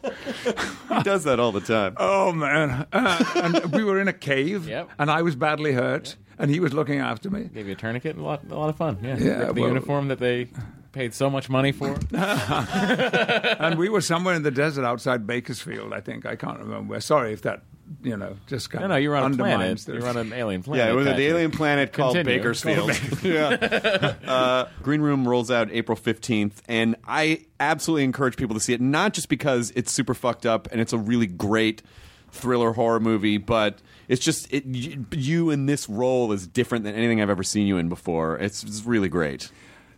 He 0.03 1.03
does 1.03 1.23
that 1.23 1.39
all 1.39 1.51
the 1.51 1.61
time. 1.61 1.95
oh 1.97 2.31
man! 2.31 2.85
Uh, 2.91 3.23
and 3.35 3.73
we 3.73 3.83
were 3.83 3.99
in 3.99 4.07
a 4.07 4.13
cave, 4.13 4.67
Yep. 4.67 4.89
and 4.99 5.09
I 5.09 5.21
was 5.21 5.35
badly 5.35 5.71
hurt, 5.73 6.15
and 6.37 6.51
he 6.51 6.59
was 6.59 6.73
looking 6.73 6.99
after 6.99 7.29
me. 7.29 7.43
Gave 7.53 7.67
you 7.67 7.73
a 7.73 7.75
tourniquet 7.75 8.15
and 8.15 8.23
a 8.23 8.27
lot, 8.27 8.41
a 8.49 8.55
lot 8.55 8.69
of 8.69 8.75
fun. 8.77 8.97
Yeah, 9.01 9.17
Yeah, 9.17 9.45
the, 9.45 9.53
the 9.53 9.61
well- 9.61 9.69
uniform 9.69 10.07
that 10.09 10.19
they 10.19 10.49
paid 10.91 11.13
so 11.13 11.29
much 11.29 11.49
money 11.49 11.71
for. 11.71 11.97
and 12.13 13.77
we 13.79 13.87
were 13.89 14.01
somewhere 14.01 14.35
in 14.35 14.43
the 14.43 14.51
desert 14.51 14.83
outside 14.85 15.25
Bakersfield, 15.25 15.93
I 15.93 16.01
think. 16.01 16.25
I 16.25 16.35
can't 16.35 16.59
remember. 16.59 16.89
where. 16.91 16.99
Sorry 17.01 17.31
if 17.33 17.41
that, 17.43 17.63
you 18.03 18.17
know, 18.17 18.37
just 18.47 18.69
kind 18.69 18.81
No, 18.81 18.85
of 18.85 18.89
no, 18.91 18.95
you're 18.97 19.15
on 19.15 19.23
a 19.23 19.25
undermines 19.25 19.85
planet. 19.85 19.85
the- 19.85 19.93
You're 19.93 20.09
on 20.09 20.17
an 20.27 20.33
alien 20.37 20.63
planet. 20.63 20.85
Yeah, 20.85 20.91
it 20.91 20.95
was 20.95 21.05
the 21.05 21.19
alien 21.21 21.51
planet 21.51 21.93
called 21.93 22.15
Continue. 22.15 22.39
Bakersfield. 22.39 22.99
yeah. 23.23 24.15
Uh, 24.25 24.67
Green 24.83 25.01
Room 25.01 25.27
rolls 25.27 25.51
out 25.51 25.69
April 25.71 25.97
15th, 25.97 26.53
and 26.67 26.95
I 27.07 27.45
absolutely 27.59 28.03
encourage 28.03 28.37
people 28.37 28.53
to 28.55 28.59
see 28.59 28.73
it, 28.73 28.81
not 28.81 29.13
just 29.13 29.29
because 29.29 29.71
it's 29.75 29.91
super 29.91 30.13
fucked 30.13 30.45
up 30.45 30.67
and 30.71 30.79
it's 30.81 30.93
a 30.93 30.97
really 30.97 31.27
great 31.27 31.81
thriller 32.31 32.73
horror 32.73 32.99
movie, 32.99 33.37
but 33.37 33.79
it's 34.07 34.23
just 34.23 34.51
it, 34.53 34.63
you 34.65 35.49
in 35.49 35.65
this 35.65 35.89
role 35.89 36.31
is 36.31 36.47
different 36.47 36.83
than 36.85 36.95
anything 36.95 37.21
I've 37.21 37.29
ever 37.29 37.43
seen 37.43 37.67
you 37.67 37.77
in 37.77 37.89
before. 37.89 38.37
It's, 38.37 38.63
it's 38.63 38.85
really 38.85 39.09
great. 39.09 39.51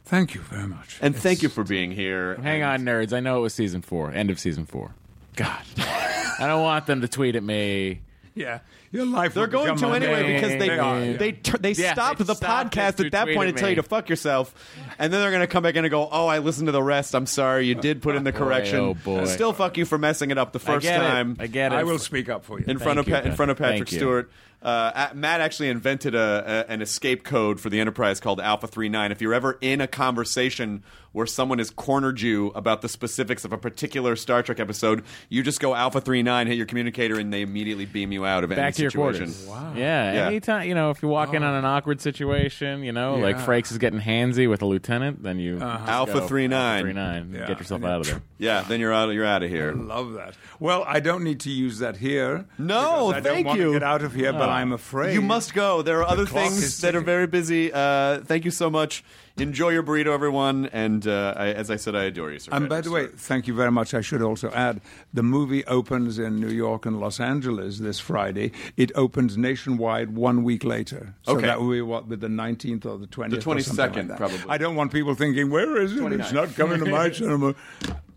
Thank 0.06 0.34
you 0.36 0.42
very 0.42 0.68
much. 0.68 0.98
And 1.02 1.16
thank 1.16 1.42
you 1.44 1.48
for 1.50 1.64
being 1.64 1.92
here. 1.92 2.36
Hang 2.36 2.62
on, 2.64 2.82
nerds. 2.82 3.14
I 3.14 3.20
know 3.22 3.38
it 3.38 3.42
was 3.42 3.54
season 3.54 3.82
four, 3.82 4.12
end 4.12 4.30
of 4.30 4.40
season 4.40 4.66
four. 4.66 4.94
God, 5.36 5.62
I 5.78 6.46
don't 6.48 6.62
want 6.64 6.86
them 6.86 7.02
to 7.02 7.08
tweet 7.08 7.36
at 7.36 7.44
me. 7.44 8.02
Yeah, 8.36 8.60
your 8.92 9.06
life. 9.06 9.36
They're 9.36 9.46
going 9.46 9.76
to 9.78 9.88
anyway 9.90 10.34
because 10.34 10.50
they 10.52 10.58
They 10.70 10.80
are, 10.80 11.04
yeah. 11.04 11.18
they 11.18 11.32
tur- 11.34 11.60
they 11.60 11.74
Yeah, 11.74 11.94
stopped 11.94 12.18
they 12.18 12.24
the 12.26 12.34
stopped 12.34 12.74
podcast 12.76 12.96
to 12.96 13.06
at 13.06 13.12
that 13.12 13.24
tweet 13.26 13.36
point 13.36 13.48
at 13.48 13.50
and 13.50 13.58
tell 13.60 13.70
you 13.70 13.76
to 13.76 13.84
fuck 13.84 14.10
yourself, 14.10 14.56
and 14.98 15.14
then 15.14 15.22
they're 15.22 15.30
going 15.30 15.42
to 15.42 15.48
come 15.48 15.62
back 15.62 15.76
in 15.76 15.86
and 15.86 15.92
go, 15.92 16.10
"Oh, 16.12 16.26
I 16.26 16.40
listened 16.40 16.66
to 16.66 16.72
the 16.72 16.82
rest. 16.82 17.14
I'm 17.14 17.28
sorry, 17.28 17.68
you 17.68 17.76
did 17.76 18.02
put 18.02 18.16
in 18.16 18.24
the 18.24 18.34
oh, 18.34 18.38
correction. 18.38 18.80
oh, 18.80 18.94
boy. 18.96 19.26
Still 19.26 19.54
fuck 19.54 19.78
you 19.78 19.86
for 19.86 20.00
messing 20.00 20.32
it 20.32 20.40
up 20.40 20.52
the 20.52 20.60
I 20.60 20.62
first 20.64 20.82
get 20.84 20.98
time." 20.98 21.34
it. 21.40 21.44
I 21.44 21.48
get 21.48 21.74
it. 21.74 21.76
I 21.76 21.84
will 21.84 22.00
speak 22.00 22.28
up 22.28 22.44
for 22.44 22.60
you. 22.60 22.66
in 22.68 22.80
front 22.80 22.98
of 22.98 23.08
you, 23.08 23.14
Pa- 23.14 23.20
in 23.22 23.36
front 23.36 23.52
of 23.52 23.60
Thank 23.60 23.74
Patrick 23.74 23.92
you. 23.92 23.98
Stewart. 24.00 24.32
Uh, 24.64 25.10
Matt 25.14 25.42
actually 25.42 25.68
invented 25.70 26.16
a, 26.16 26.66
a, 26.68 26.72
an 26.72 26.82
escape 26.82 27.24
code 27.26 27.60
for 27.60 27.70
the 27.70 27.80
Enterprise 27.82 28.20
called 28.22 28.40
Alpha 28.40 28.66
39. 28.68 29.12
If 29.12 29.22
you're 29.22 29.34
ever 29.34 29.58
in 29.60 29.82
a 29.82 29.88
conversation 29.88 30.84
where 31.12 31.28
someone 31.28 31.60
has 31.60 31.70
cornered 31.70 32.22
you 32.22 32.48
about 32.56 32.82
the 32.82 32.90
specifics 32.90 33.46
of 33.46 33.54
a 33.54 33.58
particular 33.58 34.16
Star 34.16 34.42
Trek 34.42 34.60
episode, 34.60 35.04
you 35.30 35.44
just 35.44 35.60
go 35.60 35.76
Alpha 35.76 36.02
39, 36.02 36.48
hit 36.48 36.56
your 36.58 36.66
communicator, 36.66 37.20
and 37.20 37.32
they 37.32 37.42
immediately 37.44 37.86
beam 37.86 38.12
you 38.12 38.26
out 38.26 38.44
of 38.44 38.52
any 38.52 38.60
Back 38.60 38.74
to 38.76 38.82
your 38.84 38.90
situation. 38.90 39.26
quarters. 39.26 39.46
Wow. 39.48 39.74
Yeah, 39.76 40.14
Yeah. 40.14 40.28
anytime 40.28 40.68
you 40.68 40.74
know, 40.74 40.90
if 40.90 41.04
you 41.04 41.10
walk 41.10 41.34
in 41.36 41.44
on 41.44 41.54
an 41.54 41.66
awkward 41.66 42.02
situation, 42.02 42.84
you 42.84 42.94
know, 42.94 43.16
like 43.16 43.38
Frakes 43.38 43.72
is 43.72 43.78
getting 43.78 44.00
handsy 44.00 44.50
with 44.50 44.62
a 44.64 44.66
lieutenant, 44.66 45.22
then 45.22 45.38
you 45.40 45.60
just 45.60 45.88
Alpha 45.90 46.14
go, 46.22 46.28
39. 46.28 46.54
Alpha 46.78 46.82
39. 46.84 47.34
Yeah. 47.34 47.48
Get 47.48 47.60
yourself 47.60 47.84
out 47.84 48.00
of 48.02 48.08
there. 48.08 48.22
Yeah, 48.44 48.62
then 48.68 48.82
you're 48.82 48.92
out. 48.92 49.08
You're 49.14 49.24
out 49.24 49.42
of 49.42 49.50
here. 49.50 49.72
Love 49.72 50.14
that. 50.14 50.34
Well, 50.60 50.84
I 50.86 51.00
don't 51.00 51.24
need 51.24 51.40
to 51.42 51.50
use 51.50 51.80
that 51.80 51.96
here. 51.96 52.44
No, 52.58 53.08
because 53.08 53.14
I 53.14 53.20
don't 53.22 53.34
thank 53.36 53.48
want 53.48 53.60
you. 53.60 53.66
to 53.68 53.74
get 53.74 53.84
out 53.84 54.02
of 54.02 54.14
here, 54.14 54.34
but 54.34 54.50
I'm 54.54 54.72
afraid 54.72 55.14
You 55.14 55.22
must 55.22 55.54
go. 55.54 55.82
There 55.82 56.00
are 56.00 56.08
other 56.08 56.26
things 56.26 56.80
that 56.82 56.96
are 56.96 57.02
very 57.02 57.28
busy. 57.28 57.72
Uh, 57.74 58.20
thank 58.22 58.46
you 58.46 58.52
so 58.52 58.70
much. 58.70 59.04
Enjoy 59.38 59.70
your 59.70 59.82
burrito, 59.82 60.14
everyone. 60.14 60.68
And 60.68 61.08
uh, 61.08 61.34
I, 61.36 61.48
as 61.54 61.72
I 61.72 61.76
said, 61.78 61.96
I 61.96 62.04
adore 62.04 62.32
you, 62.32 62.38
sir. 62.40 62.52
And 62.54 62.70
by 62.70 62.82
the 62.82 62.92
way, 62.92 63.08
thank 63.08 63.48
you 63.48 63.56
very 63.56 63.72
much. 63.72 63.94
I 63.96 64.02
should 64.02 64.22
also 64.22 64.52
add 64.52 64.80
the 65.12 65.24
movie 65.24 65.66
opens 65.66 66.20
in 66.20 66.40
New 66.40 66.50
York 66.50 66.86
and 66.86 67.00
Los 67.00 67.20
Angeles 67.20 67.80
this 67.80 68.00
Friday. 68.00 68.52
It 68.78 68.92
opens 68.94 69.36
nationwide 69.38 70.16
one 70.16 70.44
week 70.44 70.64
later. 70.64 71.16
So 71.24 71.34
Okay. 71.38 71.48
that 71.48 71.60
will 71.60 71.72
be 71.72 71.82
what, 71.82 72.08
with 72.08 72.22
the 72.22 72.28
19th 72.28 72.86
or 72.86 72.98
the 73.00 73.08
20th? 73.08 73.30
The 73.32 73.38
or 73.52 73.60
something 73.60 73.86
22nd, 73.86 73.96
like 73.96 74.08
that. 74.10 74.18
probably. 74.18 74.40
I 74.50 74.58
don't 74.60 74.76
want 74.76 74.92
people 74.94 75.16
thinking, 75.16 75.50
where 75.50 75.82
is 75.82 75.94
it? 75.98 76.14
It's 76.14 76.32
not 76.32 76.54
coming 76.56 76.80
to 76.84 76.86
my 76.90 77.10
cinema. 77.20 77.56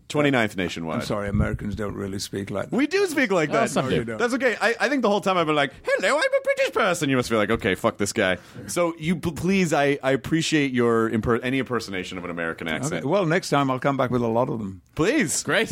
29th 0.09 0.55
nationwide. 0.55 0.99
I'm 1.01 1.05
sorry, 1.05 1.27
Americans 1.27 1.75
don't 1.75 1.93
really 1.95 2.19
speak 2.19 2.49
like 2.49 2.69
that. 2.69 2.75
We 2.75 2.87
do 2.87 3.05
speak 3.07 3.29
like 3.31 3.51
that. 3.51 3.69
some 3.69 3.89
do. 3.89 4.03
That's 4.05 4.33
okay. 4.35 4.55
I, 4.61 4.73
I 4.79 4.87
think 4.89 5.01
the 5.01 5.09
whole 5.09 5.19
time 5.19 5.37
I've 5.37 5.47
been 5.47 5.55
like, 5.55 5.73
"Hello, 5.83 6.15
I'm 6.15 6.23
a 6.23 6.41
British 6.43 6.73
person." 6.73 7.09
You 7.09 7.17
must 7.17 7.29
be 7.29 7.35
like, 7.35 7.49
"Okay, 7.49 7.75
fuck 7.75 7.97
this 7.97 8.13
guy." 8.13 8.37
So 8.67 8.93
you 8.97 9.17
p- 9.17 9.31
please, 9.31 9.73
I, 9.73 9.99
I 10.01 10.11
appreciate 10.11 10.71
your 10.71 11.09
imper- 11.09 11.41
any 11.43 11.59
impersonation 11.59 12.17
of 12.17 12.23
an 12.23 12.29
American 12.29 12.67
accent. 12.69 12.93
Okay, 13.03 13.05
Well, 13.05 13.25
next 13.25 13.49
time 13.49 13.69
I'll 13.69 13.79
come 13.79 13.97
back 13.97 14.09
with 14.11 14.21
a 14.21 14.27
lot 14.27 14.49
of 14.49 14.59
them. 14.59 14.81
Please. 14.95 15.43
Great. 15.43 15.67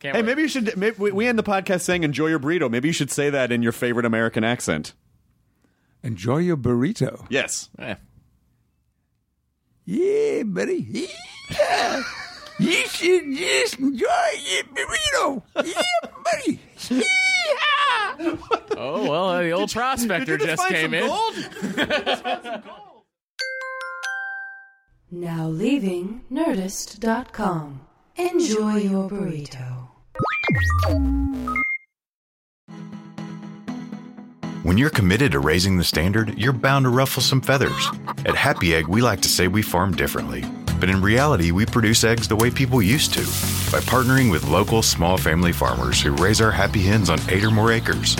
Can't 0.00 0.14
Hey, 0.14 0.20
wait. 0.22 0.26
maybe 0.26 0.42
you 0.42 0.48
should. 0.48 0.76
Maybe 0.76 0.96
we- 0.98 1.12
we 1.12 1.26
end 1.26 1.38
the 1.38 1.42
podcast 1.42 1.80
saying 1.80 2.02
"Enjoy 2.04 2.26
your 2.26 2.38
burrito." 2.38 2.70
Maybe 2.70 2.88
you 2.88 2.92
should 2.92 3.10
say 3.10 3.30
that 3.30 3.50
in 3.50 3.62
your 3.62 3.72
favorite 3.72 4.04
American 4.04 4.44
accent. 4.44 4.92
Enjoy 6.02 6.36
your 6.38 6.56
burrito. 6.58 7.26
Yes. 7.30 7.70
Eh. 7.78 7.94
Yeah, 9.86 10.42
buddy. 10.44 11.08
Yeah. 11.50 12.02
You 12.58 12.86
should 12.88 13.36
just 13.36 13.78
enjoy 13.78 14.06
your 14.44 14.64
burrito. 14.64 15.42
Yeah, 15.64 16.10
buddy. 16.24 16.60
Yeah. 16.90 18.36
Oh 18.76 19.08
well, 19.08 19.38
the 19.42 19.50
old 19.52 19.72
prospector 19.72 20.36
Did 20.36 20.48
you 20.48 20.56
just 20.56 20.68
came 20.68 20.94
in. 20.94 21.10
Now 25.10 25.48
leaving 25.48 26.20
Nerdist.com. 26.30 27.80
Enjoy 28.16 28.76
your 28.76 29.08
burrito. 29.08 29.88
When 34.64 34.76
you're 34.76 34.90
committed 34.90 35.32
to 35.32 35.38
raising 35.38 35.78
the 35.78 35.84
standard, 35.84 36.38
you're 36.38 36.52
bound 36.52 36.84
to 36.84 36.90
ruffle 36.90 37.22
some 37.22 37.40
feathers. 37.40 37.88
At 38.26 38.34
Happy 38.34 38.74
Egg, 38.74 38.86
we 38.86 39.00
like 39.00 39.22
to 39.22 39.28
say 39.28 39.48
we 39.48 39.62
farm 39.62 39.92
differently. 39.96 40.44
But 40.78 40.90
in 40.90 41.02
reality, 41.02 41.50
we 41.50 41.66
produce 41.66 42.04
eggs 42.04 42.28
the 42.28 42.36
way 42.36 42.50
people 42.50 42.82
used 42.82 43.12
to 43.14 43.20
by 43.72 43.80
partnering 43.80 44.30
with 44.30 44.48
local 44.48 44.82
small 44.82 45.18
family 45.18 45.52
farmers 45.52 46.00
who 46.00 46.12
raise 46.12 46.40
our 46.40 46.50
happy 46.50 46.82
hens 46.82 47.10
on 47.10 47.18
eight 47.28 47.44
or 47.44 47.50
more 47.50 47.72
acres. 47.72 48.16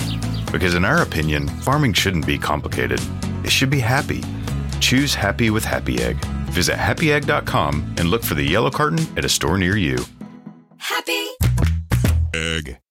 Because 0.51 0.75
in 0.75 0.85
our 0.85 1.03
opinion, 1.03 1.49
farming 1.49 1.93
shouldn't 1.93 2.27
be 2.27 2.39
complicated, 2.39 3.01
it 3.45 3.51
should 3.51 3.71
be 3.71 3.81
happy. 3.81 4.23
Choose 4.81 5.15
happy 5.15 5.51
with 5.51 5.65
Happy 5.65 6.03
Egg. 6.03 6.17
Visit 6.51 6.77
happyegg.com 6.77 7.95
and 7.99 8.09
look 8.09 8.23
for 8.23 8.35
the 8.35 8.43
yellow 8.43 8.71
carton 8.71 9.07
at 9.17 9.25
a 9.25 9.29
store 9.29 9.59
near 9.59 9.77
you. 9.77 9.99
Happy 10.79 11.29
Egg. 12.35 12.79